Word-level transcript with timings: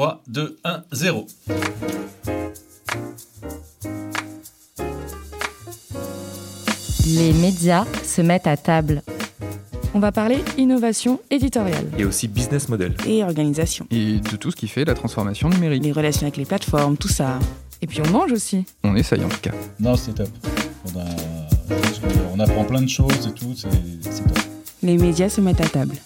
3, 0.00 0.22
2, 0.28 0.58
1, 0.64 0.82
0. 0.92 1.26
Les 7.06 7.34
médias 7.34 7.84
se 8.02 8.22
mettent 8.22 8.46
à 8.46 8.56
table. 8.56 9.02
On 9.92 9.98
va 9.98 10.10
parler 10.10 10.42
innovation 10.56 11.20
éditoriale. 11.30 11.84
Et 11.98 12.06
aussi 12.06 12.28
business 12.28 12.70
model. 12.70 12.94
Et 13.06 13.22
organisation. 13.22 13.86
Et 13.90 14.20
de 14.20 14.36
tout 14.36 14.50
ce 14.50 14.56
qui 14.56 14.68
fait 14.68 14.86
la 14.86 14.94
transformation 14.94 15.50
numérique. 15.50 15.84
Les 15.84 15.92
relations 15.92 16.22
avec 16.22 16.38
les 16.38 16.46
plateformes, 16.46 16.96
tout 16.96 17.08
ça. 17.08 17.38
Et 17.82 17.86
puis 17.86 18.00
on 18.00 18.10
mange 18.10 18.32
aussi. 18.32 18.64
On 18.82 18.96
essaye 18.96 19.22
en 19.22 19.28
tout 19.28 19.40
cas. 19.42 19.52
Non, 19.78 19.96
c'est 19.96 20.14
top. 20.14 20.30
On, 20.94 20.98
a... 20.98 21.04
on 22.32 22.40
apprend 22.40 22.64
plein 22.64 22.80
de 22.80 22.88
choses 22.88 23.28
et 23.28 23.34
tout, 23.34 23.52
c'est 23.54 23.68
top. 23.68 24.38
Les 24.82 24.96
médias 24.96 25.28
se 25.28 25.42
mettent 25.42 25.60
à 25.60 25.68
table. 25.68 25.96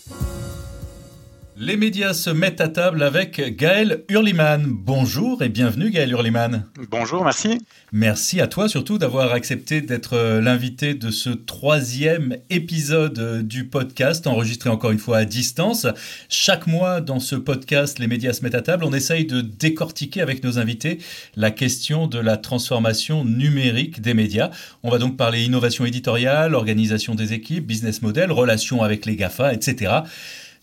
Les 1.57 1.77
médias 1.77 2.15
se 2.15 2.31
mettent 2.31 2.61
à 2.61 2.67
table 2.67 3.01
avec 3.05 3.57
Gaël 3.57 4.03
Hurliman. 4.09 4.67
Bonjour 4.67 5.41
et 5.41 5.49
bienvenue 5.49 5.91
Gaël 5.91 6.11
Hurliman. 6.11 6.65
Bonjour, 6.91 7.23
merci. 7.23 7.61
Merci 7.93 8.41
à 8.41 8.49
toi 8.49 8.69
surtout 8.69 8.99
d'avoir 8.99 9.33
accepté 9.33 9.81
d'être 9.81 10.15
euh, 10.15 10.41
l'invité 10.41 10.95
de 10.95 11.13
ce 11.13 11.31
troisième 11.31 12.39
épisode 12.51 13.21
euh, 13.21 13.43
du 13.43 13.67
podcast, 13.69 14.27
enregistré 14.27 14.69
encore 14.69 14.91
une 14.91 14.99
fois 14.99 15.19
à 15.19 15.25
distance. 15.25 15.87
Chaque 16.29 16.67
mois 16.67 17.01
dans 17.01 17.21
ce 17.21 17.37
podcast, 17.37 18.01
les 18.01 18.09
médias 18.09 18.33
se 18.33 18.43
mettent 18.43 18.57
à 18.57 18.63
table, 18.63 18.83
on 18.83 18.93
essaye 18.93 19.25
de 19.25 19.41
décortiquer 19.41 20.23
avec 20.23 20.43
nos 20.43 20.59
invités 20.59 20.99
la 21.37 21.53
question 21.53 22.09
de 22.09 22.19
la 22.19 22.37
transformation 22.37 23.25
numérique 23.25 24.01
des 24.01 24.15
médias. 24.15 24.51
On 24.83 24.91
va 24.91 24.99
donc 24.99 25.17
parler 25.17 25.45
innovation 25.45 25.85
éditoriale, 25.85 26.57
organisation 26.57 27.15
des 27.15 27.33
équipes, 27.33 27.65
business 27.65 28.03
model, 28.03 28.33
relations 28.33 28.83
avec 28.83 29.07
les 29.07 29.15
GAFA, 29.15 29.55
etc. 29.55 30.03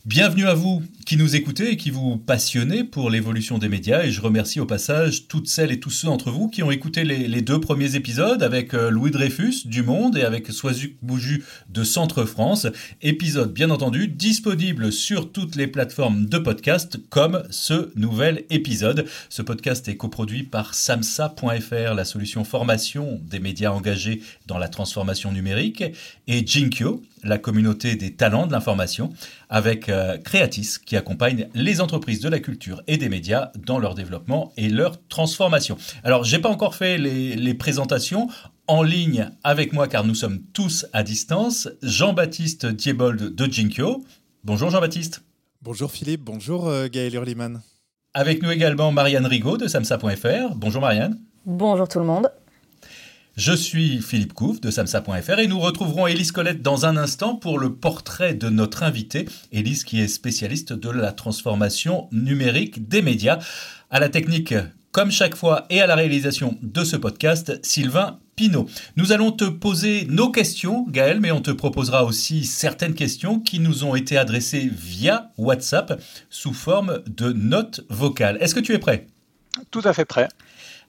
Bienvenue 0.06 0.48
à 0.48 0.56
vous 0.56 0.82
qui 1.06 1.16
nous 1.16 1.36
écoutez 1.36 1.74
et 1.74 1.78
qui 1.78 1.92
vous 1.92 2.18
passionnez 2.18 2.84
pour 2.84 3.12
l'évolution 3.12 3.60
des 3.60 3.70
médias. 3.70 4.04
Et 4.04 4.10
je 4.10 4.20
remercie 4.20 4.60
au 4.60 4.66
passage 4.66 5.28
toutes 5.28 5.48
celles 5.48 5.72
et 5.72 5.80
tous 5.80 5.92
ceux 5.92 6.08
d'entre 6.08 6.32
vous 6.32 6.48
qui 6.48 6.64
ont 6.64 6.72
écouté 6.72 7.04
les, 7.04 7.42
deux 7.44 7.60
premiers 7.60 7.96
épisodes 7.96 8.42
avec 8.42 8.74
euh, 8.74 8.90
Louis 8.90 9.12
Dreyfus 9.12 9.68
du 9.68 9.84
Monde 9.84 10.18
et 10.18 10.24
avec 10.24 10.48
Soisuc 10.48 10.98
Bouju 11.04 11.44
de 11.70 11.84
Centre 11.84 12.26
France. 12.26 12.66
Épisode 13.04 13.54
bien 13.54 13.70
entendu 13.70 14.08
disponible 14.08 14.92
sur 14.92 15.32
toutes 15.32 15.56
les 15.56 15.68
plateformes 15.68 16.26
de 16.26 16.40
podcast 16.40 16.98
comme 17.10 17.44
ce 17.52 17.92
nouvel 17.96 18.46
épisode. 18.50 19.06
Ce 19.30 19.44
podcast 19.44 19.88
est 19.88 19.98
coproduit 19.98 20.42
par 20.42 20.74
samsa.fr, 20.74 21.94
la 21.94 22.06
solution 22.06 22.44
formation 22.44 23.22
des 23.24 23.40
médias 23.40 23.70
engagés 23.70 24.24
dans 24.48 24.58
la 24.58 24.68
transformation 24.68 25.32
numérique, 25.32 25.84
et 26.28 26.46
Jinkyo, 26.46 27.04
la 27.24 27.38
communauté 27.38 27.96
des 27.96 28.14
talents 28.14 28.48
de 28.48 28.52
l'information, 28.52 29.14
avec 29.52 29.90
euh, 29.90 30.18
Creatis 30.18 30.78
qui 30.84 30.98
accompagne 30.98 31.50
les 31.54 31.82
entreprises 31.82 32.22
de 32.22 32.30
la 32.30 32.40
culture 32.40 32.82
et 32.88 32.98
des 32.98 33.10
médias 33.10 33.52
dans 33.60 33.78
leur 33.78 33.94
développement 33.94 34.54
et 34.58 34.70
leur 34.70 35.06
transformation. 35.08 35.78
Alors, 36.04 36.24
j'ai 36.24 36.40
pas 36.40 36.50
encore 36.50 36.74
fait 36.74 36.98
les, 36.98 37.54
présentations 37.54 38.30
en 38.68 38.82
ligne 38.82 39.30
avec 39.44 39.74
moi 39.74 39.88
car 39.88 40.06
nous 40.06 40.16
sommes 40.16 40.42
tous 40.54 40.88
à 40.94 41.04
distance. 41.04 41.70
Jean-Baptiste 41.84 42.66
Diebold 42.66 43.36
de 43.36 43.52
Jinkyo. 43.52 44.04
Bonjour 44.46 44.72
Jean-Baptiste. 44.72 45.22
Bonjour 45.62 45.92
Philippe, 45.92 46.22
bonjour 46.22 46.70
euh, 46.70 46.88
Gaël 46.88 47.14
Hurliman. 47.14 47.62
Avec 48.14 48.42
nous 48.42 48.50
également 48.50 48.92
Marianne 48.92 49.26
Rigaud 49.26 49.58
de 49.58 49.68
samsa.fr. 49.68 50.56
Bonjour 50.56 50.82
Marianne. 50.82 51.20
Bonjour 51.46 51.88
tout 51.88 52.00
le 52.00 52.06
monde. 52.06 52.32
Je 53.38 53.54
suis 53.54 54.02
Philippe 54.02 54.34
Couve 54.34 54.60
de 54.60 54.70
samsa.fr 54.70 55.40
et 55.40 55.48
nous 55.48 55.60
retrouverons 55.60 56.06
Élise 56.06 56.34
Colette 56.34 56.62
dans 56.62 56.86
un 56.86 56.98
instant 56.98 57.36
pour 57.36 57.60
le 57.60 57.74
portrait 57.74 58.34
de 58.34 58.50
notre 58.50 58.84
invité, 58.84 59.26
Élise 59.54 59.86
qui 59.86 60.02
est 60.02 60.10
spécialiste 60.10 60.74
de 60.74 60.90
la 60.90 61.14
transformation 61.14 62.10
numérique 62.12 62.90
des 62.90 63.02
médias. 63.02 63.40
À 63.90 64.02
la 64.02 64.10
technique, 64.10 64.54
comme 64.92 65.12
chaque 65.12 65.36
fois, 65.36 65.66
et 65.70 65.80
à 65.80 65.88
la 65.88 65.96
réalisation 65.96 66.58
de 66.62 66.84
ce 66.84 66.98
podcast, 66.98 67.58
Sylvain 67.64 68.20
Pinault. 68.36 68.68
Nous 68.98 69.14
allons 69.14 69.32
te 69.32 69.46
poser 69.46 70.06
nos 70.10 70.30
questions, 70.30 70.86
Gaël, 70.90 71.22
mais 71.22 71.32
on 71.32 71.42
te 71.42 71.52
proposera 71.52 72.04
aussi 72.04 72.44
certaines 72.44 72.96
questions 72.96 73.40
qui 73.40 73.60
nous 73.60 73.86
ont 73.86 73.96
été 73.96 74.18
adressées 74.18 74.70
via 74.70 75.32
WhatsApp 75.38 76.02
sous 76.30 76.54
forme 76.54 77.02
de 77.08 77.32
notes 77.32 77.86
vocales. 77.88 78.38
Est-ce 78.42 78.56
que 78.56 78.60
tu 78.60 78.74
es 78.74 78.80
prêt? 78.80 79.08
Tout 79.72 79.82
à 79.86 79.94
fait 79.94 80.06
prêt. 80.06 80.28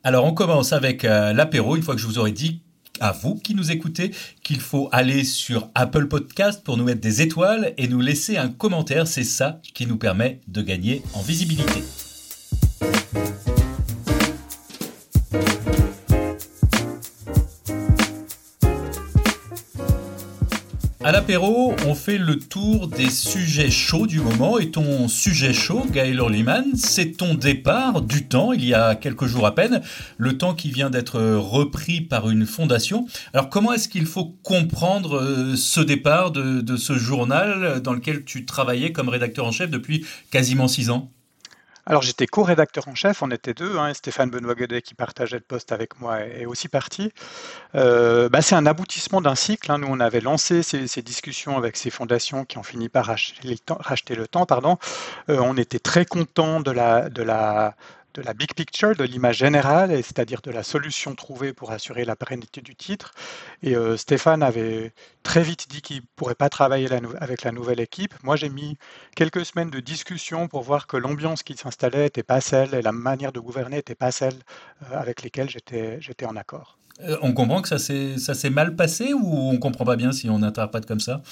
Alors 0.05 0.25
on 0.25 0.35
commence 0.35 0.73
avec 0.73 1.05
euh, 1.05 1.33
l'apéro, 1.33 1.77
une 1.77 1.83
fois 1.83 1.95
que 1.95 2.01
je 2.01 2.07
vous 2.07 2.19
aurai 2.19 2.33
dit 2.33 2.61
à 2.99 3.13
vous 3.13 3.37
qui 3.37 3.55
nous 3.55 3.71
écoutez 3.71 4.11
qu'il 4.43 4.61
faut 4.61 4.89
aller 4.91 5.23
sur 5.23 5.69
Apple 5.77 6.09
Podcast 6.09 6.63
pour 6.65 6.77
nous 6.77 6.85
mettre 6.85 7.01
des 7.01 7.23
étoiles 7.23 7.73
et 7.79 7.87
nous 7.87 8.01
laisser 8.01 8.37
un 8.37 8.49
commentaire. 8.49 9.07
C'est 9.07 9.23
ça 9.23 9.61
qui 9.75 9.87
nous 9.87 9.97
permet 9.97 10.41
de 10.49 10.61
gagner 10.61 11.03
en 11.15 11.23
visibilité. 11.23 11.83
À 21.05 21.11
l'apéro, 21.11 21.75
on 21.89 21.97
fait 21.97 22.17
le 22.17 22.39
tour 22.39 22.87
des 22.87 23.11
sujets 23.11 23.73
chauds 23.73 24.07
du 24.07 24.21
moment. 24.21 24.61
Et 24.61 24.71
ton 24.71 25.09
sujet 25.09 25.53
chaud, 25.53 25.85
Gaël 25.91 26.21
Orliman, 26.21 26.65
c'est 26.77 27.17
ton 27.17 27.35
départ 27.35 28.03
du 28.03 28.29
temps, 28.29 28.53
il 28.53 28.65
y 28.65 28.73
a 28.73 28.95
quelques 28.95 29.27
jours 29.27 29.45
à 29.45 29.53
peine, 29.53 29.83
le 30.17 30.39
temps 30.39 30.55
qui 30.55 30.71
vient 30.71 30.91
d'être 30.91 31.21
repris 31.21 32.03
par 32.03 32.31
une 32.31 32.47
fondation. 32.47 33.07
Alors 33.35 33.49
comment 33.51 33.73
est-ce 33.73 33.89
qu'il 33.89 34.07
faut 34.07 34.37
comprendre 34.45 35.17
euh, 35.17 35.57
ce 35.57 35.81
départ 35.81 36.31
de, 36.31 36.61
de 36.61 36.77
ce 36.77 36.93
journal 36.93 37.81
dans 37.83 37.95
lequel 37.95 38.25
tu 38.25 38.45
travaillais 38.45 38.93
comme 38.93 39.09
rédacteur 39.09 39.45
en 39.45 39.51
chef 39.51 39.71
depuis 39.71 40.07
quasiment 40.31 40.69
six 40.69 40.89
ans? 40.91 41.11
Alors 41.85 42.03
j'étais 42.03 42.29
co-rédacteur 42.29 42.87
en 42.87 42.95
chef, 42.95 43.23
on 43.23 43.31
était 43.31 43.55
deux, 43.55 43.77
hein, 43.77 43.93
Stéphane 43.93 44.31
Benoît 44.31 44.55
Godet 44.55 44.83
qui 44.83 44.95
partageait 44.95 45.39
le 45.39 45.43
poste 45.43 45.73
avec 45.73 46.01
moi 46.01 46.21
est 46.21 46.47
aussi 46.47 46.69
parti. 46.69 47.13
Euh, 47.75 48.29
bah, 48.29 48.41
c'est 48.41 48.55
un 48.55 48.67
aboutissement 48.67 49.21
d'un 49.21 49.35
cycle. 49.35 49.71
Hein. 49.73 49.79
Nous 49.79 49.89
on 49.89 49.99
avait 49.99 50.21
lancé 50.21 50.63
ces, 50.63 51.03
discussions 51.03 51.57
avec 51.57 51.77
ces 51.77 51.91
fondations 51.91 52.45
qui 52.45 52.59
ont 52.59 52.63
fini 52.63 52.89
par 52.89 53.07
racheter 53.07 54.15
le 54.15 54.29
temps. 54.29 54.47
Pardon. 54.47 54.79
Euh, 55.29 55.39
on 55.41 55.57
était 55.57 55.81
très 55.81 56.05
contents 56.05 56.61
de 56.61 56.71
la 56.71 57.75
de 58.15 58.23
la 58.23 58.35
big 58.35 58.55
picture, 58.55 58.95
de 58.95 59.05
l'image 59.05 59.39
générale, 59.39 59.91
c'est-à-dire 59.97 60.41
de 60.43 60.51
la 60.51 60.63
solution 60.63 61.15
trouvée 61.15 61.53
pour 61.53 61.71
assurer 61.71 62.05
la 62.05 62.17
pérennité 62.17 62.61
du 62.61 62.75
titre. 62.75 63.13
Et 63.63 63.77
euh, 63.77 63.97
Stéphane 63.97 64.43
avait 64.43 64.93
très 65.23 65.43
vite 65.43 65.69
dit 65.71 65.83
qu'il 65.83 65.97
ne 65.97 66.03
pourrait 66.17 66.35
pas 66.35 66.49
travailler 66.49 66.89
avec 67.21 67.43
la 67.43 67.53
nouvelle 67.53 67.81
équipe. 67.81 68.15
Moi, 68.23 68.37
j'ai 68.37 68.49
mis 68.49 68.77
quelques 69.17 69.45
semaines 69.45 69.71
de 69.71 69.81
discussion 69.81 70.49
pour 70.49 70.63
voir 70.63 70.87
que 70.87 70.97
l'ambiance 70.97 71.43
qui 71.43 71.57
s'installait 71.57 72.05
n'était 72.05 72.23
pas 72.23 72.41
celle 72.41 72.75
et 72.75 72.83
la 72.83 72.93
manière 72.93 73.33
de 73.33 73.41
gouverner 73.41 73.77
n'était 73.77 73.95
pas 73.95 74.11
celle 74.11 74.35
euh, 74.35 74.99
avec 74.99 75.23
lesquelles 75.23 75.49
j'étais 75.49 76.27
en 76.27 76.37
accord. 76.37 76.79
Euh, 77.01 77.17
on 77.23 77.33
comprend 77.33 77.63
que 77.63 77.69
ça 77.69 77.79
s'est 77.79 78.51
mal 78.51 78.77
passé 78.77 79.13
ou 79.13 79.25
on 79.25 79.55
ne 79.55 79.59
comprend 79.59 79.85
pas 79.85 79.97
bien 79.97 80.13
si 80.13 80.29
on 80.29 80.43
interprète 80.43 80.87
comme 80.87 81.01
ça? 81.01 81.23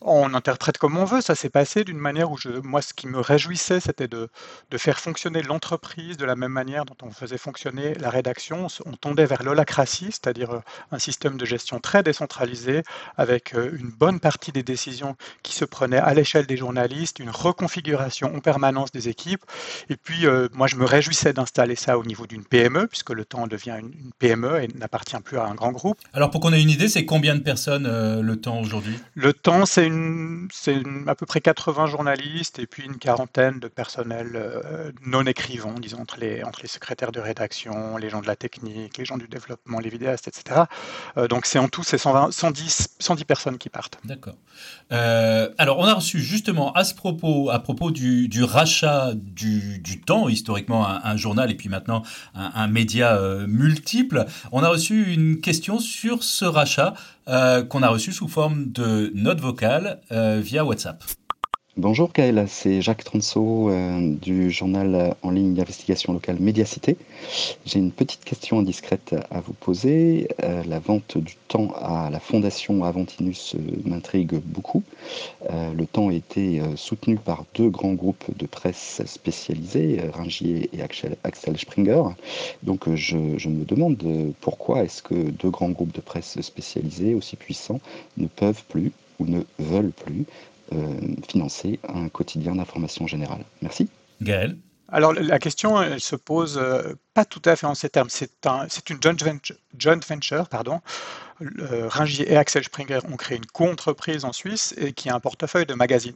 On 0.00 0.34
interprète 0.34 0.78
comme 0.78 0.96
on 0.96 1.04
veut. 1.04 1.20
Ça 1.20 1.34
s'est 1.34 1.50
passé 1.50 1.84
d'une 1.84 1.98
manière 1.98 2.30
où 2.30 2.36
je, 2.36 2.50
moi, 2.62 2.82
ce 2.82 2.92
qui 2.94 3.06
me 3.06 3.18
réjouissait, 3.18 3.80
c'était 3.80 4.08
de, 4.08 4.28
de, 4.70 4.78
faire 4.78 5.00
fonctionner 5.00 5.42
l'entreprise 5.42 6.16
de 6.16 6.24
la 6.24 6.36
même 6.36 6.52
manière 6.52 6.84
dont 6.84 6.96
on 7.02 7.10
faisait 7.10 7.38
fonctionner 7.38 7.94
la 7.94 8.10
rédaction. 8.10 8.66
On 8.84 8.92
tendait 8.92 9.26
vers 9.26 9.42
l'holacratie, 9.42 10.08
c'est-à-dire 10.10 10.52
euh, 10.52 10.60
un 10.92 10.98
système 10.98 11.36
de 11.36 11.46
gestion 11.46 11.80
très 11.80 12.02
décentralisé, 12.02 12.82
avec 13.16 13.54
euh, 13.54 13.76
une 13.78 13.88
bonne 13.88 14.20
partie 14.20 14.52
des 14.52 14.62
décisions 14.62 15.16
qui 15.42 15.54
se 15.54 15.64
prenaient 15.64 15.98
à 15.98 16.12
l'échelle 16.14 16.46
des 16.46 16.56
journalistes, 16.56 17.18
une 17.18 17.30
reconfiguration 17.30 18.34
en 18.34 18.40
permanence 18.40 18.92
des 18.92 19.08
équipes. 19.08 19.44
Et 19.88 19.96
puis, 19.96 20.26
euh, 20.26 20.48
moi, 20.52 20.66
je 20.66 20.76
me 20.76 20.84
réjouissais 20.84 21.32
d'installer 21.32 21.76
ça 21.76 21.98
au 21.98 22.04
niveau 22.04 22.26
d'une 22.26 22.44
PME, 22.44 22.86
puisque 22.86 23.10
le 23.10 23.24
temps 23.24 23.46
devient 23.46 23.76
une, 23.80 23.92
PME 24.18 24.62
et 24.62 24.68
n'appartient 24.78 25.18
plus 25.24 25.38
à 25.38 25.44
un 25.44 25.54
grand 25.54 25.72
groupe. 25.72 25.98
Alors, 26.12 26.30
pour 26.30 26.40
qu'on 26.40 26.52
ait 26.52 26.62
une 26.62 26.70
idée, 26.70 26.88
c'est 26.88 27.04
combien 27.04 27.34
de 27.34 27.40
personnes 27.40 28.20
le 28.20 28.36
temps 28.36 28.60
aujourd'hui? 28.60 28.98
Le 29.14 29.32
temps, 29.32 29.66
c'est 29.66 29.85
c'est 30.52 30.82
à 31.06 31.14
peu 31.14 31.26
près 31.26 31.40
80 31.40 31.86
journalistes 31.86 32.58
et 32.58 32.66
puis 32.66 32.84
une 32.84 32.98
quarantaine 32.98 33.58
de 33.60 33.68
personnels 33.68 34.32
euh, 34.34 34.92
non 35.04 35.24
écrivants, 35.24 35.74
disons, 35.74 36.00
entre 36.00 36.18
les, 36.18 36.42
secrétaires 36.66 37.12
de 37.12 37.20
rédaction, 37.20 37.96
les 37.96 38.08
gens 38.08 38.20
de 38.20 38.26
la 38.26 38.36
technique, 38.36 38.98
les 38.98 39.04
gens 39.04 39.16
du 39.16 39.28
développement, 39.28 39.78
les 39.78 39.88
vidéastes, 39.88 40.28
etc. 40.28 40.62
Euh, 41.16 41.28
donc 41.28 41.46
c'est 41.46 41.58
en 41.58 41.68
tout, 41.68 41.82
c'est 41.82 41.98
110, 41.98 42.96
110 42.98 43.24
personnes 43.24 43.58
qui 43.58 43.68
partent. 43.68 43.98
D'accord. 44.04 44.36
Euh, 44.92 45.50
alors 45.58 45.78
on 45.78 45.84
a 45.84 45.94
reçu 45.94 46.20
justement 46.20 46.72
à 46.72 46.84
ce 46.84 46.94
propos, 46.94 47.50
à 47.50 47.58
propos 47.58 47.90
du, 47.90 48.28
rachat 48.42 49.12
du, 49.14 50.00
temps, 50.04 50.28
historiquement 50.28 50.86
un, 50.86 51.16
journal 51.16 51.50
et 51.50 51.54
puis 51.54 51.68
maintenant 51.68 52.02
un 52.34 52.66
média 52.68 53.18
multiple, 53.46 54.26
on 54.52 54.62
a 54.62 54.68
reçu 54.68 55.12
une 55.12 55.40
question 55.40 55.78
sur 55.78 56.22
ce 56.22 56.44
rachat. 56.44 56.94
Euh, 57.28 57.64
qu'on 57.64 57.82
a 57.82 57.88
reçu 57.88 58.12
sous 58.12 58.28
forme 58.28 58.70
de 58.70 59.10
note 59.14 59.40
vocale 59.40 60.00
euh, 60.12 60.40
via 60.40 60.64
WhatsApp. 60.64 61.02
Bonjour 61.78 62.10
Gaël, 62.10 62.46
c'est 62.48 62.80
Jacques 62.80 63.04
Transo 63.04 63.68
euh, 63.68 64.14
du 64.22 64.50
journal 64.50 65.14
en 65.20 65.30
ligne 65.30 65.52
d'investigation 65.52 66.14
locale 66.14 66.38
Médiacité. 66.40 66.96
J'ai 67.66 67.78
une 67.78 67.92
petite 67.92 68.24
question 68.24 68.60
indiscrète 68.60 69.14
à 69.30 69.42
vous 69.42 69.52
poser. 69.52 70.26
Euh, 70.42 70.62
la 70.66 70.78
vente 70.78 71.18
du 71.18 71.36
temps 71.48 71.74
à 71.74 72.08
la 72.08 72.18
fondation 72.18 72.82
Aventinus 72.82 73.56
m'intrigue 73.84 74.40
beaucoup. 74.42 74.84
Euh, 75.50 75.74
le 75.74 75.84
temps 75.84 76.08
a 76.08 76.14
été 76.14 76.62
soutenu 76.76 77.16
par 77.16 77.44
deux 77.54 77.68
grands 77.68 77.92
groupes 77.92 78.24
de 78.34 78.46
presse 78.46 79.02
spécialisés, 79.04 80.00
Ringier 80.14 80.70
et 80.72 80.80
Axel 80.80 81.58
Springer. 81.58 82.04
Donc 82.62 82.88
je, 82.94 83.18
me 83.18 83.66
demande 83.66 84.02
pourquoi 84.40 84.82
est-ce 84.82 85.02
que 85.02 85.14
deux 85.14 85.50
grands 85.50 85.68
groupes 85.68 85.94
de 85.94 86.00
presse 86.00 86.40
spécialisés 86.40 87.14
aussi 87.14 87.36
puissants 87.36 87.82
ne 88.16 88.28
peuvent 88.28 88.64
plus 88.70 88.92
ou 89.18 89.26
ne 89.26 89.42
veulent 89.58 89.92
plus 89.92 90.24
euh, 90.24 90.55
financer 91.28 91.78
un 91.88 92.08
quotidien 92.08 92.56
d'information 92.56 93.06
générale. 93.06 93.44
Merci. 93.62 93.88
Gaël 94.20 94.56
alors 94.88 95.12
la 95.12 95.40
question 95.40 95.82
elle 95.82 96.00
se 96.00 96.14
pose 96.14 96.58
euh, 96.58 96.94
pas 97.12 97.24
tout 97.24 97.42
à 97.44 97.56
fait 97.56 97.66
en 97.66 97.74
ces 97.74 97.88
termes. 97.88 98.08
C'est 98.08 98.46
un, 98.46 98.68
une 98.88 99.02
joint 99.02 99.16
venture, 99.20 99.56
joint 99.76 99.98
venture 100.08 100.48
pardon. 100.48 100.80
Ringier 101.40 102.32
et 102.32 102.36
Axel 102.36 102.64
Springer 102.64 103.00
ont 103.10 103.16
créé 103.16 103.36
une 103.36 103.46
co-entreprise 103.46 104.24
en 104.24 104.32
Suisse 104.32 104.74
et 104.78 104.92
qui 104.92 105.10
a 105.10 105.14
un 105.14 105.20
portefeuille 105.20 105.66
de 105.66 105.74
magazines. 105.74 106.14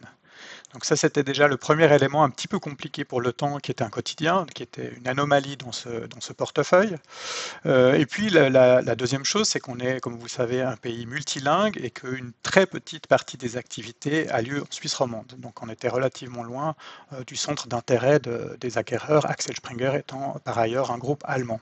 Donc 0.73 0.85
ça, 0.85 0.95
c'était 0.95 1.25
déjà 1.25 1.49
le 1.49 1.57
premier 1.57 1.93
élément 1.93 2.23
un 2.23 2.31
petit 2.31 2.47
peu 2.47 2.61
compliqué 2.61 3.05
pour 3.05 3.21
le 3.21 3.33
temps, 3.33 3.59
qui 3.59 3.73
était 3.73 3.83
un 3.83 3.91
quotidien, 3.91 4.47
qui 4.55 4.63
était 4.63 4.93
une 4.97 5.09
anomalie 5.09 5.57
dans 5.57 5.73
ce, 5.73 6.07
dans 6.07 6.21
ce 6.21 6.33
portefeuille. 6.33 6.97
Euh, 7.67 7.95
et 7.95 8.07
puis 8.07 8.31
la, 8.31 8.83
deuxième 8.95 9.25
chose, 9.25 9.49
c'est 9.49 9.59
qu'on 9.59 9.79
est, 9.79 10.01
comme 10.01 10.17
vous 10.17 10.29
savez, 10.29 10.63
un 10.63 10.77
pays 10.77 11.07
multilingue 11.07 11.79
et 11.83 11.91
qu'une 11.91 12.33
très 12.43 12.67
petite 12.67 13.09
partie 13.09 13.37
des 13.37 13.57
activités 13.57 14.29
a 14.31 14.43
lieu 14.43 14.63
en 14.63 14.67
Suisse 14.71 14.95
romande. 14.95 15.35
Donc 15.39 15.63
on 15.63 15.69
était 15.69 15.89
relativement 15.89 16.45
loin 16.45 16.77
euh, 17.13 17.25
du 17.25 17.37
centre 17.37 17.67
d'intérêt 17.67 18.21
des 18.61 18.79
acquéreurs, 18.79 19.29
Axel 19.29 19.57
Springer 19.57 19.93
étant 19.97 20.37
par 20.45 20.59
ailleurs 20.59 20.93
un 20.93 20.99
groupe 20.99 21.25
allemand. 21.27 21.61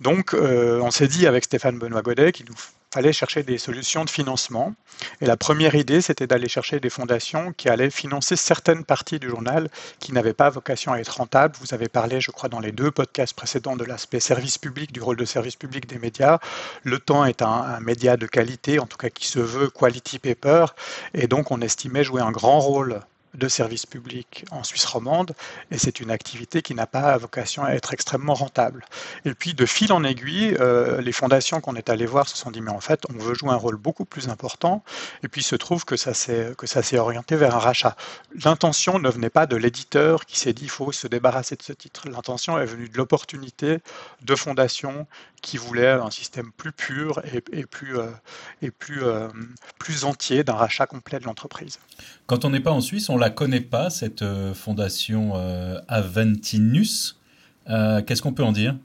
Donc 0.00 0.34
euh, 0.34 0.80
on 0.82 0.90
s'est 0.90 1.08
dit 1.08 1.26
avec 1.26 1.44
Stéphane 1.44 1.78
Benoît 1.78 2.02
Godet 2.02 2.32
qu'il 2.32 2.46
nous 2.46 2.54
fallait 2.92 3.12
chercher 3.12 3.42
des 3.42 3.58
solutions 3.58 4.04
de 4.04 4.10
financement. 4.10 4.74
Et 5.20 5.26
la 5.26 5.36
première 5.36 5.74
idée, 5.74 6.00
c'était 6.00 6.26
d'aller 6.26 6.48
chercher 6.48 6.80
des 6.80 6.90
fondations 6.90 7.52
qui 7.52 7.68
allaient 7.68 7.90
financer 7.90 8.36
certaines 8.36 8.84
parties 8.84 9.18
du 9.18 9.28
journal 9.28 9.68
qui 9.98 10.12
n'avaient 10.12 10.32
pas 10.32 10.50
vocation 10.50 10.92
à 10.92 10.98
être 10.98 11.16
rentables. 11.16 11.54
Vous 11.60 11.74
avez 11.74 11.88
parlé, 11.88 12.20
je 12.20 12.30
crois, 12.30 12.48
dans 12.48 12.60
les 12.60 12.72
deux 12.72 12.90
podcasts 12.90 13.34
précédents 13.34 13.76
de 13.76 13.84
l'aspect 13.84 14.20
service 14.20 14.58
public, 14.58 14.92
du 14.92 15.02
rôle 15.02 15.16
de 15.16 15.24
service 15.24 15.56
public 15.56 15.86
des 15.86 15.98
médias. 15.98 16.38
Le 16.84 16.98
temps 16.98 17.24
est 17.24 17.42
un, 17.42 17.46
un 17.48 17.80
média 17.80 18.16
de 18.16 18.26
qualité, 18.26 18.78
en 18.78 18.86
tout 18.86 18.96
cas 18.96 19.10
qui 19.10 19.26
se 19.26 19.38
veut 19.38 19.68
quality 19.68 20.18
paper, 20.18 20.66
et 21.14 21.26
donc 21.26 21.50
on 21.50 21.60
estimait 21.60 22.04
jouer 22.04 22.22
un 22.22 22.30
grand 22.30 22.60
rôle 22.60 23.00
de 23.36 23.48
services 23.48 23.86
publics 23.86 24.44
en 24.50 24.64
Suisse 24.64 24.84
romande, 24.84 25.34
et 25.70 25.78
c'est 25.78 26.00
une 26.00 26.10
activité 26.10 26.62
qui 26.62 26.74
n'a 26.74 26.86
pas 26.86 27.16
vocation 27.18 27.64
à 27.64 27.70
être 27.72 27.92
extrêmement 27.92 28.34
rentable. 28.34 28.84
Et 29.24 29.34
puis, 29.34 29.54
de 29.54 29.66
fil 29.66 29.92
en 29.92 30.04
aiguille, 30.04 30.56
euh, 30.60 31.00
les 31.00 31.12
fondations 31.12 31.60
qu'on 31.60 31.76
est 31.76 31.88
allé 31.90 32.06
voir 32.06 32.28
se 32.28 32.36
sont 32.36 32.50
dit, 32.50 32.60
mais 32.60 32.70
en 32.70 32.80
fait, 32.80 33.02
on 33.10 33.18
veut 33.18 33.34
jouer 33.34 33.50
un 33.50 33.56
rôle 33.56 33.76
beaucoup 33.76 34.04
plus 34.04 34.28
important, 34.28 34.82
et 35.22 35.28
puis 35.28 35.42
il 35.42 35.44
se 35.44 35.56
trouve 35.56 35.84
que 35.84 35.96
ça 35.96 36.14
s'est 36.14 36.98
orienté 36.98 37.36
vers 37.36 37.54
un 37.54 37.60
rachat. 37.60 37.96
L'intention 38.44 38.98
ne 38.98 39.08
venait 39.08 39.30
pas 39.30 39.46
de 39.46 39.56
l'éditeur 39.56 40.26
qui 40.26 40.38
s'est 40.38 40.52
dit, 40.52 40.64
il 40.64 40.70
faut 40.70 40.92
se 40.92 41.06
débarrasser 41.06 41.56
de 41.56 41.62
ce 41.62 41.72
titre. 41.72 42.08
L'intention 42.08 42.58
est 42.58 42.66
venue 42.66 42.88
de 42.88 42.96
l'opportunité 42.96 43.78
de 44.22 44.34
fondations 44.34 45.06
qui 45.42 45.58
voulaient 45.58 45.90
un 45.90 46.10
système 46.10 46.50
plus 46.50 46.72
pur 46.72 47.22
et, 47.32 47.66
plus, 47.66 47.98
euh, 47.98 48.10
et 48.62 48.70
plus, 48.70 49.04
euh, 49.04 49.28
plus 49.78 50.04
entier 50.04 50.42
d'un 50.42 50.54
rachat 50.54 50.86
complet 50.86 51.20
de 51.20 51.24
l'entreprise. 51.24 51.78
Quand 52.26 52.44
on 52.44 52.50
n'est 52.50 52.60
pas 52.60 52.72
en 52.72 52.80
Suisse, 52.80 53.08
on 53.08 53.16
la 53.16 53.25
connaît 53.30 53.60
pas, 53.60 53.90
cette 53.90 54.22
euh, 54.22 54.54
fondation 54.54 55.34
Aventinus. 55.88 57.20
Qu'est-ce 57.66 58.22
qu'on 58.22 58.32
peut 58.32 58.44
en 58.44 58.52
dire? 58.52 58.76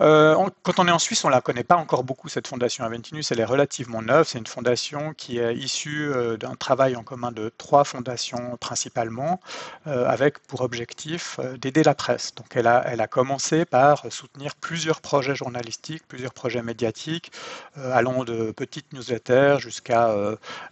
Euh, 0.00 0.36
quand 0.62 0.78
on 0.78 0.86
est 0.86 0.92
en 0.92 0.98
Suisse, 0.98 1.24
on 1.24 1.28
ne 1.28 1.32
la 1.32 1.40
connaît 1.40 1.64
pas 1.64 1.76
encore 1.76 2.04
beaucoup, 2.04 2.28
cette 2.28 2.46
fondation 2.46 2.84
Aventinus. 2.84 3.32
Elle 3.32 3.40
est 3.40 3.44
relativement 3.44 4.02
neuve. 4.02 4.26
C'est 4.28 4.38
une 4.38 4.46
fondation 4.46 5.12
qui 5.14 5.38
est 5.38 5.56
issue 5.56 6.10
euh, 6.12 6.36
d'un 6.36 6.54
travail 6.54 6.96
en 6.96 7.02
commun 7.02 7.32
de 7.32 7.52
trois 7.58 7.84
fondations 7.84 8.56
principalement, 8.60 9.40
euh, 9.86 10.06
avec 10.06 10.38
pour 10.40 10.60
objectif 10.60 11.40
d'aider 11.60 11.82
la 11.82 11.94
presse. 11.94 12.34
Donc 12.34 12.46
elle 12.54 12.66
a, 12.66 12.84
elle 12.86 13.00
a 13.00 13.06
commencé 13.06 13.64
par 13.64 14.04
soutenir 14.10 14.54
plusieurs 14.56 15.00
projets 15.00 15.34
journalistiques, 15.34 16.02
plusieurs 16.06 16.32
projets 16.32 16.62
médiatiques, 16.62 17.32
allant 17.76 18.24
de 18.24 18.50
petites 18.52 18.92
newsletters 18.92 19.56
jusqu'à 19.58 20.14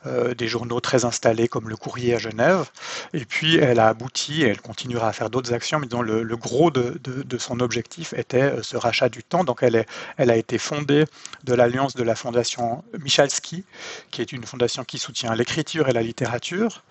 des 0.05 0.49
journaux 0.49 0.81
très 0.81 1.05
installés 1.05 1.49
comme 1.49 1.69
le 1.69 1.76
Courrier 1.76 2.14
à 2.14 2.19
Genève. 2.19 2.70
Et 3.12 3.25
puis 3.25 3.56
elle 3.56 3.78
a 3.81 3.88
abouti, 3.88 4.43
et 4.43 4.49
elle 4.49 4.61
continuera 4.61 5.08
à 5.08 5.12
faire 5.12 5.31
d'autres 5.31 5.52
actions, 5.52 5.78
mais 5.78 5.87
le, 6.02 6.23
le 6.23 6.37
gros 6.37 6.70
de, 6.70 6.99
de, 7.02 7.23
de, 7.23 7.38
son 7.38 7.61
objectif 7.61 8.12
était 8.14 8.62
ce 8.62 8.76
rachat 8.76 9.08
temps. 9.23 9.45
Donc 9.45 9.63
elle, 9.63 9.87
elle 10.17 10.31
a 10.31 10.37
été 10.37 10.59
fondée 10.59 11.05
de 11.45 11.55
l'alliance 11.55 11.95
de 11.95 12.03
la 12.03 12.15
fondation 12.15 12.85
Michalski, 12.99 13.65
qui 14.11 14.23
est 14.23 14.33
une 14.33 14.45
fondation 14.45 14.85
qui 14.85 14.99
soutient 14.99 15.35
l'écriture 15.35 15.89
et 15.89 15.93
la 15.93 16.03
littérature, 16.03 16.83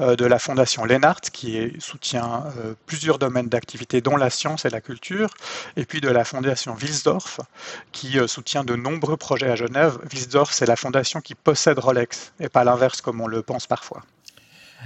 euh, 0.00 0.16
de 0.16 0.24
la 0.24 0.38
fondation 0.38 0.84
Lennart, 0.84 1.20
qui 1.20 1.72
soutient 1.78 2.44
euh, 2.58 2.74
plusieurs 2.86 3.18
domaines 3.18 3.48
d'activité, 3.48 4.00
dont 4.00 4.16
la 4.16 4.30
science 4.30 4.64
et 4.64 4.70
la 4.70 4.80
culture, 4.80 5.30
et 5.76 5.84
puis 5.84 6.00
de 6.00 6.08
la 6.08 6.24
fondation 6.24 6.74
Wilsdorf, 6.74 7.40
qui 7.92 8.18
euh, 8.18 8.26
soutient 8.26 8.64
de 8.64 8.76
nombreux 8.76 9.16
projets 9.16 9.50
à 9.50 9.56
Genève. 9.56 9.98
Wilsdorf, 10.12 10.52
c'est 10.52 10.66
la 10.66 10.76
fondation 10.76 11.20
qui 11.20 11.34
possède 11.34 11.78
Rolex, 11.78 12.32
et 12.40 12.48
pas 12.48 12.64
l'inverse 12.64 13.00
comme 13.00 13.20
on 13.20 13.26
le 13.26 13.42
pense 13.42 13.66
parfois. 13.66 14.02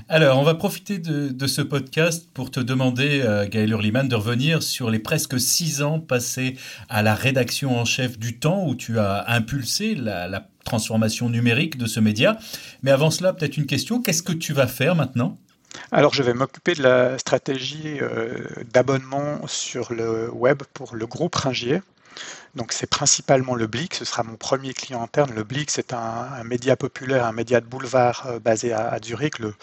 Alors, 0.08 0.38
on 0.38 0.42
va 0.42 0.54
profiter 0.54 0.98
de, 0.98 1.46
ce 1.46 1.62
podcast 1.62 2.28
pour 2.34 2.50
te 2.50 2.60
demander, 2.60 3.22
euh, 3.22 3.46
Gaël 3.48 3.70
Hurliman, 3.70 4.08
de 4.08 4.14
revenir 4.16 4.62
sur 4.62 4.90
les 4.90 4.98
presque 4.98 5.38
six 5.38 5.82
ans 5.82 6.00
passés 6.00 6.56
à 6.88 7.02
la 7.02 7.14
rédaction 7.14 7.78
en 7.78 7.84
chef 7.84 8.18
du 8.18 8.38
Temps, 8.38 8.66
où 8.66 8.74
tu 8.74 8.98
as 8.98 9.24
impulsé 9.28 9.94
la, 9.94 10.48
transformation 10.64 11.28
numérique 11.28 11.76
de 11.76 11.84
ce 11.84 12.00
média. 12.00 12.38
Mais 12.82 12.90
avant 12.90 13.10
cela, 13.10 13.34
peut-être 13.34 13.58
une 13.58 13.66
question, 13.66 14.00
qu'est-ce 14.00 14.22
que 14.22 14.32
tu 14.32 14.54
vas 14.54 14.66
faire 14.66 14.94
maintenant? 14.94 15.36
Alors, 15.92 16.14
je 16.14 16.22
vais 16.22 16.32
m'occuper 16.32 16.72
de 16.74 16.82
la 16.82 17.18
stratégie 17.18 17.98
euh, 18.00 18.46
d'abonnement 18.72 19.46
sur 19.46 19.92
le 19.92 20.32
web 20.32 20.62
pour 20.72 20.96
le 20.96 21.06
groupe 21.06 21.34
Ringier. 21.34 21.82
Donc 22.56 22.72
c'est 22.72 22.86
principalement 22.86 23.56
le 23.56 23.66
Blick, 23.66 23.94
ce 23.94 24.04
sera 24.04 24.22
mon 24.22 24.36
premier 24.36 24.74
client 24.74 25.02
interne. 25.02 25.34
Le 25.34 25.42
Blick, 25.42 25.70
c'est 25.70 25.92
un, 25.92 26.44
média 26.44 26.76
populaire, 26.76 27.26
un 27.26 27.32
média 27.32 27.60
de 27.60 27.66
boulevard 27.66 28.24
euh, 28.26 28.38
basé 28.38 28.72
à, 28.72 28.96
Zurich, 29.02 29.40
le, 29.40 29.54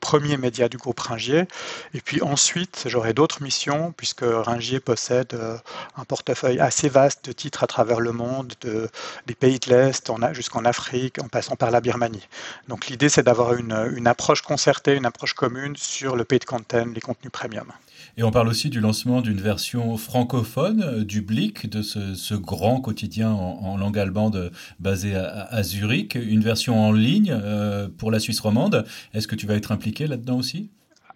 premier 0.00 0.36
média 0.38 0.68
du 0.68 0.78
groupe 0.78 0.98
Ringier. 1.00 1.44
Et 1.92 2.00
puis 2.00 2.22
ensuite, 2.22 2.84
j'aurai 2.86 3.12
d'autres 3.12 3.42
missions, 3.42 3.92
puisque 3.96 4.22
Ringier 4.22 4.80
possède 4.80 5.34
euh, 5.34 5.58
un 5.96 6.04
portefeuille 6.04 6.58
assez 6.58 6.88
vaste 6.88 7.26
de 7.26 7.32
titres 7.32 7.64
à 7.64 7.66
travers 7.66 8.00
le 8.00 8.12
monde, 8.12 8.54
de, 8.62 8.88
des 9.26 9.34
pays 9.34 9.58
de 9.58 9.68
l'Est 9.70 10.10
jusqu'en 10.32 10.64
Afrique, 10.64 11.18
en 11.22 11.28
passant 11.28 11.56
par 11.56 11.70
la 11.70 11.80
Birmanie. 11.80 12.26
Donc 12.68 12.86
l'idée, 12.86 13.08
c'est 13.08 13.22
d'avoir 13.22 13.54
une, 13.54 14.06
approche 14.06 14.40
concertée, 14.42 14.94
une 14.94 15.06
approche 15.06 15.34
commune 15.34 15.76
sur 15.76 16.16
le 16.16 16.24
paid 16.24 16.44
content, 16.44 16.86
les 16.94 17.00
contenus 17.00 17.32
premium. 17.32 17.70
Et 18.16 18.22
on 18.22 18.30
parle 18.30 18.48
aussi 18.48 18.70
du 18.70 18.80
lancement 18.80 19.20
d'une 19.20 19.40
version 19.40 19.96
francophone 19.96 20.82
euh, 20.82 21.04
du 21.04 21.22
Blick, 21.22 21.68
de 21.68 21.82
ce, 21.82 22.34
grand 22.34 22.80
quotidien 22.80 23.30
en, 23.30 23.76
langue 23.76 23.98
allemande 23.98 24.50
basé 24.80 25.14
à, 25.14 25.62
Zurich, 25.62 26.14
une 26.14 26.42
version 26.42 26.80
en 26.80 26.92
ligne 26.92 27.30
euh, 27.32 27.88
pour 27.96 28.10
la 28.10 28.18
Suisse 28.18 28.40
romande. 28.40 28.84
Est-ce 29.14 29.28
que 29.28 29.36
tu 29.36 29.46
vas 29.46 29.54
être 29.54 29.72
impliqué 29.72 30.06
là-dedans 30.06 30.38
aussi? 30.38 30.70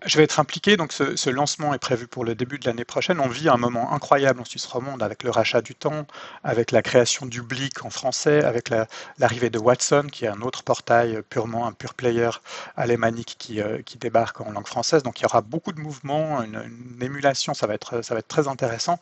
Je 0.05 0.19
vais 0.19 0.25
être 0.25 0.41
impliqué, 0.41 0.77
donc 0.77 0.93
ce, 0.93 1.31
lancement 1.31 1.75
est 1.75 1.79
prévu 1.79 2.07
pour 2.07 2.25
le 2.25 2.35
début 2.35 2.59
de 2.59 2.67
l'année 2.67 2.85
prochaine. 2.85 3.21
On 3.21 3.29
vit 3.29 3.49
un 3.49 3.57
moment 3.57 3.93
incroyable 3.93 4.41
en 4.41 4.45
Suisse 4.45 4.67
romande 4.67 5.03
avec 5.03 5.23
le 5.23 5.31
rachat 5.31 5.63
du 5.63 5.75
temps, 5.75 6.07
avec 6.45 6.71
la 6.71 6.83
création 6.83 7.27
du 7.27 7.43
Blick 7.43 7.85
en 7.85 7.91
français, 7.91 8.45
avec 8.45 8.71
l'arrivée 9.19 9.51
de 9.51 9.59
Watson, 9.59 10.07
qui 10.11 10.25
est 10.25 10.29
un 10.29 10.43
autre 10.43 10.63
portail 10.63 11.23
purement 11.29 11.67
un 11.67 11.73
pur 11.73 11.95
player 11.95 12.31
alémanique 12.77 13.37
qui, 13.39 13.61
euh, 13.61 13.83
qui 13.83 13.99
débarque 13.99 14.41
en 14.41 14.51
langue 14.51 14.67
française. 14.67 15.03
Donc 15.03 15.21
il 15.21 15.23
y 15.23 15.27
aura 15.27 15.41
beaucoup 15.41 15.73
de 15.73 15.81
mouvements, 15.81 16.43
une, 16.43 16.63
émulation, 17.01 17.55
ça 17.55 17.67
va, 17.67 17.75
être, 17.75 18.03
ça 18.03 18.15
va 18.15 18.21
être 18.21 18.29
très 18.29 18.49
intéressant. 18.49 18.99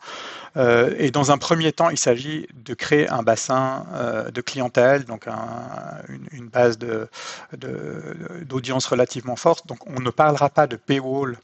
Euh, 0.57 0.93
et 0.97 1.11
dans 1.11 1.31
un 1.31 1.37
premier 1.37 1.71
temps, 1.71 1.89
il 1.89 1.97
s'agit 1.97 2.47
de 2.53 2.73
créer 2.73 3.09
un 3.09 3.23
bassin 3.23 3.85
euh, 3.93 4.31
de 4.31 4.41
clientèle, 4.41 5.05
donc 5.05 5.27
une, 6.31 6.47
base 6.47 6.77
d'audience 6.77 8.85
de, 8.85 8.89
relativement 8.89 9.35
forte. 9.35 9.67
Donc 9.67 9.79
on 9.87 9.99
ne 9.99 10.09
parlera 10.09 10.49
pas 10.49 10.67
de 10.67 10.75
paywall 10.91 11.37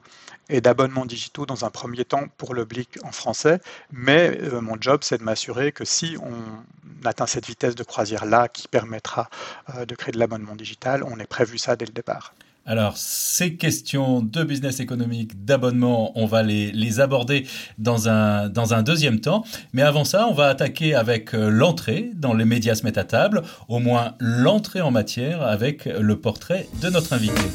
et 0.50 0.60
d'abonnements 0.60 1.06
digitaux 1.06 1.46
dans 1.46 1.64
un 1.64 1.70
premier 1.70 2.04
temps 2.04 2.26
pour 2.38 2.54
le 2.54 2.66
Blick 2.66 3.00
en 3.04 3.12
français. 3.12 3.60
Mais 3.92 4.38
euh, 4.42 4.60
mon 4.62 4.76
job, 4.80 5.00
c'est 5.04 5.18
de 5.18 5.24
m'assurer 5.24 5.72
que 5.72 5.86
si 5.86 6.18
on 6.22 7.08
atteint 7.08 7.28
cette 7.28 7.48
vitesse 7.48 7.76
de 7.76 7.84
croisière-là 7.84 8.50
qui 8.50 8.68
permettra 8.68 9.30
euh, 9.76 9.86
de 9.86 9.96
créer 9.96 10.12
de 10.12 10.20
l'abonnement 10.20 10.56
digital, 10.56 11.04
on 11.04 11.18
ait 11.20 11.26
prévu 11.26 11.58
ça 11.58 11.78
dès 11.78 11.86
le 11.86 11.94
départ. 11.94 12.34
Alors, 12.66 12.98
ces 12.98 13.56
questions 13.56 14.22
de 14.22 14.44
business 14.44 14.82
économique, 14.82 15.46
d'abonnement, 15.46 16.12
on 16.16 16.26
va 16.26 16.44
les, 16.44 16.74
les 16.74 17.00
aborder 17.00 17.48
dans 17.78 18.10
un, 18.10 18.50
dans 18.50 18.74
un 18.74 18.84
deuxième 18.84 19.22
temps. 19.22 19.46
Mais 19.72 19.84
avant 19.84 20.04
ça, 20.04 20.28
on 20.28 20.34
va 20.34 20.48
attaquer 20.50 20.94
avec 20.94 21.34
euh, 21.34 21.50
l'entrée 21.50 22.12
dans 22.16 22.34
les 22.34 22.44
médias 22.44 22.76
se 22.76 22.84
mettent 22.84 22.98
à 22.98 23.06
table, 23.06 23.44
au 23.70 23.80
moins 23.80 24.16
l'entrée 24.20 24.82
en 24.82 24.92
matière 24.92 25.42
avec 25.42 25.86
le 25.86 26.20
portrait 26.20 26.68
de 26.82 26.90
notre 26.90 27.14
invité. 27.14 27.46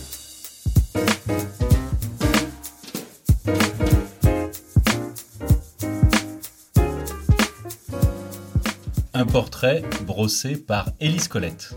Un 9.14 9.26
portrait 9.26 9.82
brossé 10.06 10.56
par 10.56 10.90
Élise 11.00 11.28
Colette. 11.28 11.74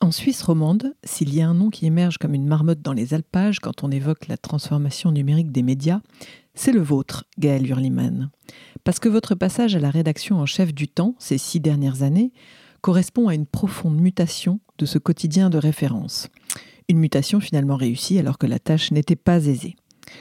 En 0.00 0.10
Suisse 0.10 0.42
romande, 0.42 0.94
s'il 1.04 1.34
y 1.34 1.42
a 1.42 1.48
un 1.48 1.54
nom 1.54 1.70
qui 1.70 1.86
émerge 1.86 2.18
comme 2.18 2.34
une 2.34 2.46
marmotte 2.46 2.80
dans 2.80 2.92
les 2.92 3.14
alpages 3.14 3.60
quand 3.60 3.84
on 3.84 3.90
évoque 3.90 4.28
la 4.28 4.36
transformation 4.36 5.12
numérique 5.12 5.52
des 5.52 5.62
médias, 5.62 6.00
c'est 6.54 6.72
le 6.72 6.80
vôtre, 6.80 7.24
Gaël 7.38 7.66
Hurliman. 7.66 8.30
Parce 8.84 9.00
que 9.00 9.08
votre 9.08 9.34
passage 9.34 9.76
à 9.76 9.80
la 9.80 9.90
rédaction 9.90 10.36
en 10.36 10.46
chef 10.46 10.72
du 10.72 10.88
temps, 10.88 11.14
ces 11.18 11.36
six 11.36 11.60
dernières 11.60 12.02
années, 12.02 12.32
correspond 12.80 13.28
à 13.28 13.34
une 13.34 13.46
profonde 13.46 14.00
mutation 14.00 14.60
de 14.78 14.86
ce 14.86 14.98
quotidien 14.98 15.50
de 15.50 15.58
référence. 15.58 16.28
Une 16.88 16.98
mutation 16.98 17.40
finalement 17.40 17.76
réussie 17.76 18.18
alors 18.18 18.38
que 18.38 18.46
la 18.46 18.58
tâche 18.58 18.92
n'était 18.92 19.16
pas 19.16 19.44
aisée. 19.44 19.76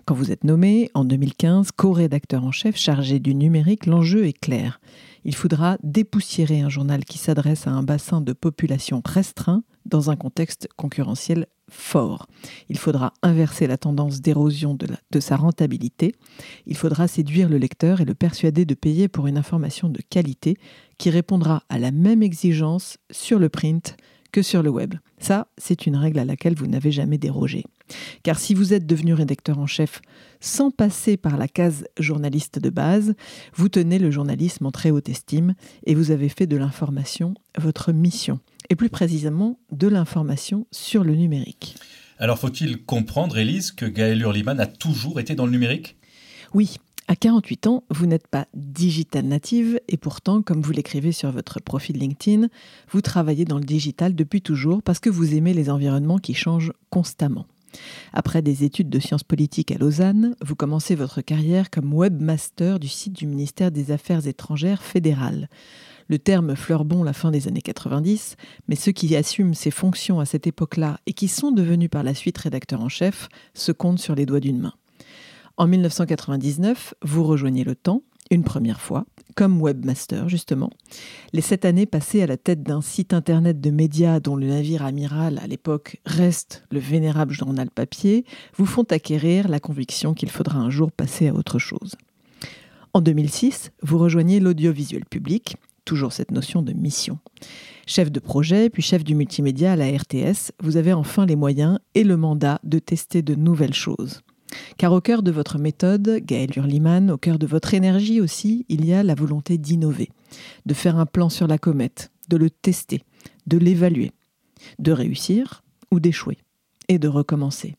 Quand 0.06 0.16
vous 0.16 0.32
êtes 0.32 0.44
nommé, 0.44 0.90
en 0.94 1.06
2015, 1.06 1.72
co-rédacteur 1.72 2.44
en 2.44 2.52
chef 2.52 2.78
chargé 2.78 3.20
du 3.20 3.36
numérique, 3.36 3.86
l'enjeu 3.86 4.26
est 4.26 4.38
clair. 4.38 4.80
Il 5.26 5.36
faudra 5.36 5.78
dépoussiérer 5.84 6.62
un 6.62 6.70
journal 6.70 7.04
qui 7.04 7.18
s'adresse 7.18 7.68
à 7.68 7.72
un 7.72 7.84
bassin 7.84 8.22
de 8.22 8.34
population 8.34 9.02
restreint 9.06 9.64
dans 9.86 10.10
un 10.10 10.16
contexte 10.16 10.68
concurrentiel 10.76 11.48
fort. 11.70 12.28
Il 12.70 12.78
faudra 12.78 13.14
inverser 13.22 13.68
la 13.68 13.78
tendance 13.78 14.22
d'érosion 14.22 14.74
de, 14.76 15.20
sa 15.20 15.36
rentabilité. 15.36 16.16
Il 16.66 16.78
faudra 16.78 17.08
séduire 17.08 17.50
le 17.50 17.58
lecteur 17.58 18.02
et 18.02 18.06
le 18.06 18.14
persuader 18.14 18.66
de 18.66 18.74
payer 18.74 19.08
pour 19.08 19.28
une 19.28 19.38
information 19.38 19.90
de 19.90 20.02
qualité 20.02 20.58
qui 20.98 21.10
répondra 21.10 21.64
à 21.70 21.80
la 21.80 21.92
même 21.92 22.24
exigence 22.24 22.98
sur 23.12 23.40
le 23.40 23.50
print 23.50 23.98
que 24.32 24.42
sur 24.42 24.64
le 24.64 24.70
web. 24.70 24.96
Ça, 25.20 25.48
c'est 25.58 25.88
une 25.88 25.96
règle 25.96 26.20
à 26.20 26.26
laquelle 26.26 26.56
vous 26.56 26.68
n'avez 26.68 26.92
jamais 26.92 27.18
dérogé. 27.18 27.66
Car 28.24 28.40
si 28.40 28.54
vous 28.54 28.74
êtes 28.74 28.86
devenu 28.86 29.14
rédacteur 29.14 29.60
en 29.60 29.68
chef 29.68 30.02
sans 30.40 30.72
passer 30.72 31.18
par 31.18 31.38
la 31.38 31.48
case 31.48 31.86
journaliste 32.00 32.60
de 32.60 32.70
base, 32.70 33.16
vous 33.56 33.70
tenez 33.70 34.00
le 34.00 34.12
journalisme 34.12 34.66
en 34.66 34.72
très 34.72 34.92
haute 34.92 35.10
estime 35.10 35.56
et 35.86 35.96
vous 35.96 36.12
avez 36.12 36.30
fait 36.30 36.48
de 36.48 36.58
l'information 36.58 37.34
votre 37.58 37.92
mission. 37.92 38.40
Et 38.70 38.76
plus 38.76 38.90
précisément, 38.90 39.60
de 39.72 39.88
l'information 39.88 40.68
sur 40.72 41.04
le 41.04 41.16
numérique. 41.16 41.76
Alors 42.20 42.40
faut-il 42.40 42.84
comprendre, 42.84 43.38
Élise, 43.38 43.72
que 43.72 43.86
Gaël 43.86 44.22
Hurliman 44.22 44.60
a 44.60 44.66
toujours 44.66 45.20
été 45.20 45.36
dans 45.36 45.46
le 45.46 45.52
numérique? 45.52 45.98
Oui, 46.54 46.78
à 47.08 47.16
48 47.16 47.68
ans, 47.68 47.84
vous 47.90 48.06
n'êtes 48.06 48.28
pas 48.28 48.48
digital 48.54 49.26
native 49.26 49.80
et 49.88 49.96
pourtant, 49.96 50.42
comme 50.42 50.62
vous 50.62 50.74
l'écrivez 50.74 51.14
sur 51.14 51.32
votre 51.32 51.62
profil 51.62 51.98
LinkedIn, 51.98 52.48
vous 52.92 53.02
travaillez 53.02 53.46
dans 53.46 53.60
le 53.60 53.64
digital 53.64 54.14
depuis 54.14 54.42
toujours 54.42 54.82
parce 54.84 55.00
que 55.00 55.10
vous 55.10 55.34
aimez 55.34 55.54
les 55.54 55.70
environnements 55.70 56.18
qui 56.18 56.34
changent 56.34 56.74
constamment. 56.90 57.46
Après 58.14 58.42
des 58.42 58.64
études 58.64 58.90
de 58.90 59.00
sciences 59.00 59.24
politiques 59.24 59.72
à 59.72 59.78
Lausanne, 59.78 60.36
vous 60.44 60.56
commencez 60.56 60.96
votre 60.96 61.22
carrière 61.22 61.70
comme 61.70 61.94
webmaster 61.94 62.80
du 62.80 62.88
site 62.88 63.14
du 63.14 63.28
ministère 63.28 63.72
des 63.72 63.92
Affaires 63.92 64.28
étrangères 64.28 64.84
fédéral. 64.84 65.50
Le 66.10 66.20
terme 66.20 66.56
fleurbon 66.56 67.04
la 67.04 67.14
fin 67.14 67.32
des 67.32 67.48
années 67.48 67.62
90, 67.62 68.38
mais 68.68 68.76
ceux 68.76 68.94
qui 68.94 69.16
assument 69.16 69.54
ces 69.54 69.72
fonctions 69.72 70.20
à 70.20 70.26
cette 70.26 70.48
époque-là 70.48 71.00
et 71.06 71.14
qui 71.14 71.28
sont 71.28 71.52
devenus 71.52 71.90
par 71.90 72.04
la 72.04 72.14
suite 72.14 72.38
rédacteurs 72.38 72.82
en 72.82 72.90
chef 72.90 73.28
se 73.54 73.74
comptent 73.74 74.00
sur 74.00 74.16
les 74.16 74.26
doigts 74.26 74.40
d'une 74.40 74.60
main. 74.60 74.74
En 75.58 75.68
1999, 75.68 76.94
vous 77.02 77.24
rejoignez 77.24 77.64
le 77.64 77.76
temps, 77.76 78.04
une 78.32 78.44
première 78.44 78.80
fois, 78.80 79.06
comme 79.36 79.62
webmaster 79.62 80.30
justement. 80.30 80.70
Les 81.34 81.42
sept 81.42 81.66
années 81.66 81.86
passées 81.86 82.22
à 82.22 82.28
la 82.28 82.38
tête 82.38 82.64
d'un 82.64 82.82
site 82.82 83.14
internet 83.14 83.62
de 83.62 83.70
médias 83.70 84.20
dont 84.20 84.36
le 84.36 84.48
navire 84.48 84.84
amiral 84.84 85.40
à 85.44 85.48
l'époque 85.48 85.98
reste 86.06 86.64
le 86.72 86.80
vénérable 86.80 87.34
journal 87.34 87.70
papier 87.70 88.26
vous 88.56 88.66
font 88.66 88.86
acquérir 88.90 89.48
la 89.48 89.60
conviction 89.60 90.14
qu'il 90.14 90.30
faudra 90.30 90.60
un 90.60 90.70
jour 90.70 90.92
passer 90.92 91.28
à 91.28 91.34
autre 91.34 91.60
chose. 91.60 91.96
En 92.94 93.02
2006, 93.02 93.72
vous 93.84 94.00
rejoignez 94.00 94.40
l'audiovisuel 94.40 95.06
public, 95.06 95.58
toujours 95.86 96.14
cette 96.14 96.32
notion 96.32 96.62
de 96.62 96.74
mission. 96.74 97.20
Chef 97.86 98.12
de 98.12 98.20
projet, 98.20 98.70
puis 98.70 98.82
chef 98.82 99.04
du 99.04 99.16
multimédia 99.16 99.74
à 99.74 99.76
la 99.76 99.88
RTS, 99.88 100.52
vous 100.62 100.78
avez 100.78 100.94
enfin 100.94 101.26
les 101.26 101.36
moyens 101.36 101.80
et 101.96 102.04
le 102.04 102.18
mandat 102.18 102.60
de 102.64 102.80
tester 102.80 103.22
de 103.22 103.36
nouvelles 103.36 103.74
choses. 103.74 104.22
Car 104.78 104.94
au 104.94 105.02
cœur 105.02 105.24
de 105.24 105.32
votre 105.32 105.58
méthode, 105.58 106.20
Gaël 106.24 106.52
Hurliman, 106.56 107.12
au 107.12 107.18
cœur 107.18 107.40
de 107.40 107.48
votre 107.48 107.74
énergie 107.74 108.22
aussi, 108.22 108.66
il 108.70 108.86
y 108.86 108.94
a 108.94 109.04
la 109.04 109.16
volonté 109.16 109.58
d'innover, 109.58 110.10
de 110.66 110.74
faire 110.74 110.98
un 110.98 111.06
plan 111.06 111.30
sur 111.30 111.48
la 111.48 111.58
comète, 111.58 112.12
de 112.30 112.38
le 112.38 112.50
tester, 112.50 113.02
de 113.46 113.58
l'évaluer, 113.58 114.12
de 114.80 114.92
réussir 114.92 115.64
ou 115.92 116.00
d'échouer, 116.00 116.38
et 116.88 117.00
de 117.00 117.08
recommencer. 117.08 117.76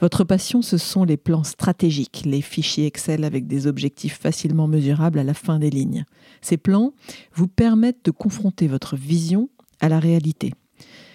Votre 0.00 0.24
passion, 0.24 0.60
ce 0.60 0.76
sont 0.76 1.04
les 1.04 1.16
plans 1.16 1.44
stratégiques, 1.44 2.22
les 2.26 2.42
fichiers 2.42 2.86
Excel 2.86 3.24
avec 3.24 3.46
des 3.46 3.66
objectifs 3.66 4.18
facilement 4.18 4.66
mesurables 4.66 5.18
à 5.18 5.24
la 5.24 5.34
fin 5.34 5.58
des 5.58 5.70
lignes. 5.70 6.04
Ces 6.42 6.56
plans 6.56 6.92
vous 7.34 7.48
permettent 7.48 8.04
de 8.04 8.10
confronter 8.10 8.66
votre 8.66 8.96
vision 8.96 9.48
à 9.80 9.88
la 9.88 10.00
réalité. 10.00 10.52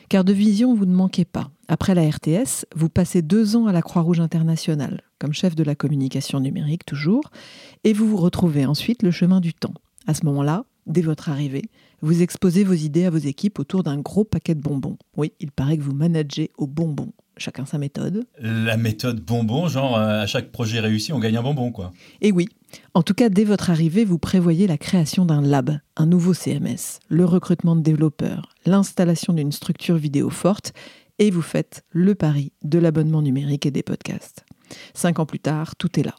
Car 0.10 0.24
de 0.24 0.34
vision, 0.34 0.74
vous 0.74 0.88
ne 0.88 0.96
manquez 0.96 1.24
pas. 1.24 1.52
Après 1.68 1.94
la 1.94 2.02
RTS, 2.02 2.66
vous 2.76 2.90
passez 2.90 3.22
deux 3.22 3.56
ans 3.56 3.68
à 3.68 3.72
la 3.72 3.84
Croix-Rouge 3.84 4.20
internationale, 4.20 5.04
comme 5.20 5.34
chef 5.34 5.56
de 5.56 5.64
la 5.64 5.76
communication 5.76 6.40
numérique 6.40 6.84
toujours, 6.84 7.30
et 7.84 7.94
vous 7.94 8.10
vous 8.10 8.18
retrouvez 8.18 8.66
ensuite 8.66 9.04
le 9.04 9.12
chemin 9.12 9.40
du 9.40 9.54
temps. 9.54 9.76
À 10.08 10.16
ce 10.16 10.26
moment-là, 10.26 10.66
dès 10.88 11.02
votre 11.02 11.30
arrivée, 11.30 11.70
vous 12.02 12.24
exposez 12.24 12.64
vos 12.64 12.74
idées 12.74 13.06
à 13.06 13.12
vos 13.12 13.18
équipes 13.18 13.60
autour 13.60 13.84
d'un 13.84 14.00
gros 14.00 14.24
paquet 14.24 14.56
de 14.56 14.62
bonbons. 14.62 14.98
Oui, 15.16 15.32
il 15.40 15.52
paraît 15.52 15.78
que 15.78 15.84
vous 15.84 15.94
managez 15.94 16.50
aux 16.58 16.66
bonbons. 16.66 17.14
Chacun 17.40 17.66
sa 17.66 17.78
méthode. 17.78 18.26
La 18.40 18.78
méthode 18.78 19.22
bonbon, 19.22 19.68
genre 19.68 19.98
à 19.98 20.28
chaque 20.28 20.52
projet 20.52 20.80
réussi, 20.80 21.14
on 21.14 21.20
gagne 21.20 21.38
un 21.38 21.42
bonbon, 21.42 21.72
quoi. 21.72 21.94
Et 22.22 22.32
oui. 22.32 22.48
En 22.94 23.02
tout 23.02 23.14
cas, 23.14 23.30
dès 23.30 23.46
votre 23.46 23.70
arrivée, 23.70 24.06
vous 24.06 24.20
prévoyez 24.20 24.68
la 24.68 24.78
création 24.78 25.26
d'un 25.26 25.42
lab, 25.42 25.80
un 25.96 26.06
nouveau 26.06 26.34
CMS, 26.34 27.00
le 27.08 27.26
recrutement 27.26 27.76
de 27.76 27.82
développeurs, 27.82 28.50
l'installation 28.66 29.34
d'une 29.34 29.52
structure 29.52 29.96
vidéo 29.96 30.30
forte, 30.30 30.74
et 31.18 31.32
vous 31.32 31.42
faites 31.42 31.84
le 31.92 32.14
pari 32.14 32.52
de 32.64 32.78
l'abonnement 32.78 33.22
numérique 33.22 33.66
et 33.66 33.72
des 33.72 33.84
podcasts. 33.84 34.46
Cinq 34.94 35.20
ans 35.20 35.26
plus 35.26 35.40
tard, 35.40 35.76
tout 35.76 36.00
est 36.00 36.04
là. 36.04 36.16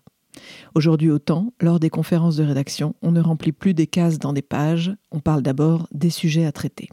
Aujourd'hui 0.74 1.10
autant, 1.10 1.52
lors 1.60 1.80
des 1.80 1.90
conférences 1.90 2.36
de 2.36 2.44
rédaction, 2.44 2.94
on 3.02 3.12
ne 3.12 3.20
remplit 3.20 3.52
plus 3.52 3.74
des 3.74 3.86
cases 3.86 4.18
dans 4.18 4.32
des 4.32 4.42
pages, 4.42 4.92
on 5.10 5.20
parle 5.20 5.42
d'abord 5.42 5.88
des 5.92 6.10
sujets 6.10 6.46
à 6.46 6.52
traiter. 6.52 6.88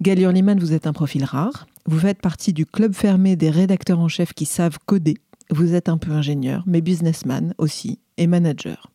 Gaël 0.00 0.20
Hurliman, 0.20 0.58
vous 0.58 0.72
êtes 0.72 0.86
un 0.86 0.92
profil 0.92 1.24
rare. 1.24 1.66
Vous 1.86 1.98
faites 1.98 2.20
partie 2.20 2.52
du 2.52 2.64
club 2.64 2.94
fermé 2.94 3.34
des 3.36 3.50
rédacteurs 3.50 3.98
en 3.98 4.08
chef 4.08 4.32
qui 4.34 4.46
savent 4.46 4.78
coder. 4.86 5.16
Vous 5.50 5.74
êtes 5.74 5.88
un 5.88 5.98
peu 5.98 6.12
ingénieur, 6.12 6.62
mais 6.66 6.80
businessman 6.80 7.54
aussi, 7.58 7.98
et 8.16 8.26
manager. 8.26 8.92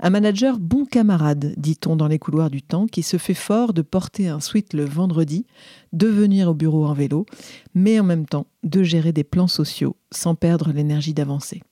Un 0.00 0.10
manager 0.10 0.58
bon 0.58 0.84
camarade, 0.84 1.54
dit-on 1.56 1.96
dans 1.96 2.06
les 2.06 2.20
couloirs 2.20 2.50
du 2.50 2.62
temps, 2.62 2.86
qui 2.86 3.02
se 3.02 3.16
fait 3.16 3.34
fort 3.34 3.72
de 3.72 3.82
porter 3.82 4.28
un 4.28 4.40
suite 4.40 4.72
le 4.72 4.84
vendredi, 4.84 5.46
de 5.92 6.06
venir 6.06 6.48
au 6.48 6.54
bureau 6.54 6.86
en 6.86 6.94
vélo, 6.94 7.26
mais 7.74 7.98
en 7.98 8.04
même 8.04 8.26
temps 8.26 8.46
de 8.62 8.82
gérer 8.82 9.12
des 9.12 9.24
plans 9.24 9.48
sociaux 9.48 9.96
sans 10.12 10.34
perdre 10.34 10.72
l'énergie 10.72 11.14
d'avancer. 11.14 11.62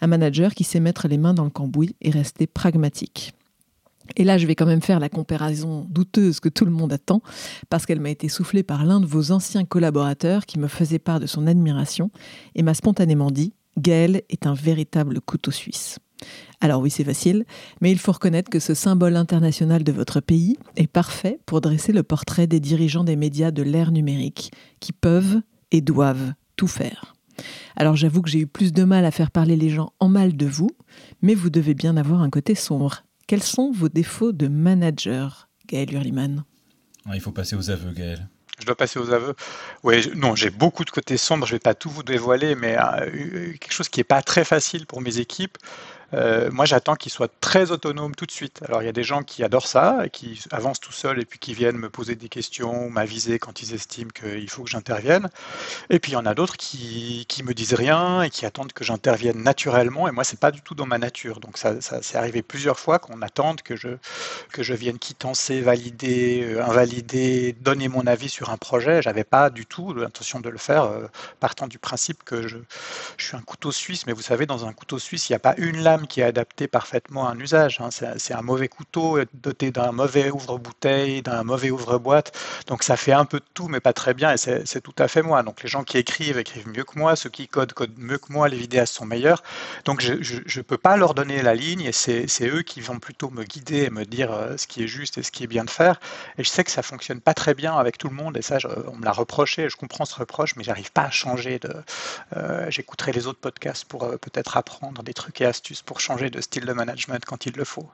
Un 0.00 0.06
manager 0.06 0.54
qui 0.54 0.64
sait 0.64 0.80
mettre 0.80 1.08
les 1.08 1.18
mains 1.18 1.34
dans 1.34 1.44
le 1.44 1.50
cambouis 1.50 1.96
et 2.00 2.10
rester 2.10 2.46
pragmatique. 2.46 3.32
Et 4.16 4.24
là, 4.24 4.38
je 4.38 4.46
vais 4.46 4.54
quand 4.54 4.66
même 4.66 4.82
faire 4.82 5.00
la 5.00 5.08
comparaison 5.08 5.86
douteuse 5.90 6.40
que 6.40 6.48
tout 6.48 6.64
le 6.64 6.70
monde 6.70 6.92
attend, 6.92 7.22
parce 7.68 7.86
qu'elle 7.86 8.00
m'a 8.00 8.10
été 8.10 8.28
soufflée 8.28 8.62
par 8.62 8.84
l'un 8.84 9.00
de 9.00 9.06
vos 9.06 9.32
anciens 9.32 9.64
collaborateurs 9.64 10.46
qui 10.46 10.58
me 10.58 10.68
faisait 10.68 10.98
part 10.98 11.20
de 11.20 11.26
son 11.26 11.46
admiration 11.46 12.10
et 12.54 12.62
m'a 12.62 12.74
spontanément 12.74 13.30
dit 13.30 13.54
Gaël 13.78 14.22
est 14.28 14.46
un 14.46 14.54
véritable 14.54 15.20
couteau 15.20 15.50
suisse. 15.50 15.98
Alors 16.60 16.80
oui, 16.80 16.90
c'est 16.90 17.04
facile, 17.04 17.44
mais 17.80 17.92
il 17.92 17.98
faut 17.98 18.12
reconnaître 18.12 18.50
que 18.50 18.58
ce 18.58 18.74
symbole 18.74 19.16
international 19.16 19.84
de 19.84 19.92
votre 19.92 20.20
pays 20.20 20.56
est 20.76 20.86
parfait 20.86 21.38
pour 21.44 21.60
dresser 21.60 21.92
le 21.92 22.02
portrait 22.02 22.46
des 22.46 22.60
dirigeants 22.60 23.04
des 23.04 23.16
médias 23.16 23.50
de 23.50 23.62
l'ère 23.62 23.92
numérique, 23.92 24.50
qui 24.80 24.92
peuvent 24.92 25.42
et 25.72 25.82
doivent 25.82 26.32
tout 26.56 26.68
faire. 26.68 27.14
Alors 27.76 27.96
j'avoue 27.96 28.22
que 28.22 28.30
j'ai 28.30 28.40
eu 28.40 28.46
plus 28.46 28.72
de 28.72 28.84
mal 28.84 29.04
à 29.04 29.10
faire 29.10 29.30
parler 29.30 29.56
les 29.56 29.68
gens 29.68 29.92
en 30.00 30.08
mal 30.08 30.36
de 30.36 30.46
vous, 30.46 30.70
mais 31.20 31.34
vous 31.34 31.50
devez 31.50 31.74
bien 31.74 31.98
avoir 31.98 32.22
un 32.22 32.30
côté 32.30 32.54
sombre. 32.54 33.02
Quels 33.26 33.42
sont 33.42 33.72
vos 33.72 33.88
défauts 33.88 34.32
de 34.32 34.46
manager, 34.46 35.48
Gaël 35.66 35.92
Hurliman 35.92 36.44
Il 37.12 37.20
faut 37.20 37.32
passer 37.32 37.56
aux 37.56 37.70
aveux, 37.70 37.90
Gaël. 37.90 38.28
Je 38.60 38.64
dois 38.64 38.76
passer 38.76 38.98
aux 38.98 39.10
aveux. 39.10 39.34
Oui, 39.82 40.10
non, 40.14 40.34
j'ai 40.34 40.50
beaucoup 40.50 40.84
de 40.84 40.90
côtés 40.90 41.16
sombres. 41.16 41.44
Je 41.44 41.52
ne 41.52 41.56
vais 41.56 41.60
pas 41.60 41.74
tout 41.74 41.90
vous 41.90 42.04
dévoiler, 42.04 42.54
mais 42.54 42.76
euh, 42.78 43.52
quelque 43.58 43.72
chose 43.72 43.88
qui 43.88 44.00
n'est 44.00 44.04
pas 44.04 44.22
très 44.22 44.44
facile 44.44 44.86
pour 44.86 45.02
mes 45.02 45.18
équipes, 45.18 45.58
Euh, 46.14 46.50
moi, 46.52 46.64
j'attends 46.64 46.94
qu'ils 46.94 47.12
soient 47.12 47.30
très 47.40 47.70
autonomes 47.70 48.14
tout 48.14 48.26
de 48.26 48.30
suite. 48.30 48.60
Alors, 48.66 48.82
il 48.82 48.86
y 48.86 48.88
a 48.88 48.92
des 48.92 49.02
gens 49.02 49.22
qui 49.22 49.42
adorent 49.42 49.66
ça, 49.66 50.04
qui 50.12 50.42
avancent 50.52 50.80
tout 50.80 50.92
seuls 50.92 51.20
et 51.20 51.24
puis 51.24 51.38
qui 51.38 51.54
viennent 51.54 51.76
me 51.76 51.90
poser 51.90 52.14
des 52.14 52.28
questions 52.28 52.86
ou 52.86 52.90
m'aviser 52.90 53.38
quand 53.38 53.62
ils 53.62 53.74
estiment 53.74 54.10
qu'il 54.10 54.48
faut 54.48 54.62
que 54.62 54.70
j'intervienne. 54.70 55.28
Et 55.90 55.98
puis, 55.98 56.12
il 56.12 56.14
y 56.14 56.18
en 56.18 56.26
a 56.26 56.34
d'autres 56.34 56.56
qui, 56.56 57.26
qui 57.28 57.42
me 57.42 57.54
disent 57.54 57.74
rien 57.74 58.22
et 58.22 58.30
qui 58.30 58.46
attendent 58.46 58.72
que 58.72 58.84
j'intervienne 58.84 59.42
naturellement. 59.42 60.08
Et 60.08 60.12
moi, 60.12 60.24
c'est 60.24 60.38
pas 60.38 60.50
du 60.50 60.60
tout 60.60 60.74
dans 60.74 60.86
ma 60.86 60.98
nature. 60.98 61.40
Donc, 61.40 61.58
ça, 61.58 61.80
ça 61.80 62.00
c'est 62.02 62.18
arrivé 62.18 62.42
plusieurs 62.42 62.78
fois 62.78 62.98
qu'on 62.98 63.20
attende 63.22 63.62
que 63.62 63.76
je, 63.76 63.88
que 64.52 64.62
je 64.62 64.74
vienne 64.74 64.98
quittancer, 64.98 65.60
valider, 65.60 66.44
euh, 66.44 66.64
invalider, 66.64 67.52
donner 67.60 67.88
mon 67.88 68.06
avis 68.06 68.28
sur 68.28 68.50
un 68.50 68.56
projet. 68.56 69.02
J'avais 69.02 69.24
pas 69.24 69.50
du 69.50 69.66
tout 69.66 69.92
l'intention 69.92 70.40
de 70.40 70.48
le 70.48 70.58
faire, 70.58 70.84
euh, 70.84 71.06
partant 71.40 71.66
du 71.66 71.78
principe 71.78 72.22
que 72.24 72.46
je, 72.46 72.58
je 73.16 73.26
suis 73.26 73.36
un 73.36 73.40
couteau 73.42 73.72
suisse. 73.72 74.06
Mais 74.06 74.12
vous 74.12 74.22
savez, 74.22 74.46
dans 74.46 74.66
un 74.66 74.72
couteau 74.72 74.98
suisse, 74.98 75.28
il 75.28 75.32
n'y 75.32 75.36
a 75.36 75.40
pas 75.40 75.54
une 75.58 75.82
lame 75.82 75.95
qui 76.04 76.20
est 76.20 76.24
adapté 76.24 76.68
parfaitement 76.68 77.28
à 77.28 77.30
un 77.32 77.38
usage. 77.38 77.80
Hein. 77.80 77.88
C'est 77.90 78.34
un 78.34 78.42
mauvais 78.42 78.68
couteau 78.68 79.18
doté 79.32 79.70
d'un 79.70 79.92
mauvais 79.92 80.30
ouvre-bouteille, 80.30 81.22
d'un 81.22 81.44
mauvais 81.44 81.70
ouvre-boîte. 81.70 82.36
Donc 82.66 82.82
ça 82.82 82.96
fait 82.96 83.12
un 83.12 83.24
peu 83.24 83.38
de 83.38 83.44
tout, 83.54 83.68
mais 83.68 83.80
pas 83.80 83.92
très 83.92 84.12
bien, 84.12 84.32
et 84.32 84.36
c'est 84.36 84.80
tout 84.82 84.94
à 84.98 85.08
fait 85.08 85.22
moi. 85.22 85.42
Donc 85.42 85.62
les 85.62 85.68
gens 85.68 85.84
qui 85.84 85.96
écrivent, 85.96 86.38
écrivent 86.38 86.68
mieux 86.68 86.84
que 86.84 86.98
moi, 86.98 87.16
ceux 87.16 87.30
qui 87.30 87.48
codent, 87.48 87.72
codent 87.72 87.96
mieux 87.96 88.18
que 88.18 88.32
moi, 88.32 88.48
les 88.48 88.56
vidéastes 88.56 88.94
sont 88.94 89.06
meilleurs. 89.06 89.42
Donc 89.84 90.00
je 90.00 90.58
ne 90.58 90.62
peux 90.62 90.78
pas 90.78 90.96
leur 90.96 91.14
donner 91.14 91.40
la 91.42 91.54
ligne, 91.54 91.82
et 91.82 91.92
c'est 91.92 92.48
eux 92.48 92.62
qui 92.62 92.80
vont 92.80 92.98
plutôt 92.98 93.30
me 93.30 93.44
guider 93.44 93.84
et 93.84 93.90
me 93.90 94.04
dire 94.04 94.32
euh, 94.32 94.56
ce 94.56 94.66
qui 94.66 94.82
est 94.82 94.88
juste 94.88 95.18
et 95.18 95.22
ce 95.22 95.30
qui 95.30 95.44
est 95.44 95.46
bien 95.46 95.64
de 95.64 95.70
faire. 95.70 96.00
Et 96.38 96.44
je 96.44 96.50
sais 96.50 96.64
que 96.64 96.70
ça 96.70 96.82
fonctionne 96.82 97.20
pas 97.20 97.34
très 97.34 97.54
bien 97.54 97.76
avec 97.76 97.98
tout 97.98 98.08
le 98.08 98.14
monde, 98.14 98.36
et 98.36 98.42
ça, 98.42 98.58
on 98.88 98.96
me 98.96 99.04
l'a 99.04 99.12
reproché, 99.12 99.68
je 99.68 99.76
comprends 99.76 100.04
ce 100.04 100.16
reproche, 100.16 100.56
mais 100.56 100.64
j'arrive 100.64 100.92
pas 100.92 101.02
à 101.02 101.10
changer. 101.10 101.60
Euh, 102.36 102.66
j'écouterai 102.70 103.12
les 103.12 103.26
autres 103.26 103.38
podcasts 103.38 103.84
pour 103.84 104.04
euh, 104.04 104.16
peut-être 104.16 104.56
apprendre 104.56 105.02
des 105.02 105.14
trucs 105.14 105.40
et 105.40 105.46
astuces 105.46 105.82
pour 105.86 106.00
changer 106.00 106.28
de 106.28 106.40
style 106.40 106.66
de 106.66 106.72
management 106.72 107.24
quand 107.24 107.46
il 107.46 107.54
le 107.54 107.64
faut. 107.64 107.88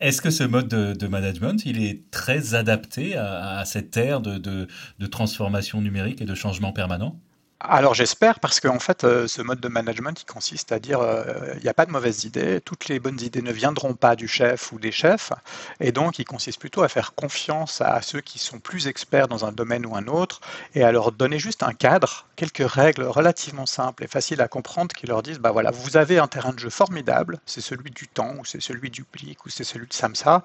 Est-ce 0.00 0.20
que 0.20 0.30
ce 0.30 0.42
mode 0.42 0.68
de, 0.68 1.06
management, 1.06 1.64
il 1.64 1.84
est 1.84 2.10
très 2.10 2.54
adapté 2.54 3.16
à, 3.16 3.62
cette 3.64 3.96
ère 3.96 4.20
de, 4.20 4.38
de 4.38 5.06
transformation 5.06 5.80
numérique 5.80 6.20
et 6.20 6.24
de 6.26 6.34
changement 6.34 6.72
permanent? 6.72 7.20
Alors 7.60 7.94
j'espère 7.94 8.38
parce 8.38 8.60
qu'en 8.60 8.78
fait 8.78 9.04
euh, 9.04 9.26
ce 9.26 9.40
mode 9.40 9.60
de 9.60 9.68
management 9.68 10.20
il 10.20 10.26
consiste 10.26 10.72
à 10.72 10.78
dire 10.78 11.00
euh, 11.00 11.54
il 11.56 11.62
n'y 11.62 11.70
a 11.70 11.74
pas 11.74 11.86
de 11.86 11.90
mauvaises 11.90 12.24
idées, 12.24 12.60
toutes 12.60 12.88
les 12.88 13.00
bonnes 13.00 13.20
idées 13.20 13.40
ne 13.40 13.50
viendront 13.50 13.94
pas 13.94 14.14
du 14.14 14.28
chef 14.28 14.72
ou 14.72 14.78
des 14.78 14.92
chefs 14.92 15.32
et 15.80 15.90
donc 15.90 16.18
il 16.18 16.26
consiste 16.26 16.60
plutôt 16.60 16.82
à 16.82 16.88
faire 16.88 17.14
confiance 17.14 17.80
à 17.80 18.02
ceux 18.02 18.20
qui 18.20 18.38
sont 18.38 18.58
plus 18.58 18.88
experts 18.88 19.26
dans 19.26 19.46
un 19.46 19.52
domaine 19.52 19.86
ou 19.86 19.96
un 19.96 20.06
autre 20.06 20.40
et 20.74 20.84
à 20.84 20.92
leur 20.92 21.12
donner 21.12 21.38
juste 21.38 21.62
un 21.62 21.72
cadre, 21.72 22.26
quelques 22.36 22.68
règles 22.70 23.04
relativement 23.04 23.66
simples 23.66 24.04
et 24.04 24.06
faciles 24.06 24.42
à 24.42 24.48
comprendre 24.48 24.94
qui 24.94 25.06
leur 25.06 25.22
disent 25.22 25.38
bah 25.38 25.50
voilà 25.50 25.70
vous 25.70 25.96
avez 25.96 26.18
un 26.18 26.28
terrain 26.28 26.52
de 26.52 26.58
jeu 26.58 26.70
formidable, 26.70 27.40
c'est 27.46 27.62
celui 27.62 27.90
du 27.90 28.06
temps 28.06 28.34
ou 28.38 28.44
c'est 28.44 28.60
celui 28.60 28.90
du 28.90 29.02
plic 29.02 29.46
ou 29.46 29.48
c'est 29.48 29.64
celui 29.64 29.86
de 29.86 29.94
Samsa 29.94 30.42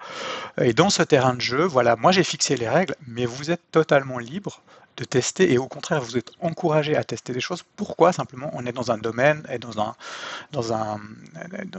et 0.61 0.71
dans 0.71 0.89
ce 0.89 1.03
terrain 1.03 1.33
de 1.33 1.41
jeu 1.41 1.65
voilà 1.65 1.97
moi 1.97 2.13
j'ai 2.13 2.23
fixé 2.23 2.55
les 2.55 2.69
règles 2.69 2.95
mais 3.05 3.25
vous 3.25 3.51
êtes 3.51 3.69
totalement 3.71 4.17
libre 4.17 4.61
de 4.97 5.03
tester 5.03 5.51
et 5.51 5.57
au 5.57 5.67
contraire 5.67 6.01
vous 6.01 6.17
êtes 6.17 6.31
encouragé 6.41 6.95
à 6.95 7.03
tester 7.03 7.33
des 7.33 7.39
choses. 7.39 7.63
Pourquoi 7.75 8.13
simplement 8.13 8.49
on 8.53 8.65
est 8.65 8.71
dans 8.71 8.91
un 8.91 8.97
domaine 8.97 9.43
et 9.49 9.59
dans, 9.59 9.79
un, 9.79 9.95
dans, 10.51 10.73
un, 10.73 10.99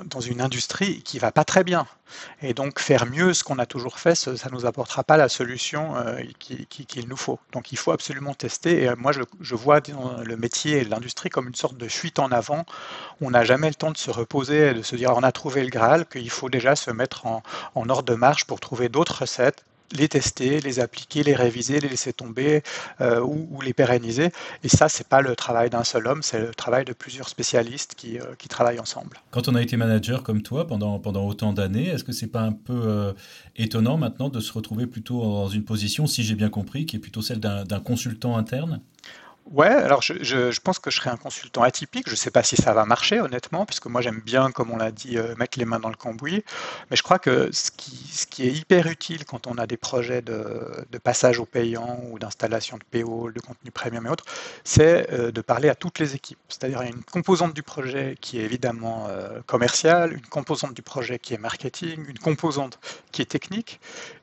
dans 0.05 0.21
une 0.21 0.41
industrie 0.41 1.03
qui 1.03 1.19
va 1.19 1.33
pas 1.33 1.45
très 1.45 1.65
bien? 1.65 1.87
Et 2.43 2.53
donc 2.53 2.79
faire 2.79 3.07
mieux 3.07 3.33
ce 3.33 3.43
qu'on 3.43 3.59
a 3.59 3.67
toujours 3.67 3.99
fait, 3.99 4.15
ça 4.15 4.33
ne 4.33 4.51
nous 4.53 4.67
apportera 4.67 5.03
pas 5.03 5.17
la 5.17 5.29
solution 5.29 5.97
euh, 5.97 6.21
qu'il 6.39 7.09
nous 7.09 7.17
faut. 7.17 7.39
Donc 7.53 7.73
il 7.73 7.79
faut 7.79 7.93
absolument 7.93 8.35
tester 8.35 8.83
et 8.83 8.89
euh, 8.89 8.97
moi 8.97 9.13
je, 9.13 9.23
je 9.41 9.55
vois 9.55 9.81
le 10.25 10.37
métier 10.37 10.79
et 10.79 10.85
l'industrie 10.85 11.31
comme 11.31 11.49
une 11.49 11.55
sorte 11.55 11.77
de 11.77 11.89
fuite 11.89 12.19
en 12.19 12.31
avant. 12.31 12.65
On 13.21 13.31
n'a 13.31 13.45
jamais 13.45 13.69
le 13.69 13.75
temps 13.75 13.91
de 13.91 13.97
se 13.97 14.11
reposer 14.11 14.69
et 14.69 14.75
de 14.75 14.83
se 14.83 14.97
dire 14.97 15.13
on 15.17 15.23
a 15.23 15.33
trouvé 15.33 15.63
le 15.63 15.71
Graal, 15.71 16.07
qu'il 16.07 16.31
faut 16.31 16.51
déjà 16.51 16.77
se 16.77 16.91
mettre 16.91 17.27
en, 17.27 17.43
en 17.75 17.89
ordre 17.89 18.13
de 18.13 18.15
marche 18.15 18.45
pour 18.45 18.61
trouver 18.61 18.89
d'autres 18.89 19.23
recettes 19.23 19.65
les 19.93 20.09
tester, 20.09 20.61
les 20.61 20.81
appliquer, 20.81 21.23
les 21.23 21.35
réviser, 21.35 21.81
les 21.81 21.89
laisser 21.89 22.13
tomber 22.13 22.63
euh, 23.01 23.21
ou, 23.21 23.61
les 23.61 23.73
pérenniser. 23.73 24.31
Et 24.65 24.69
ça, 24.69 24.89
c'est 24.89 25.07
pas 25.07 25.21
le 25.21 25.37
travail 25.37 25.71
d'un 25.71 25.85
seul 25.85 26.07
homme, 26.07 26.23
c'est 26.23 26.41
le 26.41 26.55
travail 26.55 26.85
de 26.85 26.93
plusieurs 26.93 27.29
spécialistes 27.29 27.95
qui, 27.97 28.19
euh, 28.19 28.35
travaillent 28.49 28.81
ensemble. 28.81 29.17
Quand 29.31 29.49
on 29.49 29.55
a 29.55 29.63
été 29.63 29.79
manager 29.79 30.23
comme 30.23 30.43
toi 30.43 30.67
pendant, 30.67 30.99
pendant 30.99 31.27
autant 31.27 31.55
d'années, 31.55 31.89
est-ce 31.89 32.05
que 32.05 32.13
c'est 32.13 32.27
pas 32.27 32.43
un 32.43 32.53
peu 32.53 32.75
euh, 32.75 33.13
étonnant 33.57 33.97
maintenant 33.97 34.29
de 34.29 34.41
se 34.41 34.53
retrouver 34.53 34.87
plutôt 34.87 35.23
dans 35.23 35.49
une 35.49 35.65
position, 35.65 36.07
si 36.07 36.23
j'ai 36.23 36.35
bien 36.35 36.51
compris, 36.51 36.85
qui 36.85 36.97
est 36.97 36.99
plutôt 36.99 37.23
celle 37.23 37.41
d'un 37.41 37.81
consultant 37.81 38.37
interne? 38.37 38.83
Ouais, 39.47 39.67
alors 39.67 40.03
je, 40.03 40.23
je, 40.23 40.61
pense 40.61 40.79
que 40.79 40.91
je 40.91 40.97
serai 40.97 41.11
un 41.11 41.17
consultant 41.17 41.63
atypique. 41.63 42.07
Je 42.07 42.13
ne 42.13 42.17
sais 42.17 42.31
pas 42.31 42.43
si 42.43 42.57
ça 42.57 42.73
va 42.73 42.87
marcher, 42.87 43.21
honnêtement, 43.21 43.67
puisque 43.67 43.87
moi 43.87 44.01
j'aime 44.01 44.21
bien, 44.25 44.51
comme 44.51 44.71
on 44.71 44.77
l'a 44.77 44.93
dit, 44.93 45.19
euh, 45.19 45.35
mettre 45.37 45.59
les 45.59 45.65
mains 45.65 45.81
dans 45.81 45.89
le 45.89 45.97
cambouis. 45.97 46.45
Mais 46.91 46.97
je 46.97 47.03
crois 47.03 47.19
que 47.19 47.51
ce 47.53 47.71
qui, 47.71 47.97
ce 48.13 48.27
qui 48.27 48.47
est 48.47 48.53
hyper 48.53 48.87
utile 48.87 49.25
quand 49.25 49.47
on 49.47 49.59
a 49.59 49.67
des 49.67 49.77
projets 49.77 50.23
de, 50.23 50.87
de 50.91 50.99
passage 50.99 51.39
au 51.41 51.45
payant 51.45 52.01
ou 52.11 52.19
d'installation 52.19 52.79
de 52.79 52.85
PO, 52.85 53.31
de 53.33 53.41
contenu 53.41 53.71
premium 53.71 54.07
et 54.07 54.11
autres, 54.11 54.25
c'est 54.65 55.13
euh, 55.13 55.33
de 55.33 55.41
parler 55.41 55.69
à 55.69 55.75
toutes 55.75 55.99
les 55.99 56.15
équipes. 56.15 56.39
C'est-à-dire 56.49 56.81
une 56.83 57.03
composante 57.03 57.53
du 57.53 57.63
projet 57.63 58.17
qui 58.21 58.39
est 58.39 58.45
évidemment 58.45 59.09
euh, 59.11 59.41
commerciale, 59.47 60.13
une 60.15 60.27
composante 60.27 60.73
du 60.73 60.83
projet 60.83 61.19
qui 61.19 61.35
est 61.35 61.39
marketing, 61.39 62.07
une 62.09 62.19
composante 62.19 62.79
qui 63.11 63.23
est 63.23 63.27
technique, 63.27 63.81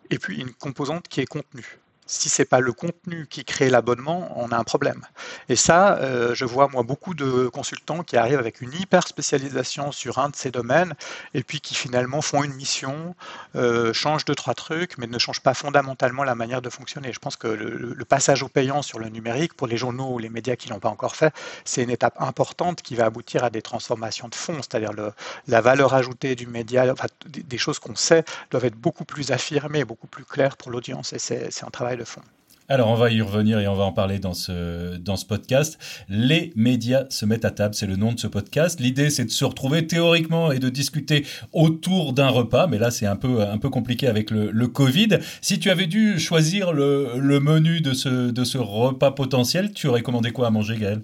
et 0.10 0.18
puis 0.18 0.40
une 0.40 0.54
composante 0.54 1.08
qui 1.08 1.22
est 1.22 1.28
contenu 1.28 1.80
si 2.10 2.28
c'est 2.28 2.46
pas 2.46 2.60
le 2.60 2.74
contenu 2.74 3.28
qui 3.28 3.46
crée 3.46 3.70
l'abonnement, 3.70 4.34
on 4.36 4.52
a 4.52 4.58
un 4.58 4.64
problème. 4.64 5.06
Et 5.48 5.56
ça, 5.56 5.98
euh, 5.98 6.34
je 6.34 6.44
vois 6.44 6.68
moi 6.68 6.82
beaucoup 6.82 7.14
de 7.14 7.48
consultants 7.50 8.04
qui 8.04 8.18
arrivent 8.18 8.40
avec 8.40 8.62
une 8.62 8.74
hyper 8.74 9.08
spécialisation 9.08 9.92
sur 9.92 10.18
un 10.18 10.30
de 10.30 10.36
ces 10.36 10.50
domaines 10.50 10.96
et 11.36 11.44
puis 11.44 11.62
qui 11.62 11.76
finalement 11.76 12.22
font 12.22 12.44
une 12.44 12.56
mission, 12.56 13.16
euh, 13.56 13.94
changent 13.94 14.26
deux 14.26 14.34
trois 14.34 14.56
trucs, 14.56 14.98
mais 14.98 15.06
ne 15.06 15.20
changent 15.20 15.42
pas 15.42 15.54
fondamentalement 15.54 16.24
la 16.24 16.34
manière 16.34 16.64
de 16.64 16.70
fonctionner. 16.72 17.14
Je 17.14 17.20
pense 17.20 17.36
que 17.36 17.48
le, 17.48 18.06
passage 18.10 18.42
au 18.42 18.50
payant 18.50 18.82
sur 18.82 18.98
le 18.98 19.08
numérique 19.10 19.54
pour 19.54 19.68
les 19.68 19.78
journaux 19.78 20.10
ou 20.14 20.18
les 20.18 20.30
médias 20.30 20.56
qui 20.56 20.68
l'ont 20.70 20.80
pas 20.80 20.90
encore 20.90 21.16
fait, 21.16 21.32
c'est 21.64 21.84
une 21.84 21.92
étape 21.92 22.20
importante 22.20 22.82
qui 22.82 22.96
va 22.96 23.06
aboutir 23.06 23.44
à 23.44 23.52
des 23.52 23.62
transformations 23.62 24.30
de 24.30 24.36
fond, 24.36 24.56
c'est-à-dire 24.56 24.94
la 25.48 25.62
valeur 25.62 25.94
ajoutée 25.94 26.34
du 26.34 26.48
média, 26.48 26.92
des, 27.28 27.44
des 27.44 27.58
choses 27.60 27.78
qu'on 27.78 27.96
sait 27.96 28.26
doivent 28.50 28.66
être 28.66 28.76
beaucoup 28.76 29.06
plus 29.06 29.32
affirmées, 29.32 29.86
beaucoup 29.86 30.08
plus 30.08 30.26
claires 30.26 30.58
pour 30.58 30.72
l'audience. 30.72 31.14
Et 31.14 31.20
c'est 31.20 31.64
un 31.64 31.70
travail 31.70 31.99
fond. 32.06 32.22
Alors, 32.72 32.90
on 32.90 32.94
va 32.94 33.10
y 33.10 33.20
revenir 33.20 33.58
et 33.58 33.68
on 33.68 33.74
va 33.74 33.84
en 33.84 33.92
parler 33.92 34.20
dans 34.20 34.36
ce, 34.36 34.96
dans 34.98 35.16
ce 35.16 35.26
podcast. 35.26 35.80
Les 36.08 36.54
médias 36.56 37.06
se 37.10 37.26
mettent 37.26 37.44
à 37.44 37.50
table, 37.50 37.74
c'est 37.74 37.88
le 37.88 37.96
nom 37.96 38.14
de 38.14 38.20
ce 38.20 38.28
podcast. 38.28 38.80
L'idée, 38.80 39.10
c'est 39.10 39.26
de 39.26 39.32
se 39.32 39.44
retrouver 39.44 39.88
théoriquement 39.88 40.52
et 40.52 40.60
de 40.60 40.70
discuter 40.70 41.26
autour 41.52 42.14
d'un 42.14 42.30
repas, 42.30 42.68
mais 42.68 42.78
là, 42.78 42.92
c'est 42.92 43.08
un 43.08 43.16
peu, 43.16 43.42
un 43.42 43.58
peu 43.58 43.72
compliqué 43.72 44.06
avec 44.08 44.30
le, 44.30 44.52
le 44.52 44.68
Covid. 44.68 45.18
Si 45.42 45.58
tu 45.58 45.72
avais 45.72 45.88
dû 45.88 46.20
choisir 46.20 46.72
le, 46.72 47.14
le 47.18 47.40
menu 47.40 47.82
de 47.82 47.94
ce, 47.94 48.30
de 48.30 48.44
ce 48.44 48.60
repas 48.60 49.10
potentiel, 49.10 49.74
tu 49.74 49.88
aurais 49.88 50.04
commandé 50.04 50.30
quoi 50.30 50.46
à 50.46 50.52
manger, 50.52 50.78
Gaël? 50.78 51.02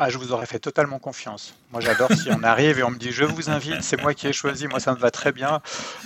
Ah, 0.00 0.10
je 0.10 0.18
vous 0.18 0.32
aurais 0.32 0.46
fait 0.46 0.60
totalement 0.60 1.00
confiance. 1.00 1.54
Moi, 1.72 1.80
j'adore 1.80 2.12
si 2.12 2.30
on 2.30 2.44
arrive 2.44 2.78
et 2.78 2.84
on 2.84 2.90
me 2.90 2.98
dit 2.98 3.10
je 3.10 3.24
vous 3.24 3.50
invite, 3.50 3.82
c'est 3.82 4.00
moi 4.00 4.14
qui 4.14 4.28
ai 4.28 4.32
choisi, 4.32 4.68
moi 4.68 4.78
ça 4.78 4.94
me 4.94 4.98
va 4.98 5.10
très 5.10 5.32
bien. 5.32 5.60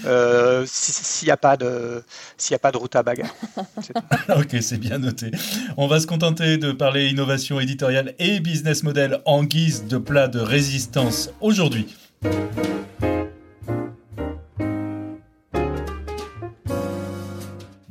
Euh, 0.06 0.64
s'il 0.66 1.26
n'y 1.26 1.30
a 1.30 1.34
a 1.34 1.36
pas 1.36 1.56
de 1.58 2.76
route 2.76 2.96
à 2.96 3.02
bagarre. 3.02 3.34
ok, 4.36 4.56
c'est 4.62 4.78
bien 4.78 4.98
noté. 4.98 5.30
On 5.76 5.88
va 5.88 6.00
se 6.00 6.06
contenter 6.06 6.56
de 6.56 6.72
parler 6.72 7.08
innovation 7.08 7.60
éditoriale 7.60 8.14
et 8.18 8.40
business 8.40 8.82
model 8.82 9.20
en 9.26 9.44
guise 9.44 9.84
de 9.86 9.98
plat 9.98 10.26
de 10.26 10.40
résistance 10.40 11.30
aujourd'hui. 11.40 11.94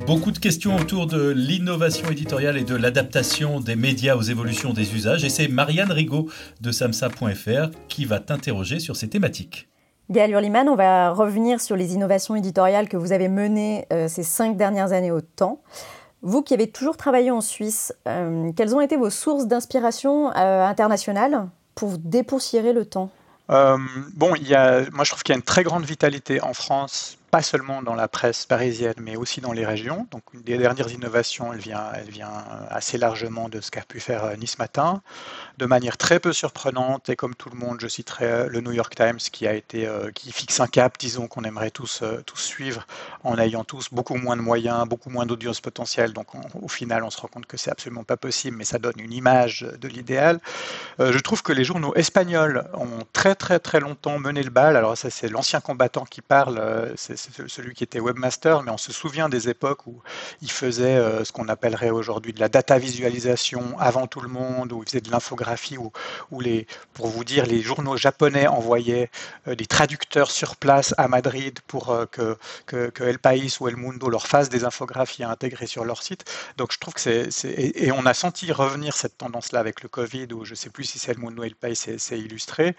Beaucoup 0.05 0.31
de 0.31 0.39
questions 0.39 0.75
autour 0.77 1.05
de 1.05 1.29
l'innovation 1.29 2.09
éditoriale 2.09 2.57
et 2.57 2.63
de 2.63 2.75
l'adaptation 2.75 3.59
des 3.59 3.75
médias 3.75 4.15
aux 4.15 4.21
évolutions 4.21 4.73
des 4.73 4.95
usages. 4.95 5.23
Et 5.23 5.29
c'est 5.29 5.47
Marianne 5.47 5.91
Rigaud 5.91 6.27
de 6.59 6.71
samsa.fr 6.71 7.69
qui 7.87 8.05
va 8.05 8.19
t'interroger 8.19 8.79
sur 8.79 8.95
ces 8.95 9.09
thématiques. 9.09 9.69
Gaël 10.09 10.31
Hurliman, 10.31 10.67
on 10.67 10.75
va 10.75 11.11
revenir 11.11 11.61
sur 11.61 11.75
les 11.75 11.93
innovations 11.93 12.35
éditoriales 12.35 12.89
que 12.89 12.97
vous 12.97 13.11
avez 13.11 13.29
menées 13.29 13.85
euh, 13.93 14.07
ces 14.07 14.23
cinq 14.23 14.57
dernières 14.57 14.91
années 14.91 15.11
au 15.11 15.21
temps. 15.21 15.61
Vous 16.23 16.41
qui 16.41 16.53
avez 16.53 16.69
toujours 16.69 16.97
travaillé 16.97 17.31
en 17.31 17.41
Suisse, 17.41 17.93
euh, 18.07 18.51
quelles 18.57 18.75
ont 18.75 18.81
été 18.81 18.97
vos 18.97 19.09
sources 19.09 19.47
d'inspiration 19.47 20.35
euh, 20.35 20.65
internationales 20.65 21.47
pour 21.75 21.97
dépoussiérer 21.97 22.73
le 22.73 22.85
temps? 22.85 23.09
Bon, 24.15 24.33
il 24.35 24.47
y 24.47 24.55
a, 24.55 24.89
moi 24.91 25.03
je 25.03 25.11
trouve 25.11 25.23
qu'il 25.23 25.33
y 25.33 25.35
a 25.35 25.37
une 25.37 25.43
très 25.43 25.63
grande 25.63 25.83
vitalité 25.83 26.41
en 26.41 26.53
France 26.53 27.17
pas 27.31 27.41
seulement 27.41 27.81
dans 27.81 27.95
la 27.95 28.09
presse 28.09 28.45
parisienne, 28.45 28.95
mais 28.99 29.15
aussi 29.15 29.39
dans 29.39 29.53
les 29.53 29.65
régions. 29.65 30.05
Donc, 30.11 30.23
une 30.33 30.41
des 30.41 30.57
dernières 30.57 30.91
innovations, 30.91 31.53
elle 31.53 31.59
vient, 31.59 31.85
elle 31.95 32.09
vient 32.09 32.31
assez 32.69 32.97
largement 32.97 33.47
de 33.47 33.61
ce 33.61 33.71
qu'a 33.71 33.81
pu 33.81 34.01
faire 34.01 34.25
euh, 34.25 34.35
Nice 34.35 34.59
Matin. 34.59 35.01
De 35.61 35.67
manière 35.67 35.95
très 35.95 36.19
peu 36.19 36.33
surprenante. 36.33 37.09
Et 37.09 37.15
comme 37.15 37.35
tout 37.35 37.49
le 37.51 37.55
monde, 37.55 37.77
je 37.79 37.87
citerai 37.87 38.49
le 38.49 38.61
New 38.61 38.71
York 38.71 38.95
Times 38.95 39.19
qui 39.19 39.45
a 39.45 39.53
été, 39.53 39.87
qui 40.15 40.31
fixe 40.31 40.59
un 40.59 40.65
cap, 40.65 40.97
disons 40.97 41.27
qu'on 41.27 41.43
aimerait 41.43 41.69
tous, 41.69 42.03
tous 42.25 42.41
suivre 42.41 42.87
en 43.23 43.37
ayant 43.37 43.63
tous 43.63 43.89
beaucoup 43.91 44.15
moins 44.15 44.35
de 44.35 44.41
moyens, 44.41 44.87
beaucoup 44.87 45.11
moins 45.11 45.27
d'audience 45.27 45.61
potentielle. 45.61 46.13
Donc 46.13 46.29
au 46.59 46.67
final, 46.67 47.03
on 47.03 47.11
se 47.11 47.21
rend 47.21 47.27
compte 47.27 47.45
que 47.45 47.57
c'est 47.57 47.69
absolument 47.69 48.03
pas 48.03 48.17
possible, 48.17 48.57
mais 48.57 48.65
ça 48.65 48.79
donne 48.79 48.99
une 48.99 49.13
image 49.13 49.67
de 49.79 49.87
l'idéal. 49.87 50.39
je 50.97 51.19
trouve 51.19 51.43
que 51.43 51.53
les 51.53 51.63
journaux 51.63 51.93
espagnols 51.95 52.67
ont 52.73 53.05
très 53.13 53.35
très 53.35 53.59
très 53.59 53.79
longtemps 53.79 54.17
mené 54.17 54.41
le 54.41 54.49
bal. 54.49 54.75
Alors 54.75 54.97
ça, 54.97 55.11
c'est 55.11 55.27
l'ancien 55.27 55.61
combattant 55.61 56.05
qui 56.05 56.21
parle, 56.21 56.91
c'est 56.95 57.17
celui 57.17 57.75
qui 57.75 57.83
était 57.83 57.99
webmaster, 57.99 58.63
mais 58.63 58.71
on 58.71 58.79
se 58.79 58.91
souvient 58.91 59.29
des 59.29 59.47
époques 59.47 59.85
où 59.85 60.01
il 60.41 60.49
faisait 60.49 61.23
ce 61.23 61.31
qu'on 61.31 61.49
appellerait 61.49 61.91
aujourd'hui 61.91 62.33
de 62.33 62.39
la 62.39 62.49
data 62.49 62.79
visualisation 62.79 63.77
avant 63.77 64.07
tout 64.07 64.21
le 64.21 64.27
monde, 64.27 64.73
où 64.73 64.81
il 64.81 64.89
faisait 64.89 65.01
de 65.01 65.11
l'infographie, 65.11 65.50
où, 65.77 65.91
où, 66.31 66.39
les, 66.41 66.67
pour 66.93 67.07
vous 67.07 67.23
dire, 67.23 67.45
les 67.45 67.61
journaux 67.61 67.97
japonais 67.97 68.47
envoyaient 68.47 69.09
euh, 69.47 69.55
des 69.55 69.65
traducteurs 69.65 70.31
sur 70.31 70.55
place 70.55 70.93
à 70.97 71.07
Madrid 71.07 71.59
pour 71.67 71.91
euh, 71.91 72.05
que, 72.05 72.37
que, 72.65 73.03
El 73.03 73.19
País 73.19 73.57
ou 73.59 73.67
El 73.67 73.75
Mundo 73.75 74.09
leur 74.09 74.27
fassent 74.27 74.49
des 74.49 74.63
infographies 74.63 75.23
à 75.23 75.29
intégrer 75.29 75.67
sur 75.67 75.85
leur 75.85 76.03
site. 76.03 76.25
Donc 76.57 76.71
je 76.71 76.79
trouve 76.79 76.93
que 76.93 77.01
c'est... 77.01 77.29
Et, 77.43 77.91
on 77.91 78.05
a 78.05 78.13
senti 78.13 78.51
revenir 78.51 78.95
cette 78.95 79.17
tendance-là 79.17 79.59
avec 79.59 79.81
le 79.83 79.89
Covid, 79.89 80.27
où 80.33 80.45
je 80.45 80.51
ne 80.51 80.55
sais 80.55 80.69
plus 80.69 80.85
si 80.85 80.99
c'est 80.99 81.11
El 81.11 81.19
Mundo 81.19 81.41
ou 81.41 81.45
El 81.45 81.55
País, 81.55 81.75
c'est 81.75 82.19
illustré. 82.19 82.75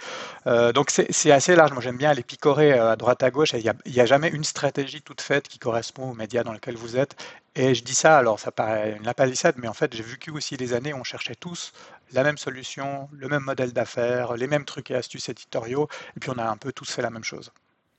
Euh, 0.46 0.72
donc 0.72 0.90
c'est 0.90 1.30
assez 1.30 1.54
large. 1.54 1.72
Moi 1.72 1.82
j'aime 1.82 1.96
bien 1.96 2.12
les 2.14 2.22
picorer 2.22 2.72
à 2.72 2.96
droite 2.96 3.22
à 3.22 3.30
gauche. 3.30 3.50
Il 3.52 3.92
n'y 3.92 4.00
a, 4.00 4.06
jamais 4.06 4.28
une 4.28 4.44
stratégie 4.44 5.02
toute 5.02 5.20
faite 5.20 5.48
qui 5.48 5.58
correspond 5.58 6.11
aux 6.11 6.14
médias 6.14 6.42
dans 6.44 6.52
lesquels 6.52 6.76
vous 6.76 6.96
êtes. 6.96 7.16
Et 7.54 7.74
je 7.74 7.85
dis 7.85 7.94
ça, 7.94 8.16
alors 8.16 8.40
ça 8.40 8.50
paraît 8.50 8.96
une 8.96 9.04
lapalissade, 9.04 9.56
mais 9.58 9.68
en 9.68 9.74
fait, 9.74 9.94
j'ai 9.94 10.02
vécu 10.02 10.30
aussi 10.30 10.56
des 10.56 10.72
années 10.72 10.94
où 10.94 10.98
on 10.98 11.04
cherchait 11.04 11.35
tous 11.35 11.72
la 12.12 12.22
même 12.22 12.38
solution, 12.38 13.09
le 13.12 13.29
même 13.29 13.42
modèle 13.42 13.72
d'affaires, 13.72 14.37
les 14.37 14.46
mêmes 14.46 14.64
trucs 14.64 14.90
et 14.90 14.94
astuces 14.94 15.29
éditoriaux, 15.29 15.88
et 16.16 16.20
puis 16.20 16.31
on 16.31 16.38
a 16.38 16.44
un 16.44 16.57
peu 16.57 16.72
tous 16.72 16.90
fait 16.90 17.03
la 17.03 17.11
même 17.11 17.25
chose. 17.25 17.53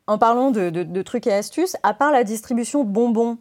En 0.05 0.17
parlant 0.17 0.51
de, 0.51 1.01
trucs 1.01 1.27
et 1.27 1.33
astuces, 1.33 1.77
à 1.81 1.93
part 1.93 2.11
la 2.11 2.23
distribution 2.23 2.83
bonbons, 2.83 3.37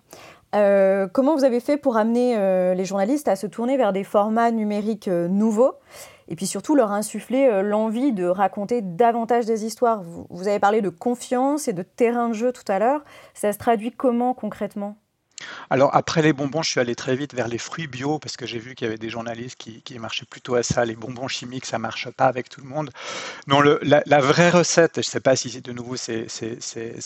euh, 0.54 1.08
comment 1.12 1.34
vous 1.34 1.44
avez 1.44 1.60
fait 1.60 1.76
pour 1.76 1.96
amener 1.96 2.36
euh, 2.36 2.74
les 2.74 2.84
journalistes 2.84 3.26
à 3.26 3.36
se 3.36 3.46
tourner 3.46 3.76
vers 3.76 3.92
des 3.92 4.04
formats 4.04 4.50
numériques 4.50 5.08
euh, 5.08 5.26
nouveaux 5.26 5.72
et 6.28 6.36
puis 6.36 6.46
surtout 6.46 6.74
leur 6.74 6.92
insuffler 6.92 7.62
l'envie 7.62 8.12
de 8.12 8.26
raconter 8.26 8.80
davantage 8.80 9.44
des 9.44 9.64
histoires? 9.64 10.02
Vous 10.02 10.48
avez 10.48 10.60
parlé 10.60 10.80
de 10.80 10.88
confiance 10.88 11.68
et 11.68 11.72
de 11.72 11.82
terrain 11.82 12.28
de 12.28 12.34
jeu 12.34 12.52
tout 12.52 12.62
à 12.68 12.78
l'heure. 12.78 13.02
Ça 13.34 13.52
se 13.52 13.58
traduit 13.58 13.90
comment 13.90 14.32
concrètement? 14.32 14.96
Alors 15.70 15.94
après 15.94 16.22
les 16.22 16.32
bonbons, 16.32 16.62
je 16.62 16.70
suis 16.70 16.80
allé 16.80 16.94
très 16.94 17.16
vite 17.16 17.34
vers 17.34 17.48
les 17.48 17.58
fruits 17.58 17.86
bio 17.86 18.18
parce 18.18 18.36
que 18.36 18.46
j'ai 18.46 18.58
vu 18.58 18.74
qu'il 18.74 18.86
y 18.86 18.88
avait 18.88 18.98
des 18.98 19.10
journalistes 19.10 19.56
qui, 19.56 19.98
marchaient 19.98 20.26
plutôt 20.26 20.54
à 20.54 20.62
ça. 20.62 20.84
Les 20.84 20.96
bonbons 20.96 21.28
chimiques, 21.28 21.66
ça 21.66 21.78
marche 21.78 22.10
pas 22.10 22.26
avec 22.26 22.48
tout 22.48 22.60
le 22.60 22.68
monde. 22.68 22.90
Non, 23.46 23.60
le, 23.60 23.78
la, 23.82 24.20
vraie 24.20 24.50
recette, 24.50 24.96
je 24.96 25.00
ne 25.00 25.04
sais 25.04 25.20
pas 25.20 25.36
si 25.36 25.60
de 25.60 25.72
nouveau 25.72 25.96
c'est 25.96 26.26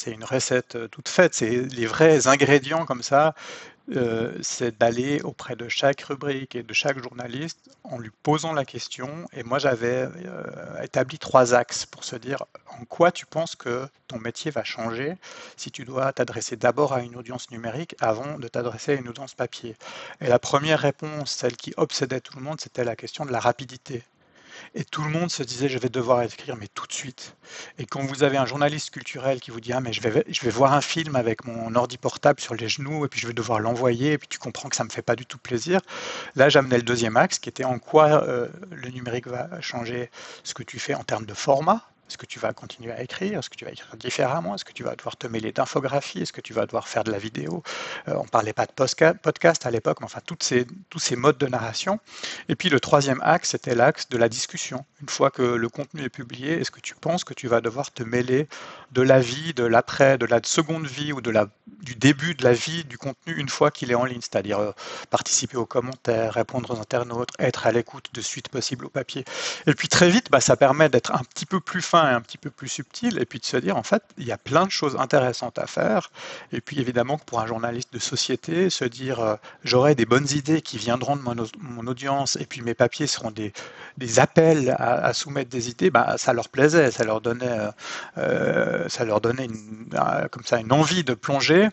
une 0.07 0.25
recette 0.25 0.77
euh, 0.77 0.88
toute 0.88 1.09
faite, 1.09 1.35
c'est 1.35 1.51
les 1.51 1.87
vrais 1.87 2.27
ingrédients 2.27 2.87
comme 2.87 3.03
ça. 3.03 3.35
Euh, 3.94 4.37
c'est 4.42 4.77
d'aller 4.79 5.20
auprès 5.22 5.55
de 5.55 5.68
chaque 5.68 6.01
rubrique 6.03 6.57
et 6.57 6.64
de 6.64 6.72
chaque 6.72 7.01
journaliste 7.01 7.70
en 7.85 7.99
lui 7.99 8.11
posant 8.22 8.53
la 8.53 8.64
question. 8.64 9.09
Et 9.33 9.44
moi, 9.44 9.61
j'avais 9.61 10.09
euh, 10.27 10.83
établi 10.83 11.18
trois 11.18 11.55
axes 11.55 11.87
pour 11.87 12.03
se 12.03 12.16
dire 12.16 12.42
en 12.81 12.85
quoi 12.85 13.12
tu 13.12 13.27
penses 13.27 13.55
que 13.55 13.87
ton 14.09 14.18
métier 14.18 14.51
va 14.51 14.64
changer 14.64 15.16
si 15.57 15.70
tu 15.70 15.85
dois 15.85 16.12
t'adresser 16.12 16.57
d'abord 16.57 16.94
à 16.94 17.03
une 17.03 17.16
audience 17.16 17.51
numérique 17.53 17.94
avant 18.01 18.38
de 18.38 18.49
t'adresser 18.49 18.92
à 18.92 18.94
une 18.96 19.09
audience 19.09 19.35
papier. 19.35 19.77
Et 20.20 20.27
la 20.27 20.40
première 20.40 20.81
réponse, 20.81 21.31
celle 21.31 21.57
qui 21.57 21.72
obsédait 21.77 22.20
tout 22.20 22.37
le 22.37 22.42
monde, 22.42 22.61
c'était 22.61 22.85
la 22.85 22.96
question 22.96 23.25
de 23.25 23.31
la 23.31 23.40
rapidité. 23.40 24.03
Et 24.78 24.84
tout 24.84 25.02
le 25.02 25.08
monde 25.08 25.30
se 25.30 25.42
disait, 25.42 25.70
je 25.70 25.78
vais 25.78 25.88
devoir 25.88 26.22
écrire, 26.22 26.54
mais 26.54 26.68
tout 26.68 26.86
de 26.86 26.92
suite. 26.92 27.34
Et 27.78 27.86
quand 27.86 28.04
vous 28.04 28.24
avez 28.24 28.36
un 28.36 28.44
journaliste 28.44 28.90
culturel 28.90 29.40
qui 29.40 29.50
vous 29.50 29.58
dit, 29.58 29.72
ah, 29.72 29.80
mais 29.80 29.94
je 29.94 30.02
vais, 30.02 30.50
voir 30.50 30.74
un 30.74 30.82
film 30.82 31.16
avec 31.16 31.46
mon 31.46 31.74
ordi 31.74 31.96
portable 31.96 32.40
sur 32.40 32.54
les 32.54 32.68
genoux, 32.68 33.06
et 33.06 33.08
puis 33.08 33.18
je 33.18 33.26
vais 33.26 33.32
devoir 33.32 33.58
l'envoyer, 33.58 34.12
et 34.12 34.18
puis 34.18 34.28
tu 34.28 34.38
comprends 34.38 34.68
que 34.68 34.76
ça 34.76 34.84
ne 34.84 34.88
me 34.88 34.92
fait 34.92 35.00
pas 35.00 35.16
du 35.16 35.24
tout 35.24 35.38
plaisir. 35.38 35.80
Là, 36.34 36.50
j'amenais 36.50 36.76
le 36.76 36.82
deuxième 36.82 37.16
axe, 37.16 37.38
qui 37.38 37.48
était 37.48 37.64
en 37.64 37.78
quoi 37.78 38.22
euh, 38.28 38.48
le 38.70 38.90
numérique 38.90 39.28
va 39.28 39.48
changer 39.62 40.10
ce 40.44 40.52
que 40.52 40.62
tu 40.62 40.78
fais 40.78 40.92
en 40.92 41.04
termes 41.04 41.24
de 41.24 41.34
format, 41.34 41.82
est-ce 42.08 42.18
que 42.18 42.26
tu 42.26 42.38
vas 42.38 42.52
continuer 42.52 42.92
à 42.92 43.02
écrire? 43.02 43.38
Est-ce 43.38 43.50
que 43.50 43.56
tu 43.56 43.64
vas 43.64 43.72
écrire 43.72 43.96
différemment? 43.96 44.54
Est-ce 44.54 44.64
que 44.64 44.72
tu 44.72 44.84
vas 44.84 44.94
devoir 44.94 45.16
te 45.16 45.26
mêler 45.26 45.52
d'infographie 45.52 46.22
Est-ce 46.22 46.32
que 46.32 46.40
tu 46.40 46.52
vas 46.52 46.64
devoir 46.66 46.86
faire 46.86 47.02
de 47.02 47.10
la 47.10 47.18
vidéo? 47.18 47.62
Euh, 48.08 48.14
On 48.16 48.24
ne 48.24 48.28
parlait 48.28 48.52
pas 48.52 48.66
de 48.66 48.72
podcast 48.72 49.66
à 49.66 49.70
l'époque, 49.70 49.98
mais 50.00 50.06
enfin 50.06 50.20
ces, 50.40 50.66
tous 50.88 50.98
ces 50.98 51.16
modes 51.16 51.38
de 51.38 51.46
narration. 51.46 51.98
Et 52.48 52.54
puis 52.54 52.68
le 52.68 52.78
troisième 52.78 53.20
axe, 53.22 53.50
c'était 53.50 53.74
l'axe 53.74 54.08
de 54.08 54.18
la 54.18 54.28
discussion. 54.28 54.84
Une 55.02 55.08
fois 55.08 55.30
que 55.30 55.42
le 55.42 55.68
contenu 55.68 56.02
est 56.04 56.08
publié, 56.08 56.60
est-ce 56.60 56.70
que 56.70 56.80
tu 56.80 56.94
penses 56.94 57.24
que 57.24 57.34
tu 57.34 57.48
vas 57.48 57.60
devoir 57.60 57.90
te 57.92 58.02
mêler 58.02 58.48
de 58.92 59.02
la 59.02 59.18
vie, 59.18 59.52
de 59.52 59.64
l'après, 59.64 60.16
de 60.16 60.26
la 60.26 60.40
seconde 60.44 60.86
vie 60.86 61.12
ou 61.12 61.20
du 61.20 61.94
début 61.96 62.34
de 62.34 62.44
la 62.44 62.52
vie 62.52 62.84
du 62.84 62.98
contenu 62.98 63.34
une 63.36 63.48
fois 63.48 63.70
qu'il 63.70 63.90
est 63.90 63.96
en 63.96 64.04
ligne? 64.04 64.20
C'est-à-dire 64.20 64.60
euh, 64.60 64.72
participer 65.10 65.56
aux 65.56 65.66
commentaires, 65.66 66.34
répondre 66.34 66.70
aux 66.70 66.80
internautes, 66.80 67.30
être 67.40 67.66
à 67.66 67.72
l'écoute 67.72 68.10
de 68.14 68.20
suite 68.20 68.48
possible 68.48 68.86
au 68.86 68.90
papier. 68.90 69.24
Et 69.66 69.74
puis 69.74 69.88
très 69.88 70.08
vite, 70.08 70.30
bah, 70.30 70.40
ça 70.40 70.56
permet 70.56 70.88
d'être 70.88 71.12
un 71.12 71.24
petit 71.24 71.46
peu 71.46 71.60
plus 71.60 71.82
fin 71.82 71.95
et 72.04 72.14
un 72.14 72.20
petit 72.20 72.38
peu 72.38 72.50
plus 72.50 72.68
subtil, 72.68 73.18
et 73.20 73.26
puis 73.26 73.38
de 73.38 73.44
se 73.44 73.56
dire, 73.56 73.76
en 73.76 73.82
fait, 73.82 74.02
il 74.18 74.26
y 74.26 74.32
a 74.32 74.38
plein 74.38 74.66
de 74.66 74.70
choses 74.70 74.96
intéressantes 74.96 75.59
à 75.59 75.66
faire. 75.66 76.11
Et 76.52 76.61
puis 76.61 76.80
évidemment 76.80 77.18
que 77.18 77.24
pour 77.24 77.40
un 77.40 77.46
journaliste 77.46 77.92
de 77.92 77.98
société, 77.98 78.70
se 78.70 78.85
dire, 78.85 79.20
euh, 79.20 79.37
j'aurai 79.64 79.94
des 79.94 80.06
bonnes 80.06 80.28
idées 80.30 80.62
qui 80.62 80.78
viendront 80.78 81.16
de 81.16 81.22
mon, 81.22 81.87
audience, 81.87 82.37
et 82.37 82.46
puis 82.46 82.62
mes 82.62 82.74
papiers 82.74 83.06
seront 83.06 83.30
des, 83.30 83.52
des 83.96 84.18
appels 84.18 84.74
à, 84.78 85.12
soumettre 85.12 85.50
des 85.50 85.70
idées, 85.70 85.90
bah, 85.90 86.16
ça 86.18 86.32
leur 86.32 86.48
plaisait, 86.48 86.90
ça 86.90 87.04
leur 87.04 87.20
donnait, 87.20 87.46
euh, 87.46 87.70
euh, 88.18 88.88
ça 88.88 89.04
leur 89.04 89.20
donnait 89.20 89.44
une, 89.44 89.88
comme 90.30 90.42
ça 90.44 90.59
une 90.59 90.72
envie 90.72 91.04
de 91.04 91.14
plonger. 91.14 91.68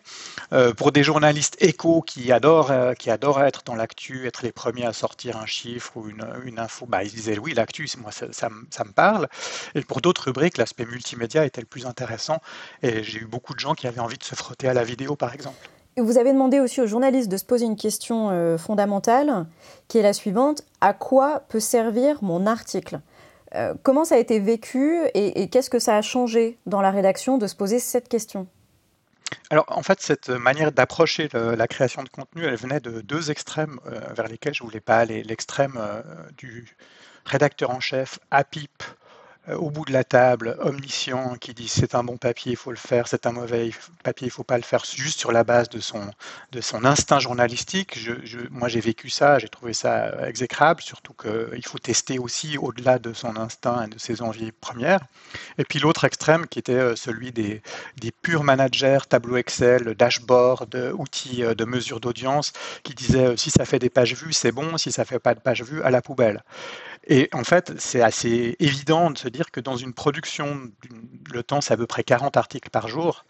pour 0.76 0.92
des 0.92 1.02
journalistes 1.02 1.56
échos 1.60 2.02
qui 2.02 2.30
adorent, 2.30 2.72
qui 2.98 3.10
adorent 3.10 3.42
être 3.42 3.62
dans 3.64 3.74
l'actu, 3.74 4.26
être 4.26 4.42
les 4.42 4.52
premiers 4.52 4.86
à 4.86 4.92
sortir 4.92 5.36
un 5.36 5.46
chiffre 5.46 5.96
ou 5.96 6.08
une, 6.08 6.26
une 6.44 6.58
info, 6.58 6.86
bah, 6.86 7.02
ils 7.02 7.10
disaient, 7.10 7.38
oui, 7.38 7.54
l'actu, 7.54 7.88
ça, 7.88 7.98
ça, 8.10 8.48
ça 8.70 8.84
me 8.84 8.92
parle. 8.92 9.28
Et 9.74 9.82
pour 9.82 10.00
d'autres 10.00 10.13
rubriques, 10.18 10.58
l'aspect 10.58 10.84
multimédia 10.84 11.44
était 11.44 11.60
le 11.60 11.66
plus 11.66 11.86
intéressant. 11.86 12.40
Et 12.82 13.02
j'ai 13.02 13.20
eu 13.20 13.26
beaucoup 13.26 13.54
de 13.54 13.60
gens 13.60 13.74
qui 13.74 13.86
avaient 13.86 14.00
envie 14.00 14.18
de 14.18 14.24
se 14.24 14.34
frotter 14.34 14.68
à 14.68 14.74
la 14.74 14.84
vidéo, 14.84 15.16
par 15.16 15.34
exemple. 15.34 15.68
Vous 15.96 16.18
avez 16.18 16.32
demandé 16.32 16.58
aussi 16.58 16.80
aux 16.80 16.86
journalistes 16.86 17.30
de 17.30 17.36
se 17.36 17.44
poser 17.44 17.66
une 17.66 17.76
question 17.76 18.30
euh, 18.30 18.58
fondamentale, 18.58 19.46
qui 19.86 19.98
est 19.98 20.02
la 20.02 20.12
suivante. 20.12 20.64
À 20.80 20.92
quoi 20.92 21.44
peut 21.48 21.60
servir 21.60 22.22
mon 22.22 22.46
article? 22.46 23.00
Euh, 23.54 23.74
Comment 23.84 24.04
ça 24.04 24.16
a 24.16 24.18
été 24.18 24.40
vécu 24.40 24.98
et, 25.14 25.48
qu'est-ce 25.48 25.70
que 25.70 25.78
ça 25.78 25.96
a 25.96 26.02
changé 26.02 26.58
dans 26.66 26.80
la 26.80 26.90
rédaction 26.90 27.38
de 27.38 27.46
se 27.46 27.54
poser 27.54 27.78
cette 27.78 28.08
question? 28.08 28.48
Alors 29.50 29.66
en 29.68 29.82
fait, 29.82 30.00
cette 30.00 30.30
manière 30.30 30.72
d'approcher 30.72 31.28
la 31.32 31.66
création 31.68 32.02
de 32.02 32.08
contenu, 32.08 32.44
elle 32.44 32.56
venait 32.56 32.80
de 32.80 33.00
deux 33.00 33.30
extrêmes 33.30 33.78
euh, 33.86 34.00
vers 34.14 34.26
lesquels 34.26 34.54
je 34.54 34.64
ne 34.64 34.68
voulais 34.68 34.80
pas 34.80 34.96
aller. 34.96 35.22
L'extrême 35.22 35.78
du 36.36 36.76
rédacteur 37.24 37.70
en 37.70 37.80
chef 37.80 38.18
à 38.30 38.44
pipe 38.44 38.82
euh, 38.82 39.03
au 39.52 39.70
bout 39.70 39.84
de 39.84 39.92
la 39.92 40.04
table, 40.04 40.56
omniscient, 40.60 41.36
qui 41.36 41.52
dit 41.54 41.68
c'est 41.68 41.94
un 41.94 42.02
bon 42.02 42.16
papier, 42.16 42.52
il 42.52 42.56
faut 42.56 42.70
le 42.70 42.76
faire, 42.76 43.08
c'est 43.08 43.26
un 43.26 43.32
mauvais 43.32 43.70
papier, 44.02 44.26
il 44.26 44.30
faut 44.30 44.44
pas 44.44 44.56
le 44.56 44.62
faire, 44.62 44.84
juste 44.84 45.18
sur 45.18 45.32
la 45.32 45.44
base 45.44 45.68
de 45.68 45.80
son, 45.80 46.10
de 46.52 46.60
son 46.60 46.84
instinct 46.84 47.18
journalistique. 47.18 47.98
Moi, 48.50 48.68
j'ai 48.68 48.80
vécu 48.80 49.10
ça, 49.10 49.38
j'ai 49.38 49.48
trouvé 49.48 49.74
ça 49.74 50.26
exécrable, 50.26 50.82
surtout 50.82 51.12
qu'il 51.12 51.64
faut 51.66 51.78
tester 51.78 52.18
aussi 52.18 52.56
au-delà 52.58 52.98
de 52.98 53.12
son 53.12 53.36
instinct 53.36 53.84
et 53.84 53.88
de 53.88 53.98
ses 53.98 54.22
envies 54.22 54.52
premières. 54.52 55.00
Et 55.58 55.64
puis 55.64 55.78
l'autre 55.78 56.04
extrême, 56.04 56.46
qui 56.46 56.58
était 56.58 56.72
euh, 56.72 56.96
celui 56.96 57.32
des, 57.32 57.62
des 58.00 58.12
purs 58.12 58.44
managers, 58.44 59.00
tableau 59.08 59.36
Excel, 59.36 59.94
dashboard, 59.94 60.92
outils 60.96 61.42
euh, 61.42 61.54
de 61.54 61.64
mesure 61.64 62.00
d'audience, 62.00 62.52
qui 62.82 62.94
disaient 62.94 63.36
si 63.36 63.50
ça 63.50 63.64
fait 63.64 63.78
des 63.78 63.90
pages 63.90 64.14
vues, 64.14 64.32
c'est 64.32 64.52
bon, 64.52 64.76
si 64.78 64.92
ça 64.92 65.04
fait 65.04 65.18
pas 65.18 65.34
de 65.34 65.40
pages 65.40 65.62
vues, 65.62 65.82
à 65.82 65.90
la 65.90 66.02
poubelle. 66.02 66.42
Et 67.06 67.28
en 67.32 67.44
fait, 67.44 67.72
c'est 67.78 68.00
assez 68.00 68.56
évident 68.60 69.10
de 69.10 69.18
se 69.18 69.28
dire 69.28 69.50
que 69.50 69.60
dans 69.60 69.76
une 69.76 69.92
production, 69.92 70.70
le 71.32 71.42
temps 71.42 71.60
c'est 71.60 71.74
à 71.74 71.76
peu 71.76 71.86
près 71.86 72.04
40 72.04 72.36
articles 72.36 72.70
par 72.70 72.88
jour, 72.88 73.24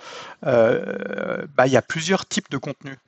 euh, 0.47 1.47
bah, 1.55 1.67
il 1.67 1.73
y 1.73 1.77
a 1.77 1.83
plusieurs 1.83 2.27
types 2.27 2.51
de 2.51 2.59
contenus. 2.59 2.99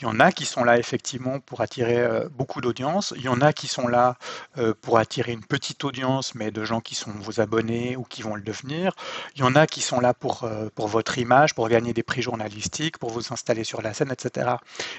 Il 0.00 0.04
y 0.04 0.06
en 0.06 0.18
a 0.18 0.32
qui 0.32 0.44
sont 0.44 0.64
là 0.64 0.78
effectivement 0.78 1.40
pour 1.40 1.60
attirer 1.60 1.98
euh, 1.98 2.28
beaucoup 2.30 2.60
d'audience. 2.60 3.12
Il 3.16 3.22
y 3.22 3.28
en 3.28 3.40
a 3.40 3.52
qui 3.52 3.68
sont 3.68 3.86
là 3.86 4.16
euh, 4.56 4.72
pour 4.80 4.98
attirer 4.98 5.32
une 5.32 5.44
petite 5.44 5.84
audience, 5.84 6.34
mais 6.34 6.50
de 6.50 6.64
gens 6.64 6.80
qui 6.80 6.94
sont 6.94 7.10
vos 7.12 7.40
abonnés 7.40 7.96
ou 7.96 8.02
qui 8.02 8.22
vont 8.22 8.34
le 8.34 8.42
devenir. 8.42 8.94
Il 9.36 9.40
y 9.40 9.44
en 9.44 9.54
a 9.54 9.66
qui 9.66 9.82
sont 9.82 10.00
là 10.00 10.14
pour, 10.14 10.48
pour 10.74 10.88
votre 10.88 11.18
image, 11.18 11.54
pour 11.54 11.68
gagner 11.68 11.92
des 11.92 12.02
prix 12.02 12.22
journalistiques, 12.22 12.98
pour 12.98 13.10
vous 13.10 13.32
installer 13.32 13.62
sur 13.62 13.82
la 13.82 13.92
scène, 13.92 14.10
etc. 14.10 14.56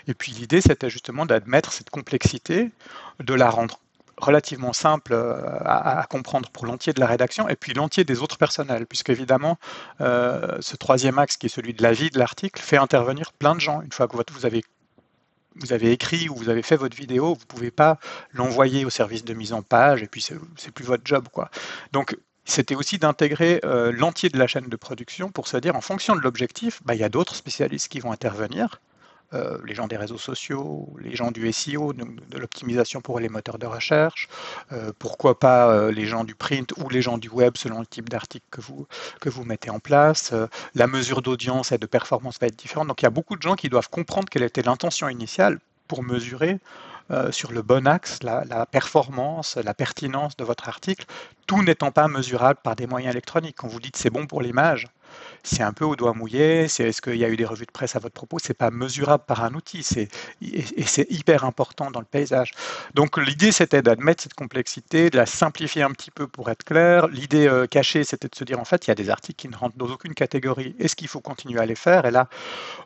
Et 0.07 0.13
puis 0.13 0.31
l'idée, 0.31 0.61
c'était 0.61 0.89
justement 0.89 1.25
d'admettre 1.25 1.73
cette 1.73 1.89
complexité, 1.89 2.71
de 3.19 3.33
la 3.33 3.49
rendre 3.49 3.79
relativement 4.17 4.73
simple 4.73 5.13
euh, 5.13 5.35
à, 5.65 6.05
comprendre 6.09 6.49
pour 6.49 6.65
l'entier 6.65 6.93
de 6.93 6.99
la 6.99 7.07
rédaction 7.07 7.49
et 7.49 7.55
puis 7.55 7.73
l'entier 7.73 8.03
des 8.03 8.21
autres 8.21 8.37
personnels, 8.37 8.85
puisque 8.85 9.09
évidemment, 9.09 9.57
euh, 10.01 10.57
ce 10.61 10.75
troisième 10.75 11.19
axe 11.19 11.37
qui 11.37 11.47
est 11.47 11.49
celui 11.49 11.73
de 11.73 11.83
la 11.83 11.91
vie 11.91 12.09
de 12.09 12.19
l'article 12.19 12.61
fait 12.61 12.77
intervenir 12.77 13.33
plein 13.33 13.55
de 13.55 13.61
gens. 13.61 13.81
Une 13.81 13.91
fois 13.91 14.07
que 14.07 14.15
vous 14.31 14.45
avez 14.45 14.63
vous 15.57 15.71
avez 15.71 15.91
écrit 15.91 16.27
ou 16.27 16.35
vous 16.35 16.49
avez 16.49 16.61
fait 16.61 16.75
votre 16.75 16.97
vidéo, 16.97 17.27
vous 17.27 17.39
ne 17.39 17.45
pouvez 17.45 17.71
pas 17.71 17.97
l'envoyer 18.33 18.83
au 18.83 18.89
service 18.89 19.23
de 19.23 19.33
mise 19.33 19.53
en 19.53 19.61
page 19.61 20.03
et 20.03 20.07
puis 20.07 20.21
c'est 20.21 20.71
plus 20.71 20.83
votre 20.83 21.03
job. 21.05 21.27
Quoi. 21.31 21.49
Donc 21.93 22.17
c'était 22.45 22.75
aussi 22.75 22.99
d'intégrer 22.99 23.59
euh, 23.65 23.91
l'entier 23.91 24.29
de 24.29 24.37
la 24.37 24.47
chaîne 24.47 24.67
de 24.67 24.75
production 24.75 25.31
pour 25.31 25.47
se 25.47 25.57
dire 25.57 25.75
en 25.75 25.81
fonction 25.81 26.15
de 26.15 26.21
l'objectif, 26.21 26.81
bah, 26.85 26.93
il 26.93 27.01
y 27.01 27.03
a 27.03 27.09
d'autres 27.09 27.35
spécialistes 27.35 27.87
qui 27.87 27.99
vont 27.99 28.11
intervenir. 28.11 28.81
Euh, 29.33 29.57
les 29.65 29.73
gens 29.73 29.87
des 29.87 29.97
réseaux 29.97 30.17
sociaux, 30.17 30.87
les 31.01 31.15
gens 31.15 31.31
du 31.31 31.51
SEO, 31.51 31.93
de, 31.93 32.37
l'optimisation 32.37 33.01
pour 33.01 33.19
les 33.19 33.27
moteurs 33.27 33.57
de 33.57 33.65
recherche, 33.65 34.29
euh, 34.71 34.91
pourquoi 34.97 35.39
pas 35.39 35.91
les 35.91 36.05
gens 36.05 36.23
du 36.23 36.35
print 36.35 36.73
ou 36.77 36.89
les 36.89 37.01
gens 37.01 37.17
du 37.17 37.29
web 37.29 37.57
selon 37.57 37.79
le 37.79 37.85
type 37.85 38.09
d'article 38.09 38.45
que 38.51 38.61
vous, 38.61 38.87
que 39.19 39.29
vous 39.29 39.43
mettez 39.43 39.69
en 39.69 39.79
place. 39.79 40.33
la 40.75 40.87
mesure 40.87 41.21
d'audience 41.21 41.71
et 41.71 41.77
de 41.77 41.85
performance 41.85 42.37
va 42.39 42.47
être 42.47 42.55
différente. 42.55 42.87
Donc 42.87 43.01
il 43.01 43.05
y 43.05 43.07
a 43.07 43.11
beaucoup 43.11 43.35
de 43.35 43.41
gens 43.41 43.55
qui 43.55 43.69
doivent 43.69 43.89
comprendre 43.89 44.29
quelle 44.29 44.43
était 44.43 44.61
l'intention 44.61 45.09
initiale 45.09 45.59
pour 45.87 46.03
mesurer 46.03 46.59
euh, 47.11 47.31
sur 47.31 47.51
le 47.51 47.61
bon 47.61 47.85
axe, 47.85 48.23
la, 48.23 48.65
performance, 48.65 49.57
la 49.57 49.75
pertinence 49.75 50.35
de 50.37 50.43
votre 50.43 50.67
article, 50.67 51.05
tout 51.45 51.61
n'étant 51.61 51.91
pas 51.91 52.07
mesurable 52.07 52.59
par 52.63 52.75
des 52.75 52.87
moyens 52.87 53.13
électroniques. 53.13 53.57
Quand 53.59 53.67
vous 53.67 53.79
dites 53.79 53.95
c'est 53.95 54.09
bon 54.09 54.25
pour 54.25 54.41
l'image, 54.41 54.87
c'est 55.45 55.63
un 55.63 55.73
peu 55.73 55.85
au 55.85 55.95
doigt 55.95 56.13
mouillé. 56.13 56.67
C'est 56.67 56.89
est-ce 56.89 57.01
qu'il 57.01 57.15
y 57.15 57.23
a 57.23 57.29
eu 57.29 57.37
des 57.37 57.45
revues 57.45 57.65
de 57.65 57.71
presse 57.71 57.95
à 57.95 57.99
votre 57.99 58.13
propos? 58.13 58.37
C'est 58.39 58.53
pas 58.53 58.71
mesurable 58.71 59.23
par 59.25 59.43
un 59.43 59.53
outil. 59.53 59.83
C'est 59.83 60.07
et 60.41 60.83
c'est 60.83 61.09
hyper 61.11 61.43
important 61.45 61.91
dans 61.91 61.99
le 61.99 62.05
paysage. 62.05 62.51
Donc 62.93 63.17
l'idée 63.17 63.51
c'était 63.51 63.81
d'admettre 63.81 64.23
cette 64.23 64.33
complexité, 64.33 65.09
de 65.09 65.17
la 65.17 65.25
simplifier 65.25 65.83
un 65.83 65.91
petit 65.91 66.11
peu 66.11 66.27
pour 66.27 66.49
être 66.49 66.63
clair. 66.63 67.07
L'idée 67.07 67.47
euh, 67.47 67.67
cachée 67.67 68.03
c'était 68.03 68.27
de 68.27 68.35
se 68.35 68.43
dire 68.43 68.59
en 68.59 68.65
fait 68.65 68.87
il 68.87 68.89
y 68.89 68.91
a 68.91 68.95
des 68.95 69.09
articles 69.09 69.37
qui 69.37 69.47
ne 69.47 69.55
rentrent 69.55 69.77
dans 69.77 69.87
aucune 69.87 70.13
catégorie. 70.13 70.75
Est-ce 70.79 70.95
qu'il 70.95 71.07
faut 71.07 71.21
continuer 71.21 71.59
à 71.59 71.65
les 71.65 71.75
faire? 71.75 72.05
Et 72.05 72.11
là 72.11 72.27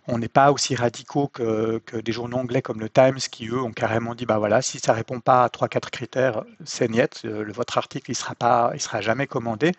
on 0.07 0.17
n'est 0.17 0.27
pas 0.27 0.51
aussi 0.51 0.75
radicaux 0.75 1.27
que, 1.27 1.81
des 1.93 2.11
journaux 2.11 2.37
anglais 2.37 2.61
comme 2.61 2.79
le 2.79 2.89
Times 2.89 3.19
qui 3.31 3.47
eux 3.47 3.61
ont 3.61 3.71
carrément 3.71 4.15
dit 4.15 4.25
bah 4.25 4.37
voilà 4.37 4.61
si 4.61 4.79
ça 4.79 4.93
répond 4.93 5.19
pas 5.19 5.43
à 5.43 5.49
trois 5.49 5.67
quatre 5.67 5.89
critères 5.91 6.43
c'est 6.65 6.89
niet. 6.89 7.21
Euh, 7.25 7.45
votre 7.53 7.77
article 7.77 8.11
il 8.11 8.15
sera 8.15 8.35
pas 8.35 8.71
il 8.73 8.81
sera 8.81 9.01
jamais 9.01 9.27
commandé. 9.27 9.71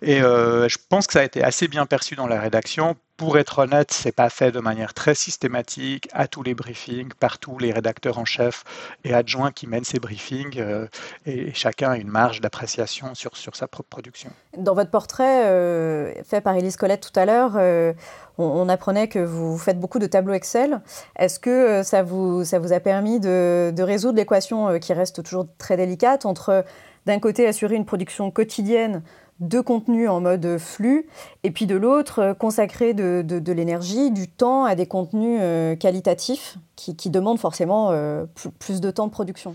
Et 0.00 0.22
euh, 0.22 0.68
je 0.68 0.78
pense 0.88 1.06
que 1.06 1.12
ça 1.12 1.20
a 1.20 1.24
été 1.24 1.42
assez 1.42 1.68
bien 1.68 1.86
perçu 1.86 2.16
dans 2.16 2.21
la 2.26 2.40
rédaction. 2.40 2.96
Pour 3.16 3.38
être 3.38 3.60
honnête, 3.60 3.92
c'est 3.92 4.10
pas 4.10 4.30
fait 4.30 4.50
de 4.50 4.58
manière 4.58 4.94
très 4.94 5.14
systématique 5.14 6.08
à 6.12 6.26
tous 6.26 6.42
les 6.42 6.54
briefings, 6.54 7.12
par 7.20 7.38
tous 7.38 7.58
les 7.58 7.70
rédacteurs 7.70 8.18
en 8.18 8.24
chef 8.24 8.64
et 9.04 9.14
adjoints 9.14 9.52
qui 9.52 9.66
mènent 9.66 9.84
ces 9.84 10.00
briefings, 10.00 10.58
euh, 10.58 10.88
et 11.24 11.52
chacun 11.54 11.90
a 11.90 11.96
une 11.96 12.08
marge 12.08 12.40
d'appréciation 12.40 13.14
sur, 13.14 13.36
sur 13.36 13.54
sa 13.54 13.68
propre 13.68 13.88
production. 13.90 14.30
Dans 14.56 14.74
votre 14.74 14.90
portrait 14.90 15.46
euh, 15.46 16.12
fait 16.24 16.40
par 16.40 16.56
Elise 16.56 16.76
Colette 16.76 17.08
tout 17.12 17.20
à 17.20 17.24
l'heure, 17.24 17.52
euh, 17.56 17.92
on, 18.38 18.68
apprenait 18.68 19.08
que 19.08 19.20
vous 19.20 19.56
faites 19.56 19.78
beaucoup 19.78 19.98
de 19.98 20.06
tableaux 20.06 20.34
Excel. 20.34 20.80
Est-ce 21.16 21.38
que 21.38 21.82
ça 21.84 22.02
vous, 22.02 22.44
ça 22.44 22.58
vous 22.58 22.72
a 22.72 22.80
permis 22.80 23.20
de, 23.20 23.72
de 23.76 23.82
résoudre 23.82 24.16
l'équation 24.16 24.78
qui 24.80 24.92
reste 24.94 25.22
toujours 25.22 25.46
très 25.58 25.76
délicate 25.76 26.26
entre 26.26 26.64
d'un 27.06 27.18
côté 27.18 27.46
assurer 27.46 27.74
une 27.74 27.84
production 27.84 28.30
quotidienne 28.30 29.02
de 29.40 29.60
contenu 29.60 30.08
en 30.08 30.20
mode 30.20 30.58
flux, 30.58 31.06
et 31.42 31.50
puis 31.50 31.66
de 31.66 31.74
l'autre, 31.74 32.20
euh, 32.20 32.34
consacrer 32.34 32.94
de, 32.94 33.52
l'énergie, 33.52 34.10
du 34.10 34.28
temps 34.28 34.64
à 34.64 34.74
des 34.74 34.86
contenus 34.86 35.38
euh, 35.42 35.74
qualitatifs 35.74 36.58
qui, 36.76 37.10
demandent 37.10 37.38
forcément 37.38 37.90
euh, 37.90 38.24
plus 38.58 38.80
de 38.80 38.90
temps 38.90 39.06
de 39.06 39.12
production. 39.12 39.54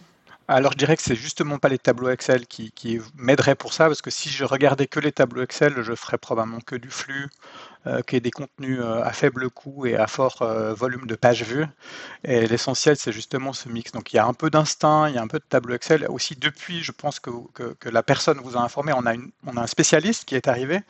Alors 0.50 0.72
je 0.72 0.78
dirais 0.78 0.96
que 0.96 1.02
c'est 1.02 1.16
justement 1.16 1.58
pas 1.58 1.68
les 1.68 1.78
tableaux 1.78 2.10
Excel 2.10 2.48
qui, 2.48 2.72
qui 2.72 3.00
m'aideraient 3.18 3.56
pour 3.56 3.74
ça, 3.74 3.88
parce 3.88 4.02
que 4.02 4.10
si 4.10 4.30
je 4.30 4.46
regardais 4.46 4.88
que 4.88 5.02
les 5.02 5.12
tableaux 5.12 5.44
Excel, 5.44 5.74
je 5.82 5.94
ferais 5.94 6.18
probablement 6.18 6.60
que 6.60 6.76
du 6.76 6.90
flux, 6.90 7.28
qui 8.06 8.15
est 8.15 8.19
des 8.19 8.32
contenus 8.32 8.80
euh, 8.82 9.04
à 9.04 9.12
faible 9.12 9.50
coût 9.50 9.86
et 9.86 9.95
à 9.95 10.08
fort 10.08 10.41
euh, 10.41 10.73
volume 10.73 11.08
de 11.08 11.15
pages 11.15 11.43
vues. 11.43 11.65
Et 12.23 12.47
l'essentiel, 12.47 12.97
c'est 12.97 13.12
justement 13.12 13.54
ce 13.54 13.69
mix. 13.69 13.91
Donc 13.91 14.13
il 14.13 14.17
y 14.17 14.19
a 14.19 14.26
un 14.26 14.34
peu 14.34 14.50
d'instinct, 14.50 15.10
il 15.10 15.15
y 15.15 15.17
a 15.17 15.21
un 15.21 15.28
peu 15.28 15.39
de 15.39 15.45
tableau 15.47 15.76
Excel. 15.76 16.06
Aussi, 16.10 16.36
depuis, 16.36 16.84
je 16.84 16.91
pense 16.91 17.19
que, 17.19 17.32
que, 17.54 17.89
la 17.89 18.04
personne 18.04 18.39
vous 18.43 18.58
a 18.58 18.62
informé, 18.62 18.93
on 18.93 19.06
a, 19.06 19.13
une, 19.13 19.32
on 19.45 19.58
a 19.58 19.62
un 19.62 19.67
spécialiste 19.67 20.26
qui 20.26 20.36
est 20.36 20.47
arrivé. 20.47 20.82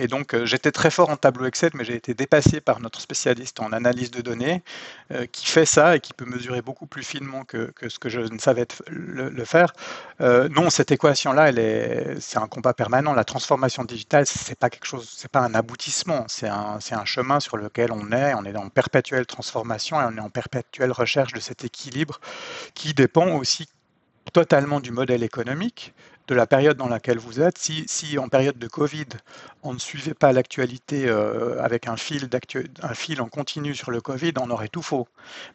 Et 0.00 0.08
donc 0.08 0.36
j'étais 0.44 0.72
très 0.72 0.90
fort 0.90 1.10
en 1.10 1.16
tableau 1.16 1.46
Excel, 1.46 1.70
mais 1.74 1.84
j'ai 1.84 1.94
été 1.94 2.14
dépassé 2.14 2.60
par 2.60 2.80
notre 2.80 3.00
spécialiste 3.00 3.60
en 3.60 3.72
analyse 3.72 4.10
de 4.10 4.20
données 4.20 4.62
qui 5.32 5.46
fait 5.46 5.66
ça 5.66 5.96
et 5.96 6.00
qui 6.00 6.12
peut 6.12 6.24
mesurer 6.24 6.62
beaucoup 6.62 6.86
plus 6.86 7.02
finement 7.02 7.44
que, 7.44 7.72
ce 7.88 7.98
que 7.98 8.08
je 8.08 8.20
ne 8.20 8.38
savais 8.38 8.66
le, 8.88 9.44
faire. 9.44 9.72
non, 10.20 10.70
cette 10.70 10.90
équation-là, 10.90 11.52
c'est 12.20 12.38
un 12.38 12.46
combat 12.46 12.74
permanent. 12.74 13.12
La 13.12 13.24
transformation 13.24 13.84
digitale, 13.84 14.26
c'est 14.26 14.58
pas 14.58 14.70
quelque 14.70 14.86
chose, 14.86 15.12
c'est 15.16 15.30
pas 15.30 15.40
un 15.40 15.54
aboutissement 15.54 15.90
c'est 16.28 16.48
un, 16.48 17.04
chemin 17.04 17.40
sur 17.40 17.56
lequel 17.56 17.92
on 17.92 18.12
est, 18.12 18.34
on 18.34 18.44
est 18.44 18.56
en 18.56 18.68
perpétuelle 18.68 19.26
transformation 19.26 20.00
et 20.00 20.04
on 20.04 20.16
est 20.16 20.20
en 20.20 20.30
perpétuelle 20.30 20.92
recherche 20.92 21.32
de 21.32 21.40
cet 21.40 21.64
équilibre 21.64 22.20
qui 22.74 22.94
dépend 22.94 23.36
aussi 23.36 23.68
totalement 24.32 24.80
du 24.80 24.92
modèle 24.92 25.22
économique, 25.22 25.92
de 26.30 26.34
la 26.36 26.46
période 26.46 26.76
dans 26.76 26.88
laquelle 26.88 27.18
vous 27.18 27.40
êtes. 27.40 27.58
Si, 27.58 28.16
en 28.16 28.28
période 28.28 28.56
de 28.56 28.68
Covid, 28.68 29.06
on 29.64 29.74
ne 29.74 29.80
suivait 29.80 30.14
pas 30.14 30.32
l'actualité 30.32 31.08
euh, 31.08 31.60
avec 31.60 31.88
un 31.88 31.96
fil, 31.96 32.30
un 32.82 32.94
fil 32.94 33.20
en 33.20 33.28
continu 33.28 33.74
sur 33.74 33.90
le 33.90 34.00
Covid, 34.00 34.34
on 34.40 34.48
aurait 34.50 34.68
tout 34.68 34.80
faux. 34.80 35.08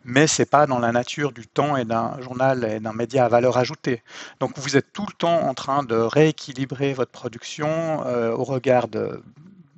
Mais 0.03 0.27
ce 0.27 0.41
n'est 0.41 0.45
pas 0.45 0.67
dans 0.67 0.79
la 0.79 0.91
nature 0.91 1.31
du 1.31 1.47
temps 1.47 1.77
et 1.77 1.85
d'un 1.85 2.19
journal 2.19 2.65
et 2.65 2.81
d'un 2.81 2.91
média 2.91 3.23
à 3.23 3.29
valeur 3.29 3.57
ajoutée. 3.57 4.03
Donc 4.41 4.57
vous 4.57 4.75
êtes 4.75 4.91
tout 4.91 5.05
le 5.07 5.13
temps 5.13 5.47
en 5.47 5.53
train 5.53 5.83
de 5.83 5.95
rééquilibrer 5.95 6.93
votre 6.93 7.11
production 7.11 8.05
euh, 8.05 8.31
au 8.31 8.43
regard 8.43 8.89
de 8.89 9.23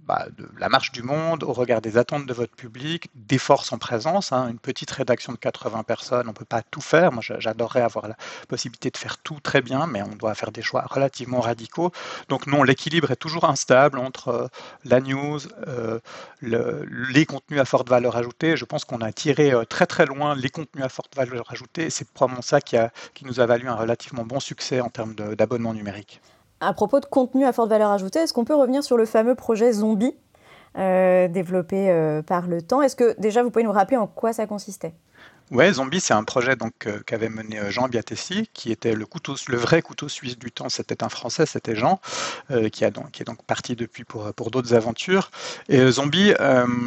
bah, 0.08 0.28
la 0.58 0.70
marche 0.70 0.94
du 0.94 1.04
monde, 1.04 1.44
au 1.44 1.52
regard 1.52 1.82
des 1.82 1.98
attentes 1.98 2.26
de 2.26 2.34
votre 2.34 2.56
public, 2.56 3.10
des 3.14 3.38
forces 3.38 3.74
en 3.74 3.78
présence. 3.78 4.32
Hein. 4.32 4.48
Une 4.50 4.58
petite 4.58 4.90
rédaction 4.90 5.34
de 5.34 5.38
80 5.38 5.84
personnes, 5.84 6.28
on 6.28 6.30
ne 6.30 6.36
peut 6.36 6.46
pas 6.46 6.62
tout 6.62 6.80
faire. 6.80 7.12
Moi, 7.12 7.22
j'adorerais 7.22 7.82
avoir 7.82 8.08
la 8.08 8.16
possibilité 8.48 8.90
de 8.90 8.96
faire 8.96 9.18
tout 9.18 9.40
très 9.42 9.62
bien, 9.62 9.86
mais 9.86 10.02
on 10.02 10.16
doit 10.16 10.34
faire 10.34 10.52
des 10.52 10.62
choix 10.62 10.86
relativement 10.90 11.42
radicaux. 11.42 11.92
Donc 12.30 12.48
non, 12.48 12.64
l'équilibre 12.64 13.12
est 13.12 13.18
toujours 13.18 13.44
instable 13.50 14.00
entre 14.00 14.30
euh, 14.30 14.48
la 14.86 15.02
news, 15.02 15.40
euh, 15.68 16.00
les 16.42 17.26
contenus 17.26 17.60
à 17.60 17.66
forte 17.66 17.90
valeur 17.90 18.16
ajoutée. 18.16 18.56
Je 18.56 18.64
pense 18.64 18.86
qu'on 18.86 19.02
a 19.02 19.12
tiré 19.12 19.52
euh, 19.52 19.66
très 19.66 19.88
très 19.88 20.06
loin 20.06 20.36
les 20.36 20.50
contenus 20.50 20.86
à 20.86 20.90
forte 20.90 21.18
valeur 21.18 21.52
ajoutée. 21.52 21.90
C'est 21.90 22.08
probablement 22.10 22.42
ça 22.42 22.62
qui, 22.62 22.78
qui 23.14 23.26
nous 23.26 23.42
a 23.42 23.46
valu 23.46 23.68
un 23.68 23.76
relativement 23.76 24.24
bon 24.24 24.40
succès 24.40 24.80
en 24.80 24.90
termes 24.90 25.16
d'abonnement 25.16 25.74
numérique. 25.74 26.22
À 26.60 26.74
propos 26.74 27.00
de 27.00 27.06
contenu 27.06 27.46
à 27.46 27.54
forte 27.54 27.70
valeur 27.70 27.92
ajoutée, 27.92 28.20
est-ce 28.20 28.34
qu'on 28.34 28.46
peut 28.46 28.56
revenir 28.56 28.84
sur 28.84 28.98
le 28.98 29.06
fameux 29.06 29.36
projet 29.36 29.72
Zombie 29.72 30.16
euh, 30.78 31.28
développé 31.28 31.92
euh, 31.92 32.24
par 32.24 32.48
le 32.48 32.62
temps? 32.64 32.82
Est-ce 32.82 32.96
que 32.96 33.20
déjà 33.20 33.44
vous 33.44 33.52
pouvez 33.52 33.64
nous 33.64 33.72
rappeler 33.72 33.98
en 33.98 34.08
quoi 34.08 34.34
ça 34.34 34.48
consistait? 34.48 34.96
Ouais, 35.50 35.72
Zombie, 35.72 36.02
c'est 36.02 36.14
un 36.14 36.26
projet 36.26 36.58
donc 36.58 36.74
euh, 36.88 37.00
qu'avait 37.06 37.30
mené 37.30 37.58
euh, 37.58 37.72
Jean 37.72 37.88
Biatessi, 37.88 38.50
qui 38.54 38.70
était 38.70 38.94
le 38.94 39.06
vrai 39.56 39.82
couteau 39.82 40.10
suisse 40.10 40.38
du 40.38 40.52
temps. 40.52 40.68
C'était 40.68 41.06
un 41.06 41.10
Français, 41.10 41.46
c'était 41.46 41.74
Jean, 41.74 42.02
euh, 42.52 42.68
qui, 42.68 42.84
a 42.84 42.92
donc, 42.92 43.12
qui 43.12 43.22
est 43.22 43.26
donc 43.26 43.42
parti 43.44 43.78
depuis 43.78 44.04
pour, 44.04 44.34
pour 44.34 44.52
d'autres 44.52 44.74
aventures. 44.74 45.32
Zombie, 45.72 46.34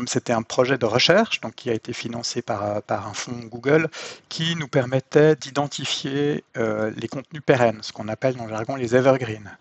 c'était 0.07 0.33
un 0.35 0.43
projet 0.43 0.77
de 0.77 0.85
recherche, 0.85 1.41
donc 1.41 1.55
qui 1.55 1.71
a 1.71 1.75
été 1.75 1.95
financé 1.95 2.43
par, 2.43 2.83
par 2.83 3.09
un 3.09 3.15
fonds 3.15 3.41
Google, 3.45 3.89
qui 4.29 4.57
nous 4.57 4.69
permettait 4.69 5.37
d'identifier 5.37 6.45
les 6.55 7.09
contenus 7.09 7.43
pérennes, 7.45 7.79
ce 7.83 7.93
qu'on 7.93 8.09
appelle 8.09 8.37
dans 8.37 8.45
le 8.45 8.51
jargon 8.51 8.77
les 8.77 8.95
evergreens, 8.95 9.57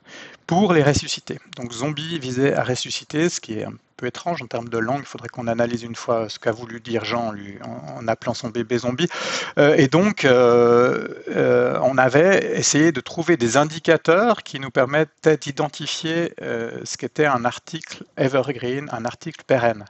pour 0.47 0.73
les 0.73 0.83
ressusciter. 0.83 1.39
Donc 1.55 1.71
Zombie 1.71 2.19
visait 2.19 2.53
à 2.53 2.63
ressusciter, 2.63 3.29
ce 3.29 3.39
qui 3.39 3.59
est 3.59 3.65
un 3.65 3.73
peu 3.99 4.07
étrange 4.07 4.41
en 4.41 4.47
termes 4.47 4.69
de 4.69 4.77
langue. 4.77 5.01
Il 5.01 5.05
faudrait 5.05 5.27
qu'on 5.27 5.47
analyse 5.47 5.83
une 5.83 5.95
fois 5.95 6.29
ce 6.29 6.39
qu'a 6.39 6.51
voulu 6.51 6.79
dire 6.79 7.03
Jean 7.03 7.31
lui, 7.31 7.57
en, 7.63 8.07
appelant 8.07 8.33
son 8.33 8.49
bébé 8.49 8.77
zombie. 8.79 9.09
Euh, 9.57 9.75
et 9.77 9.87
donc, 9.87 10.23
euh, 10.23 11.07
euh, 11.29 11.77
on 11.83 11.97
avait 11.97 12.57
essayé 12.57 12.91
de 12.91 13.01
trouver 13.01 13.35
des 13.35 13.57
indicateurs 13.57 14.43
qui 14.43 14.59
nous 14.59 14.71
permettaient 14.71 15.37
d'identifier 15.37 16.33
ce 16.39 16.97
qu'était 16.97 17.25
un 17.25 17.43
article 17.45 18.03
evergreen, 18.17 18.89
un 18.91 19.05
article 19.05 19.43
pérenne 19.45 19.85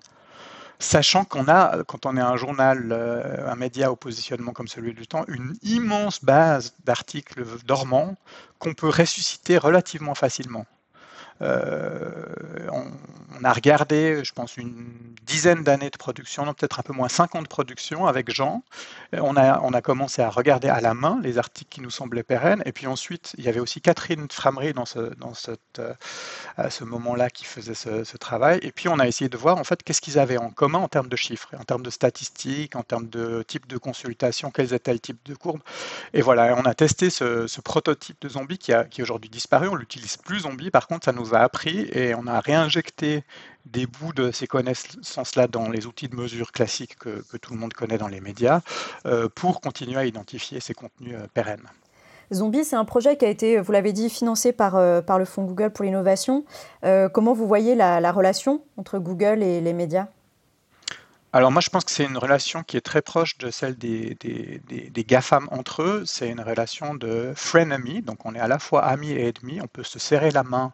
sachant 0.82 1.26
qu'on 1.26 1.50
a, 1.50 1.84
quand 1.84 2.06
on 2.06 2.15
est 2.15 2.22
un 2.22 2.38
journal, 2.38 2.93
un 3.45 3.56
média 3.56 3.91
au 3.91 3.98
positionnement 3.98 4.54
comme 4.54 4.69
celui 4.69 4.93
du 4.93 5.08
temps, 5.08 5.26
une 5.28 5.54
immense 5.62 6.24
base 6.24 6.74
d'articles 6.86 7.43
dormants 7.65 8.15
qu'on 8.60 8.74
peut 8.74 8.88
ressusciter 8.88 9.58
relativement 9.58 10.15
facilement. 10.15 10.65
Euh, 11.41 12.67
on, 12.71 13.43
a 13.43 13.54
regardé, 13.54 14.21
je 14.25 14.34
pense, 14.34 14.58
une 14.58 14.86
dizaine 15.23 15.63
d'années 15.63 15.89
de 15.89 15.97
production, 15.97 16.43
peut-être 16.54 16.80
un 16.80 16.84
peu 16.84 16.91
moins 16.91 17.08
50 17.08 17.47
productions 17.47 18.06
avec 18.06 18.34
Jean. 18.34 18.63
On 19.13 19.38
a, 19.38 19.62
on 19.62 19.71
a 19.73 19.82
commencé 19.82 20.21
à 20.21 20.30
regarder 20.30 20.67
à 20.67 20.82
la 20.82 20.93
main 20.93 21.19
les 21.23 21.38
articles 21.38 21.69
qui 21.69 21.82
nous 21.82 21.89
semblaient 21.89 22.23
pérennes. 22.23 22.62
Et 22.65 22.73
puis 22.73 22.88
ensuite, 22.88 23.34
il 23.38 23.45
y 23.45 23.47
avait 23.47 23.60
aussi 23.62 23.80
Catherine 23.80 24.28
Framery 24.30 24.73
dans 24.73 24.86
ce, 24.86 24.99
euh, 25.80 25.93
à 26.58 26.69
ce 26.69 26.84
moment-là 26.84 27.30
qui 27.30 27.45
faisait 27.45 27.75
ce, 27.75 28.17
travail. 28.17 28.60
Et 28.63 28.71
puis 28.71 28.89
on 28.89 28.99
a 28.99 29.08
essayé 29.08 29.30
de 29.30 29.38
voir 29.38 29.58
en 29.58 29.63
fait 29.63 29.82
qu'est-ce 29.84 30.02
qu'ils 30.02 30.19
avaient 30.19 30.38
en 30.38 30.49
commun 30.49 30.80
en 30.80 30.89
termes 30.89 31.08
de 31.08 31.15
chiffres, 31.15 31.49
en 31.58 31.63
termes 31.63 31.84
de 31.84 31.89
statistiques, 31.89 32.75
en 32.75 32.84
termes 32.84 33.08
de 33.08 33.43
type 33.43 33.67
de 33.67 33.78
consultation, 33.78 34.52
quels 34.52 34.73
étaient 34.73 34.91
les 34.91 34.99
types 34.99 35.23
de 35.25 35.36
courbes. 35.36 35.62
Et 36.13 36.21
voilà, 36.21 36.56
on 36.58 36.65
a 36.65 36.73
testé 36.73 37.10
ce, 37.10 37.62
prototype 37.62 38.17
de 38.21 38.30
zombie 38.30 38.58
qui, 38.58 38.73
a, 38.73 38.84
qui 38.84 39.02
aujourd'hui 39.02 39.30
disparu. 39.30 39.67
On 39.69 39.75
l'utilise 39.75 40.17
plus 40.17 40.41
zombie. 40.41 40.71
Par 40.71 40.88
contre, 40.88 41.06
ça 41.06 41.13
nous 41.13 41.28
nous 41.29 41.35
a 41.35 41.39
appris 41.39 41.87
et 41.91 42.15
on 42.15 42.27
a 42.27 42.39
réinjecté 42.39 43.23
des 43.65 43.85
bouts 43.85 44.13
de 44.13 44.31
ces 44.31 44.47
connaissances-là 44.47 45.47
dans 45.47 45.69
les 45.69 45.85
outils 45.85 46.07
de 46.07 46.15
mesure 46.15 46.51
classiques 46.51 46.97
que, 46.97 47.21
tout 47.37 47.53
le 47.53 47.59
monde 47.59 47.73
connaît 47.73 47.97
dans 47.97 48.07
les 48.07 48.21
médias 48.21 48.61
euh, 49.05 49.29
pour 49.33 49.61
continuer 49.61 49.97
à 49.97 50.05
identifier 50.05 50.59
ces 50.59 50.73
contenus 50.73 51.15
euh, 51.15 51.27
pérennes. 51.33 51.67
Zombie, 52.33 52.63
c'est 52.63 52.75
un 52.75 52.85
projet 52.85 53.17
qui 53.17 53.25
a 53.25 53.29
été, 53.29 53.59
vous 53.59 53.71
l'avez 53.71 53.91
dit, 53.91 54.09
financé 54.09 54.51
par, 54.51 54.75
euh, 54.75 55.01
par 55.01 55.17
le 55.17 55.25
Fonds 55.25 55.43
Google 55.43 55.71
pour 55.71 55.83
l'innovation. 55.85 56.45
comment 57.13 57.33
vous 57.33 57.47
voyez 57.47 57.75
la, 57.75 58.11
relation 58.11 58.61
entre 58.77 58.99
Google 58.99 59.43
et 59.43 59.61
les 59.61 59.73
médias? 59.73 60.07
Alors 61.31 61.51
moi 61.51 61.61
je 61.61 61.69
pense 61.69 61.85
que 61.85 61.91
c'est 61.91 62.05
une 62.05 62.17
relation 62.17 62.63
qui 62.63 62.75
est 62.75 62.81
très 62.81 63.03
proche 63.03 63.37
de 63.37 63.51
celle 63.51 63.77
des, 63.77 64.17
des, 64.19 64.59
des, 64.67 65.03
GAFAM 65.03 65.47
entre 65.51 65.83
eux. 65.83 66.03
C'est 66.03 66.27
une 66.27 66.41
relation 66.41 66.95
de 66.95 67.33
frenemy, 67.35 68.01
donc 68.01 68.25
on 68.25 68.33
est 68.33 68.39
à 68.39 68.47
la 68.47 68.57
fois 68.57 68.83
amis 68.83 69.11
et 69.11 69.27
ennemis, 69.27 69.61
on 69.61 69.67
peut 69.67 69.83
se 69.83 69.99
serrer 69.99 70.31
la 70.31 70.41
main 70.41 70.73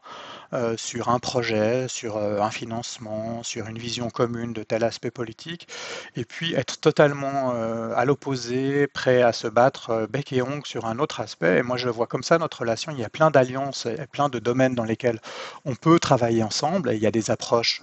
euh, 0.56 0.78
sur 0.78 1.10
un 1.10 1.20
projet, 1.20 1.88
sur 1.90 2.16
euh, 2.16 2.40
un 2.40 2.50
financement, 2.50 3.44
sur 3.44 3.68
une 3.68 3.78
vision 3.78 4.10
commune 4.10 4.54
de 4.54 4.64
tel 4.64 4.84
aspect 4.86 5.12
politique, 5.12 5.68
et 6.16 6.24
puis 6.24 6.54
être 6.54 6.80
totalement 6.80 7.52
euh, 7.54 7.94
à 7.96 8.06
l'opposé, 8.06 8.88
prêt 8.88 9.22
à 9.22 9.34
se 9.34 9.48
battre 9.48 10.08
bec 10.10 10.32
et 10.32 10.42
ongle 10.42 10.66
sur 10.66 10.86
un 10.86 11.00
autre 11.00 11.20
aspect. 11.20 11.58
Et 11.58 11.62
moi, 11.62 11.76
je 11.76 11.90
vois 11.90 12.08
comme 12.08 12.24
ça 12.24 12.38
notre 12.38 12.60
relation. 12.62 12.94
Il 12.94 13.00
y 13.00 13.04
a 13.04 13.10
plein 13.10 13.32
d'alliances, 13.32 13.86
et 13.86 14.08
plein 14.08 14.30
de 14.30 14.40
domaines 14.40 14.76
dans 14.76 14.86
lesquels 14.86 15.20
on 15.66 15.76
peut 15.76 16.00
travailler 16.00 16.42
ensemble. 16.44 16.94
Il 16.94 17.00
y 17.00 17.08
a 17.08 17.12
des 17.12 17.32
approches 17.32 17.82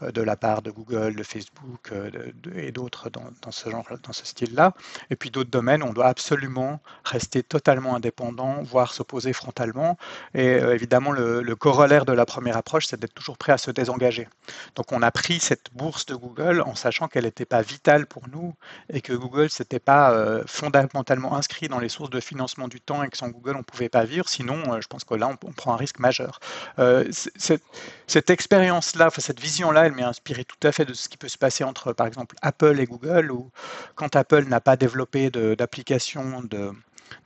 de 0.00 0.22
la 0.22 0.36
part 0.36 0.62
de 0.62 0.70
Google, 0.70 1.16
de 1.16 1.22
Facebook 1.22 1.92
et 2.54 2.72
d'autres 2.72 3.10
dans, 3.10 3.50
ce 3.50 3.68
genre, 3.70 3.84
dans 4.02 4.12
ce 4.12 4.26
style-là. 4.26 4.74
Et 5.10 5.16
puis 5.16 5.30
d'autres 5.30 5.50
domaines 5.50 5.82
on 5.82 5.92
doit 5.92 6.06
absolument 6.06 6.80
rester 7.04 7.42
totalement 7.42 7.96
indépendant, 7.96 8.62
voire 8.62 8.92
s'opposer 8.92 9.32
frontalement. 9.32 9.98
Et 10.34 10.46
évidemment, 10.46 11.12
le 11.12 11.54
corollaire 11.56 11.95
de 12.04 12.12
la 12.12 12.26
première 12.26 12.56
approche, 12.56 12.86
c'est 12.86 12.98
d'être 12.98 13.14
toujours 13.14 13.38
prêt 13.38 13.52
à 13.52 13.58
se 13.58 13.70
désengager. 13.70 14.28
Donc 14.74 14.92
on 14.92 15.02
a 15.02 15.10
pris 15.10 15.40
cette 15.40 15.72
bourse 15.72 16.06
de 16.06 16.14
Google 16.14 16.60
en 16.60 16.74
sachant 16.74 17.08
qu'elle 17.08 17.24
n'était 17.24 17.44
pas 17.44 17.62
vitale 17.62 18.06
pour 18.06 18.28
nous 18.28 18.54
et 18.92 19.00
que 19.00 19.12
Google 19.12 19.50
s'était 19.50 19.78
pas 19.78 20.12
euh, 20.12 20.42
fondamentalement 20.46 21.36
inscrit 21.36 21.68
dans 21.68 21.78
les 21.78 21.88
sources 21.88 22.10
de 22.10 22.20
financement 22.20 22.68
du 22.68 22.80
temps 22.80 23.02
et 23.02 23.08
que 23.08 23.16
sans 23.16 23.28
Google 23.28 23.54
on 23.54 23.58
ne 23.58 23.64
pouvait 23.64 23.88
pas 23.88 24.04
vivre. 24.04 24.28
Sinon, 24.28 24.74
euh, 24.74 24.80
je 24.80 24.88
pense 24.88 25.04
que 25.04 25.14
là 25.14 25.28
on, 25.28 25.52
prend 25.52 25.72
un 25.72 25.76
risque 25.76 25.98
majeur. 25.98 26.40
Euh, 26.78 27.08
cette, 27.10 28.30
expérience-là, 28.30 29.10
cette 29.16 29.40
vision-là, 29.40 29.86
elle 29.86 29.92
m'est 29.92 30.02
inspirée 30.02 30.44
tout 30.44 30.66
à 30.66 30.72
fait 30.72 30.84
de 30.84 30.94
ce 30.94 31.08
qui 31.08 31.16
peut 31.16 31.28
se 31.28 31.38
passer 31.38 31.64
entre 31.64 31.92
par 31.92 32.06
exemple 32.06 32.36
Apple 32.42 32.78
et 32.80 32.86
Google, 32.86 33.30
ou 33.30 33.50
quand 33.94 34.16
Apple 34.16 34.44
n'a 34.44 34.60
pas 34.60 34.76
développé 34.76 35.30
d'application 35.30 36.42
de 36.42 36.72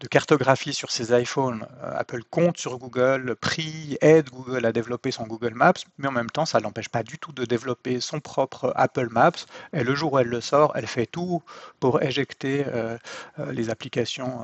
de 0.01 0.07
cartographie 0.07 0.73
sur 0.73 0.91
ses 0.91 1.19
iPhones, 1.19 1.67
euh, 1.83 1.93
Apple 1.97 2.23
compte 2.31 2.59
sur 2.59 2.79
Google, 2.79 3.37
prie, 3.41 3.99
aide 4.01 4.31
Google 4.31 4.65
à 4.67 4.73
développer 4.73 5.11
son 5.11 5.27
Google 5.27 5.55
Maps, 5.55 5.73
mais 5.99 6.09
en 6.09 6.13
même 6.13 6.31
temps, 6.31 6.47
ça 6.47 6.61
l'empêche 6.61 6.89
pas 6.89 7.03
du 7.03 7.19
tout 7.19 7.33
de 7.33 7.45
développer 7.45 8.01
son 8.01 8.21
propre 8.21 8.73
Apple 8.77 9.09
Maps. 9.11 9.33
Et 9.73 9.85
le 9.85 9.95
jour 9.95 10.15
où 10.15 10.19
elle 10.19 10.29
le 10.29 10.41
sort, 10.41 10.73
elle 10.75 10.87
fait 10.87 11.07
tout 11.07 11.43
pour 11.81 12.03
éjecter 12.03 12.65
euh, 12.67 12.97
euh, 13.39 13.53
les 13.53 13.71
applications 13.71 14.41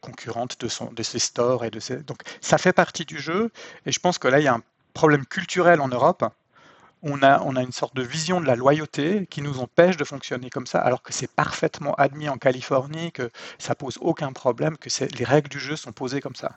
concurrentes 0.00 0.60
de, 0.60 0.68
son, 0.68 0.92
de 0.92 1.02
ses 1.02 1.18
stores. 1.18 1.64
Et 1.64 1.70
de 1.70 1.80
ses... 1.80 1.96
Donc, 1.96 2.18
ça 2.40 2.58
fait 2.58 2.72
partie 2.72 3.04
du 3.04 3.18
jeu. 3.18 3.50
Et 3.86 3.92
je 3.92 4.00
pense 4.00 4.18
que 4.18 4.28
là, 4.28 4.40
il 4.40 4.44
y 4.44 4.48
a 4.48 4.54
un 4.54 4.62
problème 4.94 5.24
culturel 5.26 5.80
en 5.80 5.88
Europe 5.88 6.24
on 7.02 7.22
a, 7.22 7.40
on 7.42 7.56
a, 7.56 7.62
une 7.62 7.72
sorte 7.72 7.94
de 7.94 8.02
vision 8.02 8.40
de 8.40 8.46
la 8.46 8.56
loyauté 8.56 9.26
qui 9.30 9.42
nous 9.42 9.60
empêche 9.60 9.96
de 9.96 10.04
fonctionner 10.04 10.50
comme 10.50 10.66
ça, 10.66 10.80
alors 10.80 11.02
que 11.02 11.12
c'est 11.12 11.30
parfaitement 11.30 11.94
admis 11.94 12.28
en 12.28 12.36
Californie, 12.36 13.12
que 13.12 13.30
ça 13.58 13.74
pose 13.74 13.98
aucun 14.00 14.32
problème, 14.32 14.76
que 14.76 14.88
les 15.18 15.24
règles 15.24 15.48
du 15.48 15.58
jeu 15.58 15.76
sont 15.76 15.92
posées 15.92 16.20
comme 16.20 16.34
ça. 16.34 16.52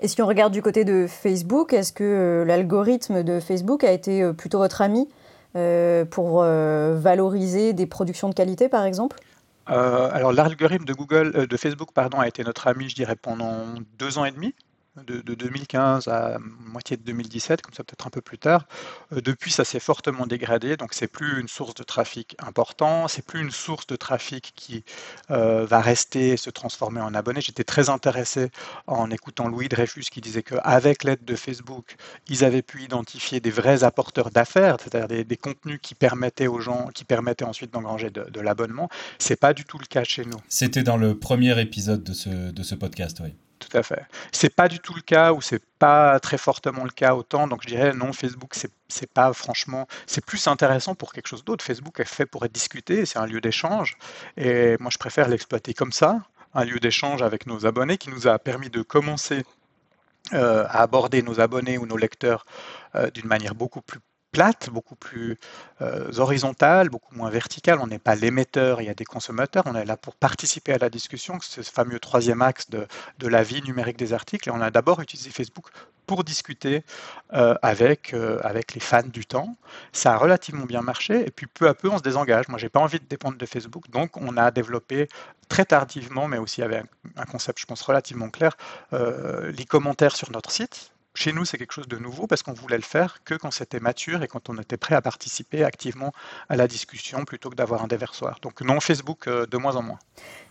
Et 0.00 0.08
si 0.08 0.20
on 0.22 0.26
regarde 0.26 0.52
du 0.52 0.62
côté 0.62 0.84
de 0.84 1.06
Facebook, 1.06 1.72
est-ce 1.72 1.92
que 1.92 2.04
euh, 2.04 2.44
l'algorithme 2.44 3.22
de 3.22 3.40
Facebook 3.40 3.84
a 3.84 3.92
été 3.92 4.22
euh, 4.22 4.32
plutôt 4.32 4.58
votre 4.58 4.82
ami 4.82 5.08
euh, 5.56 6.04
pour 6.04 6.40
valoriser 6.42 7.72
des 7.72 7.86
productions 7.86 8.28
de 8.28 8.34
qualité, 8.34 8.68
par 8.68 8.84
exemple? 8.84 9.18
Alors 9.66 10.32
l'algorithme 10.32 10.84
de 10.84 10.92
Google, 10.92 11.46
de 11.46 11.56
Facebook, 11.56 11.88
pardon, 11.94 12.18
a 12.18 12.28
été 12.28 12.44
notre 12.44 12.66
ami, 12.66 12.90
je 12.90 12.94
dirais, 12.94 13.16
pendant 13.16 13.64
deux 13.98 14.18
ans 14.18 14.24
et 14.24 14.30
demi 14.30 14.54
de, 15.02 15.34
2015 15.34 16.08
à 16.08 16.38
moitié 16.38 16.96
de 16.96 17.02
2017, 17.02 17.62
comme 17.62 17.74
ça 17.74 17.82
peut-être 17.84 18.06
un 18.06 18.10
peu 18.10 18.20
plus 18.20 18.38
tard. 18.38 18.66
Euh, 19.12 19.20
depuis, 19.20 19.50
ça 19.50 19.64
s'est 19.64 19.80
fortement 19.80 20.26
dégradé, 20.26 20.76
donc 20.76 20.94
c'est 20.94 21.08
plus 21.08 21.40
une 21.40 21.48
source 21.48 21.74
de 21.74 21.82
trafic 21.82 22.36
important, 22.38 23.08
c'est 23.08 23.24
plus 23.24 23.40
une 23.40 23.50
source 23.50 23.86
de 23.86 23.96
trafic 23.96 24.52
qui 24.54 24.84
euh, 25.30 25.66
va 25.66 25.80
rester 25.80 26.30
et 26.30 26.36
se 26.36 26.50
transformer 26.50 27.00
en 27.00 27.14
abonnés. 27.14 27.40
J'étais 27.40 27.64
très 27.64 27.90
intéressé 27.90 28.50
en 28.86 29.10
écoutant 29.10 29.48
Louis 29.48 29.68
Dreyfus 29.68 30.04
qui 30.10 30.20
disait 30.20 30.42
qu'avec 30.42 31.04
l'aide 31.04 31.24
de 31.24 31.36
Facebook, 31.36 31.96
ils 32.28 32.44
avaient 32.44 32.62
pu 32.62 32.82
identifier 32.82 33.40
des 33.40 33.50
vrais 33.50 33.84
apporteurs 33.84 34.30
d'affaires, 34.30 34.76
c'est-à-dire 34.80 35.24
des, 35.24 35.36
contenus 35.36 35.80
qui 35.82 35.94
permettaient 35.94 36.46
aux 36.46 36.60
gens, 36.60 36.88
qui 36.94 37.04
permettaient 37.04 37.44
ensuite 37.44 37.72
d'engranger 37.72 38.10
de, 38.10 38.30
de 38.30 38.40
l'abonnement. 38.40 38.88
C'est 39.18 39.38
pas 39.38 39.52
du 39.52 39.64
tout 39.64 39.78
le 39.78 39.86
cas 39.86 40.04
chez 40.04 40.24
nous. 40.24 40.38
C'était 40.48 40.84
dans 40.84 40.96
le 40.96 41.18
premier 41.18 41.60
épisode 41.60 42.04
de 42.04 42.12
ce, 42.12 42.28
de 42.28 42.62
ce 42.62 42.74
podcast, 42.74 43.18
oui. 43.22 43.34
Tout 43.68 43.76
à 43.78 43.82
fait. 43.82 44.04
C'est 44.32 44.54
pas 44.54 44.68
du 44.68 44.78
tout 44.78 44.94
le 44.94 45.00
cas 45.00 45.32
ou 45.32 45.40
c'est 45.40 45.62
pas 45.78 46.20
très 46.20 46.38
fortement 46.38 46.84
le 46.84 46.90
cas 46.90 47.14
autant. 47.14 47.46
Donc 47.48 47.62
je 47.62 47.68
dirais 47.68 47.92
non, 47.94 48.12
Facebook 48.12 48.54
c'est 48.88 49.10
pas 49.12 49.32
franchement, 49.32 49.86
c'est 50.06 50.24
plus 50.24 50.46
intéressant 50.48 50.94
pour 50.94 51.12
quelque 51.12 51.28
chose 51.28 51.44
d'autre. 51.44 51.64
Facebook 51.64 51.98
est 52.00 52.04
fait 52.04 52.26
pour 52.26 52.44
être 52.44 52.52
discuté, 52.52 53.06
c'est 53.06 53.18
un 53.18 53.26
lieu 53.26 53.40
d'échange 53.40 53.96
et 54.36 54.76
moi 54.80 54.90
je 54.92 54.98
préfère 54.98 55.28
l'exploiter 55.28 55.72
comme 55.74 55.92
ça, 55.92 56.22
un 56.52 56.64
lieu 56.64 56.78
d'échange 56.78 57.22
avec 57.22 57.46
nos 57.46 57.66
abonnés 57.66 57.98
qui 57.98 58.10
nous 58.10 58.26
a 58.26 58.38
permis 58.38 58.70
de 58.70 58.82
commencer 58.82 59.44
euh, 60.32 60.64
à 60.68 60.82
aborder 60.82 61.22
nos 61.22 61.40
abonnés 61.40 61.78
ou 61.78 61.86
nos 61.86 61.96
lecteurs 61.96 62.46
euh, 62.94 63.10
d'une 63.10 63.26
manière 63.26 63.54
beaucoup 63.54 63.82
plus 63.82 64.00
plate, 64.34 64.68
beaucoup 64.68 64.96
plus 64.96 65.38
euh, 65.80 66.10
horizontale, 66.18 66.88
beaucoup 66.88 67.14
moins 67.14 67.30
verticale. 67.30 67.78
On 67.80 67.86
n'est 67.86 68.00
pas 68.00 68.16
l'émetteur, 68.16 68.82
il 68.82 68.86
y 68.86 68.90
a 68.90 68.94
des 68.94 69.04
consommateurs. 69.04 69.62
On 69.66 69.76
est 69.76 69.84
là 69.84 69.96
pour 69.96 70.16
participer 70.16 70.72
à 70.72 70.78
la 70.78 70.90
discussion, 70.90 71.38
ce 71.40 71.62
fameux 71.62 72.00
troisième 72.00 72.42
axe 72.42 72.68
de, 72.68 72.86
de 73.20 73.28
la 73.28 73.44
vie 73.44 73.62
numérique 73.62 73.96
des 73.96 74.12
articles. 74.12 74.50
On 74.50 74.60
a 74.60 74.72
d'abord 74.72 75.00
utilisé 75.00 75.30
Facebook 75.30 75.68
pour 76.06 76.24
discuter 76.24 76.84
euh, 77.32 77.54
avec, 77.62 78.12
euh, 78.12 78.40
avec 78.42 78.74
les 78.74 78.80
fans 78.80 79.02
du 79.06 79.24
temps. 79.24 79.56
Ça 79.92 80.14
a 80.14 80.16
relativement 80.16 80.66
bien 80.66 80.82
marché 80.82 81.24
et 81.24 81.30
puis 81.30 81.46
peu 81.46 81.68
à 81.68 81.74
peu 81.74 81.88
on 81.88 81.98
se 81.98 82.02
désengage. 82.02 82.48
Moi 82.48 82.58
j'ai 82.58 82.68
pas 82.68 82.80
envie 82.80 82.98
de 82.98 83.06
dépendre 83.06 83.38
de 83.38 83.46
Facebook, 83.46 83.88
donc 83.88 84.16
on 84.16 84.36
a 84.36 84.50
développé 84.50 85.08
très 85.48 85.64
tardivement, 85.64 86.26
mais 86.26 86.38
aussi 86.38 86.60
avec 86.60 86.82
un, 87.16 87.24
concept 87.24 87.60
je 87.60 87.66
pense 87.66 87.82
relativement 87.82 88.30
clair, 88.30 88.56
les 88.92 89.64
commentaires 89.64 90.16
sur 90.16 90.30
notre 90.32 90.50
site. 90.50 90.93
Chez 91.16 91.32
nous, 91.32 91.44
c'est 91.44 91.58
quelque 91.58 91.72
chose 91.72 91.86
de 91.86 91.96
nouveau 91.96 92.26
parce 92.26 92.42
qu'on 92.42 92.52
voulait 92.52 92.76
le 92.76 92.82
faire 92.82 93.22
que 93.24 93.34
quand 93.34 93.52
c'était 93.52 93.78
mature 93.78 94.24
et 94.24 94.28
quand 94.28 94.48
on 94.48 94.58
était 94.58 94.76
prêt 94.76 94.96
à 94.96 95.00
participer 95.00 95.62
activement 95.62 96.12
à 96.48 96.56
la 96.56 96.66
discussion 96.66 97.24
plutôt 97.24 97.50
que 97.50 97.54
d'avoir 97.54 97.84
un 97.84 97.86
déversoir. 97.86 98.38
Donc 98.42 98.62
non, 98.62 98.80
Facebook 98.80 99.28
euh, 99.28 99.46
de 99.46 99.56
moins 99.56 99.76
en 99.76 99.82
moins. 99.82 99.98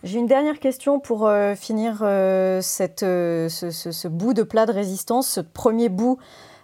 J'ai 0.04 0.18
une 0.18 0.26
dernière 0.26 0.58
question 0.58 1.00
pour 1.00 1.26
euh, 1.26 1.54
finir 1.54 1.98
euh, 2.00 2.62
ce, 2.62 4.08
bout 4.08 4.32
de 4.32 4.42
plat 4.42 4.64
de 4.64 4.72
résistance, 4.72 5.28
ce 5.28 5.40
premier 5.40 5.90
bout 5.90 6.18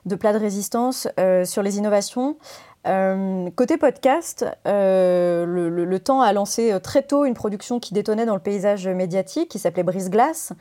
de 0.06 0.14
plat 0.14 0.32
de 0.32 0.38
résistance 0.38 1.06
sur 1.44 1.62
les 1.62 1.76
innovations. 1.76 2.38
Côté 2.84 3.76
podcast, 3.76 4.46
le, 4.64 5.44
le, 5.68 5.98
temps 6.00 6.20
a 6.22 6.32
lancé 6.32 6.78
très 6.82 7.02
tôt 7.02 7.24
une 7.24 7.34
production 7.34 7.78
qui 7.78 7.94
détonnait 7.94 8.26
dans 8.26 8.34
le 8.34 8.40
paysage 8.40 8.88
médiatique, 8.88 9.50
qui 9.50 9.58
s'appelait 9.58 9.82
Brise 9.82 10.10
Glace. 10.10 10.52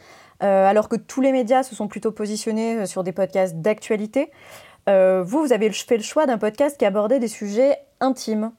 Euh, 0.41 0.65
alors 0.65 0.87
que 0.87 0.95
tous 0.95 1.21
les 1.21 1.31
médias 1.31 1.63
se 1.63 1.75
sont 1.75 1.87
plutôt 1.87 2.11
positionnés 2.11 2.77
euh, 2.77 2.85
sur 2.85 3.03
des 3.03 3.11
podcasts 3.11 3.57
d'actualité. 3.57 4.31
Euh, 4.87 5.21
vous, 5.21 5.41
vous 5.41 5.53
avez 5.53 5.69
fait 5.71 5.97
le 5.97 6.03
choix 6.03 6.25
d'un 6.25 6.37
podcast 6.37 6.77
qui 6.77 6.85
abordait 6.85 7.19
des 7.19 7.27
sujets 7.27 7.77
intimes. 7.99 8.51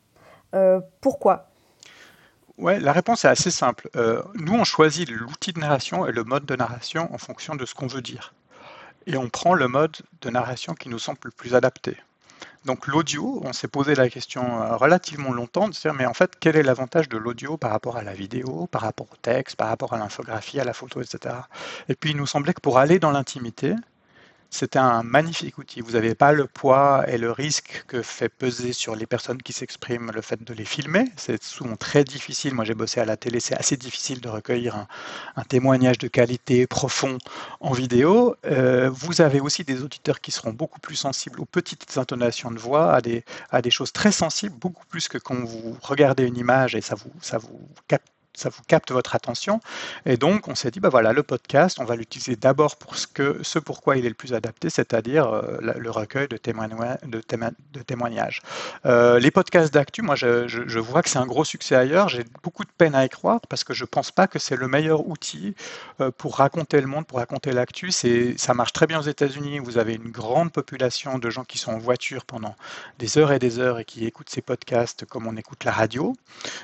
pourquoi? 1.01 1.47
Ouais, 2.59 2.79
la 2.79 2.93
réponse 2.93 3.25
est 3.25 3.29
assez 3.29 3.51
simple. 3.51 3.89
nous, 4.35 4.53
on 4.53 4.65
choisit 4.65 5.09
l'outil 5.09 5.53
de 5.53 5.61
narration 5.61 6.07
et 6.07 6.13
le 6.13 6.25
mode 6.25 6.45
de 6.45 6.57
narration 6.57 7.09
en 7.15 7.19
fonction 7.19 7.57
de 7.57 7.65
ce 7.65 7.75
qu'on 7.75 7.87
veut 7.87 8.03
dire. 8.03 8.35
Et 9.07 9.17
on 9.17 9.31
prend 9.31 9.55
le 9.55 9.67
mode 9.67 9.97
de 10.21 10.29
narration 10.29 10.75
qui 10.75 10.91
nous 10.91 10.99
semble 10.99 11.19
le 11.25 11.31
plus 11.31 11.55
adapté. 11.55 11.97
Donc 12.67 12.87
l'audio, 12.87 13.41
on 13.43 13.55
s'est 13.55 13.69
posé 13.69 13.95
la 13.95 14.11
question 14.11 14.63
euh, 14.63 14.77
relativement 14.77 15.33
longtemps 15.33 15.69
de 15.69 15.75
se 15.75 15.81
dire 15.81 15.95
mais 15.95 16.05
en 16.05 16.13
fait 16.13 16.33
quel 16.39 16.57
est 16.57 16.63
l'avantage 16.63 17.09
de 17.09 17.17
l'audio 17.17 17.57
par 17.57 17.71
rapport 17.71 17.97
à 17.97 18.03
la 18.03 18.13
vidéo, 18.13 18.67
par 18.71 18.83
rapport 18.83 19.07
au 19.11 19.17
texte, 19.17 19.57
par 19.57 19.69
rapport 19.69 19.95
à 19.95 19.99
l'infographie, 19.99 20.61
à 20.61 20.65
la 20.65 20.75
photo, 20.75 21.01
etc. 21.01 21.37
Et 21.89 21.95
puis 21.95 22.11
il 22.11 22.19
nous 22.19 22.27
semblait 22.27 22.53
que 22.53 22.61
pour 22.61 22.79
aller 22.79 22.99
dans 22.99 23.13
l'intimité, 23.13 23.75
c'est 24.51 24.77
un 24.77 25.03
magnifique 25.03 25.59
outil. 25.59 25.81
Vous 25.81 25.93
n'avez 25.93 26.15
pas 26.15 26.33
le 26.33 26.47
poids 26.47 27.05
et 27.09 27.19
le 27.19 27.31
risque 27.31 27.85
que 27.87 28.03
fait 28.03 28.29
peser 28.29 28.73
sur 28.73 28.97
les 28.97 29.07
personnes 29.07 29.41
qui 29.41 29.53
s'expriment 29.53 30.11
le 30.13 30.21
fait 30.21 30.43
de 30.43 30.53
les 30.53 30.65
filmer. 30.65 31.05
C'est 31.17 31.43
souvent 31.43 31.77
très 31.77 32.03
difficile. 32.05 32.55
Moi, 32.55 32.65
j'ai 32.65 32.75
bossé 32.75 33.01
à 33.01 33.05
la 33.05 33.17
télé, 33.17 33.39
c'est 33.41 33.57
assez 33.57 33.77
difficile 33.77 34.21
de 34.21 34.29
recueillir 34.29 34.77
un, 35.37 35.45
témoignage 35.45 35.99
de 35.99 36.09
qualité 36.09 36.67
profond 36.67 37.19
en 37.61 37.73
vidéo. 37.73 38.37
Euh, 38.45 38.91
vous 38.91 39.21
avez 39.21 39.41
aussi 39.41 39.65
des 39.65 39.83
auditeurs 39.83 40.21
qui 40.21 40.33
seront 40.33 40.53
beaucoup 40.53 40.81
plus 40.81 40.97
sensibles 40.97 41.41
aux 41.41 41.47
petites 41.47 41.97
intonations 41.97 42.51
de 42.51 42.59
voix, 42.59 42.95
à 42.95 43.01
des, 43.01 43.71
choses 43.71 43.93
très 43.93 44.13
sensibles, 44.13 44.57
beaucoup 44.57 44.85
plus 44.87 45.09
que 45.09 45.19
quand 45.19 45.37
vous 45.45 45.77
regardez 45.83 46.25
une 46.25 46.37
image 46.37 46.75
et 46.75 46.81
ça 46.81 46.97
vous 46.97 47.69
capte 47.89 48.07
ça 48.35 48.49
vous 48.49 48.63
capte 48.67 48.93
votre 48.93 49.15
attention. 49.15 49.61
Et 50.07 50.17
donc, 50.17 50.49
on 50.49 50.55
s'est 50.55 50.71
dit, 50.71 50.81
bah 50.81 50.89
voilà, 50.89 51.13
le 51.13 51.23
podcast, 51.23 51.79
on 51.81 51.85
va 51.85 51.97
l'utiliser 51.97 52.37
d'abord 52.37 52.77
pour 52.77 52.97
ce, 52.97 53.07
que, 53.07 53.39
ce 53.43 53.59
pourquoi 53.59 53.97
il 53.97 54.07
est 54.07 54.09
le 54.09 54.15
plus 54.15 54.35
adapté, 54.35 54.71
c'est-à-dire 54.71 55.27
euh, 55.29 55.59
le 55.61 55.91
recueil 55.91 56.29
de, 56.29 56.37
témoignages. 56.37 56.99
De, 57.05 57.23
de 57.73 57.83
témoignages. 57.83 58.41
Euh, 58.87 59.19
les 59.19 59.31
podcasts 59.31 59.75
d'actu, 59.75 60.03
moi, 60.03 60.15
je, 60.15 60.47
je, 60.47 60.79
vois 60.79 61.03
que 61.03 61.11
c'est 61.11 61.19
un 61.19 61.27
gros 61.27 61.45
succès 61.45 61.75
ailleurs. 61.75 62.09
J'ai 62.09 62.25
beaucoup 62.43 62.65
de 62.65 62.71
peine 62.77 62.95
à 62.95 63.05
y 63.05 63.09
croire 63.09 63.41
parce 63.49 63.65
que 63.65 63.75
je 63.75 63.85
ne 63.85 63.89
pense 63.89 64.11
pas 64.11 64.27
que 64.27 64.39
c'est 64.39 64.57
le 64.57 64.69
meilleur 64.69 65.07
outil 65.07 65.55
euh, 66.01 66.11
pour 66.11 66.37
raconter 66.37 66.81
le 66.81 66.87
monde, 66.87 67.07
pour 67.07 67.19
raconter 67.19 67.53
l'actu. 67.53 67.91
Ça 67.91 68.55
marche 68.55 68.73
très 68.73 68.87
bien 68.87 69.01
aux 69.01 69.09
États-Unis. 69.09 69.59
Vous 69.59 69.79
avez 69.79 69.95
une 69.95 70.11
grande 70.11 70.53
population 70.53 71.19
de 71.19 71.31
gens 71.31 71.45
qui 71.45 71.59
sont 71.59 71.73
en 71.73 71.79
voiture 71.79 72.25
pendant 72.25 72.55
des 72.99 73.19
heures 73.19 73.33
et 73.33 73.39
des 73.39 73.59
heures 73.59 73.81
et 73.81 73.85
qui 73.85 74.07
écoutent 74.07 74.31
ces 74.31 74.43
podcasts 74.43 75.05
comme 75.05 75.27
on 75.27 75.37
écoute 75.37 75.65
la 75.65 75.73
radio. 75.73 76.15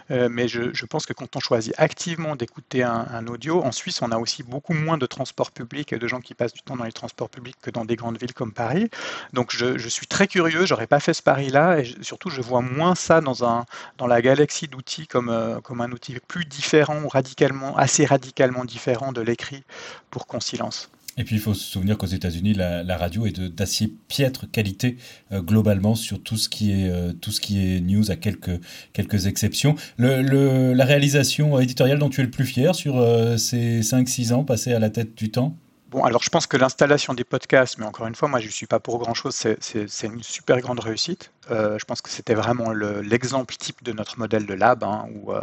mais 0.09 0.49
je, 0.49 0.73
je 0.73 0.87
pense 0.87 1.07
que 1.07 1.13
quand 1.13 1.37
on 1.37 1.41
choisit 1.41 1.56
activement 1.77 2.37
d'écouter 2.37 2.83
un, 2.83 3.27
audio. 3.27 3.63
En 3.63 3.73
Suisse, 3.73 4.03
on 4.03 4.11
a 4.13 4.19
aussi 4.19 4.43
beaucoup 4.43 4.73
moins 4.73 4.99
de 4.99 5.07
transports 5.07 5.51
publics 5.51 5.93
et 5.93 5.99
de 5.99 6.09
gens 6.09 6.21
qui 6.21 6.35
passent 6.35 6.53
du 6.53 6.63
temps 6.63 6.77
dans 6.77 6.85
les 6.85 6.93
transports 6.93 7.29
publics 7.29 7.57
que 7.61 7.71
dans 7.71 7.85
des 7.85 7.97
grandes 7.97 8.19
villes 8.19 8.35
comme 8.35 8.53
Paris. 8.53 8.91
Donc 9.33 9.51
je, 9.55 9.89
suis 9.89 10.07
très 10.07 10.27
curieux, 10.27 10.67
j'aurais 10.67 10.87
pas 10.87 11.01
fait 11.01 11.15
ce 11.15 11.23
pari-là 11.23 11.81
et 11.81 11.95
surtout 12.03 12.31
je 12.31 12.41
vois 12.41 12.61
moins 12.61 12.95
ça 12.95 13.21
dans, 13.21 13.45
un, 13.45 13.65
dans 13.99 14.07
la 14.07 14.23
galaxie 14.23 14.69
d'outils 14.69 15.07
comme, 15.07 15.29
euh, 15.29 15.61
comme 15.61 15.81
un 15.81 15.93
outil 15.93 16.17
plus 16.27 16.45
différent 16.45 17.03
ou 17.03 17.09
radicalement, 17.09 17.77
assez 17.77 18.05
radicalement 18.05 18.65
différent 18.65 19.13
de 19.13 19.21
l'écrit 19.21 19.65
pour 20.11 20.27
Concilence. 20.27 20.91
Et 21.19 21.25
puis 21.25 21.37
il 21.37 21.41
faut 21.41 21.55
se 21.55 21.65
souvenir 21.65 21.97
qu'aux 21.97 22.07
États-Unis, 22.07 22.55
la, 22.55 22.97
radio 22.97 23.27
est 23.27 23.41
d'assez 23.41 23.93
piètre 24.09 24.51
qualité 24.51 24.97
euh, 25.33 25.41
globalement 25.41 25.95
sur 25.95 26.23
tout 26.23 26.37
ce 26.37 26.49
qui 26.49 26.73
est 26.73 26.91
euh, 26.91 27.13
tout 27.13 27.31
ce 27.31 27.41
qui 27.41 27.59
est 27.67 27.81
news 27.81 28.11
à 28.11 28.17
quelques 28.17 28.61
quelques 28.93 29.27
exceptions. 29.27 29.77
La 29.99 30.85
réalisation 30.85 31.59
éditoriale 31.59 31.99
dont 31.99 32.11
tu 32.11 32.21
es 32.21 32.25
le 32.25 32.31
plus 32.31 32.45
fier 32.45 32.75
sur 32.75 32.99
euh, 32.99 33.37
ces 33.37 33.81
5-6 33.81 34.33
ans 34.33 34.45
passés 34.45 34.73
à 34.73 34.79
la 34.79 34.91
tête 34.91 35.17
du 35.17 35.31
temps? 35.31 35.57
Alors 36.05 36.23
je 36.23 36.29
pense 36.29 36.47
que 36.47 36.59
l'installation 36.59 37.15
des 37.15 37.25
podcasts, 37.25 37.79
mais 37.79 37.87
encore 37.87 38.07
une 38.07 38.15
fois, 38.15 38.29
moi 38.29 38.39
je 38.39 38.47
ne 38.47 38.53
suis 38.53 38.67
pas 38.67 38.81
pour 38.81 38.99
grand-chose, 38.99 39.35
c'est 39.35 40.07
une 40.07 40.23
super 40.23 40.61
grande 40.61 40.81
réussite. 40.81 41.33
Euh, 41.51 41.79
je 41.79 41.85
pense 41.87 42.03
que 42.03 42.11
c'était 42.11 42.35
vraiment 42.35 42.71
l'exemple 42.73 43.55
type 43.57 43.83
de 43.83 43.93
notre 43.93 44.19
modèle 44.19 44.47
de 44.47 44.53
lab, 44.53 44.85
hein, 44.85 45.07
euh, 45.29 45.41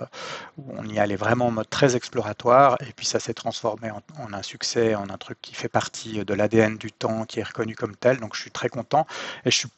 où, 0.58 0.74
on 0.78 0.86
y 0.86 1.00
allait 1.00 1.16
vraiment 1.16 1.48
en 1.48 1.52
mode 1.52 1.70
très 1.70 1.96
exploratoire, 1.96 2.78
et 2.82 2.94
puis 2.94 3.06
ça 3.06 3.20
s'est 3.20 3.34
transformé 3.34 3.90
en, 3.90 4.02
un 4.34 4.44
succès, 4.44 4.94
en 4.96 5.10
un 5.10 5.18
truc 5.18 5.40
qui 5.42 5.56
fait 5.56 5.70
partie 5.70 6.24
de 6.24 6.34
l'ADN 6.34 6.78
du 6.78 6.92
temps, 6.92 7.26
qui 7.26 7.40
est 7.40 7.44
reconnu 7.44 7.76
comme 7.76 7.96
tel, 7.96 8.20
donc 8.20 8.36
je 8.36 8.42
suis 8.42 8.52
très 8.52 8.70
content, 8.70 9.08
et 9.46 9.52
je 9.52 9.58
suis 9.58 9.70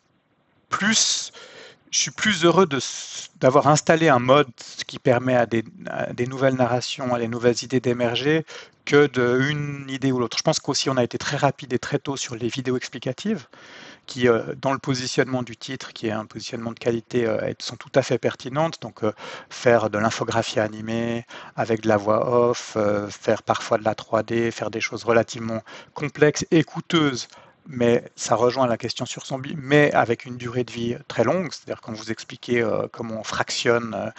plus 0.70 1.32
je 1.96 2.02
suis 2.02 2.12
plus 2.12 2.44
heureux 2.44 2.68
d'avoir 3.40 3.68
installé 3.68 4.10
un 4.10 4.20
mode 4.20 4.52
qui 4.86 5.00
permet 5.00 5.34
à 5.36 5.46
des, 5.46 5.64
nouvelles 6.28 6.56
narrations, 6.56 7.16
à 7.16 7.20
des 7.20 7.30
nouvelles 7.30 7.64
idées 7.64 7.80
d'émerger, 7.80 8.46
que 8.84 9.08
d'une 9.08 9.90
idée 9.90 10.12
ou 10.12 10.20
l'autre. 10.20 10.38
Je 10.38 10.44
pense 10.44 10.60
qu'aussi 10.60 10.90
on 10.90 10.98
a 10.98 11.04
été 11.06 11.18
très 11.18 11.38
rapide 11.38 11.72
et 11.72 11.80
très 11.80 11.98
tôt 11.98 12.18
sur 12.18 12.36
les 12.36 12.50
vidéos 12.50 12.76
explicatives, 12.76 13.48
qui, 14.08 14.28
euh, 14.28 14.56
dans 14.62 14.74
le 14.74 14.78
positionnement 14.78 15.42
du 15.42 15.56
titre, 15.56 15.94
qui 15.94 16.08
est 16.08 16.12
un 16.12 16.26
positionnement 16.26 16.74
de 16.74 16.80
qualité, 16.80 17.26
euh, 17.26 17.54
sont 17.60 17.78
tout 17.78 17.90
à 17.96 18.02
fait 18.02 18.18
pertinentes. 18.18 18.82
Donc, 18.82 19.06
euh, 19.06 19.14
faire 19.50 19.90
de 19.90 19.98
l'infographie 19.98 20.60
animée 20.60 21.26
avec 21.56 21.82
de 21.82 21.88
la 21.88 21.96
voix 21.96 22.50
off, 22.50 22.78
faire 23.10 23.42
parfois 23.42 23.78
de 23.78 23.86
la 23.86 23.96
3D, 23.96 24.52
faire 24.52 24.70
des 24.70 24.82
choses 24.82 25.06
relativement 25.06 25.62
complexes 25.94 26.46
et 26.52 26.64
coûteuses 26.64 27.30
mais 27.68 28.04
ça 28.16 28.36
rejoint 28.36 28.68
la 28.68 28.78
question 28.78 29.06
sur 29.06 29.26
son 29.26 29.36
zombie, 29.36 29.56
mais 29.58 29.92
avec 29.94 30.26
une 30.26 30.38
durée 30.38 30.64
de 30.64 30.72
vie 30.72 30.96
très 31.08 31.24
longue. 31.24 31.52
C'est-à-dire 31.52 31.82
quand 31.82 31.94
vous 31.94 32.12
expliquez 32.12 32.62
euh, 32.62 32.88
comment 32.92 33.20
on 33.20 33.24
fractionne 33.24 33.94
euh, 33.96 34.10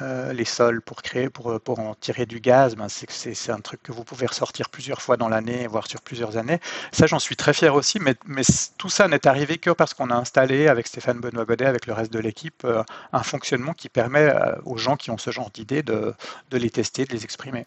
euh, 0.00 0.32
les 0.32 0.44
sols 0.44 0.80
pour 0.80 1.02
créer, 1.02 1.28
pour, 1.28 1.60
pour 1.60 1.80
en 1.80 1.94
tirer 1.94 2.26
du 2.26 2.40
gaz, 2.40 2.76
ben 2.76 2.88
c'est 2.88 3.50
un 3.50 3.60
truc 3.60 3.82
que 3.82 3.92
vous 3.92 4.04
pouvez 4.04 4.26
ressortir 4.26 4.70
plusieurs 4.70 5.02
fois 5.02 5.16
dans 5.16 5.28
l'année, 5.28 5.66
voire 5.66 5.86
sur 5.86 6.00
plusieurs 6.00 6.36
années. 6.36 6.58
Ça, 6.92 7.06
j'en 7.06 7.18
suis 7.18 7.36
très 7.36 7.52
fier 7.52 7.74
aussi, 7.74 7.98
mais, 7.98 8.14
mais 8.26 8.42
tout 8.78 8.88
ça 8.88 9.08
n'est 9.08 9.26
arrivé 9.26 9.58
que 9.58 9.70
parce 9.70 9.94
qu'on 9.94 10.10
a 10.10 10.14
installé 10.14 10.68
avec 10.68 10.86
Stéphane 10.86 11.20
Benoît-Godet, 11.20 11.66
avec 11.66 11.86
le 11.86 11.92
reste 11.92 12.12
de 12.12 12.18
l'équipe, 12.18 12.66
un 13.12 13.22
fonctionnement 13.22 13.74
qui 13.74 13.88
permet 13.88 14.32
aux 14.64 14.76
gens 14.76 14.96
qui 14.96 15.10
ont 15.10 15.18
ce 15.18 15.30
genre 15.30 15.50
d'idées 15.50 15.82
de, 15.82 16.14
de 16.50 16.58
les 16.58 16.70
tester, 16.70 17.04
de 17.04 17.12
les 17.12 17.24
exprimer. 17.24 17.66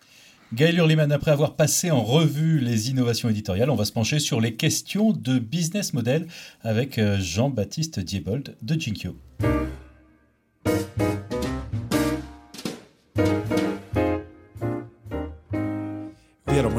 Gaël 0.53 0.77
Hurliman, 0.77 1.11
après 1.11 1.31
avoir 1.31 1.55
passé 1.55 1.89
en 1.89 2.03
revue 2.03 2.59
les 2.59 2.89
innovations 2.89 3.29
éditoriales, 3.29 3.69
on 3.71 3.75
va 3.75 3.85
se 3.85 3.91
pencher 3.91 4.19
sur 4.19 4.39
les 4.39 4.55
questions 4.55 5.11
de 5.11 5.39
business 5.39 5.93
model 5.93 6.27
avec 6.61 6.99
euh, 6.99 7.17
Jean-Baptiste 7.19 7.99
Diebold 7.99 8.55
de 8.61 8.79
Jinkyo. 8.79 9.15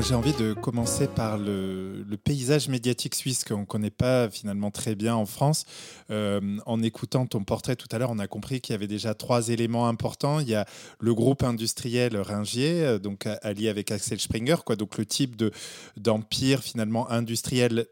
J'ai 0.09 0.15
envie 0.15 0.35
de 0.35 0.53
commencer 0.53 1.09
par 1.09 1.37
le, 1.37 2.05
paysage 2.23 2.69
médiatique 2.69 3.15
suisse 3.15 3.45
qu'on 3.45 3.61
ne 3.61 3.65
connaît 3.65 3.91
pas 3.91 4.31
finalement 4.31 4.71
très 4.71 4.95
bien 4.95 5.17
en 5.17 5.27
France. 5.27 5.65
Euh, 6.11 6.59
en 6.65 6.83
écoutant 6.83 7.27
ton 7.27 7.43
portrait 7.43 7.75
tout 7.75 7.89
à 7.91 7.99
l'heure, 7.99 8.11
on 8.11 8.19
a 8.21 8.29
compris 8.29 8.61
qu'il 8.61 8.73
y 8.73 8.77
avait 8.77 8.87
déjà 8.87 9.15
trois 9.15 9.49
éléments 9.49 9.89
importants. 9.89 10.39
Il 10.39 10.49
y 10.49 10.55
a 10.55 10.65
le 11.01 11.13
groupe 11.13 11.43
industriel 11.43 12.17
Ringier, 12.17 12.85
euh, 12.85 12.99
donc 12.99 13.27
allié 13.43 13.69
avec 13.69 13.91
Axel 13.91 14.21
Springer, 14.21 14.57
quoi, 14.65 14.77
donc 14.77 14.97
le 14.97 15.07
type 15.07 15.43
d'empire 15.97 16.63
finalement 16.63 17.11
industriel 17.11 17.87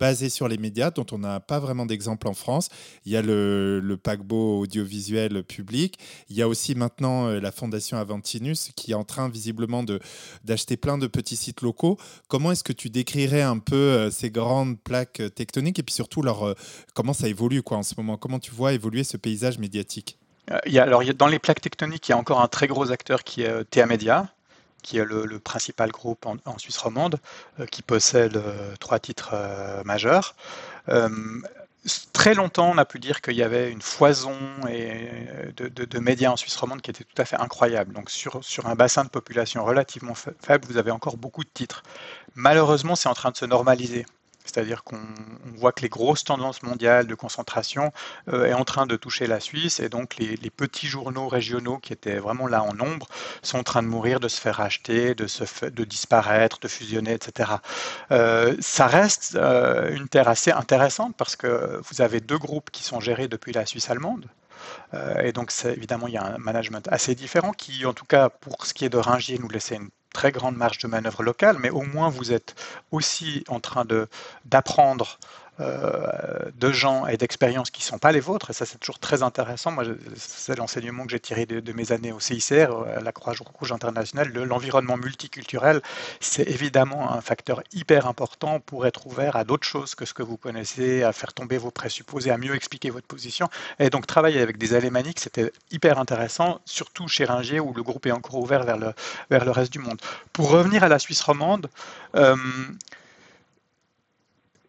basé 0.00 0.30
sur 0.30 0.48
les 0.48 0.56
médias, 0.56 0.90
dont 0.90 1.06
on 1.12 1.18
n'a 1.18 1.38
pas 1.38 1.60
vraiment 1.60 1.84
d'exemple 1.84 2.26
en 2.26 2.32
France. 2.32 2.70
Il 3.04 3.12
y 3.12 3.16
a 3.16 3.22
le, 3.22 3.96
paquebot 4.02 4.60
audiovisuel 4.60 5.44
public. 5.44 5.98
Il 6.30 6.36
y 6.36 6.42
a 6.42 6.48
aussi 6.48 6.74
maintenant 6.74 7.26
euh, 7.26 7.38
la 7.38 7.52
Fondation 7.52 7.98
Aventinus 7.98 8.70
qui 8.74 8.92
est 8.92 8.94
en 8.94 9.04
train 9.04 9.28
visiblement 9.28 9.84
d'acheter 10.42 10.78
plein 10.78 10.96
de 10.96 11.06
petits 11.06 11.36
sites 11.36 11.60
locaux. 11.60 11.98
Comment 12.28 12.52
est-ce 12.52 12.64
que 12.64 12.72
tu 12.72 12.88
décrirais 12.88 13.42
un 13.42 13.58
peu 13.58 13.76
euh, 13.76 14.10
ces 14.10 14.30
grandes 14.30 14.80
plaques 14.80 15.22
tectoniques 15.34 15.78
et 15.78 15.82
puis 15.82 15.94
surtout 15.94 16.22
euh, 16.22 16.54
comment 16.94 17.12
ça 17.12 17.28
évolue 17.28 17.62
quoi, 17.62 17.76
en 17.76 17.82
ce 17.82 17.94
moment? 17.98 18.16
Comment 18.16 18.38
tu 18.38 18.52
vois 18.52 18.72
évoluer 18.72 19.04
ce 19.04 19.18
paysage 19.18 19.58
médiatique? 19.58 20.18
Alors, 20.74 21.04
dans 21.14 21.28
les 21.28 21.38
plaques 21.38 21.60
tectoniques, 21.60 22.08
il 22.08 22.12
y 22.12 22.14
a 22.14 22.18
encore 22.18 22.40
un 22.40 22.48
très 22.48 22.66
gros 22.66 22.90
acteur 22.90 23.22
qui 23.22 23.42
est 23.42 23.64
TA 23.70 23.86
Media, 23.86 24.32
qui 24.82 24.98
est 24.98 25.04
le, 25.04 25.38
principal 25.38 25.90
groupe 25.90 26.26
en, 26.26 26.58
Suisse 26.58 26.78
romande, 26.78 27.18
euh, 27.58 27.66
qui 27.66 27.82
possède 27.82 28.36
euh, 28.36 28.74
trois 28.78 28.98
titres 28.98 29.30
euh, 29.32 29.82
majeurs. 29.84 30.34
Très 32.12 32.34
longtemps, 32.34 32.70
on 32.70 32.76
a 32.76 32.84
pu 32.84 32.98
dire 32.98 33.22
qu'il 33.22 33.36
y 33.36 33.42
avait 33.42 33.70
une 33.70 33.80
foison 33.80 34.36
de, 34.66 35.98
médias 35.98 36.30
en 36.30 36.36
Suisse 36.36 36.56
romande 36.56 36.82
qui 36.82 36.90
était 36.90 37.04
tout 37.04 37.22
à 37.22 37.24
fait 37.24 37.36
incroyable. 37.36 37.94
Donc 37.94 38.10
sur, 38.10 38.44
sur 38.44 38.66
un 38.66 38.74
bassin 38.74 39.02
de 39.02 39.08
population 39.08 39.64
relativement 39.64 40.14
faible, 40.14 40.66
vous 40.68 40.76
avez 40.76 40.90
encore 40.90 41.16
beaucoup 41.16 41.42
de 41.42 41.48
titres. 41.48 41.82
Malheureusement, 42.34 42.96
c'est 42.96 43.08
en 43.08 43.14
train 43.14 43.30
de 43.30 43.36
se 43.38 43.46
normaliser. 43.46 44.04
C'est-à-dire 44.44 44.84
qu'on 44.84 45.00
voit 45.56 45.72
que 45.72 45.82
les 45.82 45.88
grosses 45.88 46.24
tendances 46.24 46.62
mondiales 46.62 47.06
de 47.06 47.14
concentration 47.14 47.92
euh, 48.28 48.46
est 48.46 48.52
en 48.52 48.64
train 48.64 48.86
de 48.86 48.96
toucher 48.96 49.26
la 49.26 49.40
Suisse 49.40 49.80
et 49.80 49.88
donc 49.88 50.16
les, 50.16 50.36
petits 50.50 50.88
journaux 50.88 51.28
régionaux 51.28 51.78
qui 51.78 51.92
étaient 51.92 52.18
vraiment 52.18 52.46
là 52.46 52.62
en 52.62 52.74
nombre 52.74 53.06
sont 53.42 53.58
en 53.58 53.62
train 53.62 53.82
de 53.82 53.88
mourir, 53.88 54.18
de 54.20 54.28
se 54.28 54.40
faire 54.40 54.56
racheter, 54.56 55.14
de, 55.14 55.26
se 55.26 55.66
de 55.66 55.84
disparaître, 55.84 56.58
de 56.60 56.68
fusionner, 56.68 57.12
etc. 57.12 57.50
Euh, 58.10 58.56
ça 58.60 58.86
reste 58.86 59.36
euh, 59.36 59.94
une 59.94 60.08
terre 60.08 60.28
assez 60.28 60.50
intéressante 60.50 61.14
parce 61.16 61.36
que 61.36 61.80
vous 61.88 62.02
avez 62.02 62.20
deux 62.20 62.38
groupes 62.38 62.70
qui 62.70 62.82
sont 62.82 63.00
gérés 63.00 63.28
depuis 63.28 63.52
la 63.52 63.64
Suisse 63.66 63.90
allemande. 63.90 64.26
et 65.22 65.32
donc, 65.32 65.52
évidemment, 65.64 66.08
il 66.08 66.14
y 66.14 66.18
a 66.18 66.24
un 66.24 66.38
management 66.38 66.86
assez 66.88 67.14
différent 67.14 67.52
qui, 67.52 67.86
en 67.86 67.94
tout 67.94 68.04
cas, 68.04 68.28
pour 68.28 68.66
ce 68.66 68.74
qui 68.74 68.84
est 68.84 68.88
de 68.88 68.98
Ringier, 68.98 69.38
nous 69.38 69.48
laissait 69.48 69.76
une 69.76 69.90
très 70.12 70.32
grande 70.32 70.56
marge 70.56 70.78
de 70.78 70.88
manœuvre 70.88 71.22
locale, 71.22 71.56
mais 71.60 71.70
au 71.70 71.82
moins 71.82 72.08
vous 72.08 72.32
êtes 72.32 72.54
aussi 72.90 73.44
en 73.48 73.60
train 73.60 73.84
d'apprendre 74.44 75.18
de 75.60 76.72
gens 76.72 77.06
et 77.06 77.16
d'expériences 77.16 77.70
qui 77.70 77.82
ne 77.82 77.86
sont 77.86 77.98
pas 77.98 78.12
les 78.12 78.20
vôtres, 78.20 78.50
et 78.50 78.52
ça 78.52 78.66
c'est 78.66 78.78
toujours 78.78 78.98
très 78.98 79.22
intéressant. 79.22 79.70
Moi, 79.70 79.84
c'est 80.16 80.56
l'enseignement 80.56 81.04
que 81.04 81.10
j'ai 81.10 81.20
tiré 81.20 81.46
de, 81.46 81.72
mes 81.72 81.92
années 81.92 82.12
au 82.12 82.20
CICR, 82.20 82.70
euh, 82.70 82.98
à 82.98 83.00
la 83.00 83.12
Croix-Rouge 83.12 83.72
internationale. 83.72 84.32
L'environnement 84.32 84.96
multiculturel, 84.96 85.80
c'est 86.20 86.48
évidemment 86.48 87.12
un 87.12 87.20
facteur 87.20 87.62
hyper 87.72 88.06
important 88.06 88.60
pour 88.60 88.86
être 88.86 89.06
ouvert 89.06 89.36
à 89.36 89.44
d'autres 89.44 89.66
choses 89.66 89.94
que 89.94 90.04
ce 90.04 90.14
que 90.14 90.22
vous 90.22 90.36
connaissez, 90.36 91.02
à 91.02 91.12
faire 91.12 91.32
tomber 91.32 91.58
vos 91.58 91.70
présupposés, 91.70 92.30
à 92.30 92.38
mieux 92.38 92.54
expliquer 92.54 92.90
votre 92.90 93.06
position. 93.06 93.48
Et 93.78 93.90
donc 93.90 94.06
travailler 94.06 94.40
avec 94.40 94.58
des 94.58 94.74
alémaniques, 94.74 95.20
c'était 95.20 95.52
hyper 95.70 95.98
intéressant, 95.98 96.60
surtout 96.64 97.08
chez 97.08 97.24
Ringier 97.24 97.60
où 97.60 97.72
le 97.72 97.82
groupe 97.82 98.06
est 98.06 98.12
encore 98.12 98.36
ouvert 98.36 98.64
vers 98.64 98.78
le, 98.78 98.92
vers 99.30 99.44
le 99.44 99.50
reste 99.50 99.72
du 99.72 99.78
monde. 99.78 100.00
Pour 100.32 100.50
revenir 100.50 100.84
à 100.84 100.88
la 100.88 100.98
Suisse 100.98 101.22
romande, 101.22 101.68
euh, 102.16 102.36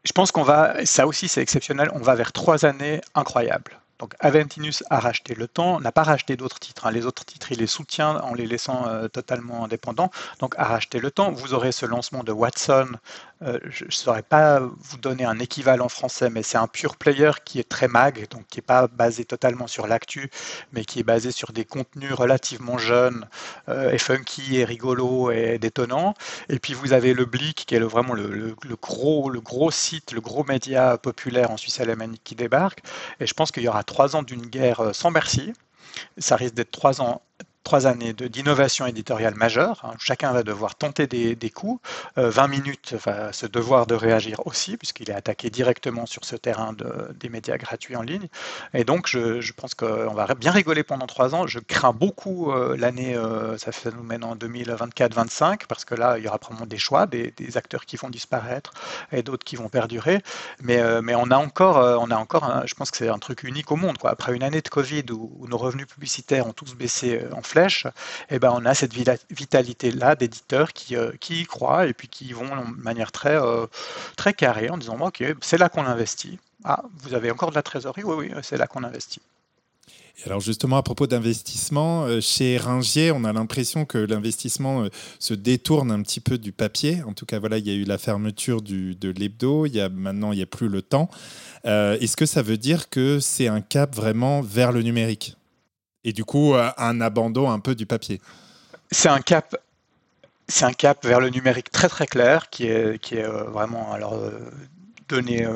je 0.04 0.12
pense 0.12 0.32
qu'on 0.32 0.44
va, 0.44 0.86
ça 0.86 1.08
aussi 1.08 1.28
c'est 1.28 1.42
exceptionnel, 1.42 1.90
on 1.94 2.00
va 2.00 2.16
vers 2.16 2.32
trois 2.32 2.66
années 2.66 3.02
incroyables. 3.16 3.82
Donc 4.02 4.16
Aventinus 4.20 4.84
a 4.90 5.00
racheté 5.00 5.36
le 5.36 5.48
temps, 5.48 5.80
n'a 5.80 5.92
pas 5.92 6.02
racheté 6.02 6.36
d'autres 6.36 6.60
titres. 6.60 6.88
Hein. 6.88 6.92
Les 6.92 7.06
autres 7.06 7.24
titres, 7.24 7.52
il 7.52 7.60
les 7.60 7.68
soutient 7.68 8.16
en 8.22 8.34
les 8.34 8.48
laissant 8.48 8.88
euh, 8.88 9.08
totalement 9.08 9.64
indépendants. 9.64 10.10
Donc 10.40 10.56
a 10.58 10.64
racheté 10.64 11.00
le 11.00 11.12
temps. 11.12 11.32
Vous 11.32 11.54
aurez 11.54 11.72
ce 11.72 11.86
lancement 11.86 12.24
de 12.24 12.32
Watson 12.32 12.88
euh, 13.44 13.60
je 13.70 13.86
ne 13.86 13.92
saurais 13.92 14.24
pas 14.24 14.60
vous 14.60 14.98
donner 14.98 15.26
un 15.26 15.40
équivalent 15.40 15.90
français, 15.90 16.30
mais 16.30 16.44
c'est 16.44 16.58
un 16.58 16.68
pure 16.68 16.96
player 16.98 17.32
qui 17.44 17.60
est 17.60 17.68
très 17.68 17.88
mag, 17.88 18.28
donc 18.30 18.46
qui 18.48 18.60
n'est 18.60 18.64
pas 18.64 18.88
basé 18.88 19.26
totalement 19.26 19.68
sur 19.68 19.88
l'actu, 19.88 20.30
mais 20.74 20.86
qui 20.86 21.00
est 21.00 21.04
basé 21.04 21.32
sur 21.32 21.52
des 21.52 21.66
contenus 21.66 22.14
relativement 22.14 22.78
jeunes 22.78 23.28
et 23.68 23.98
funky 23.98 24.58
et 24.58 24.66
rigolo 24.66 25.32
et 25.32 25.58
détonnants. 25.58 26.14
Et 26.50 26.60
puis 26.60 26.74
vous 26.74 26.94
avez 26.94 27.14
le 27.14 27.26
Blick, 27.26 27.66
qui 27.66 27.76
est 27.76 27.80
vraiment 27.80 28.14
le, 28.14 28.56
gros, 28.82 29.30
le 29.30 29.42
gros 29.42 29.72
site, 29.72 30.12
le 30.12 30.22
gros 30.22 30.44
média 30.44 30.98
populaire 30.98 31.52
en 31.52 31.58
Suisse 31.58 31.80
alémanique 31.80 32.22
qui 32.24 32.36
débarque. 32.36 32.82
Et 33.20 33.28
je 33.28 33.34
pense 33.34 33.52
qu'il 33.52 33.64
y 33.64 33.68
aura 33.68 33.84
trois 33.84 34.16
ans 34.16 34.24
d'une 34.24 34.46
guerre 34.46 34.94
sans 34.94 35.12
merci. 35.12 35.54
Ça 36.18 36.36
risque 36.36 36.54
d'être 36.54 36.72
trois 36.72 37.02
ans 37.02 37.22
trois 37.64 37.88
années 37.88 38.14
d'innovation 38.14 38.86
éditoriale 38.86 39.36
majeure. 39.36 39.82
Hein. 39.84 39.94
Chacun 40.00 40.32
va 40.32 40.44
devoir 40.44 40.76
tenter 40.76 41.08
des, 41.08 41.50
coups. 41.50 41.82
20 42.16 42.44
euh, 42.44 42.48
minutes 42.48 42.96
va 43.06 43.32
se 43.34 43.46
devoir 43.46 43.86
de 43.86 43.96
réagir 43.96 44.42
aussi, 44.46 44.78
puisqu'il 44.78 45.10
est 45.10 45.14
attaqué 45.14 45.50
directement 45.50 46.06
sur 46.06 46.26
ce 46.26 46.36
terrain 46.36 46.74
des 47.20 47.30
médias 47.30 47.58
gratuits 47.58 47.96
en 47.96 48.02
ligne. 48.02 48.28
Et 48.74 48.84
donc, 48.84 49.08
je, 49.08 49.52
pense 49.54 49.76
qu'on 49.76 50.14
va 50.14 50.28
bien 50.36 50.52
rigoler 50.52 50.84
pendant 50.84 51.08
trois 51.08 51.36
ans. 51.36 51.46
Je 51.46 51.60
crains 51.60 51.94
beaucoup 51.94 52.52
euh, 52.52 52.76
l'année, 52.78 53.16
euh, 53.16 53.58
ça, 53.58 53.72
nous 53.96 54.04
mène 54.04 54.24
en 54.24 54.36
2024-25, 54.36 55.68
parce 55.68 55.86
que 55.86 55.96
là, 55.96 56.18
il 56.18 56.24
y 56.24 56.28
aura 56.28 56.40
probablement 56.40 56.68
des 56.68 56.78
choix, 56.78 57.06
des, 57.06 57.34
acteurs 57.56 57.86
qui 57.86 57.98
vont 57.98 58.10
disparaître 58.10 58.74
et 59.12 59.24
d'autres 59.24 59.44
qui 59.44 59.56
vont 59.56 59.68
perdurer. 59.68 60.22
Mais, 60.62 60.82
mais 61.02 61.16
on 61.16 61.30
a 61.32 61.38
encore, 61.38 61.78
on 62.02 62.10
a 62.12 62.16
encore 62.16 62.62
je 62.66 62.74
pense 62.76 62.92
que 62.92 62.98
c'est 62.98 63.10
un 63.10 63.20
truc 63.20 63.44
unique 63.44 63.72
au 63.72 63.76
monde. 63.76 63.98
Quoi. 63.98 64.12
Après 64.12 64.34
une 64.34 64.44
année 64.44 64.62
de 64.62 64.70
Covid 64.70 65.04
où, 65.12 65.32
où 65.38 65.48
nos 65.48 65.58
revenus 65.58 65.88
publicitaires 65.88 66.48
ont 66.48 66.54
tous 66.54 66.76
baissé 66.76 67.22
en 67.34 67.42
flèche, 67.52 67.86
eh 68.30 68.40
ben, 68.40 68.52
on 68.54 68.66
a 68.66 68.74
cette 68.74 68.94
vitalité-là 68.94 70.16
d'éditeurs 70.16 70.74
qui, 70.74 70.96
euh, 70.96 71.12
qui 71.20 71.42
y 71.42 71.46
croient 71.46 71.86
et 71.88 71.94
puis 71.94 72.08
qui 72.08 72.32
vont 72.34 72.46
de 72.46 72.82
manière 72.82 73.12
très, 73.12 73.36
euh, 73.36 73.68
très 74.16 74.34
carrée 74.34 74.70
en 74.70 74.78
disant 74.78 74.98
Ok, 75.02 75.24
c'est 75.42 75.58
là 75.58 75.70
qu'on 75.70 75.86
investit. 75.86 76.40
Ah, 76.64 76.84
vous 77.00 77.14
avez 77.14 77.32
encore 77.32 77.50
de 77.50 77.56
la 77.56 77.64
trésorerie? 77.64 78.04
Oui, 78.04 78.16
oui, 78.20 78.42
c'est 78.44 78.58
là 78.58 78.68
qu'on 78.68 78.84
investit. 78.84 79.22
alors 80.26 80.40
justement, 80.40 80.78
à 80.78 80.84
propos 80.84 81.08
d'investissement, 81.08 82.06
euh, 82.06 82.22
chez 82.22 82.58
Ringier, 82.58 83.12
on 83.12 83.24
a 83.26 83.34
l'impression 83.34 83.86
que 83.86 83.98
l'investissement 83.98 84.88
se 85.20 85.34
détourne 85.34 85.92
un 85.92 86.02
petit 86.04 86.22
peu 86.22 86.38
du 86.38 86.52
papier. 86.54 87.04
En 87.04 87.14
tout 87.14 87.26
cas, 87.26 87.40
voilà, 87.40 87.58
il 87.58 87.68
y 87.68 87.72
a 87.72 87.74
eu 87.74 87.84
la 87.84 87.98
fermeture 87.98 88.62
du, 88.62 88.96
de 88.96 89.10
l'hebdo, 89.10 89.66
il 89.66 89.76
y 89.76 89.82
a, 89.82 89.90
maintenant 89.90 90.32
il 90.32 90.38
n'y 90.38 90.44
a 90.44 90.48
plus 90.58 90.70
le 90.70 90.82
temps. 90.82 91.10
Est-ce 91.64 92.16
que 92.16 92.26
ça 92.26 92.42
veut 92.42 92.58
dire 92.58 92.90
que 92.90 93.20
c'est 93.20 93.48
un 93.48 93.62
cap 93.62 93.94
vraiment 93.96 94.42
vers 94.42 94.72
le 94.72 94.82
numérique? 94.84 95.36
Et 96.04 96.14
du 96.14 96.26
coup 96.26 96.54
euh, 96.54 96.70
un 96.78 97.02
abandon 97.02 97.50
un 97.50 97.60
peu 97.60 97.76
du 97.76 97.86
papier. 97.86 98.22
C'est 98.92 99.10
un 99.10 99.20
cap. 99.20 99.56
C'est 100.48 100.66
un 100.66 100.74
cap 100.74 101.06
vers 101.06 101.22
le 101.22 101.30
numérique 101.30 101.72
très 101.72 101.88
très 101.88 102.08
clair 102.08 102.50
qui 102.50 102.66
est, 102.66 103.00
qui 103.00 103.16
est 103.16 103.24
euh, 103.24 103.44
vraiment 103.44 103.94
alors 103.94 104.16
euh, 104.16 104.32
donné 105.08 105.48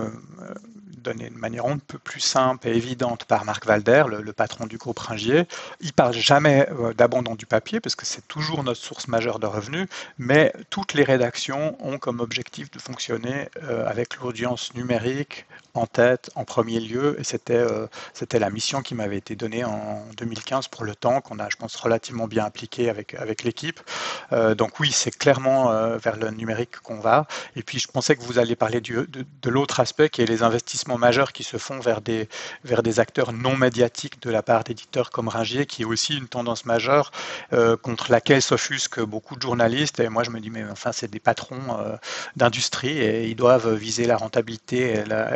donné 0.89 1.29
de 1.29 1.37
manière 1.37 1.67
un 1.67 1.77
peu 1.77 1.99
plus 1.99 2.19
simple 2.19 2.67
et 2.67 2.75
évidente 2.75 3.25
par 3.25 3.45
Marc 3.45 3.67
Valder, 3.67 4.05
le, 4.09 4.33
patron 4.33 4.65
du 4.65 4.77
groupe 4.77 4.97
Ringier. 4.97 5.47
Il 5.79 5.93
parle 5.93 6.13
jamais 6.13 6.67
d'abandon 6.97 7.35
du 7.35 7.45
papier 7.45 7.79
parce 7.79 7.95
que 7.95 8.07
c'est 8.07 8.27
toujours 8.27 8.63
notre 8.63 8.81
source 8.81 9.07
majeure 9.07 9.37
de 9.37 9.45
revenus, 9.45 9.87
mais 10.17 10.51
toutes 10.71 10.95
les 10.95 11.03
rédactions 11.03 11.77
ont 11.79 11.99
comme 11.99 12.21
objectif 12.21 12.71
de 12.71 12.79
fonctionner 12.79 13.49
avec 13.85 14.17
l'audience 14.17 14.73
numérique 14.73 15.45
en 15.75 15.87
tête, 15.87 16.29
en 16.35 16.45
premier 16.45 16.79
lieu, 16.79 17.19
et 17.19 17.23
c'était 17.23 17.53
euh, 17.55 17.87
la 18.33 18.49
mission 18.49 18.81
qui 18.81 18.95
m'avait 18.95 19.17
été 19.17 19.35
donnée 19.35 19.63
en 19.63 20.03
2015 20.17 20.67
pour 20.67 20.83
le 20.83 20.95
temps, 20.95 21.21
qu'on 21.21 21.39
a, 21.39 21.49
je 21.49 21.57
pense, 21.57 21.75
relativement 21.75 22.27
bien 22.27 22.45
appliqué 22.45 22.89
avec, 22.89 23.13
avec 23.15 23.43
l'équipe. 23.43 23.79
Euh, 24.31 24.55
donc 24.55 24.79
oui, 24.79 24.91
c'est 24.91 25.11
clairement 25.11 25.71
euh, 25.71 25.97
vers 25.97 26.17
le 26.17 26.29
numérique 26.31 26.77
qu'on 26.79 26.99
va. 26.99 27.27
Et 27.55 27.63
puis 27.63 27.79
je 27.79 27.87
pensais 27.87 28.15
que 28.15 28.21
vous 28.21 28.39
alliez 28.39 28.55
parler 28.55 28.81
de, 28.81 29.07
de 29.07 29.49
l'autre 29.49 29.79
aspect, 29.79 30.09
qui 30.09 30.21
est 30.21 30.25
les 30.25 30.43
investissements 30.43 30.97
majeurs 30.97 31.33
qui 31.33 31.43
se 31.43 31.57
font 31.57 31.79
vers 31.79 32.01
des, 32.01 32.27
vers 32.63 32.83
des 32.83 32.99
acteurs 32.99 33.31
non 33.33 33.55
médiatiques 33.55 34.21
de 34.21 34.31
la 34.31 34.41
part 34.41 34.63
d'éditeurs 34.63 35.11
comme 35.11 35.27
Ringier, 35.27 35.65
qui 35.65 35.83
est 35.83 35.85
aussi 35.85 36.17
une 36.17 36.27
tendance 36.27 36.65
majeure 36.65 37.11
contre 37.81 38.11
laquelle 38.11 38.41
s'offusquent 38.41 39.01
beaucoup 39.01 39.35
de 39.35 39.41
journalistes. 39.41 39.99
Et 39.99 40.09
moi, 40.09 40.23
je 40.23 40.29
me 40.29 40.39
dis, 40.39 40.49
mais 40.49 40.63
enfin, 40.69 40.91
c'est 40.91 41.09
des 41.09 41.19
patrons 41.19 41.77
d'industrie 42.35 42.97
et 42.97 43.27
ils 43.27 43.35
doivent 43.35 43.73
viser 43.73 44.05
la 44.05 44.17
rentabilité 44.17 44.93
et 44.93 45.05
la, 45.05 45.29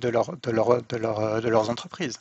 de, 0.00 0.08
leur, 0.08 0.36
de, 0.36 0.50
leur, 0.50 0.82
de, 0.82 0.96
leur, 0.96 1.42
de 1.42 1.48
leurs 1.48 1.70
entreprises. 1.70 2.18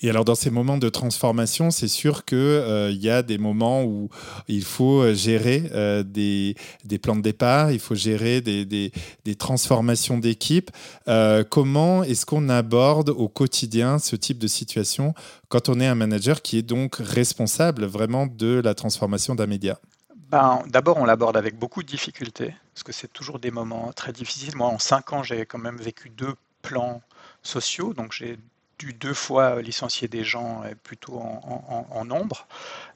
Et 0.00 0.10
alors 0.10 0.24
dans 0.24 0.34
ces 0.34 0.50
moments 0.50 0.78
de 0.78 0.88
transformation, 0.88 1.70
c'est 1.70 1.88
sûr 1.88 2.24
qu'il 2.24 2.38
euh, 2.38 2.90
y 2.90 3.10
a 3.10 3.22
des 3.22 3.38
moments 3.38 3.84
où 3.84 4.08
il 4.48 4.64
faut 4.64 5.12
gérer 5.14 5.70
euh, 5.72 6.02
des, 6.02 6.56
des, 6.84 6.98
plans 6.98 7.16
de 7.16 7.22
départ, 7.22 7.70
il 7.70 7.78
faut 7.78 7.94
gérer 7.94 8.40
des, 8.40 8.64
des, 8.64 8.92
des 9.24 9.34
transformations 9.34 10.18
d'équipe. 10.18 10.70
Euh, 11.08 11.44
comment 11.48 12.02
est-ce 12.02 12.26
qu'on 12.26 12.48
aborde 12.48 13.10
au 13.10 13.28
quotidien 13.28 13.98
ce 13.98 14.16
type 14.16 14.38
de 14.38 14.48
situation 14.48 15.14
quand 15.48 15.68
on 15.68 15.80
est 15.80 15.86
un 15.86 15.94
manager 15.94 16.42
qui 16.42 16.58
est 16.58 16.62
donc 16.62 16.96
responsable 16.96 17.84
vraiment 17.84 18.26
de 18.26 18.60
la 18.64 18.74
transformation 18.74 19.34
d'un 19.34 19.46
média? 19.46 19.78
Ben, 20.30 20.62
D'abord, 20.68 20.98
on 20.98 21.04
l'aborde 21.04 21.36
avec 21.36 21.58
beaucoup 21.58 21.82
de 21.82 21.88
difficultés, 21.88 22.54
parce 22.72 22.84
que 22.84 22.92
c'est 22.92 23.12
toujours 23.12 23.40
des 23.40 23.50
moments 23.50 23.92
très 23.92 24.12
difficiles. 24.12 24.56
Moi, 24.56 24.68
en 24.68 24.78
cinq 24.78 25.12
ans, 25.12 25.22
j'ai 25.24 25.44
quand 25.44 25.58
même 25.58 25.76
vécu 25.76 26.08
deux 26.08 26.34
plans 26.62 27.02
sociaux. 27.42 27.94
Donc 27.94 28.12
j'ai 28.12 28.38
dû 28.78 28.92
deux 28.94 29.14
fois 29.14 29.60
licencier 29.60 30.08
des 30.08 30.24
gens 30.24 30.62
plutôt 30.82 31.18
en, 31.18 32.04
nombre. 32.04 32.46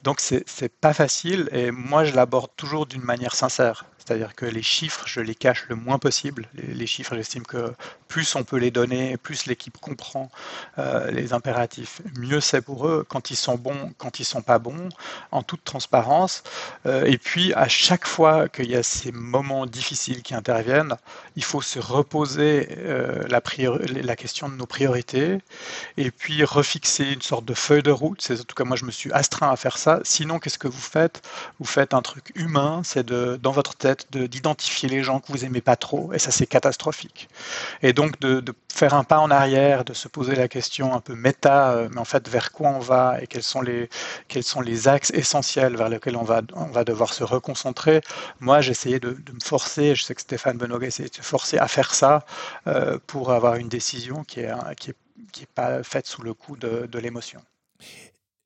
Donc 0.05 0.19
c'est 0.19 0.69
pas 0.69 0.93
facile 0.93 1.49
et 1.51 1.71
moi 1.71 2.05
je 2.05 2.13
l'aborde 2.13 2.51
toujours 2.55 2.85
d'une 2.85 3.01
manière 3.01 3.33
sincère. 3.33 3.85
C'est-à-dire 4.05 4.35
que 4.35 4.45
les 4.45 4.61
chiffres, 4.61 5.05
je 5.07 5.19
les 5.19 5.33
cache 5.33 5.65
le 5.67 5.75
moins 5.75 5.97
possible. 5.97 6.47
Les, 6.53 6.85
chiffres, 6.85 7.15
j'estime 7.15 7.43
que 7.43 7.73
plus 8.07 8.35
on 8.35 8.43
peut 8.43 8.57
les 8.57 8.69
donner, 8.69 9.17
plus 9.17 9.47
l'équipe 9.47 9.79
comprend 9.79 10.29
euh, 10.77 11.09
les 11.09 11.33
impératifs, 11.33 12.01
mieux 12.15 12.39
c'est 12.39 12.61
pour 12.61 12.87
eux 12.87 13.03
quand 13.07 13.31
ils 13.31 13.35
sont 13.35 13.55
bons, 13.55 13.93
quand 13.97 14.19
ils 14.19 14.25
sont 14.25 14.43
pas 14.43 14.59
bons, 14.59 14.89
en 15.31 15.41
toute 15.41 15.63
transparence. 15.63 16.43
Euh, 16.85 17.05
et 17.05 17.17
puis 17.17 17.51
à 17.55 17.67
chaque 17.67 18.05
fois 18.05 18.47
qu'il 18.47 18.69
y 18.69 18.75
a 18.75 18.83
ces 18.83 19.11
moments 19.11 19.65
difficiles 19.65 20.21
qui 20.21 20.35
interviennent, 20.35 20.97
il 21.35 21.43
faut 21.43 21.61
se 21.61 21.79
reposer 21.79 22.67
euh, 22.77 23.23
la, 23.27 24.15
question 24.15 24.49
de 24.49 24.55
nos 24.55 24.67
priorités 24.67 25.39
et 25.97 26.11
puis 26.11 26.43
refixer 26.43 27.05
une 27.05 27.23
sorte 27.23 27.45
de 27.45 27.55
feuille 27.55 27.83
de 27.83 27.91
route. 27.91 28.25
En 28.29 28.35
tout 28.35 28.55
cas 28.55 28.65
moi 28.65 28.77
je 28.77 28.85
me 28.85 28.91
suis 28.91 29.11
astreint 29.13 29.49
à 29.49 29.55
faire 29.55 29.79
ça. 29.79 29.94
Sinon, 30.03 30.39
qu'est-ce 30.39 30.57
que 30.57 30.67
vous 30.67 30.81
faites? 30.81 31.21
Vous 31.59 31.65
faites 31.65 31.93
un 31.93 32.01
truc 32.01 32.31
humain, 32.35 32.81
c'est 32.83 33.05
de 33.05 33.37
dans 33.41 33.51
votre 33.51 33.75
tête 33.75 34.07
d'identifier 34.11 34.89
les 34.89 35.03
gens 35.03 35.19
que 35.19 35.31
vous 35.31 35.45
aimez 35.45 35.61
pas 35.61 35.75
trop, 35.75 36.13
et 36.13 36.19
ça 36.19 36.31
c'est 36.31 36.47
catastrophique. 36.47 37.29
Et 37.81 37.93
donc 37.93 38.19
de, 38.19 38.43
faire 38.73 38.93
un 38.93 39.03
pas 39.05 39.19
en 39.19 39.31
arrière, 39.31 39.85
de 39.85 39.93
se 39.93 40.07
poser 40.07 40.35
la 40.35 40.47
question 40.47 40.93
un 40.93 40.99
peu 40.99 41.15
méta, 41.15 41.71
euh, 41.71 41.89
mais 41.91 41.99
en 41.99 42.05
fait 42.05 42.27
vers 42.27 42.51
quoi 42.51 42.69
on 42.69 42.79
va 42.79 43.21
et 43.21 43.27
quels 43.27 43.43
sont 43.43 43.61
les, 43.61 43.89
quels 44.27 44.43
sont 44.43 44.61
les 44.61 44.87
axes 44.87 45.11
essentiels 45.11 45.77
vers 45.77 45.89
lesquels 45.89 46.17
on 46.17 46.23
va, 46.23 46.41
on 46.53 46.65
va 46.65 46.83
devoir 46.83 47.13
se 47.13 47.23
reconcentrer. 47.23 48.01
Moi 48.39 48.61
j'essayais 48.61 48.99
de, 48.99 49.11
de, 49.11 49.31
me 49.31 49.39
forcer, 49.39 49.95
je 49.95 50.03
sais 50.03 50.15
que 50.15 50.21
Stéphane 50.21 50.57
Benoît 50.57 50.83
essayait 50.85 51.09
de 51.09 51.15
se 51.15 51.21
forcer 51.21 51.57
à 51.57 51.67
faire 51.67 51.93
ça 51.93 52.25
euh, 52.67 52.97
pour 53.07 53.31
avoir 53.31 53.55
une 53.55 53.69
décision 53.69 54.23
qui 54.23 54.41
est, 54.41 54.51
qui 54.77 54.91
est, 54.91 54.95
qui 55.31 55.43
est 55.43 55.53
pas 55.53 55.83
faite 55.83 56.07
sous 56.07 56.21
le 56.21 56.33
coup 56.33 56.57
de 56.57 56.99
l'émotion. 56.99 57.41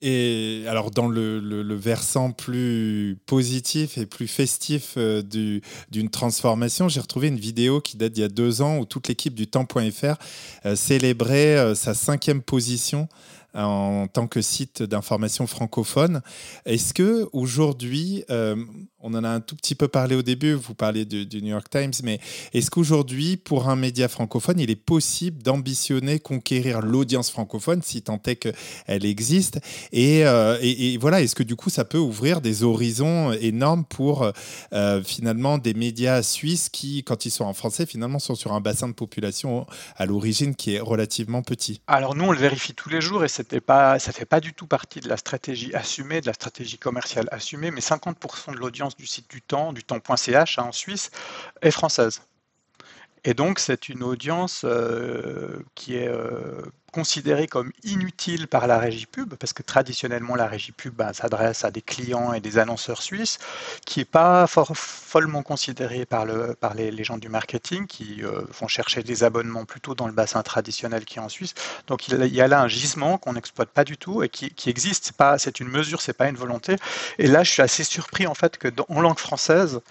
Et 0.01 0.63
alors, 0.67 0.91
dans 0.91 1.09
le, 1.09 1.75
versant 1.75 2.31
plus 2.31 3.17
positif 3.25 3.97
et 3.97 4.05
plus 4.05 4.27
festif 4.27 4.93
euh, 4.97 5.21
d'une 5.91 6.09
transformation, 6.09 6.87
j'ai 6.87 7.01
retrouvé 7.01 7.27
une 7.27 7.39
vidéo 7.39 7.81
qui 7.81 7.97
date 7.97 8.13
d'il 8.13 8.21
y 8.21 8.23
a 8.23 8.29
deux 8.29 8.61
ans 8.61 8.77
où 8.77 8.85
toute 8.85 9.09
l'équipe 9.09 9.33
du 9.33 9.47
temps.fr 9.47 10.15
euh, 10.65 10.75
célébrait 10.75 11.57
euh, 11.57 11.75
sa 11.75 11.93
cinquième 11.93 12.41
position 12.41 13.09
en 13.55 14.07
tant 14.07 14.27
que 14.27 14.41
site 14.41 14.83
d'information 14.83 15.47
francophone. 15.47 16.21
Est-ce 16.65 16.93
que 16.93 17.27
aujourd'hui, 17.33 18.23
on 19.01 19.13
en 19.13 19.23
a 19.23 19.29
un 19.29 19.39
tout 19.39 19.55
petit 19.55 19.75
peu 19.75 19.87
parlé 19.87 20.15
au 20.15 20.21
début, 20.21 20.53
vous 20.53 20.73
parlez 20.73 21.05
du, 21.05 21.41
New 21.41 21.49
York 21.49 21.69
Times, 21.69 21.93
mais 22.03 22.19
est-ce 22.53 22.69
qu'aujourd'hui, 22.69 23.37
pour 23.37 23.69
un 23.69 23.75
média 23.75 24.07
francophone, 24.07 24.59
il 24.59 24.69
est 24.69 24.75
possible 24.75 25.41
d'ambitionner 25.41 26.19
conquérir 26.19 26.81
l'audience 26.81 27.29
francophone, 27.29 27.81
si 27.81 28.01
tant 28.01 28.21
est 28.25 28.35
qu'elle 28.35 29.05
existe? 29.05 29.59
Euh, 29.93 30.57
et, 30.61 30.97
voilà, 30.97 31.21
est-ce 31.21 31.35
que 31.35 31.43
du 31.43 31.55
coup, 31.55 31.69
ça 31.69 31.85
peut 31.85 31.97
ouvrir 31.97 32.41
des 32.41 32.63
horizons 32.63 33.31
énormes 33.33 33.85
pour 33.85 34.31
euh, 34.73 35.03
finalement 35.03 35.57
des 35.57 35.73
médias 35.73 36.21
suisses 36.21 36.69
qui, 36.69 37.03
quand 37.03 37.25
ils 37.25 37.31
sont 37.31 37.45
en 37.45 37.53
français, 37.53 37.85
finalement 37.85 38.19
sont 38.19 38.35
sur 38.35 38.53
un 38.53 38.61
bassin 38.61 38.89
de 38.89 38.93
population 38.93 39.65
à 39.95 40.05
l'origine 40.05 40.55
qui 40.55 40.75
est 40.75 40.79
relativement 40.79 41.41
petit? 41.41 41.81
Alors 41.87 42.15
nous, 42.15 42.25
on 42.25 42.31
le 42.31 42.37
vérifie 42.37 42.73
tous 42.73 42.89
les 42.89 43.01
jours 43.01 43.23
et 43.23 43.59
pas, 43.61 43.99
ça 43.99 44.11
ne 44.11 44.13
fait 44.13 44.25
pas 44.25 44.39
du 44.39 44.53
tout 44.53 44.67
partie 44.67 44.99
de 44.99 45.07
la 45.07 45.17
stratégie 45.17 45.73
assumée, 45.73 46.21
de 46.21 46.27
la 46.27 46.33
stratégie 46.33 46.77
commerciale 46.77 47.27
assumée, 47.31 47.71
mais 47.71 47.81
50% 47.81 48.53
de 48.53 48.57
l'audience 48.57 48.88
du 48.95 49.05
site 49.07 49.29
du 49.29 49.41
temps, 49.41 49.73
du 49.73 49.83
temps.ch 49.83 50.59
hein, 50.59 50.63
en 50.63 50.71
Suisse, 50.71 51.11
est 51.61 51.71
française. 51.71 52.21
Et 53.23 53.33
donc, 53.33 53.59
c'est 53.59 53.89
une 53.89 54.03
audience 54.03 54.61
euh, 54.65 55.59
qui 55.75 55.95
est 55.95 56.07
euh, 56.07 56.61
considéré 56.91 57.47
comme 57.47 57.71
inutile 57.83 58.47
par 58.47 58.67
la 58.67 58.79
régie 58.79 59.05
pub, 59.05 59.35
parce 59.35 59.53
que 59.53 59.63
traditionnellement 59.63 60.35
la 60.35 60.47
régie 60.47 60.71
pub 60.71 60.93
ben, 60.95 61.13
s'adresse 61.13 61.63
à 61.63 61.71
des 61.71 61.81
clients 61.81 62.33
et 62.33 62.39
des 62.39 62.57
annonceurs 62.57 63.01
suisses, 63.01 63.37
qui 63.85 63.99
n'est 63.99 64.05
pas 64.05 64.47
follement 64.47 65.43
considéré 65.43 66.05
par, 66.05 66.25
le, 66.25 66.55
par 66.55 66.73
les, 66.73 67.03
gens 67.03 67.17
du 67.17 67.29
marketing, 67.29 67.87
qui 67.87 68.23
euh, 68.23 68.41
vont 68.59 68.67
chercher 68.67 69.03
des 69.03 69.23
abonnements 69.23 69.65
plutôt 69.65 69.95
dans 69.95 70.07
le 70.07 70.13
bassin 70.13 70.41
traditionnel 70.41 71.05
qui 71.05 71.19
est 71.19 71.21
en 71.21 71.29
Suisse. 71.29 71.53
Donc 71.87 72.07
il 72.07 72.33
y 72.33 72.41
a 72.41 72.47
là 72.47 72.61
un 72.61 72.67
gisement 72.67 73.17
qu'on 73.17 73.33
n'exploite 73.33 73.69
pas 73.69 73.83
du 73.83 73.97
tout 73.97 74.23
et 74.23 74.29
qui, 74.29 74.69
existe. 74.69 75.13
C'est 75.37 75.59
une 75.59 75.67
mesure, 75.67 76.01
c'est 76.01 76.13
pas 76.13 76.29
une 76.29 76.35
volonté. 76.35 76.75
Et 77.17 77.27
là, 77.27 77.43
je 77.43 77.51
suis 77.51 77.61
assez 77.61 77.83
surpris 77.83 78.27
en 78.27 78.35
fait 78.35 78.57
que 78.57 78.67
en 78.87 79.01
langue 79.01 79.17
française, 79.17 79.81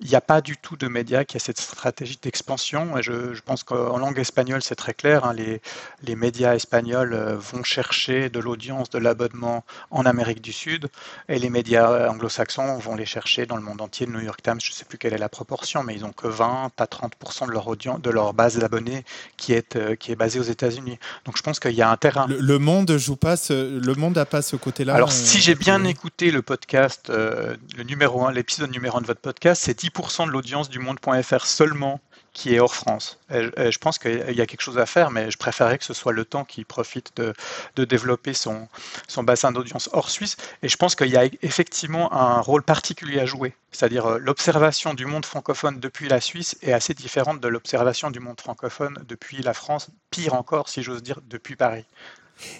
il 0.00 0.08
n'y 0.08 0.16
a 0.16 0.20
pas 0.20 0.40
du 0.40 0.56
tout 0.56 0.76
de 0.76 0.88
médias 0.88 1.24
qui 1.24 1.36
a 1.36 1.40
cette 1.40 1.60
stratégie 1.60 2.18
d'expansion. 2.20 2.98
Et 2.98 3.02
je, 3.02 3.40
pense 3.44 3.62
qu'en 3.62 3.98
langue 3.98 4.18
espagnole, 4.18 4.62
c'est 4.62 4.74
très 4.74 4.94
clair. 4.94 5.24
Hein, 5.24 5.34
les, 5.34 5.60
les, 6.02 6.16
médias 6.16 6.54
espagnols 6.54 7.14
euh, 7.14 7.36
vont 7.36 7.62
chercher 7.62 8.28
de 8.28 8.40
l'audience, 8.40 8.90
de 8.90 8.98
l'abonnement 8.98 9.64
en 9.90 10.04
Amérique 10.04 10.40
du 10.40 10.52
Sud, 10.52 10.88
et 11.28 11.38
les 11.38 11.50
médias 11.50 12.08
anglo-saxons 12.10 12.78
vont 12.78 12.96
les 12.96 13.06
chercher 13.06 13.46
dans 13.46 13.56
le 13.56 13.62
monde 13.62 13.80
entier. 13.80 14.06
Le 14.06 14.12
New 14.12 14.24
York 14.24 14.42
Times, 14.42 14.60
je 14.62 14.70
ne 14.70 14.74
sais 14.74 14.84
plus 14.84 14.98
quelle 14.98 15.14
est 15.14 15.18
la 15.18 15.28
proportion, 15.28 15.82
mais 15.82 15.94
ils 15.94 16.02
n'ont 16.02 16.12
que 16.12 16.26
20 16.26 16.70
à 16.76 16.84
30% 16.84 17.46
de 17.46 17.52
leur 17.52 17.68
audience, 17.68 18.00
de 18.00 18.10
leur 18.10 18.34
base 18.34 18.58
d'abonnés 18.58 19.04
qui 19.36 19.52
est 19.52 19.76
euh, 19.76 19.94
qui 19.94 20.12
est 20.12 20.16
basée 20.16 20.40
aux 20.40 20.44
États-Unis. 20.44 20.98
Donc 21.24 21.36
je 21.36 21.42
pense 21.42 21.60
qu'il 21.60 21.72
y 21.72 21.82
a 21.82 21.90
un 21.90 21.96
terrain. 21.96 22.26
Le, 22.28 22.58
monde 22.58 22.96
joue 22.96 23.16
pas, 23.16 23.36
le 23.48 23.94
monde 23.94 24.16
n'a 24.16 24.26
pas 24.26 24.42
ce 24.42 24.56
côté-là. 24.56 24.94
Alors 24.94 25.12
si 25.12 25.40
j'ai 25.40 25.54
bien 25.54 25.84
écouté 25.84 26.30
le 26.30 26.42
podcast, 26.42 27.10
euh, 27.10 27.56
le 27.76 27.84
numéro 27.84 28.26
1, 28.26 28.32
l'épisode 28.32 28.70
numéro 28.70 28.98
1 28.98 29.02
de 29.02 29.06
votre 29.06 29.20
podcast, 29.20 29.62
c'est 29.64 29.83
10% 29.84 30.26
de 30.26 30.30
l'audience 30.30 30.68
du 30.68 30.78
monde.fr 30.78 31.46
seulement 31.46 32.00
qui 32.34 32.52
est 32.52 32.58
hors 32.58 32.74
France. 32.74 33.20
je 33.30 33.78
pense 33.78 33.98
qu'il 33.98 34.32
y 34.32 34.40
a 34.40 34.46
quelque 34.46 34.60
chose 34.60 34.78
à 34.78 34.86
faire, 34.86 35.12
mais 35.12 35.30
je 35.30 35.38
préférerais 35.38 35.78
que 35.78 35.84
ce 35.84 35.94
soit 35.94 36.12
le 36.12 36.24
temps 36.24 36.44
qui 36.44 36.64
profite 36.64 37.12
de, 37.16 37.32
de 37.76 37.84
développer 37.84 38.34
son, 38.34 38.66
son 39.06 39.22
bassin 39.22 39.52
d'audience 39.52 39.88
hors 39.92 40.10
Suisse. 40.10 40.36
Et 40.62 40.68
je 40.68 40.76
pense 40.76 40.96
qu'il 40.96 41.10
y 41.10 41.16
a 41.16 41.26
effectivement 41.42 42.12
un 42.12 42.40
rôle 42.40 42.64
particulier 42.64 43.20
à 43.20 43.26
jouer. 43.26 43.54
C'est-à-dire 43.70 44.06
euh, 44.06 44.18
l'observation 44.18 44.94
du 44.94 45.06
monde 45.06 45.24
francophone 45.24 45.78
depuis 45.78 46.08
la 46.08 46.20
Suisse 46.20 46.58
est 46.60 46.72
assez 46.72 46.92
différente 46.92 47.40
de 47.40 47.48
l'observation 47.48 48.10
du 48.10 48.18
monde 48.18 48.40
francophone 48.40 48.98
depuis 49.06 49.40
la 49.40 49.54
France, 49.54 49.90
pire 50.10 50.34
encore, 50.34 50.68
si 50.68 50.82
j'ose 50.82 51.04
dire, 51.04 51.20
depuis 51.30 51.54
Paris. 51.54 51.84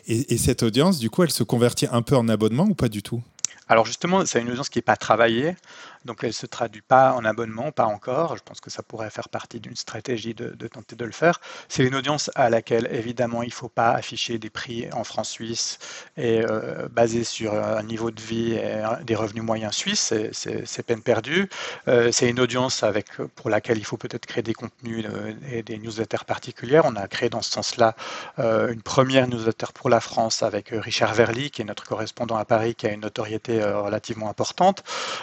Et, 0.07 0.35
et 0.35 0.39
cette 0.39 0.63
audience, 0.63 1.01
du 1.01 1.11
coup, 1.11 1.25
elle 1.25 1.33
se 1.33 1.43
convertit 1.43 1.89
un 1.91 2.03
peu 2.03 2.17
en 2.17 2.29
abonnement 2.29 2.65
ou 2.65 2.75
pas 2.77 2.89
du 2.89 3.03
tout? 3.03 3.23
Alors 3.69 3.87
justement, 3.87 4.27
c'est 4.27 4.41
une 4.41 4.51
audience 4.51 4.69
qui 4.69 4.79
n'est 4.79 4.83
pas 4.83 4.97
travaillée, 4.97 5.57
donc 6.05 6.19
elle 6.23 6.31
ne 6.31 6.33
se 6.33 6.47
traduit 6.47 6.83
pas 6.83 7.13
en 7.13 7.25
abonnement, 7.25 7.73
pas 7.73 7.87
encore. 7.87 8.37
Je 8.37 8.43
pense 8.43 8.61
que 8.61 8.71
ça 8.71 8.83
pourrait 8.83 9.11
faire 9.11 9.29
partie 9.29 9.61
d'une 9.61 9.77
stratégie 9.77 10.35
de, 10.35 10.67
tenter 10.69 10.97
de 10.97 11.05
le 11.05 11.13
faire. 11.13 11.41
C'est 11.69 11.85
une 11.85 11.95
audience 11.95 12.31
à 12.35 12.51
laquelle 12.51 12.89
évidemment 12.91 13.43
il 13.43 13.49
ne 13.49 13.53
faut 13.53 13.69
pas 13.69 13.91
afficher 13.91 14.39
des 14.39 14.51
prix 14.51 14.89
en 14.93 15.05
francs 15.05 15.27
suisses 15.27 15.79
et 16.17 16.41
euh, 16.43 16.89
basé 16.91 17.25
sur 17.25 17.55
un 17.55 17.83
niveau 17.83 18.11
de 18.11 18.21
vie 18.21 18.53
et 18.53 18.83
des 19.05 19.15
revenus 19.15 19.45
moyens 19.45 19.75
suisses, 19.75 20.13
c'est 20.33 20.83
peine 20.83 21.03
perdue. 21.03 21.49
Euh, 21.89 22.11
c'est 22.13 22.29
une 22.29 22.41
audience 22.41 22.83
avec, 22.83 23.17
pour 23.35 23.51
laquelle 23.51 23.79
il 23.79 23.85
faut 23.85 23.97
peut-être 23.97 24.27
créer 24.27 24.43
des 24.43 24.55
contenus 24.55 25.05
euh, 25.09 25.33
et 25.51 25.63
des 25.63 25.79
newsletters 25.79 26.25
particulières. 26.27 26.85
On 26.85 26.97
a 26.97 27.07
créé 27.09 27.29
dans 27.29 27.43
ce 27.43 27.51
sens-là 27.51 27.95
une 28.39 28.83
première 28.83 29.29
newsletter 29.29 29.67
pour 29.75 29.89
la 29.91 30.01
France 30.01 30.43
avec 30.43 30.69
Richard 30.71 31.15
Verly, 31.15 31.51
qui 31.51 31.63
est 31.63 31.65
notre 31.65 31.85
correspondant 31.85 32.37
à 32.37 32.45
Paris, 32.45 32.75
qui 32.75 32.87
a 32.87 32.93
une 32.93 33.01
notoriété 33.01 33.63
euh, 33.63 33.81
relativement 33.81 34.29
importante. 34.29 34.83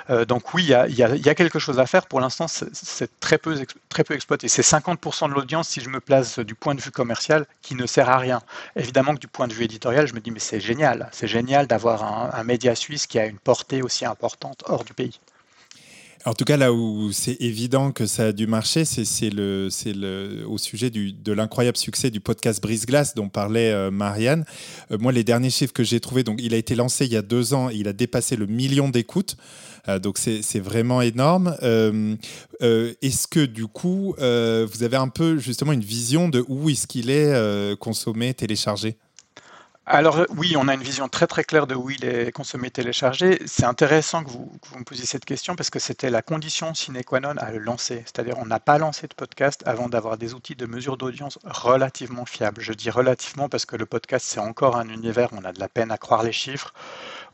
Euh, 0.10 0.26
donc 0.26 0.54
oui, 0.54 0.71
il 0.72 0.96
y, 0.96 1.30
a, 1.30 1.36
quelque 1.36 1.60
chose 1.60 1.80
à 1.80 1.86
faire. 1.86 2.08
Pour 2.08 2.20
l'instant, 2.22 2.48
c'est 2.48 3.20
très 3.20 3.38
peu, 3.38 3.56
très 3.90 4.04
peu 4.04 4.14
exploité. 4.14 4.48
C'est 4.48 4.62
50% 4.62 5.30
de 5.30 5.34
l'audience, 5.34 5.68
si 5.70 5.82
je 5.82 5.90
me 5.90 6.00
place 6.00 6.40
du 6.40 6.56
point 6.56 6.76
de 6.76 6.82
vue 6.82 6.92
commercial, 6.92 7.46
qui 7.62 7.76
ne 7.76 7.86
sert 7.86 8.10
à 8.10 8.18
rien. 8.18 8.42
Évidemment 8.76 9.14
que 9.16 9.20
du 9.20 9.28
point 9.28 9.48
de 9.48 9.54
vue 9.54 9.66
éditorial, 9.66 10.08
je 10.08 10.14
me 10.14 10.20
dis, 10.20 10.32
mais 10.32 10.40
c'est 10.40 10.60
génial. 10.60 11.10
C'est 11.12 11.28
génial 11.28 11.68
d'avoir 11.68 12.36
un 12.36 12.44
média 12.44 12.76
suisse 12.76 13.08
qui 13.08 13.20
a 13.20 13.26
une 13.26 13.40
portée 13.40 13.82
aussi 13.82 14.06
importante 14.06 14.64
hors 14.68 14.84
du 14.84 14.94
pays. 14.94 15.20
En 16.26 16.34
tout 16.34 16.46
cas, 16.46 16.56
là 16.56 16.72
où 16.72 17.12
c'est 17.12 17.38
évident 17.40 17.92
que 17.92 18.06
ça 18.06 18.28
a 18.28 18.32
dû 18.32 18.46
marcher, 18.46 18.86
c'est 18.86 19.30
le, 19.32 19.70
le, 19.86 20.46
au 20.48 20.60
sujet 20.60 20.92
de 20.92 21.32
l'incroyable 21.34 21.78
succès 21.78 22.12
du 22.12 22.20
podcast 22.20 22.62
Brise-Glace 22.62 23.16
dont 23.16 23.28
parlait 23.28 23.72
euh, 23.72 23.90
Marianne. 23.90 24.46
Euh, 24.92 25.00
moi, 25.00 25.12
les 25.12 25.24
derniers 25.24 25.50
chiffres 25.50 25.74
que 25.74 25.84
j'ai 25.84 26.00
trouvés, 26.00 26.24
donc 26.24 26.40
il 26.42 26.54
a 26.54 26.58
été 26.58 26.76
lancé 26.76 27.06
il 27.06 27.12
y 27.12 27.18
a 27.18 27.24
deux 27.24 27.56
ans, 27.56 27.70
il 27.70 27.88
a 27.88 27.94
dépassé 27.94 28.36
le 28.36 28.46
million 28.46 28.90
d'écoutes. 28.90 29.36
Euh, 29.88 29.98
donc 29.98 30.20
c'est 30.20 30.60
vraiment 30.60 31.02
énorme. 31.02 31.56
est-ce 32.62 33.28
que 33.28 33.44
du 33.44 33.66
coup, 33.66 34.14
vous 34.18 34.84
avez 34.84 34.98
un 34.98 35.10
peu 35.10 35.40
justement 35.40 35.72
une 35.72 35.84
vision 35.84 36.30
de 36.30 36.46
où 36.48 36.70
est-ce 36.70 36.86
qu'il 36.86 37.10
est 37.10 37.76
consommé, 37.80 38.36
téléchargé? 38.36 38.98
Alors 39.92 40.20
euh, 40.20 40.26
oui, 40.38 40.56
on 40.58 40.70
a 40.70 40.74
une 40.74 40.84
vision 40.84 41.10
très 41.10 41.28
très 41.28 41.44
claire 41.44 41.68
de 41.68 41.76
où 41.76 41.90
il 41.90 42.06
est 42.06 42.32
consommé 42.32 42.72
téléchargé. 42.72 43.42
C'est 43.46 43.66
intéressant 43.66 44.24
que 44.24 44.30
vous, 44.30 44.50
me 44.78 44.86
posiez 44.86 45.06
cette 45.06 45.26
question 45.26 45.58
parce 45.58 45.70
que 45.70 45.80
c'était 45.80 46.10
la 46.10 46.22
condition 46.22 46.74
sine 46.74 47.04
qua 47.04 47.20
non 47.20 47.36
à 47.38 47.52
le 47.52 47.58
lancer. 47.58 48.04
C'est-à-dire 48.06 48.36
on 48.38 48.46
n'a 48.46 48.62
pas 48.62 48.78
lancé 48.78 49.08
de 49.08 49.14
podcast 49.14 49.64
avant 49.66 49.90
d'avoir 49.90 50.18
des 50.18 50.34
outils 50.34 50.56
de 50.56 50.66
mesure 50.66 50.96
d'audience 50.96 51.40
relativement 51.44 52.26
fiables. 52.26 52.62
Je 52.62 52.72
dis 52.72 52.90
relativement 52.90 53.50
parce 53.50 53.66
que 53.66 53.76
le 53.76 53.86
podcast 53.86 54.26
c'est 54.26 54.40
encore 54.40 54.78
un 54.78 54.88
univers, 54.88 55.28
on 55.34 55.44
a 55.44 55.52
de 55.52 55.60
la 55.60 55.68
peine 55.68 55.92
à 55.92 55.98
croire 55.98 56.24
les 56.24 56.32
chiffres 56.32 56.74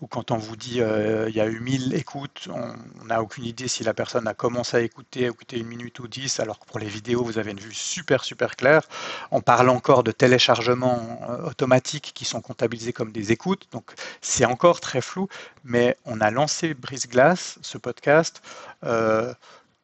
ou 0.01 0.07
quand 0.07 0.31
on 0.31 0.37
vous 0.37 0.55
dit 0.55 0.81
euh, 0.81 1.29
il 1.29 1.35
y 1.35 1.41
a 1.41 1.47
eu 1.47 1.59
1000 1.59 1.95
écoutes, 1.95 2.47
on 2.53 3.05
n'a 3.05 3.21
aucune 3.21 3.45
idée 3.45 3.67
si 3.67 3.83
la 3.83 3.93
personne 3.93 4.27
a 4.27 4.33
commencé 4.33 4.77
à 4.77 4.81
écouter, 4.81 5.25
à 5.25 5.29
écouter 5.29 5.57
une 5.57 5.67
minute 5.67 5.99
ou 5.99 6.07
dix, 6.07 6.39
alors 6.39 6.59
que 6.59 6.65
pour 6.65 6.79
les 6.79 6.87
vidéos, 6.87 7.23
vous 7.23 7.39
avez 7.39 7.51
une 7.51 7.59
vue 7.59 7.73
super, 7.73 8.23
super 8.23 8.55
claire. 8.55 8.83
On 9.31 9.41
parle 9.41 9.69
encore 9.69 10.03
de 10.03 10.11
téléchargements 10.11 11.19
euh, 11.29 11.49
automatiques 11.49 12.11
qui 12.13 12.25
sont 12.25 12.41
comptabilisés 12.41 12.93
comme 12.93 13.11
des 13.11 13.31
écoutes, 13.31 13.67
donc 13.71 13.91
c'est 14.21 14.45
encore 14.45 14.79
très 14.79 15.01
flou, 15.01 15.27
mais 15.63 15.97
on 16.05 16.21
a 16.21 16.31
lancé 16.31 16.73
Brise 16.73 17.07
Glace, 17.07 17.57
ce 17.61 17.77
podcast. 17.77 18.41
Euh, 18.83 19.33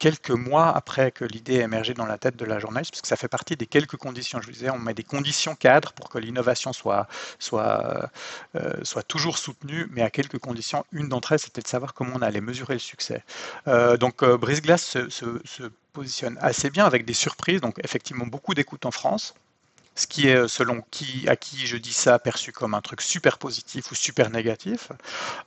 quelques 0.03 0.31
mois 0.31 0.67
après 0.67 1.11
que 1.11 1.23
l'idée 1.23 1.61
a 1.61 1.63
émergé 1.63 1.93
dans 1.93 2.05
la 2.05 2.17
tête 2.17 2.35
de 2.35 2.43
la 2.43 2.59
journaliste, 2.59 2.91
parce 2.91 3.01
que 3.01 3.07
ça 3.07 3.15
fait 3.15 3.29
partie 3.29 3.55
des 3.55 3.67
quelques 3.67 3.95
conditions. 3.95 4.41
Je 4.41 4.47
vous 4.47 4.51
disais, 4.51 4.69
on 4.69 4.77
met 4.77 4.93
des 4.93 5.05
conditions 5.05 5.55
cadres 5.55 5.93
pour 5.93 6.09
que 6.09 6.17
l'innovation 6.17 6.73
soit, 6.73 7.07
euh, 7.55 8.05
toujours 9.07 9.37
soutenue, 9.37 9.87
mais 9.91 10.01
à 10.01 10.09
quelques 10.09 10.39
conditions. 10.39 10.83
Une 10.91 11.07
d'entre 11.07 11.31
elles, 11.31 11.39
c'était 11.39 11.61
de 11.61 11.69
savoir 11.69 11.93
comment 11.93 12.15
on 12.15 12.21
allait 12.21 12.41
mesurer 12.41 12.73
le 12.73 12.81
succès. 12.81 13.23
Euh, 13.69 13.95
donc, 13.95 14.23
euh, 14.23 14.37
Brise 14.37 14.61
Glace 14.61 14.83
se, 14.83 15.09
se, 15.09 15.63
positionne 15.93 16.37
assez 16.41 16.69
bien 16.69 16.85
avec 16.85 17.05
des 17.05 17.13
surprises. 17.13 17.61
Donc, 17.61 17.79
effectivement, 17.81 18.25
beaucoup 18.25 18.53
d'écoute 18.53 18.85
en 18.85 18.91
France 18.91 19.33
ce 19.95 20.07
qui 20.07 20.27
est, 20.27 20.47
selon 20.47 20.81
qui, 20.91 21.27
à 21.27 21.35
qui 21.35 21.67
je 21.67 21.77
dis 21.77 21.93
ça, 21.93 22.17
perçu 22.19 22.51
comme 22.51 22.73
un 22.73 22.81
truc 22.81 23.01
super 23.01 23.37
positif 23.37 23.91
ou 23.91 23.95
super 23.95 24.29
négatif, 24.29 24.91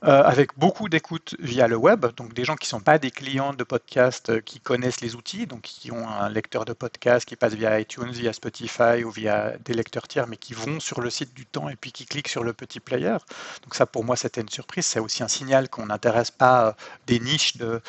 euh, 0.03 0.23
avec 0.23 0.57
beaucoup 0.57 0.89
d'écoute 0.89 1.35
via 1.39 1.67
le 1.67 1.75
web, 1.75 2.05
donc 2.15 2.33
des 2.33 2.45
gens 2.45 2.55
qui 2.55 2.65
ne 2.65 2.69
sont 2.69 2.79
pas 2.79 2.97
des 2.97 3.11
clients 3.11 3.53
de 3.53 3.63
podcast 3.63 4.29
euh, 4.29 4.39
qui 4.39 4.59
connaissent 4.59 5.01
les 5.01 5.15
outils, 5.15 5.47
donc 5.47 5.61
qui 5.61 5.91
ont 5.91 6.07
un 6.07 6.29
lecteur 6.29 6.65
de 6.65 6.73
podcast 6.73 7.25
qui 7.25 7.35
passe 7.35 7.53
via 7.53 7.79
iTunes, 7.79 8.11
via 8.11 8.31
Spotify 8.31 9.03
ou 9.03 9.11
via 9.11 9.57
des 9.65 9.73
lecteurs 9.73 10.07
tiers, 10.07 10.27
mais 10.27 10.37
qui 10.37 10.53
vont 10.53 10.79
sur 10.79 11.01
le 11.01 11.09
site 11.09 11.33
du 11.33 11.45
temps 11.45 11.69
et 11.69 11.75
puis 11.75 11.91
qui 11.91 12.05
cliquent 12.05 12.29
sur 12.29 12.43
le 12.43 12.53
petit 12.53 12.79
player. 12.79 13.17
Donc 13.63 13.75
ça, 13.75 13.85
pour 13.85 14.03
moi, 14.05 14.15
c'était 14.15 14.41
une 14.41 14.49
surprise. 14.49 14.85
C'est 14.85 14.99
aussi 14.99 15.23
un 15.23 15.27
signal 15.27 15.69
qu'on 15.69 15.87
n'intéresse 15.87 16.31
pas 16.31 16.67
euh, 16.67 16.71
des 17.05 17.19
niches 17.19 17.57
de, 17.57 17.81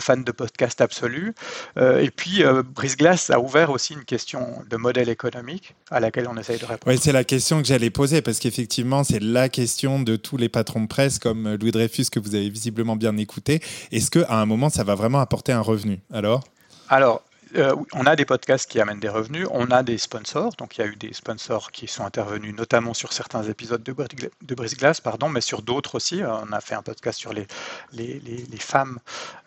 fans 0.00 0.16
de 0.16 0.32
podcast 0.32 0.80
absolus. 0.80 1.34
et 1.76 2.10
puis, 2.10 2.42
Brise 2.64 2.96
Glace 2.96 3.30
a 3.30 3.38
ouvert 3.38 3.70
aussi 3.70 3.94
une 3.94 4.04
question 4.04 4.64
de 4.68 4.76
modèle 4.76 5.08
économique 5.08 5.74
laquelle 6.02 6.28
on 6.28 6.36
essaye 6.36 6.58
de 6.58 6.64
répondre. 6.64 6.92
Oui, 6.94 6.98
c'est 7.00 7.12
la 7.12 7.24
question 7.24 7.60
que 7.62 7.66
j'allais 7.66 7.90
poser, 7.90 8.20
parce 8.20 8.38
qu'effectivement, 8.38 9.04
c'est 9.04 9.20
la 9.20 9.48
question 9.48 10.00
de 10.00 10.16
tous 10.16 10.36
les 10.36 10.48
patrons 10.48 10.82
de 10.82 10.88
presse, 10.88 11.18
comme 11.18 11.54
Louis 11.54 11.70
Dreyfus, 11.70 12.06
que 12.12 12.20
vous 12.20 12.34
avez 12.34 12.50
visiblement 12.50 12.96
bien 12.96 13.16
écouté. 13.16 13.60
Est-ce 13.90 14.10
qu'à 14.10 14.38
un 14.38 14.46
moment, 14.46 14.68
ça 14.68 14.84
va 14.84 14.94
vraiment 14.94 15.20
apporter 15.20 15.52
un 15.52 15.60
revenu 15.60 16.00
Alors? 16.12 16.44
Alors, 16.88 17.22
euh, 17.56 17.74
on 17.92 18.06
a 18.06 18.16
des 18.16 18.24
podcasts 18.24 18.70
qui 18.70 18.80
amènent 18.80 19.00
des 19.00 19.08
revenus, 19.08 19.46
on 19.50 19.70
a 19.70 19.82
des 19.82 19.98
sponsors, 19.98 20.52
donc 20.56 20.76
il 20.76 20.80
y 20.80 20.84
a 20.84 20.86
eu 20.86 20.96
des 20.96 21.12
sponsors 21.12 21.70
qui 21.70 21.86
sont 21.86 22.04
intervenus 22.04 22.54
notamment 22.54 22.94
sur 22.94 23.12
certains 23.12 23.42
épisodes 23.42 23.82
de, 23.82 23.94
de 24.42 24.54
Brise 24.54 24.76
Glace, 24.76 25.00
pardon, 25.00 25.28
mais 25.28 25.42
sur 25.42 25.60
d'autres 25.60 25.96
aussi. 25.96 26.22
On 26.24 26.52
a 26.52 26.60
fait 26.60 26.74
un 26.74 26.82
podcast 26.82 27.18
sur 27.18 27.32
les, 27.32 27.46
les, 27.92 28.20
les, 28.20 28.58
femmes 28.58 28.98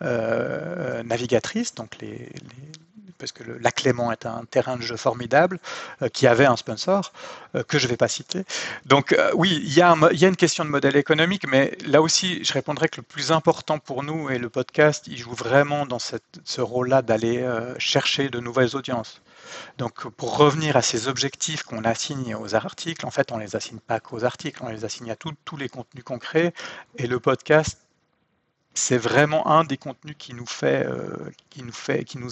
euh, 0.02 1.02
navigatrices, 1.02 1.74
donc 1.74 2.00
les, 2.00 2.30
parce 3.18 3.32
que 3.32 3.42
la 3.42 3.70
Clément 3.70 4.12
est 4.12 4.26
un 4.26 4.44
terrain 4.50 4.76
de 4.76 4.82
jeu 4.82 4.96
formidable, 4.96 5.58
euh, 6.02 6.08
qui 6.08 6.26
avait 6.26 6.46
un 6.46 6.56
sponsor, 6.56 7.12
euh, 7.54 7.62
que 7.62 7.78
je 7.78 7.84
ne 7.84 7.90
vais 7.90 7.96
pas 7.96 8.08
citer. 8.08 8.44
Donc 8.84 9.12
euh, 9.12 9.30
oui, 9.34 9.60
il 9.62 9.72
y, 9.72 9.82
a 9.82 9.94
une 10.28 10.36
question 10.36 10.64
de 10.64 10.70
modèle 10.70 10.96
économique, 10.96 11.46
mais 11.48 11.76
là 11.86 12.02
aussi, 12.02 12.42
je 12.44 12.52
répondrai 12.52 12.88
que 12.88 12.98
le 12.98 13.02
plus 13.02 13.32
important 13.32 13.78
pour 13.78 14.02
nous, 14.02 14.30
et 14.30 14.38
le 14.38 14.48
podcast, 14.48 15.04
il 15.06 15.18
joue 15.18 15.32
vraiment 15.34 15.86
dans 15.86 15.98
ce 15.98 16.60
rôle-là 16.60 17.02
d'aller 17.02 17.46
chercher 17.78 18.28
de 18.28 18.40
nouvelles 18.40 18.76
audiences. 18.76 19.20
Donc, 19.78 20.08
pour 20.08 20.36
revenir 20.36 20.76
à 20.76 20.82
ces 20.82 21.08
objectifs 21.08 21.62
qu'on 21.62 21.84
assigne 21.84 22.34
aux 22.34 22.54
articles, 22.54 23.06
en 23.06 23.10
fait, 23.10 23.32
on 23.32 23.36
ne 23.36 23.42
les 23.42 23.56
assigne 23.56 23.78
pas 23.78 24.00
qu'aux 24.00 24.24
articles, 24.24 24.60
on 24.62 24.68
les 24.68 24.84
assigne 24.84 25.10
à 25.10 25.16
tous 25.16 25.56
les 25.56 25.68
contenus 25.68 26.04
concrets. 26.04 26.52
Et 26.98 27.06
le 27.06 27.20
podcast 27.20 27.85
c'est 28.76 28.98
vraiment 28.98 29.46
un 29.48 29.64
des 29.64 29.78
contenus 29.78 30.16
qui 30.18 30.34
nous 30.34 30.46
euh, 30.62 31.30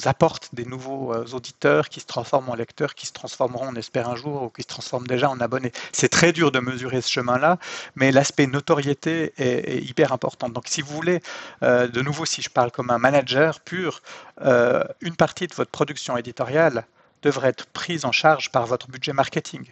apporte 0.05 0.55
des 0.55 0.65
nouveaux 0.65 1.13
euh, 1.13 1.25
auditeurs 1.33 1.89
qui 1.89 2.01
se 2.01 2.07
transforment 2.07 2.51
en 2.51 2.55
lecteurs, 2.55 2.95
qui 2.95 3.07
se 3.07 3.13
transformeront, 3.13 3.69
on 3.69 3.77
espère 3.77 4.09
un 4.09 4.17
jour, 4.17 4.43
ou 4.43 4.51
qui 4.51 4.63
se 4.63 4.67
transforment 4.67 5.07
déjà 5.07 5.31
en 5.31 5.41
abonnés. 5.41 5.73
C'est 5.93 6.11
très 6.11 6.33
dur 6.33 6.53
de 6.53 6.61
mesurer 6.61 7.01
ce 7.01 7.11
chemin-là, 7.11 7.59
mais 7.97 8.13
l'aspect 8.13 8.47
notoriété 8.47 9.33
est, 9.39 9.83
hyper 9.85 10.13
important. 10.13 10.49
Donc, 10.49 10.65
si 10.69 10.83
vous 10.83 10.95
voulez, 10.95 11.21
euh, 11.63 11.89
de 11.89 12.03
nouveau, 12.03 12.27
si 12.27 12.43
je 12.43 12.51
parle 12.51 12.71
comme 12.71 12.91
un 12.91 12.99
manager 12.99 13.61
pur, 13.61 14.03
une 15.01 15.17
partie 15.17 15.47
de 15.47 15.55
votre 15.55 15.71
production 15.71 16.17
éditoriale 16.17 16.87
devrait 17.23 17.49
être 17.49 17.67
prise 17.67 18.05
en 18.05 18.13
charge 18.13 18.51
par 18.51 18.67
votre 18.67 18.89
budget 18.89 19.13
marketing. 19.13 19.65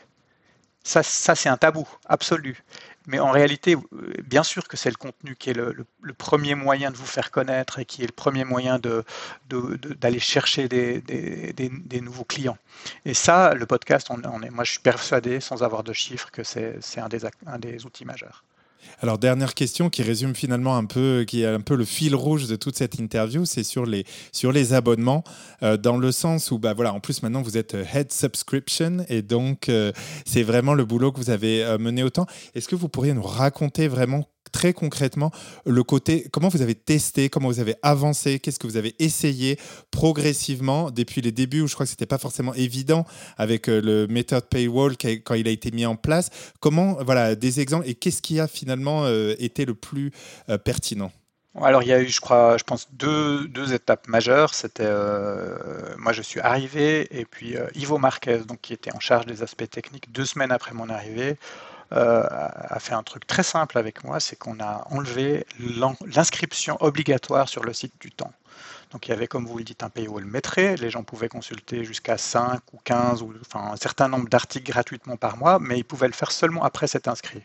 Ça 0.85 1.03
c'est 1.03 1.49
un 1.49 1.57
tabou 1.57 1.87
absolu. 2.07 2.65
Mais 3.07 3.19
en 3.19 3.31
réalité, 3.31 3.75
euh, 3.75 4.13
bien 4.25 4.43
sûr 4.43 4.69
que 4.69 4.77
c'est 4.77 4.91
le 4.91 4.97
contenu 4.97 5.37
qui 5.37 5.51
est 5.51 5.55
le, 5.55 5.87
premier 6.17 6.55
moyen 6.55 6.91
de 6.91 6.97
vous 6.97 7.07
faire 7.07 7.31
connaître 7.31 7.79
et 7.79 7.85
qui 7.85 8.03
est 8.03 8.07
le 8.07 8.13
premier 8.13 8.45
moyen 8.45 8.79
d'aller 9.49 10.21
chercher 10.21 10.69
des, 10.69 12.01
nouveaux 12.01 12.25
clients. 12.25 12.59
Et 13.05 13.15
ça, 13.15 13.55
le 13.55 13.67
podcast, 13.67 14.09
on, 14.11 14.43
est, 14.43 14.51
moi 14.51 14.65
je 14.65 14.73
suis 14.73 14.81
persuadé, 14.81 15.41
sans 15.41 15.63
avoir 15.63 15.83
de 15.83 15.93
chiffres, 15.93 16.31
que 16.31 16.43
c'est 16.45 17.01
un 17.01 17.59
des 17.59 17.87
outils 17.87 18.05
majeurs. 18.05 18.45
Alors 19.01 19.19
dernière 19.19 19.55
question 19.55 19.91
qui 19.91 20.03
résume 20.03 20.35
finalement 20.35 20.77
un 20.77 20.85
peu, 20.85 21.25
qui 21.27 21.43
est 21.43 21.47
un 21.47 21.61
peu 21.61 21.75
le 21.75 21.85
fil 21.85 22.15
rouge 22.15 22.47
de 22.47 22.57
toute 22.57 22.77
cette 22.77 22.99
interview, 22.99 23.45
c'est 23.45 23.65
sur 23.65 23.85
les 23.85 24.05
sur 24.33 24.53
les 24.53 24.75
abonnements, 24.75 25.25
euh, 25.63 25.77
dans 25.77 25.97
le 25.97 26.13
sens 26.13 26.51
où 26.51 26.59
bah 26.59 26.73
voilà, 26.75 26.95
en 26.95 27.01
plus 27.01 27.23
maintenant 27.23 27.43
vous 27.43 27.57
êtes 27.57 27.75
euh, 27.75 27.85
head 27.93 28.13
subscription 28.13 29.05
et 29.09 29.23
donc 29.23 29.69
euh, 29.69 29.93
c'est 30.25 30.43
vraiment 30.43 30.75
le 30.75 30.85
boulot 30.85 31.13
que 31.13 31.19
vous 31.19 31.31
avez 31.31 31.77
mené 31.79 32.03
autant. 32.03 32.27
Est-ce 32.55 32.69
que 32.69 32.77
vous 32.77 32.89
pourriez 32.89 33.13
nous 33.13 33.23
raconter 33.23 33.89
vraiment 33.89 34.25
très 34.51 34.73
concrètement 34.73 35.31
le 35.65 35.83
côté, 35.83 36.27
comment 36.33 36.49
vous 36.49 36.63
avez 36.63 36.75
testé, 36.75 37.29
comment 37.29 37.49
vous 37.49 37.61
avez 37.61 37.75
avancé, 37.83 38.39
qu'est-ce 38.39 38.59
que 38.59 38.67
vous 38.67 38.77
avez 38.77 38.95
essayé 38.99 39.59
progressivement 39.91 40.91
depuis 40.91 41.21
les 41.21 41.33
débuts 41.33 41.63
où 41.63 41.69
je 41.69 41.75
crois 41.75 41.87
que 41.87 41.91
c'était 41.91 42.07
pas 42.07 42.19
forcément 42.19 42.55
évident 42.55 43.07
avec 43.37 43.69
euh, 43.69 43.81
le 43.81 44.07
méthode 44.07 44.45
paywall 44.49 44.97
quand 44.97 45.35
il 45.35 45.49
a 45.49 45.51
été 45.51 45.71
mis 45.71 45.87
en 45.87 45.97
place. 45.97 46.31
Comment, 46.61 46.97
voilà, 47.05 47.35
des 47.35 47.61
exemples 47.61 47.89
et 47.89 47.95
qu'est-ce 47.95 48.23
qui 48.23 48.41
a 48.41 48.49
finalement 48.49 49.05
euh, 49.05 49.35
été 49.39 49.65
le 49.65 49.75
plus 49.75 50.13
euh, 50.49 50.59
pertinent? 50.59 51.13
Alors 51.61 51.83
il 51.83 51.91
y 51.91 51.93
a 51.93 52.01
eu, 52.01 52.09
je 52.09 52.21
crois, 52.21 52.57
pense 52.67 52.89
deux, 52.93 53.75
étapes 53.75 54.09
majeures. 54.09 54.55
C'était 54.55 54.89
moi 55.99 56.13
je 56.15 56.23
suis 56.23 56.41
arrivé 56.41 57.07
et 57.11 57.27
puis 57.27 57.57
Ivo 57.75 57.99
Marquez, 57.99 58.41
qui 58.63 58.73
était 58.73 58.95
en 58.95 59.01
charge 59.01 59.27
des 59.27 59.43
aspects 59.43 59.69
techniques, 59.69 60.11
deux 60.13 60.25
semaines 60.25 60.51
après 60.51 60.73
mon 60.73 60.89
arrivée, 60.89 61.37
euh, 61.93 62.25
a 62.29 62.81
fait 62.81 62.95
un 62.95 63.03
truc 63.03 63.27
très 63.27 63.43
simple 63.43 63.79
avec 63.79 64.05
moi, 64.05 64.21
c'est 64.21 64.37
qu'on 64.37 64.61
a 64.61 64.87
enlevé 64.91 65.47
l'inscription 66.07 66.77
obligatoire 66.81 67.49
sur 67.49 67.63
le 67.65 67.73
site 67.73 67.95
du 68.01 68.11
temps. 68.11 68.33
Donc 68.93 69.09
il 69.09 69.11
y 69.11 69.15
avait, 69.15 69.27
comme 69.27 69.47
vous 69.47 69.57
le 69.57 69.65
dites, 69.65 69.83
un 69.83 69.89
paywall 69.89 70.25
maîtrisé. 70.27 70.77
Les 70.77 70.91
gens 70.91 71.03
pouvaient 71.03 71.29
consulter 71.29 71.83
jusqu'à 71.85 72.19
5 72.19 72.61
ou 72.75 72.79
15 72.85 73.23
ou 73.23 73.33
enfin, 73.41 73.73
un 73.73 73.77
certain 73.77 74.07
nombre 74.07 74.29
d'articles 74.29 74.71
gratuitement 74.71 75.17
par 75.17 75.39
mois, 75.39 75.59
mais 75.59 75.79
ils 75.79 75.85
pouvaient 75.85 76.09
le 76.09 76.13
faire 76.13 76.31
seulement 76.31 76.63
après 76.63 76.87
s'être 76.87 77.09
inscrit. 77.09 77.43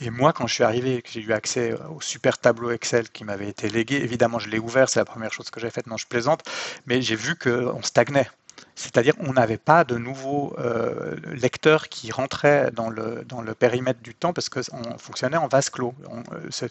Et 0.00 0.10
moi, 0.10 0.32
quand 0.32 0.48
je 0.48 0.54
suis 0.54 0.64
arrivé 0.64 1.02
que 1.02 1.10
j'ai 1.10 1.20
eu 1.20 1.32
accès 1.32 1.74
au 1.94 2.00
super 2.00 2.38
tableau 2.38 2.72
Excel 2.72 3.08
qui 3.10 3.24
m'avait 3.24 3.48
été 3.48 3.68
légué, 3.68 3.96
évidemment, 3.96 4.40
je 4.40 4.48
l'ai 4.48 4.58
ouvert, 4.58 4.88
c'est 4.88 4.98
la 4.98 5.04
première 5.04 5.32
chose 5.32 5.50
que 5.50 5.60
j'ai 5.60 5.70
faite, 5.70 5.86
non, 5.86 5.96
je 5.96 6.06
plaisante, 6.06 6.42
mais 6.86 7.00
j'ai 7.00 7.16
vu 7.16 7.36
qu'on 7.36 7.82
stagnait. 7.82 8.28
C'est-à-dire 8.74 9.16
qu'on 9.16 9.34
n'avait 9.34 9.58
pas 9.58 9.84
de 9.84 9.96
nouveaux 9.96 10.54
euh, 10.58 11.16
lecteurs 11.32 11.88
qui 11.88 12.10
rentraient 12.10 12.70
dans 12.70 12.88
le, 12.88 13.24
périmètre 13.58 14.00
du 14.00 14.14
temps 14.14 14.32
parce 14.32 14.48
qu'on 14.48 14.98
fonctionnait 14.98 15.36
en 15.36 15.46
vase 15.46 15.68
clos. 15.68 15.94
Euh, 16.32 16.68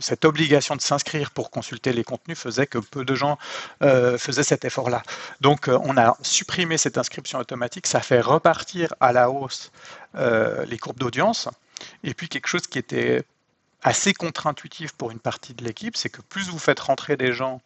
cette 0.00 0.24
obligation 0.24 0.76
de 0.76 0.80
s'inscrire 0.80 1.30
pour 1.30 1.50
consulter 1.50 1.92
les 1.92 2.04
contenus 2.04 2.38
faisait 2.38 2.66
que 2.66 2.78
peu 2.78 3.04
de 3.04 3.14
gens 3.14 3.38
euh, 3.82 4.16
faisaient 4.16 4.42
cet 4.42 4.64
effort-là. 4.64 5.02
Donc 5.40 5.68
on 5.68 5.96
a 5.98 6.16
supprimé 6.22 6.78
cette 6.78 6.96
inscription 6.96 7.38
automatique, 7.38 7.86
ça 7.86 8.00
fait 8.00 8.20
repartir 8.20 8.94
à 9.00 9.12
la 9.12 9.30
hausse 9.30 9.70
les 10.66 10.78
courbes 10.78 10.98
d'audience. 10.98 11.48
Et 12.02 12.14
puis 12.14 12.30
quelque 12.30 12.46
chose 12.46 12.66
qui 12.66 12.78
était 12.78 13.22
assez 13.82 14.14
contre-intuitif 14.14 14.92
pour 14.92 15.10
une 15.10 15.18
partie 15.18 15.52
de 15.52 15.62
l'équipe, 15.62 15.96
c'est 15.96 16.08
que 16.08 16.22
plus 16.22 16.48
vous 16.48 16.58
faites 16.58 16.80
rentrer 16.80 17.18
des 17.18 17.34
gens 17.34 17.60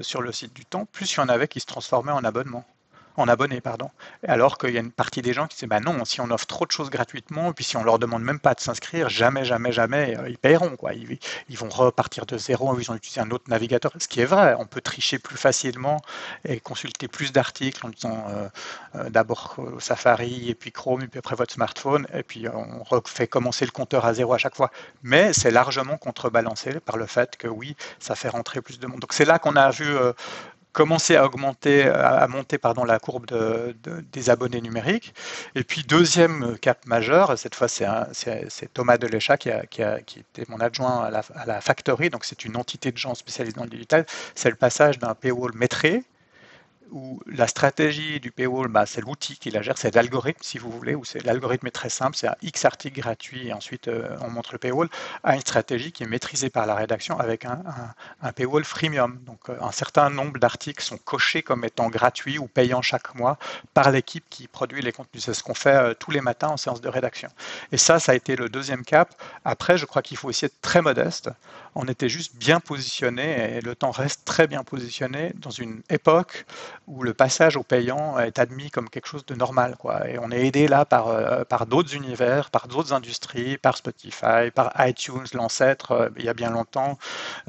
sur 0.00 0.22
le 0.22 0.32
site 0.32 0.54
du 0.54 0.64
temps, 0.64 0.86
plus 0.86 1.12
il 1.12 1.16
y 1.18 1.20
en 1.20 1.28
avait 1.28 1.48
qui 1.48 1.60
se 1.60 1.66
transformaient 1.66 2.12
en 2.12 2.24
abonnement 2.24 2.64
en 3.16 3.28
abonnés, 3.28 3.60
pardon. 3.60 3.90
Alors 4.26 4.58
qu'il 4.58 4.70
y 4.70 4.76
a 4.76 4.80
une 4.80 4.92
partie 4.92 5.22
des 5.22 5.32
gens 5.32 5.46
qui 5.46 5.56
disent, 5.56 5.68
bah 5.68 5.80
non, 5.80 6.04
si 6.04 6.20
on 6.20 6.30
offre 6.30 6.46
trop 6.46 6.66
de 6.66 6.70
choses 6.70 6.90
gratuitement, 6.90 7.52
puis 7.52 7.64
si 7.64 7.76
on 7.76 7.84
leur 7.84 7.98
demande 7.98 8.22
même 8.22 8.38
pas 8.38 8.54
de 8.54 8.60
s'inscrire, 8.60 9.08
jamais, 9.08 9.44
jamais, 9.44 9.72
jamais, 9.72 10.16
euh, 10.18 10.28
ils 10.28 10.38
paieront. 10.38 10.76
Quoi. 10.76 10.92
Ils, 10.94 11.58
vont 11.58 11.68
repartir 11.68 12.26
de 12.26 12.36
zéro, 12.36 12.78
ils 12.78 12.90
ont 12.90 12.94
utilisé 12.94 13.20
un 13.20 13.30
autre 13.30 13.44
navigateur. 13.48 13.92
Ce 13.98 14.08
qui 14.08 14.20
est 14.20 14.26
vrai, 14.26 14.54
on 14.58 14.66
peut 14.66 14.80
tricher 14.80 15.18
plus 15.18 15.36
facilement 15.36 16.00
et 16.44 16.60
consulter 16.60 17.08
plus 17.08 17.32
d'articles 17.32 17.86
en 17.86 17.88
disant 17.88 18.26
euh, 18.28 18.48
euh, 18.96 19.10
d'abord 19.10 19.56
Safari, 19.78 20.50
et 20.50 20.54
puis 20.54 20.72
Chrome, 20.72 21.02
et 21.02 21.08
puis 21.08 21.18
après 21.18 21.36
votre 21.36 21.54
smartphone, 21.54 22.06
et 22.12 22.22
puis 22.22 22.46
on 22.48 22.82
refait 22.82 23.26
commencer 23.26 23.64
le 23.64 23.70
compteur 23.70 24.04
à 24.04 24.14
zéro 24.14 24.34
à 24.34 24.38
chaque 24.38 24.54
fois. 24.54 24.70
Mais 25.02 25.32
c'est 25.32 25.50
largement 25.50 25.96
contrebalancé 25.96 26.80
par 26.80 26.96
le 26.96 27.06
fait 27.06 27.36
que 27.36 27.48
oui, 27.48 27.76
ça 27.98 28.14
fait 28.14 28.28
rentrer 28.28 28.60
plus 28.60 28.78
de 28.78 28.86
monde. 28.86 29.00
Donc 29.00 29.12
c'est 29.12 29.24
là 29.24 29.38
qu'on 29.38 29.56
a 29.56 29.70
vu 29.70 29.86
commencer 30.76 31.16
à 31.16 31.24
augmenter, 31.24 31.84
à 31.88 32.28
monter 32.28 32.58
pardon, 32.58 32.84
la 32.84 32.98
courbe 32.98 33.24
de, 33.26 33.74
des 34.12 34.28
abonnés 34.28 34.60
numériques. 34.60 35.14
Et 35.54 35.64
puis 35.64 35.82
deuxième 35.82 36.58
cap 36.58 36.84
majeur, 36.84 37.38
cette 37.38 37.54
fois 37.54 37.66
c'est 37.66 38.74
Thomas 38.74 38.98
Delécha 38.98 39.38
qui, 39.38 39.48
qui, 39.70 39.82
qui, 40.04 40.18
était 40.18 40.44
mon 40.50 40.60
adjoint 40.60 41.04
à 41.04 41.10
la, 41.10 41.22
à 41.34 41.46
la 41.46 41.62
Factory, 41.62 42.10
donc 42.10 42.26
c'est 42.26 42.44
une 42.44 42.58
entité 42.58 42.92
de 42.92 42.98
gens 42.98 43.14
spécialisés 43.14 43.56
dans 43.56 43.64
le 43.64 43.70
digital, 43.70 44.04
c'est 44.34 44.50
le 44.50 44.56
passage 44.56 44.98
d'un 44.98 45.14
paywall 45.14 45.52
maîtrisé 45.54 46.04
où 46.90 47.20
la 47.26 47.46
stratégie 47.46 48.20
du 48.20 48.30
paywall, 48.30 48.68
bah, 48.68 48.86
c'est 48.86 49.00
l'outil 49.00 49.36
qui 49.38 49.50
la 49.50 49.62
gère, 49.62 49.78
c'est 49.78 49.94
l'algorithme, 49.94 50.40
si 50.42 50.58
vous 50.58 50.70
voulez, 50.70 50.94
où 50.94 51.02
l'algorithme 51.24 51.66
est 51.66 51.72
très 51.72 51.88
simple, 51.88 52.16
c'est 52.16 52.28
un 52.28 52.36
X 52.42 52.64
article 52.64 53.00
gratuit 53.00 53.48
et 53.48 53.52
ensuite 53.52 53.88
euh, 53.88 54.16
on 54.20 54.30
montre 54.30 54.52
le 54.52 54.58
paywall, 54.58 54.88
à 55.22 55.34
une 55.34 55.40
stratégie 55.40 55.92
qui 55.92 56.02
est 56.02 56.06
maîtrisée 56.06 56.50
par 56.50 56.66
la 56.66 56.74
rédaction 56.74 57.18
avec 57.18 57.44
un, 57.44 57.62
un, 58.22 58.32
paywall 58.32 58.64
freemium. 58.64 59.18
Donc 59.24 59.48
euh, 59.48 59.56
un 59.60 59.72
certain 59.72 60.10
nombre 60.10 60.38
d'articles 60.38 60.82
sont 60.82 60.98
cochés 60.98 61.42
comme 61.42 61.64
étant 61.64 61.88
gratuits 61.88 62.38
ou 62.38 62.46
payants 62.46 62.82
chaque 62.82 63.14
mois 63.14 63.38
par 63.74 63.90
l'équipe 63.90 64.24
qui 64.30 64.48
produit 64.48 64.82
les 64.82 64.92
contenus. 64.92 65.24
C'est 65.24 65.34
ce 65.34 65.42
qu'on 65.42 65.54
fait 65.54 65.76
euh, 65.76 65.94
tous 65.94 66.10
les 66.10 66.20
matins 66.20 66.48
en 66.48 66.56
séance 66.56 66.80
de 66.80 66.88
rédaction. 66.88 67.28
Et 67.72 67.78
ça, 67.78 67.98
ça 67.98 68.12
a 68.12 68.14
été 68.14 68.36
le 68.36 68.48
deuxième 68.48 68.84
cap. 68.84 69.14
Après, 69.44 69.78
je 69.78 69.86
crois 69.86 70.02
qu'il 70.02 70.16
faut 70.16 70.28
aussi 70.28 70.44
être 70.44 70.60
très 70.60 70.82
modeste 70.82 71.30
on 71.76 71.84
était 71.88 72.08
juste 72.08 72.34
bien 72.36 72.58
positionné 72.58 73.56
et 73.56 73.60
le 73.60 73.74
temps 73.74 73.90
reste 73.90 74.24
très 74.24 74.46
bien 74.46 74.64
positionné 74.64 75.32
dans 75.36 75.50
une 75.50 75.82
époque 75.90 76.46
où 76.86 77.02
le 77.02 77.12
passage 77.12 77.56
au 77.56 77.62
payant 77.62 78.18
est 78.18 78.38
admis 78.38 78.70
comme 78.70 78.88
quelque 78.88 79.06
chose 79.06 79.26
de 79.26 79.34
normal. 79.34 79.76
Et 80.08 80.18
on 80.18 80.30
est 80.30 80.46
aidé 80.46 80.68
là 80.68 80.86
par, 80.86 81.08
euh, 81.08 81.44
par 81.44 81.66
d'autres 81.66 81.94
univers, 81.94 82.50
par 82.50 82.66
d'autres 82.66 82.94
industries, 82.94 83.58
par 83.58 83.76
Spotify, 83.76 84.50
par 84.54 84.72
iTunes, 84.78 85.26
l'ancêtre 85.34 85.92
euh, 85.92 86.08
il 86.16 86.24
y 86.24 86.30
a 86.30 86.34
bien 86.34 86.50
longtemps, 86.50 86.98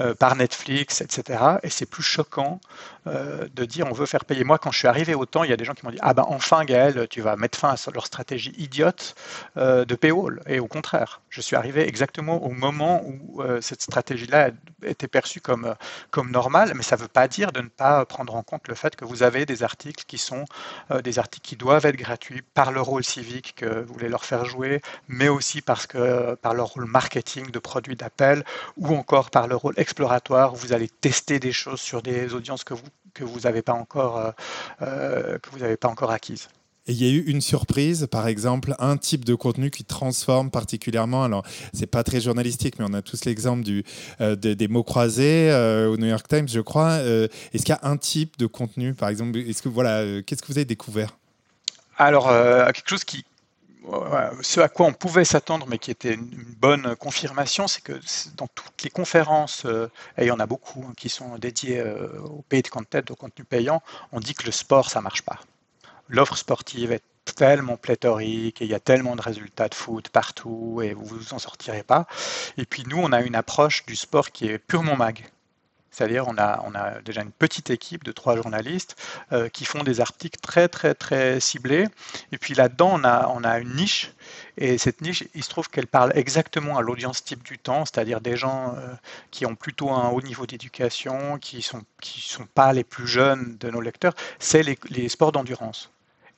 euh, 0.00 0.14
par 0.14 0.36
Netflix, 0.36 1.00
etc. 1.00 1.58
Et 1.62 1.70
c'est 1.70 1.86
plus 1.86 2.02
choquant 2.02 2.60
de 3.08 3.64
dire 3.64 3.86
on 3.88 3.92
veut 3.92 4.06
faire 4.06 4.24
payer. 4.24 4.44
Moi, 4.44 4.58
quand 4.58 4.70
je 4.70 4.78
suis 4.78 4.88
arrivé 4.88 5.14
au 5.14 5.26
temps, 5.26 5.44
il 5.44 5.50
y 5.50 5.52
a 5.52 5.56
des 5.56 5.64
gens 5.64 5.74
qui 5.74 5.84
m'ont 5.84 5.92
dit 5.92 5.98
Ah 6.00 6.14
ben 6.14 6.24
enfin, 6.28 6.64
Gaël, 6.64 7.06
tu 7.08 7.20
vas 7.20 7.36
mettre 7.36 7.58
fin 7.58 7.70
à 7.70 7.90
leur 7.92 8.06
stratégie 8.06 8.54
idiote 8.58 9.14
de 9.56 9.94
paywall. 9.94 10.42
Et 10.46 10.60
au 10.60 10.66
contraire, 10.66 11.20
je 11.30 11.40
suis 11.40 11.56
arrivé 11.56 11.86
exactement 11.86 12.42
au 12.44 12.50
moment 12.50 13.02
où 13.04 13.42
cette 13.60 13.82
stratégie 13.82 14.26
là 14.26 14.50
était 14.84 15.08
perçue 15.08 15.40
comme, 15.40 15.74
comme 16.10 16.30
normale, 16.30 16.72
mais 16.74 16.82
ça 16.82 16.96
ne 16.96 17.02
veut 17.02 17.08
pas 17.08 17.28
dire 17.28 17.52
de 17.52 17.60
ne 17.60 17.68
pas 17.68 18.04
prendre 18.04 18.34
en 18.34 18.42
compte 18.42 18.68
le 18.68 18.74
fait 18.74 18.96
que 18.96 19.04
vous 19.04 19.22
avez 19.22 19.46
des 19.46 19.62
articles 19.62 20.04
qui 20.06 20.18
sont 20.18 20.44
euh, 20.90 21.02
des 21.02 21.18
articles 21.18 21.46
qui 21.46 21.56
doivent 21.56 21.86
être 21.86 21.96
gratuits 21.96 22.42
par 22.42 22.72
le 22.72 22.80
rôle 22.80 23.04
civique 23.04 23.54
que 23.56 23.82
vous 23.82 23.92
voulez 23.92 24.08
leur 24.08 24.24
faire 24.24 24.44
jouer, 24.44 24.80
mais 25.08 25.28
aussi 25.28 25.62
parce 25.62 25.86
que 25.86 26.34
par 26.36 26.54
leur 26.54 26.68
rôle 26.68 26.86
marketing 26.86 27.50
de 27.50 27.58
produits 27.58 27.96
d'appel, 27.96 28.44
ou 28.76 28.94
encore 28.94 29.30
par 29.30 29.46
le 29.48 29.56
rôle 29.56 29.74
exploratoire 29.76 30.54
où 30.54 30.56
vous 30.56 30.72
allez 30.72 30.88
tester 30.88 31.38
des 31.38 31.52
choses 31.52 31.80
sur 31.80 32.02
des 32.02 32.34
audiences 32.34 32.64
que 32.64 32.74
vous 32.74 32.82
que 33.14 33.24
vous 33.24 33.40
n'avez 33.40 33.62
pas 33.62 33.72
encore 33.72 34.18
euh, 34.18 34.30
euh, 34.82 35.38
que 35.38 35.50
vous 35.50 35.58
n'avez 35.58 35.76
pas 35.76 35.88
encore 35.88 36.10
acquises. 36.10 36.48
Et 36.86 36.92
il 36.92 37.04
y 37.04 37.06
a 37.06 37.12
eu 37.12 37.22
une 37.24 37.42
surprise, 37.42 38.08
par 38.10 38.28
exemple, 38.28 38.74
un 38.78 38.96
type 38.96 39.26
de 39.26 39.34
contenu 39.34 39.70
qui 39.70 39.84
transforme 39.84 40.50
particulièrement. 40.50 41.22
Alors, 41.22 41.44
c'est 41.74 41.86
pas 41.86 42.02
très 42.02 42.18
journalistique, 42.18 42.78
mais 42.78 42.86
on 42.88 42.94
a 42.94 43.02
tous 43.02 43.26
l'exemple 43.26 43.62
du, 43.62 43.84
euh, 44.22 44.36
des 44.36 44.68
mots 44.68 44.84
croisés 44.84 45.50
euh, 45.50 45.90
au 45.90 45.98
New 45.98 46.06
York 46.06 46.26
Times, 46.26 46.48
je 46.48 46.60
crois. 46.60 46.96
Est-ce 47.00 47.64
qu'il 47.64 47.68
y 47.68 47.72
a 47.72 47.80
un 47.82 47.98
type 47.98 48.38
de 48.38 48.46
contenu, 48.46 48.94
par 48.94 49.10
exemple? 49.10 49.36
Est-ce 49.38 49.60
que 49.60 49.68
voilà, 49.68 50.22
qu'est-ce 50.22 50.40
que 50.40 50.46
vous 50.46 50.56
avez 50.56 50.64
découvert? 50.64 51.18
Alors, 51.98 52.28
quelque 52.72 52.88
chose 52.88 53.04
qui, 53.04 53.26
ce 54.42 54.60
à 54.60 54.68
quoi 54.68 54.86
on 54.86 54.92
pouvait 54.92 55.24
s'attendre, 55.24 55.66
mais 55.68 55.78
qui 55.78 55.90
était 55.90 56.14
une 56.14 56.28
bonne 56.58 56.96
confirmation, 56.96 57.68
c'est 57.68 57.82
que 57.82 57.98
dans 58.36 58.48
toutes 58.48 58.82
les 58.82 58.90
conférences, 58.90 59.64
et 60.16 60.24
il 60.24 60.26
y 60.26 60.30
en 60.30 60.40
a 60.40 60.46
beaucoup 60.46 60.84
hein, 60.88 60.92
qui 60.96 61.08
sont 61.08 61.38
dédiées 61.38 61.82
au 62.24 62.44
paid 62.48 62.68
content, 62.68 63.00
au 63.10 63.14
contenu 63.14 63.44
payant, 63.44 63.82
on 64.12 64.20
dit 64.20 64.34
que 64.34 64.44
le 64.44 64.52
sport, 64.52 64.90
ça 64.90 65.00
marche 65.00 65.22
pas 65.22 65.38
l'offre 66.08 66.36
sportive 66.36 66.92
est 66.92 67.02
tellement 67.36 67.76
pléthorique 67.76 68.62
et 68.62 68.64
il 68.64 68.70
y 68.70 68.74
a 68.74 68.80
tellement 68.80 69.14
de 69.14 69.22
résultats 69.22 69.68
de 69.68 69.74
foot 69.74 70.08
partout 70.08 70.80
et 70.82 70.94
vous 70.94 71.04
vous 71.04 71.34
en 71.34 71.38
sortirez 71.38 71.82
pas. 71.82 72.06
Et 72.56 72.64
puis 72.64 72.84
nous, 72.88 72.98
on 72.98 73.12
a 73.12 73.20
une 73.20 73.34
approche 73.34 73.84
du 73.86 73.96
sport 73.96 74.30
qui 74.30 74.46
est 74.46 74.58
purement 74.58 74.96
mag. 74.96 75.28
C'est-à-dire 75.98 76.28
on 76.28 76.38
a, 76.38 76.62
on 76.64 76.76
a 76.76 77.00
déjà 77.00 77.22
une 77.22 77.32
petite 77.32 77.70
équipe 77.70 78.04
de 78.04 78.12
trois 78.12 78.36
journalistes 78.36 78.94
euh, 79.32 79.48
qui 79.48 79.64
font 79.64 79.82
des 79.82 80.00
articles 80.00 80.38
très 80.40 80.68
très 80.68 80.94
très 80.94 81.40
ciblés. 81.40 81.88
Et 82.30 82.38
puis 82.38 82.54
là-dedans, 82.54 82.92
on 82.94 83.02
a, 83.02 83.26
on 83.34 83.42
a 83.42 83.58
une 83.58 83.74
niche. 83.74 84.12
Et 84.58 84.78
cette 84.78 85.00
niche, 85.00 85.24
il 85.34 85.42
se 85.42 85.48
trouve 85.48 85.68
qu'elle 85.68 85.88
parle 85.88 86.12
exactement 86.14 86.78
à 86.78 86.82
l'audience 86.82 87.24
type 87.24 87.42
du 87.42 87.58
temps, 87.58 87.84
c'est-à-dire 87.84 88.20
des 88.20 88.36
gens 88.36 88.76
euh, 88.76 88.94
qui 89.32 89.44
ont 89.44 89.56
plutôt 89.56 89.90
un 89.90 90.08
haut 90.10 90.22
niveau 90.22 90.46
d'éducation, 90.46 91.38
qui 91.38 91.56
ne 91.56 91.62
sont, 91.62 91.82
qui 92.00 92.20
sont 92.20 92.46
pas 92.46 92.72
les 92.72 92.84
plus 92.84 93.08
jeunes 93.08 93.56
de 93.58 93.68
nos 93.68 93.80
lecteurs, 93.80 94.14
c'est 94.38 94.62
les, 94.62 94.78
les 94.90 95.08
sports 95.08 95.32
d'endurance. 95.32 95.90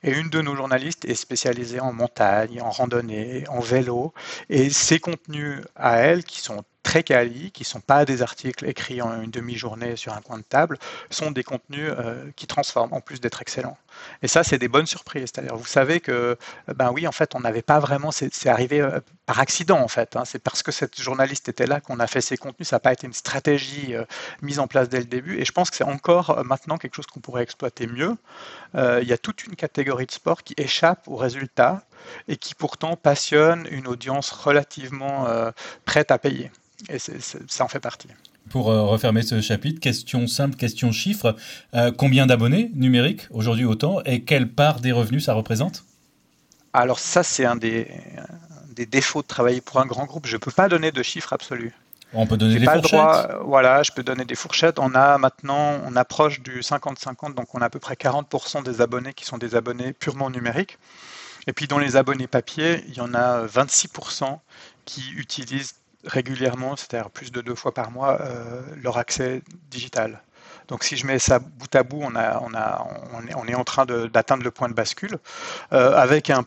Et 0.03 0.11
une 0.11 0.31
de 0.31 0.41
nos 0.41 0.55
journalistes 0.55 1.05
est 1.05 1.13
spécialisée 1.13 1.79
en 1.79 1.93
montagne, 1.93 2.59
en 2.61 2.71
randonnée, 2.71 3.43
en 3.49 3.59
vélo. 3.59 4.11
Et 4.49 4.71
ces 4.71 4.99
contenus 4.99 5.61
à 5.75 5.97
elle, 5.97 6.23
qui 6.23 6.39
sont 6.41 6.63
très 6.83 7.03
quali, 7.03 7.51
qui 7.51 7.63
ne 7.63 7.67
sont 7.67 7.81
pas 7.81 8.05
des 8.05 8.21
articles 8.21 8.67
écrits 8.67 9.01
en 9.01 9.21
une 9.21 9.31
demi-journée 9.31 9.95
sur 9.95 10.13
un 10.13 10.21
coin 10.21 10.37
de 10.37 10.43
table, 10.43 10.77
sont 11.09 11.31
des 11.31 11.43
contenus 11.43 11.91
euh, 11.97 12.31
qui 12.35 12.47
transforment 12.47 12.93
en 12.93 13.01
plus 13.01 13.21
d'être 13.21 13.41
excellents. 13.41 13.77
Et 14.21 14.27
ça, 14.27 14.43
c'est 14.43 14.57
des 14.57 14.67
bonnes 14.67 14.85
surprises. 14.85 15.31
C'est-à-dire, 15.33 15.55
vous 15.55 15.65
savez 15.65 15.99
que, 15.99 16.11
euh, 16.11 16.35
ben 16.75 16.91
oui, 16.91 17.07
en 17.07 17.11
fait, 17.11 17.35
on 17.35 17.39
n'avait 17.39 17.61
pas 17.61 17.79
vraiment, 17.79 18.11
c'est 18.11 18.49
arrivé 18.49 18.81
euh, 18.81 18.99
par 19.25 19.39
accident, 19.39 19.79
en 19.79 19.87
fait. 19.87 20.15
Hein. 20.15 20.23
C'est 20.25 20.39
parce 20.39 20.63
que 20.63 20.71
cette 20.71 20.99
journaliste 20.99 21.49
était 21.49 21.67
là 21.67 21.81
qu'on 21.81 21.99
a 21.99 22.07
fait 22.07 22.21
ces 22.21 22.37
contenus. 22.37 22.69
Ça 22.69 22.77
n'a 22.77 22.79
pas 22.79 22.93
été 22.93 23.07
une 23.07 23.13
stratégie 23.13 23.93
mise 24.41 24.59
en 24.59 24.67
place 24.67 24.89
dès 24.89 24.99
le 24.99 25.05
début. 25.05 25.39
Et 25.39 25.45
je 25.45 25.51
pense 25.51 25.69
que 25.69 25.77
c'est 25.77 25.83
encore 25.83 26.43
maintenant 26.45 26.77
quelque 26.77 26.95
chose 26.95 27.07
qu'on 27.07 27.19
pourrait 27.19 27.43
exploiter 27.43 27.87
mieux. 27.87 28.15
il 28.75 29.07
y 29.07 29.13
a 29.13 29.17
toute 29.17 29.45
une 29.45 29.55
catégorie 29.55 30.05
de 30.05 30.11
sport 30.11 30.43
qui 30.43 30.53
échappe 30.57 31.07
aux 31.07 31.15
résultats 31.15 31.83
et 32.27 32.37
qui 32.37 32.55
pourtant 32.55 32.95
passionne 32.95 33.67
une 33.71 33.87
audience 33.87 34.31
relativement 34.31 35.27
prête 35.85 36.11
à 36.11 36.17
payer. 36.17 36.51
Et 36.89 36.99
ça 36.99 37.63
en 37.63 37.67
fait 37.67 37.79
partie. 37.79 38.09
Pour 38.49 38.69
euh, 38.69 38.83
refermer 38.83 39.21
ce 39.21 39.39
chapitre, 39.39 39.79
question 39.79 40.27
simple, 40.27 40.55
question 40.55 40.91
chiffre. 40.91 41.35
Euh, 41.73 41.91
combien 41.95 42.25
d'abonnés 42.25 42.71
numériques 42.75 43.27
aujourd'hui 43.31 43.65
autant 43.65 44.01
et 44.05 44.23
quelle 44.23 44.49
part 44.49 44.81
des 44.81 44.91
revenus 44.91 45.25
ça 45.25 45.33
représente? 45.33 45.85
Alors 46.73 46.99
ça, 46.99 47.23
c'est 47.23 47.45
un 47.45 47.55
des, 47.55 47.87
des, 48.75 48.85
défauts 48.85 49.21
de 49.21 49.27
travailler 49.27 49.61
pour 49.61 49.79
un 49.79 49.85
grand 49.85 50.05
groupe. 50.05 50.25
Je 50.25 50.35
ne 50.35 50.39
peux 50.39 50.51
pas 50.51 50.69
donner 50.69 50.91
de 50.91 51.03
chiffres 51.03 51.33
absolus. 51.33 51.73
On 52.13 52.27
peut 52.27 52.37
donner 52.37 52.59
des 52.59 52.65
fourchettes? 52.65 52.91
Droit, 52.91 53.27
voilà, 53.45 53.83
je 53.83 53.91
peux 53.91 54.03
donner 54.03 54.25
des 54.25 54.35
fourchettes. 54.35 54.79
On 54.79 54.95
a 54.95 55.17
maintenant, 55.17 55.79
on 55.85 55.95
approche 55.95 56.41
du 56.41 56.59
50-50, 56.59 57.33
donc 57.33 57.53
on 57.55 57.61
a 57.61 57.65
à 57.65 57.69
peu 57.69 57.79
près 57.79 57.95
40% 57.95 58.63
des 58.63 58.81
abonnés 58.81 59.13
qui 59.13 59.25
sont 59.25 59.37
des 59.37 59.55
abonnés 59.55 59.93
purement 59.93 60.29
numériques. 60.29 60.77
Et 61.47 61.53
puis 61.53 61.67
dans 61.67 61.79
les 61.79 61.95
abonnés 61.95 62.27
papier, 62.27 62.83
il 62.87 62.95
y 62.95 63.01
en 63.01 63.13
a 63.13 63.45
26% 63.45 64.39
qui 64.85 65.11
utilisent 65.15 65.75
régulièrement, 66.05 66.75
c'est-à-dire 66.75 67.09
plus 67.09 67.31
de 67.31 67.41
deux 67.41 67.55
fois 67.55 67.73
par 67.73 67.91
mois, 67.91 68.21
euh, 68.21 68.61
leur 68.81 68.97
accès 68.97 69.41
digital. 69.69 70.21
Donc 70.67 70.83
si 70.83 70.97
je 70.97 71.05
mets 71.05 71.19
ça 71.19 71.39
bout 71.39 71.75
à 71.75 71.83
bout, 71.83 72.01
on, 72.01 72.15
est, 73.47 73.55
en 73.55 73.63
train 73.63 73.85
d'atteindre 73.85 74.43
le 74.43 74.51
point 74.51 74.69
de 74.69 74.73
bascule, 74.73 75.17
euh, 75.73 75.95
avec 75.95 76.29
un, 76.29 76.45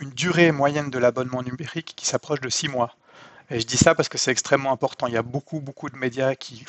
une 0.00 0.10
durée 0.10 0.52
moyenne 0.52 0.90
de 0.90 0.98
l'abonnement 0.98 1.42
numérique 1.42 1.94
qui 1.96 2.06
s'approche 2.06 2.40
de 2.40 2.48
six 2.48 2.68
mois. 2.68 2.94
Et 3.50 3.60
je 3.60 3.66
dis 3.66 3.78
ça 3.78 3.94
parce 3.94 4.10
que 4.10 4.18
c'est 4.18 4.30
extrêmement 4.30 4.72
important. 4.72 5.06
Il 5.06 5.14
y 5.14 5.16
a 5.16 5.22
beaucoup, 5.22 5.60
beaucoup 5.60 5.88
de 5.88 5.96
médias 5.96 6.34
qui, 6.34 6.64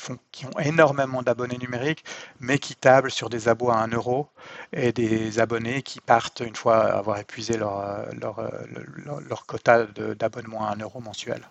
ont 0.45 0.59
énormément 0.59 1.21
d'abonnés 1.21 1.57
numériques, 1.57 2.05
mais 2.39 2.57
qui 2.57 2.73
tablent 2.75 3.11
sur 3.11 3.29
des 3.29 3.49
abos 3.49 3.69
à 3.69 3.77
1 3.79 3.89
euro 3.89 4.29
et 4.71 4.93
des 4.93 5.39
abonnés 5.39 5.81
qui 5.81 5.99
partent 5.99 6.39
une 6.39 6.55
fois 6.55 6.77
avoir 6.77 7.19
épuisé 7.19 7.57
leur 7.57 8.07
quota 9.45 9.85
d'abonnement 10.17 10.65
à 10.65 10.73
1 10.73 10.77
euro 10.77 11.01
mensuel. 11.01 11.41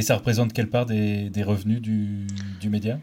Et 0.00 0.02
ça 0.02 0.16
représente 0.16 0.54
quelle 0.54 0.70
part 0.70 0.86
des, 0.86 1.30
revenus 1.44 1.82
du, 1.82 2.26
du 2.58 2.70
média? 2.70 2.98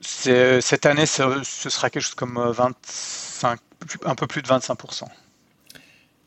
Cette 0.00 0.84
année, 0.84 1.06
ce, 1.06 1.22
sera 1.44 1.90
quelque 1.90 2.02
chose 2.02 2.16
comme 2.16 2.42
25, 2.44 3.52
euh, 3.54 3.86
un 4.04 4.16
peu 4.16 4.26
plus 4.26 4.42
de 4.42 4.48
25%. 4.48 5.04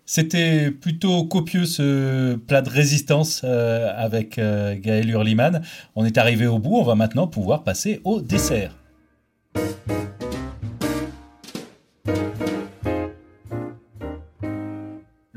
C'était 0.05 0.71
plutôt 0.71 1.25
copieux 1.25 1.65
ce 1.65 2.35
plat 2.35 2.61
de 2.61 2.69
résistance 2.69 3.41
euh, 3.43 3.91
avec 3.97 4.39
euh, 4.39 4.77
Gaël 4.79 5.09
Hurliman. 5.09 5.61
On 5.97 6.05
est 6.05 6.17
arrivé 6.17 6.47
au 6.47 6.57
bout, 6.57 6.77
on 6.77 6.83
va 6.83 6.95
maintenant 6.95 7.27
pouvoir 7.27 7.65
passer 7.65 7.99
au 8.05 8.21
dessert. 8.21 8.73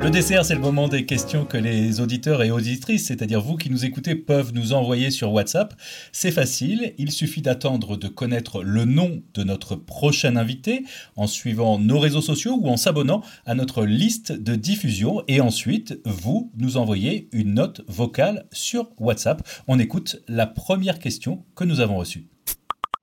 Le 0.07 0.13
dessert, 0.13 0.45
c'est 0.45 0.55
le 0.55 0.61
moment 0.61 0.87
des 0.87 1.05
questions 1.05 1.45
que 1.45 1.57
les 1.57 2.01
auditeurs 2.01 2.45
et 2.45 2.53
auditrices, 2.53 3.09
c'est-à-dire 3.09 3.41
vous 3.41 3.57
qui 3.57 3.71
nous 3.71 3.85
écoutez, 3.85 4.15
peuvent 4.15 4.53
nous 4.55 4.73
envoyer 4.73 5.11
sur 5.11 5.33
WhatsApp. 5.33 5.75
C'est 6.13 6.31
facile, 6.31 6.95
il 6.97 7.11
suffit 7.11 7.43
d'attendre 7.43 7.97
de 7.97 8.07
connaître 8.07 8.63
le 8.63 8.85
nom 8.85 9.21
de 9.35 9.43
notre 9.43 9.75
prochain 9.75 10.37
invité 10.37 10.85
en 11.17 11.27
suivant 11.27 11.81
nos 11.81 11.99
réseaux 11.99 12.21
sociaux 12.21 12.57
ou 12.61 12.69
en 12.69 12.77
s'abonnant 12.77 13.21
à 13.47 13.57
notre 13.57 13.85
liste 13.85 14.31
de 14.31 14.55
diffusion 14.55 15.25
et 15.27 15.41
ensuite 15.41 15.99
vous 16.05 16.53
nous 16.57 16.77
envoyez 16.77 17.29
une 17.33 17.55
note 17.55 17.81
vocale 17.89 18.47
sur 18.53 18.89
WhatsApp. 19.01 19.43
On 19.67 19.81
écoute 19.81 20.23
la 20.29 20.47
première 20.47 21.01
question 21.01 21.45
que 21.57 21.65
nous 21.65 21.81
avons 21.81 21.97
reçue. 21.97 22.29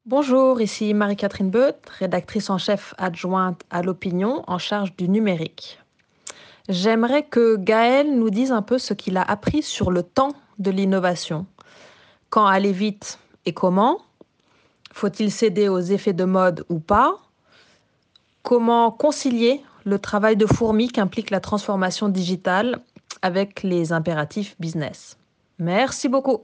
Bonjour, 0.06 0.62
ici 0.62 0.94
Marie-Catherine 0.94 1.50
Beut, 1.50 1.76
rédactrice 2.00 2.50
en 2.50 2.58
chef 2.58 2.94
adjointe 2.98 3.62
à 3.70 3.82
l'opinion 3.82 4.46
en 4.48 4.58
charge 4.58 4.96
du 4.96 5.10
numérique. 5.10 5.80
J'aimerais 6.70 7.24
que 7.24 7.58
Gaël 7.58 8.18
nous 8.18 8.30
dise 8.30 8.52
un 8.52 8.62
peu 8.62 8.78
ce 8.78 8.94
qu'il 8.94 9.18
a 9.18 9.22
appris 9.22 9.62
sur 9.62 9.92
le 9.92 10.02
temps 10.02 10.32
de 10.60 10.72
l'innovation. 10.72 11.46
Quand 12.30 12.46
aller 12.46 12.72
vite 12.72 13.20
et 13.46 13.54
comment? 13.54 14.00
Faut-il 14.94 15.32
céder 15.32 15.68
aux 15.68 15.82
effets 15.82 16.14
de 16.14 16.24
mode 16.24 16.66
ou 16.70 16.80
pas? 16.80 17.18
Comment 18.44 18.92
concilier 18.92 19.62
le 19.84 20.00
travail 20.00 20.38
de 20.38 20.46
fourmi 20.46 20.88
qu'implique 20.88 21.32
la 21.32 21.42
transformation 21.42 22.08
digitale 22.08 22.80
avec 23.22 23.64
les 23.64 23.92
impératifs 23.92 24.56
business? 24.60 25.18
Merci 25.60 26.08
beaucoup. 26.08 26.44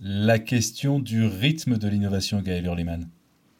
La 0.00 0.38
question 0.38 0.98
du 0.98 1.26
rythme 1.26 1.76
de 1.76 1.88
l'innovation, 1.88 2.40
Gaël 2.40 2.64
Hurliman. 2.64 3.06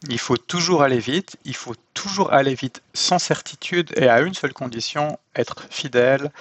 Il 0.07 0.19
faut 0.19 0.37
toujours 0.37 0.83
aller 0.83 0.99
vite, 0.99 1.37
il 1.45 1.55
faut 1.55 1.73
toujours 1.95 2.31
aller 2.31 2.53
vite 2.53 2.83
sans 2.93 3.17
certitude 3.17 3.91
et 3.95 4.07
à 4.07 4.21
une 4.21 4.35
seule 4.35 4.53
condition, 4.53 5.17
être 5.35 5.65
fidèle 5.71 6.31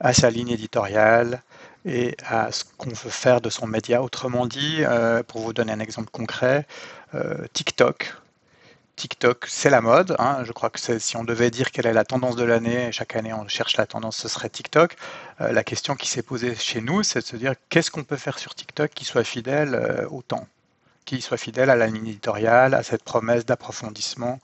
à 0.00 0.12
sa 0.12 0.30
ligne 0.30 0.50
éditoriale 0.50 1.42
et 1.84 2.16
à 2.26 2.50
ce 2.50 2.64
qu'on 2.76 2.90
veut 2.90 3.10
faire 3.10 3.40
de 3.40 3.50
son 3.50 3.68
média. 3.68 4.02
Autrement 4.02 4.46
dit, 4.46 4.78
euh, 4.80 5.22
pour 5.22 5.42
vous 5.42 5.52
donner 5.52 5.72
un 5.72 5.78
exemple 5.78 6.10
concret, 6.10 6.66
euh, 7.14 7.46
TikTok. 7.52 8.16
TikTok, 8.96 9.46
c'est 9.48 9.70
la 9.70 9.80
mode. 9.80 10.16
Hein. 10.18 10.42
Je 10.44 10.52
crois 10.52 10.70
que 10.70 10.98
si 10.98 11.16
on 11.16 11.24
devait 11.24 11.50
dire 11.50 11.70
quelle 11.70 11.86
est 11.86 11.92
la 11.92 12.04
tendance 12.04 12.34
de 12.36 12.44
l'année, 12.44 12.90
chaque 12.90 13.14
année 13.14 13.32
on 13.32 13.46
cherche 13.46 13.76
la 13.76 13.86
tendance, 13.86 14.16
ce 14.16 14.28
serait 14.28 14.48
TikTok. 14.50 14.96
Euh, 15.40 15.52
la 15.52 15.62
question 15.62 15.94
qui 15.94 16.08
s'est 16.08 16.22
posée 16.22 16.56
chez 16.56 16.80
nous, 16.80 17.04
c'est 17.04 17.20
de 17.20 17.24
se 17.24 17.36
dire 17.36 17.54
qu'est-ce 17.68 17.92
qu'on 17.92 18.04
peut 18.04 18.16
faire 18.16 18.40
sur 18.40 18.54
TikTok 18.56 18.90
qui 18.90 19.04
soit 19.04 19.24
fidèle 19.24 20.06
au 20.10 20.22
temps 20.22 20.48
qui 21.04 21.20
soit 21.20 21.36
fidèle 21.36 21.70
à 21.70 21.76
la 21.76 21.86
ligne 21.86 22.08
éditoriale, 22.08 22.74
à 22.74 22.82
cette 22.82 23.04
promesse 23.04 23.44
d'approfondissement 23.44 24.38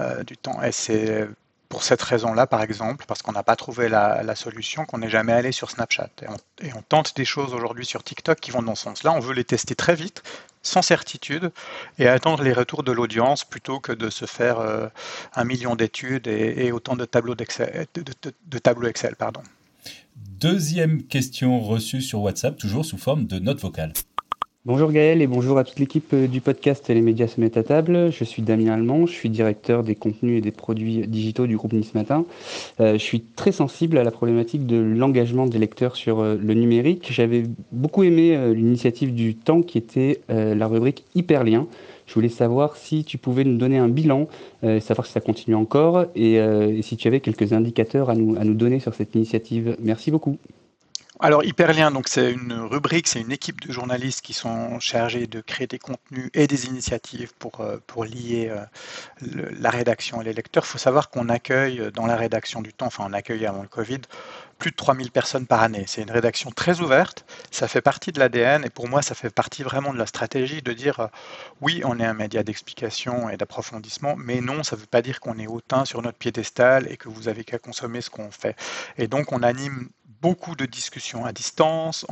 euh, 0.00 0.22
du 0.24 0.36
temps. 0.36 0.62
Et 0.62 0.72
c'est 0.72 1.28
pour 1.68 1.82
cette 1.82 2.02
raison-là, 2.02 2.46
par 2.46 2.62
exemple, 2.62 3.04
parce 3.08 3.22
qu'on 3.22 3.32
n'a 3.32 3.42
pas 3.42 3.56
trouvé 3.56 3.88
la, 3.88 4.36
solution, 4.36 4.84
qu'on 4.84 4.98
n'est 4.98 5.10
jamais 5.10 5.32
allé 5.32 5.50
sur 5.50 5.70
Snapchat. 5.70 6.08
Et 6.62 6.72
on, 6.72 6.82
tente 6.82 7.16
des 7.16 7.24
choses 7.24 7.52
aujourd'hui 7.52 7.84
sur 7.84 8.04
TikTok 8.04 8.38
qui 8.38 8.52
vont 8.52 8.62
dans 8.62 8.76
ce 8.76 8.84
sens-là. 8.84 9.12
On 9.12 9.18
veut 9.18 9.34
les 9.34 9.42
tester 9.42 9.74
très 9.74 9.96
vite, 9.96 10.22
sans 10.62 10.82
certitude, 10.82 11.50
et 11.98 12.06
attendre 12.06 12.44
les 12.44 12.52
retours 12.52 12.84
de 12.84 12.92
l'audience 12.92 13.44
plutôt 13.44 13.80
que 13.80 13.90
de 13.90 14.08
se 14.08 14.24
faire 14.24 14.60
euh, 14.60 14.86
un 15.34 15.44
million 15.44 15.74
d'études 15.74 16.28
et, 16.28 16.70
autant 16.70 16.94
de 16.94 17.04
tableaux, 17.06 17.34
Excel. 17.36 19.16
Deuxième 20.16 21.02
question 21.02 21.60
reçue 21.60 22.02
sur 22.02 22.20
WhatsApp, 22.20 22.56
toujours 22.56 22.84
sous 22.84 22.98
forme 22.98 23.26
de 23.26 23.40
note 23.40 23.60
vocale. 23.60 23.92
Bonjour 24.66 24.92
Gaël 24.92 25.20
et 25.20 25.26
bonjour 25.26 25.58
à 25.58 25.64
toute 25.64 25.78
l'équipe 25.78 26.14
euh, 26.14 26.26
du 26.26 26.40
podcast 26.40 26.88
Les 26.88 27.02
médias 27.02 27.28
se 27.28 27.38
mettent 27.38 27.58
à 27.58 27.62
table. 27.62 28.10
Je 28.10 28.24
suis 28.24 28.40
Damien 28.40 28.72
Allemand, 28.72 29.04
je 29.04 29.12
suis 29.12 29.28
directeur 29.28 29.82
des 29.82 29.94
contenus 29.94 30.38
et 30.38 30.40
des 30.40 30.52
produits 30.52 31.06
digitaux 31.06 31.46
du 31.46 31.58
groupe 31.58 31.74
Nice 31.74 31.92
Matin. 31.92 32.24
Euh, 32.80 32.94
je 32.94 33.02
suis 33.02 33.20
très 33.20 33.52
sensible 33.52 33.98
à 33.98 34.04
la 34.04 34.10
problématique 34.10 34.64
de 34.64 34.78
l'engagement 34.78 35.44
des 35.44 35.58
lecteurs 35.58 35.96
sur 35.96 36.20
euh, 36.20 36.38
le 36.40 36.54
numérique. 36.54 37.08
J'avais 37.10 37.42
beaucoup 37.72 38.04
aimé 38.04 38.54
l'initiative 38.54 39.12
du 39.12 39.34
temps 39.34 39.60
qui 39.60 39.76
était 39.76 40.22
la 40.28 40.66
rubrique 40.66 41.04
Hyperlien. 41.14 41.66
Je 42.06 42.14
voulais 42.14 42.30
savoir 42.30 42.76
si 42.76 43.04
tu 43.04 43.18
pouvais 43.18 43.44
nous 43.44 43.58
donner 43.58 43.76
un 43.76 43.88
bilan, 43.88 44.28
savoir 44.80 45.06
si 45.06 45.12
ça 45.12 45.20
continue 45.20 45.56
encore 45.56 46.06
et, 46.14 46.34
et, 46.34 46.82
si 46.82 46.96
tu 46.96 47.08
avais 47.08 47.20
quelques 47.20 47.52
indicateurs 47.52 48.08
à 48.08 48.12
à 48.12 48.16
nous 48.16 48.54
donner 48.54 48.80
sur 48.80 48.94
cette 48.94 49.14
initiative. 49.14 49.76
Merci 49.80 50.10
beaucoup. 50.10 50.38
Alors 51.24 51.42
Hyperlien, 51.42 51.90
donc 51.90 52.08
c'est 52.08 52.32
une 52.32 52.52
rubrique, 52.52 53.08
c'est 53.08 53.22
une 53.22 53.32
équipe 53.32 53.66
de 53.66 53.72
journalistes 53.72 54.20
qui 54.20 54.34
sont 54.34 54.78
chargés 54.78 55.26
de 55.26 55.40
créer 55.40 55.66
des 55.66 55.78
contenus 55.78 56.28
et 56.34 56.46
des 56.46 56.66
initiatives 56.66 57.32
pour, 57.38 57.62
euh, 57.62 57.78
pour 57.86 58.04
lier 58.04 58.50
euh, 58.50 59.46
la 59.58 59.70
rédaction 59.70 60.20
et 60.20 60.24
les 60.24 60.34
lecteurs. 60.34 60.64
Il 60.66 60.68
faut 60.68 60.76
savoir 60.76 61.08
qu'on 61.08 61.30
accueille 61.30 61.90
dans 61.94 62.04
la 62.04 62.16
rédaction 62.16 62.60
du 62.60 62.74
temps, 62.74 62.88
enfin 62.88 63.06
on 63.08 63.14
accueille 63.14 63.46
avant 63.46 63.62
le 63.62 63.68
Covid, 63.68 64.02
plus 64.58 64.70
de 64.70 64.76
3000 64.76 65.10
personnes 65.10 65.46
par 65.46 65.62
année. 65.62 65.84
C'est 65.86 66.02
une 66.02 66.10
rédaction 66.10 66.50
très 66.50 66.80
ouverte, 66.80 67.24
ça 67.50 67.68
fait 67.68 67.80
partie 67.80 68.12
de 68.12 68.18
l'ADN 68.18 68.62
et 68.62 68.70
pour 68.70 68.90
moi 68.90 69.00
ça 69.00 69.14
fait 69.14 69.30
partie 69.30 69.62
vraiment 69.62 69.94
de 69.94 69.98
la 69.98 70.06
stratégie 70.06 70.60
de 70.60 70.74
dire 70.74 71.00
euh, 71.00 71.06
oui 71.62 71.80
on 71.86 71.98
est 72.00 72.04
un 72.04 72.12
média 72.12 72.42
d'explication 72.42 73.30
et 73.30 73.38
d'approfondissement, 73.38 74.14
mais 74.18 74.42
non 74.42 74.62
ça 74.62 74.76
ne 74.76 74.82
veut 74.82 74.86
pas 74.86 75.00
dire 75.00 75.20
qu'on 75.20 75.38
est 75.38 75.46
hautain 75.46 75.86
sur 75.86 76.02
notre 76.02 76.18
piédestal 76.18 76.86
et 76.90 76.98
que 76.98 77.08
vous 77.08 77.28
avez 77.28 77.44
qu'à 77.44 77.58
consommer 77.58 78.02
ce 78.02 78.10
qu'on 78.10 78.30
fait. 78.30 78.56
Et 78.98 79.08
donc 79.08 79.32
on 79.32 79.42
anime 79.42 79.88
beaucoup 80.24 80.56
de 80.56 80.64
discussions 80.64 81.26
à 81.26 81.32
distance, 81.32 82.06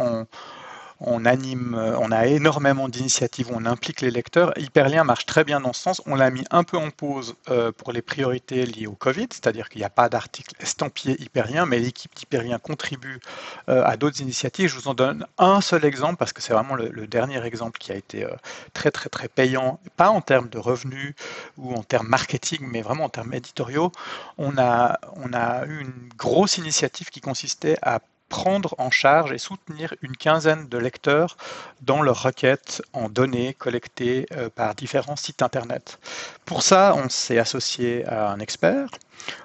on 1.04 1.24
anime, 1.24 1.74
euh, 1.74 1.96
on 1.98 2.12
a 2.12 2.26
énormément 2.26 2.88
d'initiatives 2.88 3.48
on 3.52 3.66
implique 3.66 4.00
les 4.00 4.10
lecteurs. 4.10 4.56
Hyperlien 4.58 5.04
marche 5.04 5.26
très 5.26 5.44
bien 5.44 5.60
dans 5.60 5.72
ce 5.72 5.82
sens. 5.82 6.02
On 6.06 6.14
l'a 6.14 6.30
mis 6.30 6.44
un 6.50 6.64
peu 6.64 6.76
en 6.76 6.90
pause 6.90 7.34
euh, 7.50 7.72
pour 7.72 7.92
les 7.92 8.02
priorités 8.02 8.64
liées 8.66 8.86
au 8.86 8.94
Covid, 8.94 9.28
c'est-à-dire 9.30 9.68
qu'il 9.68 9.80
n'y 9.80 9.84
a 9.84 9.90
pas 9.90 10.08
d'article 10.08 10.54
estampillé 10.60 11.20
Hyperlien, 11.20 11.66
mais 11.66 11.78
l'équipe 11.78 12.14
d'Hyperlien 12.14 12.58
contribue 12.58 13.20
euh, 13.68 13.84
à 13.84 13.96
d'autres 13.96 14.20
initiatives. 14.20 14.68
Je 14.68 14.76
vous 14.76 14.88
en 14.88 14.94
donne 14.94 15.26
un 15.38 15.60
seul 15.60 15.84
exemple 15.84 16.16
parce 16.16 16.32
que 16.32 16.42
c'est 16.42 16.52
vraiment 16.52 16.74
le, 16.74 17.06
dernier 17.06 17.44
exemple 17.44 17.78
qui 17.78 17.92
a 17.92 17.96
été 17.96 18.26
très 18.72 18.90
très 18.90 19.10
très 19.10 19.28
payant, 19.28 19.80
pas 19.96 20.08
en 20.08 20.20
termes 20.20 20.48
de 20.48 20.58
revenus 20.58 21.14
ou 21.58 21.74
en 21.74 21.82
termes 21.82 22.06
marketing, 22.06 22.60
mais 22.62 22.80
vraiment 22.80 23.04
en 23.04 23.08
termes 23.08 23.34
éditoriaux. 23.34 23.92
On 24.38 24.56
a 24.56 24.98
eu 25.66 25.80
une 25.80 26.08
grosse 26.16 26.58
initiative 26.58 27.10
qui 27.10 27.20
consistait 27.20 27.76
à 27.82 28.00
prendre 28.32 28.74
en 28.78 28.90
charge 28.90 29.30
et 29.30 29.36
soutenir 29.36 29.94
une 30.00 30.16
quinzaine 30.16 30.66
de 30.66 30.78
lecteurs 30.78 31.36
dans 31.82 32.00
leurs 32.00 32.22
requêtes 32.22 32.80
en 32.94 33.10
données 33.10 33.52
collectées 33.52 34.24
euh, 34.32 34.48
par 34.48 34.74
différents 34.74 35.16
sites 35.16 35.42
Internet. 35.42 35.98
Pour 36.46 36.62
ça, 36.62 36.94
on 36.96 37.10
s'est 37.10 37.38
associé 37.38 38.06
à 38.06 38.30
un 38.30 38.40
expert 38.40 38.88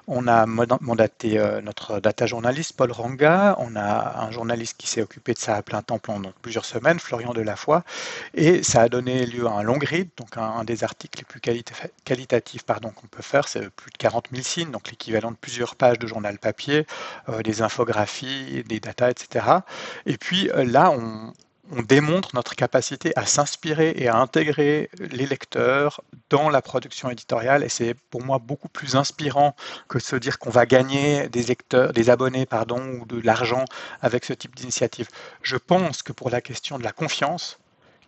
on 0.08 0.28
a 0.28 0.46
mandaté 0.46 1.38
euh, 1.38 1.62
notre 1.62 2.00
data 2.00 2.26
journaliste 2.26 2.74
Paul 2.74 2.92
Ranga, 2.92 3.56
on 3.60 3.76
a 3.76 4.22
un 4.22 4.32
journaliste 4.32 4.78
qui 4.78 4.88
s'est 4.88 5.02
occupé 5.02 5.34
de 5.34 5.40
ça 5.40 5.56
à 5.56 5.62
plein 5.62 5.82
temps 5.82 6.00
pendant 6.00 6.32
plusieurs 6.42 6.66
semaines, 6.66 7.00
Florian 7.00 7.34
Delafoy, 7.34 7.82
et 8.34 8.64
ça 8.64 8.82
a 8.82 8.90
donné 8.90 9.26
lieu 9.26 9.48
à 9.48 9.52
un 9.52 9.64
long 9.64 9.80
read, 9.80 10.10
donc 10.18 10.38
un, 10.38 10.64
des 10.64 10.84
articles 10.84 11.20
les 11.20 11.26
plus 11.26 11.42
qualitatifs 12.04 12.64
pardon, 12.64 12.90
qu'on 12.90 13.08
peut 13.08 13.24
faire, 13.24 13.48
c'est 13.48 13.70
plus 13.70 13.92
de 13.92 13.98
40 13.98 14.30
000 14.32 14.44
signes, 14.44 14.72
donc 14.72 14.90
l'équivalent 14.90 15.32
de 15.32 15.38
plusieurs 15.38 15.76
pages 15.76 16.00
de 16.00 16.08
journal 16.08 16.40
papier, 16.40 16.86
euh, 17.30 17.42
des 17.42 17.62
infographies, 17.62 18.64
des 18.68 18.80
data, 18.80 19.10
etc. 19.10 19.46
Et 20.06 20.18
puis 20.18 20.50
euh, 20.52 20.64
là, 20.64 20.92
on, 20.92 21.34
on 21.72 21.82
démontre 21.82 22.30
notre 22.34 22.56
capacité 22.56 23.12
à 23.16 23.26
s'inspirer 23.26 23.94
et 23.98 24.08
à 24.08 24.18
intégrer 24.18 24.90
les 25.00 25.26
lecteurs 25.26 26.02
dans 26.30 26.50
la 26.50 26.62
production 26.62 27.10
éditoriale 27.10 27.64
et 27.64 27.70
c'est 27.70 27.94
pour 28.10 28.24
moi 28.24 28.40
beaucoup 28.40 28.70
plus 28.70 28.96
inspirant 28.96 29.56
que 29.88 29.98
de 29.98 30.04
se 30.04 30.16
dire 30.16 30.40
qu'on 30.40 30.50
va 30.50 30.66
gagner 30.66 31.28
des 31.30 31.44
lecteurs, 31.44 31.94
des 31.94 32.10
abonnés 32.10 32.46
pardon 32.46 32.82
ou 33.00 33.06
de 33.06 33.20
l'argent 33.22 33.66
avec 34.02 34.26
ce 34.26 34.34
type 34.34 34.56
d'initiative. 34.56 35.10
Je 35.42 35.58
pense 35.58 36.04
que 36.04 36.14
pour 36.14 36.30
la 36.30 36.42
question 36.42 36.78
de 36.78 36.84
la 36.84 36.92
confiance 36.92 37.60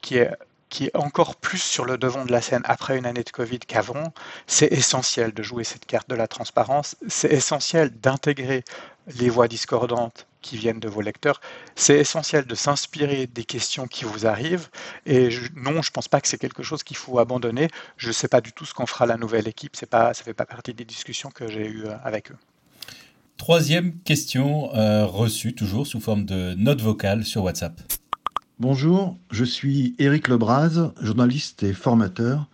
qui 0.01 0.18
est 0.18 0.32
qui 0.70 0.86
est 0.86 0.95
encore 0.95 1.36
plus 1.36 1.57
sur 1.62 1.84
le 1.84 1.97
devant 1.97 2.26
de 2.26 2.32
la 2.32 2.41
scène 2.41 2.62
après 2.66 2.95
une 2.95 3.07
année 3.07 3.24
de 3.24 3.32
Covid 3.32 3.57
qu'avant, 3.57 4.14
c'est 4.45 4.72
essentiel 4.72 5.34
de 5.34 5.41
jouer 5.41 5.64
cette 5.64 5.88
carte 5.88 6.07
de 6.07 6.16
la 6.16 6.28
transparence, 6.28 6.95
c'est 7.07 7.32
essentiel 7.34 7.89
d'intégrer 7.89 8.64
les 9.07 9.30
voix 9.30 9.47
discordantes 9.47 10.28
qui 10.42 10.58
viennent 10.58 10.80
de 10.80 10.88
vos 10.88 11.02
lecteurs. 11.02 11.42
C'est 11.76 11.98
essentiel 12.00 12.46
de 12.46 12.56
s'inspirer 12.56 13.28
des 13.28 13.44
questions 13.44 13.88
qui 13.88 14.06
vous 14.06 14.26
arrivent. 14.26 14.70
Et 15.06 15.30
non, 15.56 15.82
je 15.82 15.90
ne 15.90 15.94
pense 15.94 16.08
pas 16.08 16.22
que 16.22 16.28
c'est 16.28 16.38
quelque 16.38 16.64
chose 16.64 16.84
qu'il 16.84 16.98
faut 16.98 17.20
abandonner. 17.20 17.68
Je 17.98 18.08
ne 18.08 18.14
sais 18.14 18.28
pas 18.28 18.42
du 18.42 18.54
tout 18.54 18.66
ce 18.66 18.74
qu'en 18.74 18.86
fera 18.86 19.06
la 19.06 19.18
nouvelle 19.18 19.48
équipe. 19.48 19.76
C'est 19.76 19.90
pas, 19.90 20.14
ça 20.14 20.22
ne 20.22 20.26
fait 20.26 20.34
pas 20.34 20.46
partie 20.46 20.74
des 20.74 20.86
discussions 20.86 21.30
que 21.30 21.48
j'ai 21.48 21.68
eues 21.68 21.86
euh, 21.86 21.96
avec 22.04 22.32
eux. 22.32 22.38
Troisième 23.38 23.98
question 24.00 24.76
euh, 24.76 25.06
reçue, 25.06 25.56
toujours 25.56 25.88
sous 25.88 26.02
forme 26.02 26.26
de 26.26 26.56
note 26.56 26.82
vocale 26.82 27.24
sur 27.24 27.44
WhatsApp. 27.44 27.80
Bonjour, 28.60 29.18
je 29.32 29.46
suis 29.46 29.96
Éric 30.00 30.28
Lebras, 30.28 30.92
journaliste 31.00 31.64
et 31.64 31.72
formateur, 31.72 32.50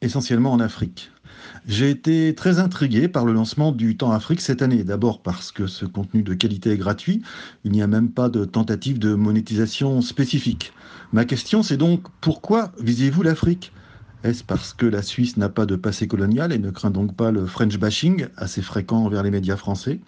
essentiellement 0.00 0.50
en 0.50 0.58
Afrique. 0.58 1.12
J'ai 1.66 1.90
été 1.90 2.34
très 2.34 2.58
intrigué 2.58 3.08
par 3.08 3.24
le 3.24 3.32
lancement 3.32 3.72
du 3.72 3.96
Temps 3.96 4.12
Afrique 4.12 4.40
cette 4.40 4.62
année. 4.62 4.84
D'abord 4.84 5.22
parce 5.22 5.52
que 5.52 5.66
ce 5.66 5.84
contenu 5.84 6.22
de 6.22 6.34
qualité 6.34 6.70
est 6.70 6.76
gratuit. 6.76 7.22
Il 7.64 7.72
n'y 7.72 7.82
a 7.82 7.86
même 7.86 8.10
pas 8.10 8.28
de 8.28 8.44
tentative 8.44 8.98
de 8.98 9.14
monétisation 9.14 10.00
spécifique. 10.00 10.72
Ma 11.12 11.24
question, 11.24 11.62
c'est 11.62 11.76
donc 11.76 12.02
pourquoi 12.20 12.72
visez-vous 12.80 13.22
l'Afrique? 13.22 13.72
Est-ce 14.24 14.42
parce 14.42 14.72
que 14.72 14.86
la 14.86 15.02
Suisse 15.02 15.36
n'a 15.36 15.48
pas 15.48 15.66
de 15.66 15.76
passé 15.76 16.08
colonial 16.08 16.52
et 16.52 16.58
ne 16.58 16.70
craint 16.70 16.90
donc 16.90 17.14
pas 17.14 17.30
le 17.30 17.46
French 17.46 17.78
bashing 17.78 18.26
assez 18.36 18.62
fréquent 18.62 19.04
envers 19.04 19.22
les 19.22 19.30
médias 19.30 19.56
français? 19.56 20.00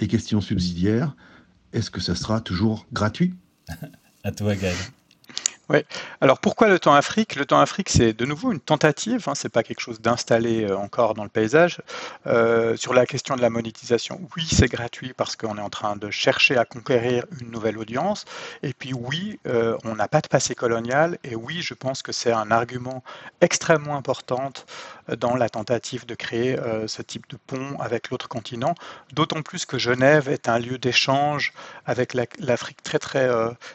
Et 0.00 0.08
question 0.08 0.40
subsidiaire, 0.40 1.14
est-ce 1.72 1.90
que 1.90 2.00
ça 2.00 2.14
sera 2.14 2.40
toujours 2.40 2.86
gratuit? 2.92 3.34
À 4.24 4.30
toi, 4.30 4.54
Gaël. 4.54 4.76
Alors 6.20 6.38
pourquoi 6.38 6.68
le 6.68 6.78
temps 6.78 6.94
Afrique? 6.94 7.36
Le 7.36 7.44
temps 7.44 7.60
Afrique, 7.60 7.88
c'est 7.88 8.12
de 8.12 8.24
nouveau 8.24 8.52
une 8.52 8.60
tentative, 8.60 9.28
hein, 9.28 9.34
c'est 9.34 9.48
pas 9.48 9.62
quelque 9.62 9.80
chose 9.80 10.00
d'installé 10.00 10.64
euh, 10.64 10.76
encore 10.76 11.14
dans 11.14 11.24
le 11.24 11.28
paysage. 11.28 11.80
Euh, 12.26 12.76
sur 12.76 12.94
la 12.94 13.06
question 13.06 13.36
de 13.36 13.42
la 13.42 13.50
monétisation, 13.50 14.20
oui, 14.36 14.46
c'est 14.50 14.68
gratuit 14.68 15.12
parce 15.16 15.36
qu'on 15.36 15.58
est 15.58 15.62
en 15.62 15.70
train 15.70 15.96
de 15.96 16.10
chercher 16.10 16.56
à 16.56 16.64
conquérir 16.64 17.24
une 17.40 17.50
nouvelle 17.50 17.78
audience. 17.78 18.24
Et 18.62 18.72
puis 18.72 18.92
oui, 18.92 19.40
euh, 19.46 19.76
on 19.84 19.94
n'a 19.94 20.08
pas 20.08 20.20
de 20.20 20.28
passé 20.28 20.54
colonial. 20.54 21.18
Et 21.24 21.36
oui, 21.36 21.62
je 21.62 21.74
pense 21.74 22.02
que 22.02 22.12
c'est 22.12 22.32
un 22.32 22.50
argument 22.50 23.02
extrêmement 23.40 23.96
important 23.96 24.52
dans 25.16 25.36
la 25.36 25.48
tentative 25.48 26.06
de 26.06 26.14
créer 26.14 26.56
ce 26.86 27.02
type 27.02 27.28
de 27.28 27.36
pont 27.36 27.78
avec 27.80 28.10
l'autre 28.10 28.28
continent. 28.28 28.74
D'autant 29.12 29.42
plus 29.42 29.66
que 29.66 29.78
Genève 29.78 30.28
est 30.28 30.48
un 30.48 30.58
lieu 30.58 30.78
d'échange 30.78 31.52
avec 31.86 32.14
l'Afrique 32.38 32.82
très 32.82 32.98
très 32.98 33.28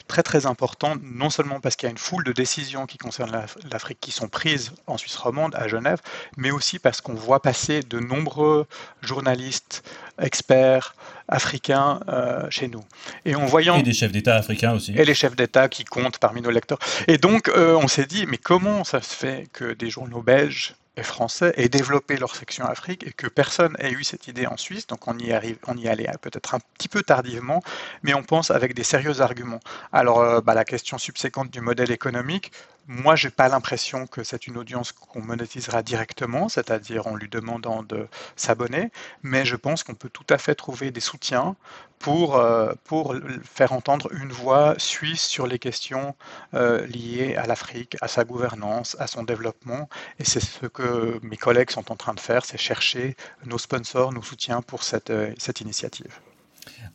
très 0.08 0.24
très 0.24 0.46
important, 0.46 0.96
non 1.02 1.30
seulement 1.30 1.60
parce 1.60 1.76
qu'il 1.76 1.88
y 1.88 1.90
a 1.90 1.92
une 1.92 1.98
foule 1.98 2.24
de 2.24 2.32
décisions 2.32 2.86
qui 2.86 2.98
concernent 2.98 3.46
l'Afrique 3.72 4.00
qui 4.00 4.12
sont 4.12 4.28
prises 4.28 4.72
en 4.88 4.98
Suisse 4.98 5.16
romande, 5.16 5.56
à 5.56 5.68
Genève, 5.68 6.02
mais 6.38 6.52
aussi 6.52 6.80
parce 6.80 7.02
qu'on 7.02 7.14
voit 7.14 7.42
passer 7.42 7.82
de 7.82 8.00
nombreux 8.00 8.66
journalistes, 9.02 9.84
experts 10.20 10.96
africains 11.28 12.00
euh, 12.08 12.48
chez 12.50 12.68
nous. 12.68 12.84
Et 13.26 13.36
en 13.36 13.46
voyant 13.46 13.78
et 13.78 13.84
des 13.84 13.94
chefs 13.94 14.12
d'État 14.12 14.36
africains 14.36 14.74
aussi. 14.74 14.94
Et 14.98 15.06
les 15.06 15.14
chefs 15.14 15.36
d'État 15.36 15.68
qui 15.68 15.84
comptent 15.84 16.20
parmi 16.20 16.42
nos 16.42 16.52
lecteurs. 16.52 16.80
Et 17.08 17.18
donc 17.18 17.50
euh, 17.50 17.76
on 17.76 17.88
s'est 17.88 18.06
dit, 18.06 18.26
mais 18.28 18.38
comment 18.38 18.84
ça 18.84 19.02
se 19.02 19.14
fait 19.14 19.48
que 19.54 19.74
des 19.74 19.90
journaux 19.90 20.22
belges 20.22 20.76
et 20.98 21.04
français 21.04 21.54
aient 21.56 21.70
développé 21.70 22.18
leur 22.18 22.36
section 22.36 22.66
Afrique 22.66 23.06
et 23.06 23.12
que 23.12 23.28
personne 23.28 23.76
ait 23.80 23.92
eu 23.92 24.04
cette 24.04 24.28
idée 24.28 24.48
en 24.48 24.58
Suisse. 24.58 24.88
Donc 24.88 25.08
on 25.08 25.18
y 25.18 25.32
arrive, 25.32 25.58
on 25.68 25.78
y 25.78 25.88
allait 25.88 26.10
peut-être 26.22 26.56
un 26.56 26.60
petit 26.78 26.90
peu 26.90 27.04
tardivement, 27.04 27.62
mais 28.04 28.14
on 28.14 28.24
pense 28.24 28.52
avec 28.52 28.74
des 28.74 28.84
sérieux 28.84 29.22
arguments. 29.22 29.60
Alors 29.94 30.20
euh, 30.20 30.42
bah, 30.42 30.56
la 30.56 30.66
question 30.66 30.98
subséquente 30.98 31.52
du 31.52 31.62
modèle 31.62 31.92
économique, 31.92 32.52
moi, 32.88 33.16
j'ai 33.18 33.30
pas 33.30 33.50
l'impression 33.50 34.08
que 34.08 34.24
c'est 34.24 34.48
une 34.48 34.58
audience 34.58 34.94
qu'on 34.94 35.22
monétisera 35.22 35.84
directement, 35.84 36.48
c'est-à-dire 36.48 37.08
en 37.08 37.16
lui 37.16 37.28
demandant 37.28 37.84
de 37.84 38.08
s'abonner, 38.38 38.92
mais 39.24 39.46
je 39.46 39.58
pense 39.58 39.84
qu'on 39.84 39.94
peut 39.94 40.10
tout 40.10 40.26
à 40.30 40.38
fait 40.38 40.56
trouver 40.56 40.90
des 40.92 41.02
soutiens 41.02 41.58
pour, 42.00 42.38
euh, 42.38 42.74
pour 42.86 43.16
faire 43.44 43.74
entendre 43.74 44.10
une 44.14 44.32
voix 44.32 44.76
suisse 44.78 45.24
sur 45.24 45.48
les 45.48 45.60
questions 45.60 46.16
euh, 46.54 46.86
liées 46.88 47.36
à 47.36 47.46
l'Afrique, 47.46 47.98
à 48.02 48.08
sa 48.08 48.24
gouvernance, 48.24 48.96
à 49.00 49.08
son 49.08 49.24
développement. 49.24 49.90
Et 50.20 50.24
c'est 50.24 50.40
ce 50.40 50.68
que 50.68 51.20
mes 51.24 51.38
collègues 51.38 51.72
sont 51.72 51.92
en 51.92 51.96
train 51.96 52.14
de 52.14 52.20
faire, 52.22 52.46
c'est 52.46 52.58
chercher 52.58 53.18
nos 53.46 53.58
sponsors, 53.58 54.14
nos 54.14 54.22
soutiens 54.24 54.62
pour 54.62 54.84
cette, 54.84 55.10
euh, 55.10 55.34
cette 55.38 55.60
initiative. 55.62 56.20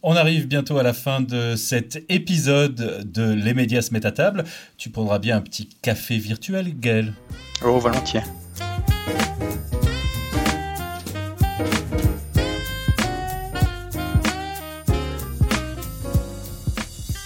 On 0.03 0.16
arrive 0.16 0.47
bientôt 0.49 0.79
à 0.79 0.83
la 0.83 0.93
fin 0.93 1.20
de 1.20 1.57
cet 1.57 2.05
épisode 2.09 3.11
de 3.11 3.33
Les 3.33 3.55
médias 3.55 3.83
se 3.83 3.93
mettent 3.93 4.07
à 4.07 4.12
table. 4.12 4.45
Tu 4.77 4.91
prendras 4.91 5.18
bien 5.18 5.37
un 5.37 5.41
petit 5.41 5.68
café 5.83 6.18
virtuel, 6.18 6.79
Gaël 6.79 7.12
Oh, 7.64 7.79
volontiers. 7.79 8.23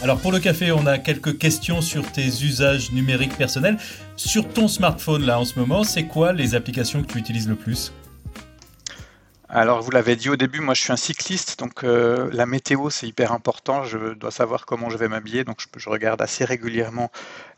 Alors 0.07 0.21
pour 0.21 0.31
le 0.31 0.39
café, 0.39 0.71
on 0.71 0.87
a 0.87 0.99
quelques 0.99 1.37
questions 1.37 1.81
sur 1.81 2.13
tes 2.13 2.27
usages 2.27 2.93
numériques 2.93 3.37
personnels. 3.37 3.77
Sur 4.15 4.49
ton 4.49 4.69
smartphone 4.69 5.27
là 5.27 5.41
en 5.41 5.45
ce 5.45 5.59
moment, 5.59 5.83
c'est 5.83 6.05
quoi 6.05 6.33
les 6.33 6.55
applications 6.55 7.03
que 7.03 7.11
tu 7.13 7.19
utilises 7.19 7.49
le 7.49 7.57
plus? 7.57 7.93
Alors, 9.49 9.81
vous 9.81 9.93
l'avez 9.93 10.17
dit 10.17 10.29
au 10.29 10.35
début, 10.35 10.61
moi 10.61 10.75
je 10.75 10.83
suis 10.83 10.93
un 10.93 10.97
cycliste, 10.97 11.61
donc 11.61 11.85
euh, 11.85 12.29
la 12.33 12.47
météo 12.47 12.91
c'est 12.91 13.07
hyper 13.07 13.31
important. 13.31 13.85
Je 13.85 14.15
dois 14.15 14.33
savoir 14.33 14.67
comment 14.67 14.91
je 14.91 14.97
vais 14.99 15.07
m'habiller, 15.07 15.45
donc 15.45 15.61
je, 15.77 15.89
regarde 15.89 16.21
assez 16.21 16.45
régulièrement 16.45 17.13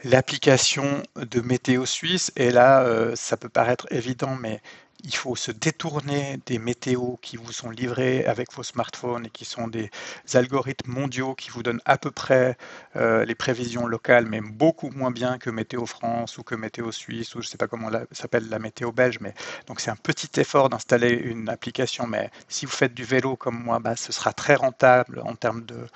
l'application 0.05 1.03
de 1.17 1.41
météo 1.41 1.87
suisse. 1.87 2.31
Et 2.37 2.51
là, 2.51 2.83
euh, 2.83 3.17
ça 3.17 3.39
peut 3.39 3.49
paraître 3.49 3.87
évident, 3.91 4.37
mais 4.39 4.61
il 5.05 5.15
faut 5.15 5.37
se 5.37 5.53
détourner 5.53 6.41
des 6.47 6.59
météos 6.59 7.19
qui 7.23 7.37
vous 7.37 7.53
sont 7.53 7.71
livrés 7.71 8.25
avec 8.25 8.53
vos 8.53 8.65
smartphones 8.65 9.27
et 9.27 9.31
qui 9.31 9.45
sont 9.45 9.69
des 9.69 9.91
algorithmes 10.35 10.91
mondiaux 10.91 11.35
qui 11.35 11.51
vous 11.51 11.63
donnent 11.63 11.81
à 11.85 11.99
peu 11.99 12.11
près 12.11 12.57
euh, 12.97 13.25
les 13.25 13.37
prévisions 13.37 13.87
locales, 13.87 14.27
mais 14.27 14.41
beaucoup 14.41 14.91
moins 14.91 15.13
bien 15.13 15.39
que 15.39 15.51
Météo 15.51 15.87
France 15.87 16.39
ou 16.39 16.43
que 16.43 16.57
Météo 16.57 16.91
Suisse 16.91 17.35
ou 17.37 17.43
je 17.43 17.47
ne 17.47 17.51
sais 17.51 17.57
pas 17.57 17.69
comment 17.69 17.91
s'appelle 18.11 18.49
la 18.49 18.59
météo 18.59 18.91
belge. 18.91 19.19
Mais 19.21 19.35
donc 19.67 19.81
c'est 19.81 19.91
un 19.91 19.97
petit 19.97 20.41
effort 20.41 20.69
d'installer 20.69 21.11
une 21.13 21.49
application, 21.49 22.07
mais 22.09 22.31
si 22.49 22.67
vous 22.67 22.73
faites 22.73 22.95
du 22.95 23.05
vélo 23.05 23.37
comme 23.37 23.63
moi, 23.63 23.79
bah, 23.79 23.95
ce 23.95 24.13
sera 24.13 24.33
très 24.33 24.57
rentable 24.57 25.23
en 25.25 25.37
termes 25.37 25.65
de, 25.65 25.87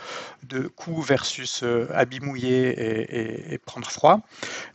de 0.44 0.68
coût 0.68 1.03
versus 1.03 1.62
euh, 1.64 1.88
habits 1.92 2.20
mouillés 2.20 3.53
et, 3.53 3.59
prendre 3.59 3.90
froid. 3.90 4.20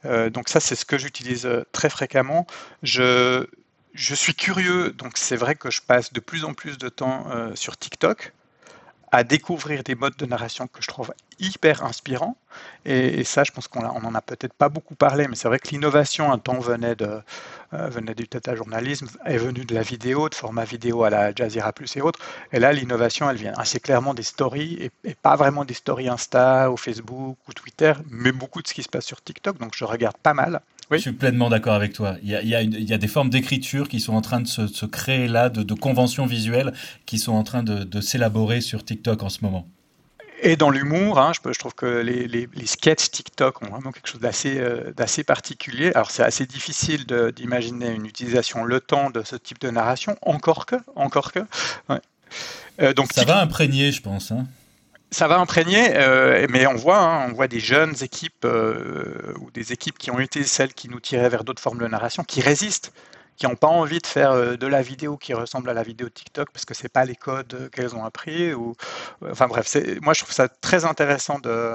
Euh, 0.05 0.29
donc 0.29 0.49
ça 0.49 0.59
c'est 0.59 0.75
ce 0.75 0.85
que 0.85 0.97
j'utilise 0.97 1.47
très 1.71 1.89
fréquemment. 1.89 2.45
Je 2.83 3.47
je 3.93 4.15
suis 4.15 4.35
curieux, 4.35 4.91
donc 4.91 5.17
c'est 5.17 5.35
vrai 5.35 5.55
que 5.55 5.71
je 5.71 5.81
passe 5.81 6.13
de 6.13 6.19
plus 6.19 6.45
en 6.45 6.53
plus 6.53 6.77
de 6.77 6.89
temps 6.89 7.25
euh, 7.29 7.55
sur 7.55 7.77
TikTok 7.77 8.33
à 9.11 9.23
découvrir 9.23 9.83
des 9.83 9.95
modes 9.95 10.17
de 10.17 10.25
narration 10.25 10.67
que 10.67 10.81
je 10.81 10.87
trouve 10.87 11.13
hyper 11.39 11.83
inspirants. 11.83 12.35
Et, 12.85 13.23
ça, 13.23 13.43
je 13.43 13.51
pense 13.51 13.67
qu'on 13.67 13.81
n'en 13.81 14.15
a 14.15 14.21
peut-être 14.21 14.53
pas 14.53 14.69
beaucoup 14.69 14.95
parlé, 14.95 15.27
mais 15.27 15.35
c'est 15.35 15.47
vrai 15.47 15.59
que 15.59 15.69
l'innovation, 15.69 16.31
un 16.31 16.39
temps, 16.39 16.59
venait, 16.59 16.95
de, 16.95 17.21
euh, 17.73 18.01
du 18.15 18.27
tata 18.27 18.55
journalisme, 18.55 19.07
est 19.25 19.37
venue 19.37 19.65
de 19.65 19.73
la 19.73 19.81
vidéo, 19.81 20.29
de 20.29 20.35
format 20.35 20.65
vidéo 20.65 21.03
à 21.03 21.09
la 21.09 21.33
Jazeera 21.33 21.71
Plus 21.71 21.95
et 21.95 22.01
autres. 22.01 22.19
Et 22.51 22.59
là, 22.59 22.73
l'innovation, 22.73 23.29
elle 23.29 23.37
vient 23.37 23.53
assez 23.55 23.79
clairement 23.79 24.13
des 24.13 24.23
stories, 24.23 24.91
et, 25.05 25.15
pas 25.15 25.35
vraiment 25.35 25.63
des 25.63 25.73
stories 25.73 26.09
Insta 26.09 26.71
ou 26.71 26.77
Facebook 26.77 27.37
ou 27.47 27.53
Twitter, 27.53 27.93
mais 28.09 28.31
beaucoup 28.31 28.61
de 28.61 28.67
ce 28.67 28.73
qui 28.73 28.83
se 28.83 28.89
passe 28.89 29.05
sur 29.05 29.21
TikTok. 29.21 29.57
Donc 29.57 29.73
je 29.75 29.85
regarde 29.85 30.17
pas 30.17 30.33
mal. 30.33 30.61
Je 30.91 30.97
suis 30.97 31.11
pleinement 31.11 31.49
d'accord 31.49 31.73
avec 31.73 31.93
toi. 31.93 32.15
Il 32.23 32.29
y 32.29 32.93
a, 32.93 32.97
des 32.97 33.07
formes 33.07 33.29
d'écriture 33.29 33.89
qui 33.89 33.99
sont 33.99 34.13
en 34.13 34.21
train 34.21 34.39
de 34.39 34.47
se, 34.47 34.85
créer 34.85 35.27
là, 35.27 35.49
de, 35.49 35.73
conventions 35.73 36.25
visuelles 36.25 36.73
qui 37.05 37.19
sont 37.19 37.33
en 37.33 37.43
train 37.43 37.63
de, 37.63 38.01
s'élaborer 38.01 38.61
sur 38.61 38.85
TikTok 38.85 39.23
en 39.23 39.29
ce 39.29 39.39
moment. 39.41 39.67
Et 40.43 40.55
dans 40.55 40.69
l'humour, 40.69 41.19
hein, 41.19 41.31
je, 41.33 41.59
trouve 41.59 41.73
que 41.73 41.87
les, 41.87 42.27
les, 42.27 42.47
sketchs 42.65 43.09
TikTok 43.09 43.63
ont 43.63 43.69
vraiment 43.69 43.91
quelque 43.91 44.07
chose 44.07 44.21
d'assez 44.21 44.59
euh, 44.59 45.23
particulier. 45.25 45.91
Alors 45.95 46.11
c'est 46.11 46.23
assez 46.23 46.45
difficile 46.45 47.05
d'imaginer 47.35 47.89
une 47.89 48.05
utilisation 48.05 48.63
le 48.63 48.79
temps 48.79 49.09
de 49.09 49.23
ce 49.23 49.35
type 49.35 49.59
de 49.59 49.71
narration, 49.71 50.15
encore 50.21 50.67
que, 50.67 50.75
encore 50.95 51.31
que. 51.31 51.39
Euh, 52.79 52.93
donc, 52.93 53.11
ça 53.13 53.25
va 53.25 53.41
imprégner, 53.41 53.91
je 53.91 54.01
pense. 54.01 54.31
Hein 54.31 54.45
ça 55.11 55.27
va 55.27 55.39
imprégner, 55.39 55.95
euh, 55.95 56.47
mais 56.49 56.67
on 56.67 56.75
voit, 56.75 56.99
hein, 56.99 57.27
on 57.29 57.33
voit 57.33 57.47
des 57.47 57.59
jeunes 57.59 57.95
équipes 58.01 58.45
euh, 58.45 59.33
ou 59.39 59.51
des 59.51 59.71
équipes 59.71 59.97
qui 59.97 60.11
ont 60.11 60.19
été 60.19 60.43
celles 60.43 60.73
qui 60.73 60.89
nous 60.89 60.99
tiraient 60.99 61.29
vers 61.29 61.43
d'autres 61.43 61.61
formes 61.61 61.79
de 61.79 61.87
narration, 61.87 62.23
qui 62.23 62.41
résistent 62.41 62.91
qui 63.37 63.45
n'ont 63.45 63.55
pas 63.55 63.67
envie 63.67 63.99
de 63.99 64.07
faire 64.07 64.31
euh, 64.31 64.57
de 64.57 64.65
la 64.65 64.81
vidéo 64.81 65.15
qui 65.15 65.33
ressemble 65.35 65.69
à 65.69 65.73
la 65.73 65.83
vidéo 65.83 66.09
TikTok 66.09 66.49
parce 66.51 66.65
que 66.65 66.73
c'est 66.73 66.91
pas 66.91 67.05
les 67.05 67.15
codes 67.15 67.69
qu'elles 67.71 67.95
ont 67.95 68.03
appris 68.03 68.51
enfin 69.29 69.47
bref 69.47 69.77
moi 70.01 70.13
je 70.13 70.21
trouve 70.21 70.33
ça 70.33 70.47
très 70.47 70.85
intéressant 70.85 71.37
de 71.37 71.73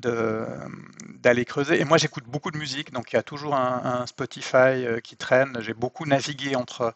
d'aller 0.00 1.44
creuser. 1.44 1.80
Et 1.80 1.84
moi 1.84 1.98
j'écoute 1.98 2.24
beaucoup 2.26 2.50
de 2.50 2.58
musique 2.58 2.92
donc 2.92 3.12
il 3.12 3.16
y 3.16 3.18
a 3.18 3.22
toujours 3.22 3.54
un, 3.54 4.06
Spotify 4.06 4.84
qui 5.02 5.16
traîne. 5.16 5.56
J'ai 5.60 5.74
beaucoup 5.74 6.06
navigué 6.06 6.56
entre 6.56 6.92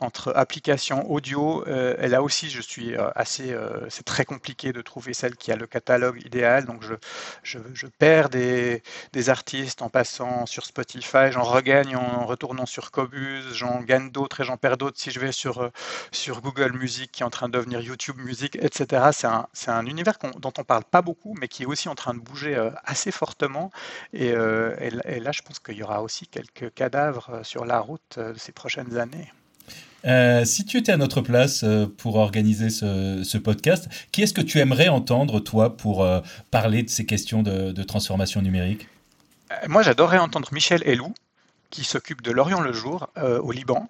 entre 0.00 0.32
applications 0.36 1.10
audio 1.10 1.64
et 1.66 2.08
là 2.08 2.22
aussi 2.22 2.50
je 2.50 2.60
suis 2.60 2.94
assez 3.16 3.56
c'est 3.88 4.04
très 4.04 4.24
compliqué 4.24 4.72
de 4.72 4.80
trouver 4.82 5.14
celle 5.14 5.36
qui 5.36 5.50
a 5.50 5.56
le 5.56 5.66
catalogue 5.66 6.22
idéal. 6.24 6.66
Donc 6.66 6.82
je 6.82 6.94
je, 7.42 7.86
perds 7.98 8.28
des, 8.28 8.82
des 9.12 9.28
artistes 9.28 9.82
en 9.82 9.88
passant 9.88 10.46
sur 10.46 10.64
Spotify. 10.64 11.30
J'en 11.30 11.42
regagne 11.42 11.96
en 11.96 12.26
retournant 12.26 12.66
sur 12.66 12.90
Cobus 12.90 13.42
j'en 13.52 13.80
gagne 13.80 14.10
d'autres 14.10 14.40
et 14.40 14.44
j'en 14.44 14.56
perds 14.56 14.76
d'autres 14.76 14.98
si 14.98 15.10
je 15.10 15.20
vais 15.20 15.32
sur, 15.32 15.62
euh, 15.62 15.70
sur 16.10 16.40
Google 16.40 16.72
Music 16.72 17.10
qui 17.12 17.22
est 17.22 17.26
en 17.26 17.30
train 17.30 17.48
de 17.48 17.52
devenir 17.52 17.80
YouTube 17.80 18.16
Music, 18.18 18.56
etc. 18.56 19.10
C'est 19.12 19.26
un, 19.26 19.46
un, 19.68 19.86
univers 19.86 20.18
dont 20.38 20.52
on 20.58 20.64
parle 20.64 20.84
pas 20.84 21.02
beaucoup, 21.02 21.34
mais 21.38 21.48
qui 21.48 21.64
est 21.64 21.66
aussi 21.66 21.88
en 21.88 21.94
train 21.94 22.14
de 22.14 22.20
bouger 22.20 22.41
euh, 22.46 22.70
assez 22.84 23.10
fortement. 23.10 23.70
Euh, 24.14 24.76
et, 24.78 25.20
là, 25.20 25.32
je 25.32 25.42
pense 25.42 25.58
qu'il 25.58 25.76
y 25.76 25.82
aura 25.82 26.02
aussi 26.02 26.26
quelques 26.26 26.72
cadavres 26.74 27.40
sur 27.42 27.64
la 27.64 27.80
route 27.80 28.18
ces 28.36 28.52
prochaines 28.52 28.98
années. 28.98 29.32
si 30.44 30.64
tu 30.64 30.78
étais 30.78 30.92
à 30.92 30.96
notre 30.96 31.20
place 31.20 31.64
pour 31.98 32.16
organiser 32.16 32.70
ce, 32.70 33.38
podcast, 33.38 33.88
qui 34.10 34.22
est-ce 34.22 34.34
que 34.34 34.40
tu 34.40 34.58
aimerais 34.58 34.88
entendre, 34.88 35.40
toi, 35.40 35.76
pour 35.76 36.06
parler 36.50 36.82
de 36.82 36.90
ces 36.90 37.06
questions 37.06 37.42
de, 37.42 37.72
de 37.72 37.82
transformation 37.82 38.42
numérique? 38.42 38.88
Moi, 39.68 39.82
j'adorerais 39.82 40.18
entendre 40.18 40.48
Michel 40.52 40.82
Elou, 40.86 41.12
qui 41.72 41.84
s'occupe 41.84 42.22
de 42.22 42.30
l'Orient 42.30 42.60
le 42.60 42.72
jour 42.72 43.08
euh, 43.18 43.40
au 43.40 43.50
Liban. 43.50 43.88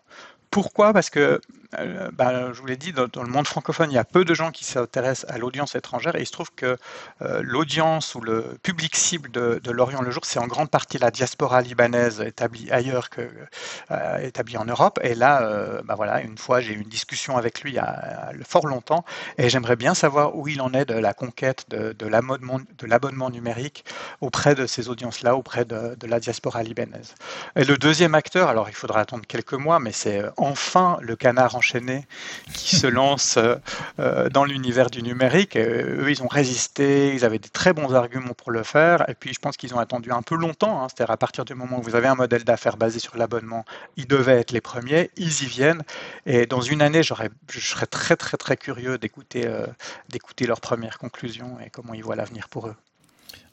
Pourquoi? 0.51 0.95
Parce 0.95 1.11
que 1.11 1.41
euh, 1.79 2.11
bah, 2.13 2.53
je 2.53 2.61
vous 2.61 2.67
l'ai 2.67 2.77
dit, 2.77 2.93
dans, 2.93 3.23
le 3.23 3.29
monde 3.29 3.47
francophone, 3.47 3.91
il 3.91 3.95
y 3.95 3.99
a 3.99 4.05
peu 4.05 4.25
de 4.25 4.35
gens 4.35 4.51
qui 4.51 4.65
s'intéressent 4.65 5.31
à 5.31 5.39
l'audience 5.39 5.75
étrangère 5.75 6.17
et 6.17 6.21
il 6.21 6.27
se 6.27 6.33
trouve 6.33 6.51
que 6.55 6.77
euh, 7.23 7.41
l'audience 7.43 8.15
ou 8.15 8.21
le 8.21 8.59
public 8.63 8.95
cible 8.97 9.31
de, 9.31 9.71
l'Orient 9.71 10.03
le 10.03 10.11
jour, 10.11 10.25
c'est 10.25 10.39
en 10.39 10.47
grande 10.47 10.71
partie 10.71 10.99
la 10.99 11.11
diaspora 11.11 11.63
libanaise 11.63 12.21
établie 12.21 12.71
ailleurs 12.71 13.09
que 13.09 13.23
euh, 13.91 14.19
établie 14.19 14.57
en 14.59 14.65
Europe. 14.65 14.99
Et 15.03 15.15
là, 15.15 15.81
bah, 15.85 15.95
voilà, 15.95 16.21
une 16.21 16.37
fois, 16.37 16.61
j'ai 16.61 16.75
eu 16.75 16.81
une 16.81 16.89
discussion 16.89 17.37
avec 17.37 17.63
lui 17.63 17.73
il 17.73 17.75
y 17.75 17.79
a, 17.79 18.33
fort 18.47 18.67
longtemps 18.67 19.05
et 19.39 19.49
j'aimerais 19.49 19.77
bien 19.77 19.95
savoir 19.95 20.37
où 20.37 20.49
il 20.49 20.61
en 20.61 20.73
est 20.75 20.85
de 20.85 20.95
la 20.95 21.15
conquête 21.15 21.65
de, 21.71 22.07
l'abonnement 22.87 23.31
numérique 23.31 23.85
auprès 24.21 24.55
de 24.55 24.67
ces 24.67 24.89
audiences-là, 24.89 25.37
auprès 25.37 25.65
de, 25.65 25.95
de 25.95 26.07
la 26.07 26.21
diaspora 26.21 26.63
libanaise. 26.63 27.15
Et 27.57 27.65
le 27.65 27.79
deuxième 27.79 28.15
acteur, 28.15 28.49
alors 28.49 28.69
il 28.69 28.75
faudra 28.75 29.01
attendre 29.01 29.25
quelques 29.27 29.55
mois, 29.55 29.79
mais 29.79 29.93
c'est 29.93 30.23
enfin 30.37 30.99
le 31.01 31.17
canard 31.17 31.55
en 31.55 31.62
enchaînés 31.63 32.07
qui 32.53 32.75
se 32.75 32.89
lancent 32.89 33.37
euh, 33.37 33.55
euh, 34.01 34.29
dans 34.29 34.45
l'univers 34.45 34.91
du 34.91 35.03
numérique. 35.03 35.57
eux, 35.57 36.11
ils 36.11 36.23
ont 36.23 36.29
résisté, 36.29 37.15
ils 37.15 37.25
avaient 37.25 37.39
des 37.39 37.49
très 37.49 37.73
bons 37.73 37.95
arguments 37.95 38.35
pour 38.35 38.51
le 38.51 38.65
faire. 38.65 39.09
Et 39.09 39.15
puis, 39.15 39.33
je 39.33 39.39
pense 39.39 39.57
qu'ils 39.57 39.73
ont 39.75 39.79
attendu 39.79 40.11
un 40.11 40.23
peu 40.23 40.35
longtemps. 40.35 40.83
Hein. 40.83 40.89
C'est-à-dire, 40.89 41.13
à 41.13 41.17
partir 41.17 41.45
du 41.45 41.55
moment 41.55 41.79
où 41.79 41.83
vous 41.83 41.95
avez 41.95 42.09
un 42.09 42.17
modèle 42.17 42.43
d'affaires 42.43 42.77
basé 42.77 42.99
sur 42.99 43.17
l'abonnement, 43.17 43.65
ils 43.97 44.09
devaient 44.09 44.41
être 44.41 44.51
les 44.51 44.61
premiers. 44.61 45.11
Ils 45.17 45.45
y 45.45 45.47
viennent. 45.47 45.83
Et 46.27 46.47
dans 46.47 46.61
une 46.61 46.83
année, 46.83 47.03
je 47.05 47.15
serais 47.61 47.87
très, 47.87 48.17
très, 48.17 48.37
très 48.37 48.57
curieux 48.57 48.99
d'écouter 48.99 49.47
euh, 49.47 49.67
d'écouter 50.09 50.47
leurs 50.47 50.61
premières 50.61 50.99
conclusions 50.99 51.59
et 51.61 51.71
comment 51.71 51.95
ils 51.95 52.05
voient 52.05 52.17
l'avenir 52.17 52.49
pour 52.49 52.69
eux. 52.69 52.77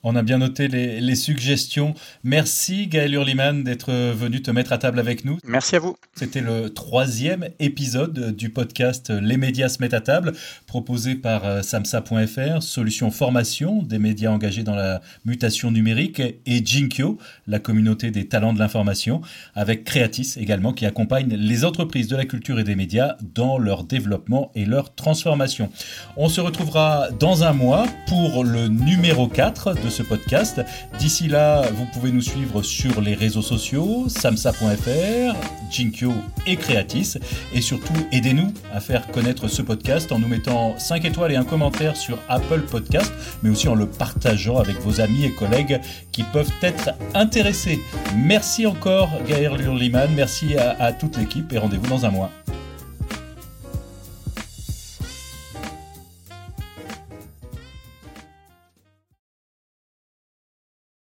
On 0.01 0.15
a 0.15 0.23
bien 0.23 0.37
noté 0.37 0.69
les, 0.69 1.15
suggestions. 1.15 1.93
Merci 2.23 2.87
Gaël 2.87 3.13
Hurliman 3.13 3.63
d'être 3.63 3.91
venu 3.91 4.41
te 4.41 4.49
mettre 4.49 4.71
à 4.71 4.77
table 4.77 4.97
avec 4.97 5.25
nous. 5.25 5.39
Merci 5.43 5.75
à 5.75 5.79
vous. 5.79 5.97
C'était 6.15 6.39
le 6.39 6.69
troisième 6.69 7.49
épisode 7.59 8.33
du 8.33 8.49
podcast 8.49 9.09
Les 9.09 9.35
médias 9.35 9.67
se 9.67 9.81
mettent 9.81 9.93
à 9.93 9.99
table, 9.99 10.31
proposé 10.67 11.15
par 11.15 11.45
euh, 11.45 11.61
samsa.fr, 11.61 12.63
solution 12.63 13.11
formation 13.11 13.83
des 13.83 13.99
médias 13.99 14.31
engagés 14.31 14.63
dans 14.63 14.75
la 14.75 15.01
mutation 15.25 15.71
numérique, 15.71 16.21
et 16.21 16.65
Jinkyo, 16.65 17.17
la 17.47 17.59
communauté 17.59 18.09
des 18.11 18.27
talents 18.27 18.53
de 18.53 18.59
l'information, 18.59 19.19
avec 19.53 19.83
Creatis 19.83 20.35
également, 20.37 20.71
qui 20.71 20.85
accompagne 20.85 21.35
les 21.35 21.65
entreprises 21.65 22.07
de 22.07 22.15
la 22.15 22.23
culture 22.23 22.57
et 22.59 22.63
des 22.63 22.75
médias 22.75 23.17
dans 23.35 23.57
leur 23.57 23.83
développement 23.83 24.51
et 24.55 24.63
leur 24.63 24.95
transformation. 24.95 25.69
On 26.15 26.29
se 26.29 26.39
retrouvera 26.39 27.09
dans 27.19 27.43
un 27.43 27.51
mois 27.51 27.85
pour 28.07 28.45
le 28.45 28.69
numéro 28.69 29.27
4 29.27 29.73
de 29.73 29.88
ce 29.89 30.03
podcast. 30.03 30.61
D'ici 30.97 31.27
là, 31.27 31.63
vous 31.73 31.85
pouvez 31.85 32.11
nous 32.11 32.21
suivre 32.21 32.61
sur 32.61 33.01
les 33.01 33.13
réseaux 33.13 33.41
sociaux, 33.41 34.07
samsa.fr, 34.07 35.35
Jinkyo 35.71 36.13
et 36.47 36.55
Creatis. 36.55 37.17
Et 37.53 37.61
surtout, 37.61 37.93
aidez-nous 38.11 38.53
à 38.73 38.79
faire 38.79 39.07
connaître 39.07 39.47
ce 39.47 39.61
podcast 39.61 40.11
en 40.11 40.19
nous 40.19 40.27
mettant 40.27 40.77
5 40.77 41.05
étoiles 41.05 41.31
et 41.31 41.35
un 41.35 41.43
commentaire 41.43 41.95
sur 41.95 42.17
Apple 42.27 42.61
Podcast, 42.61 43.11
mais 43.43 43.49
aussi 43.49 43.67
en 43.67 43.75
le 43.75 43.87
partageant 43.87 44.57
avec 44.57 44.79
vos 44.81 45.01
amis 45.01 45.25
et 45.25 45.31
collègues 45.31 45.79
qui 46.11 46.23
peuvent 46.23 46.51
être 46.61 46.91
intéressés. 47.13 47.79
Merci 48.15 48.65
encore 48.65 49.09
Gaël 49.27 49.53
Lurliman, 49.55 50.09
merci 50.15 50.55
à 50.57 50.93
toute 50.93 51.17
l'équipe 51.17 51.51
et 51.53 51.57
rendez-vous 51.57 51.87
dans 51.87 52.05
un 52.05 52.11
mois. 52.11 52.31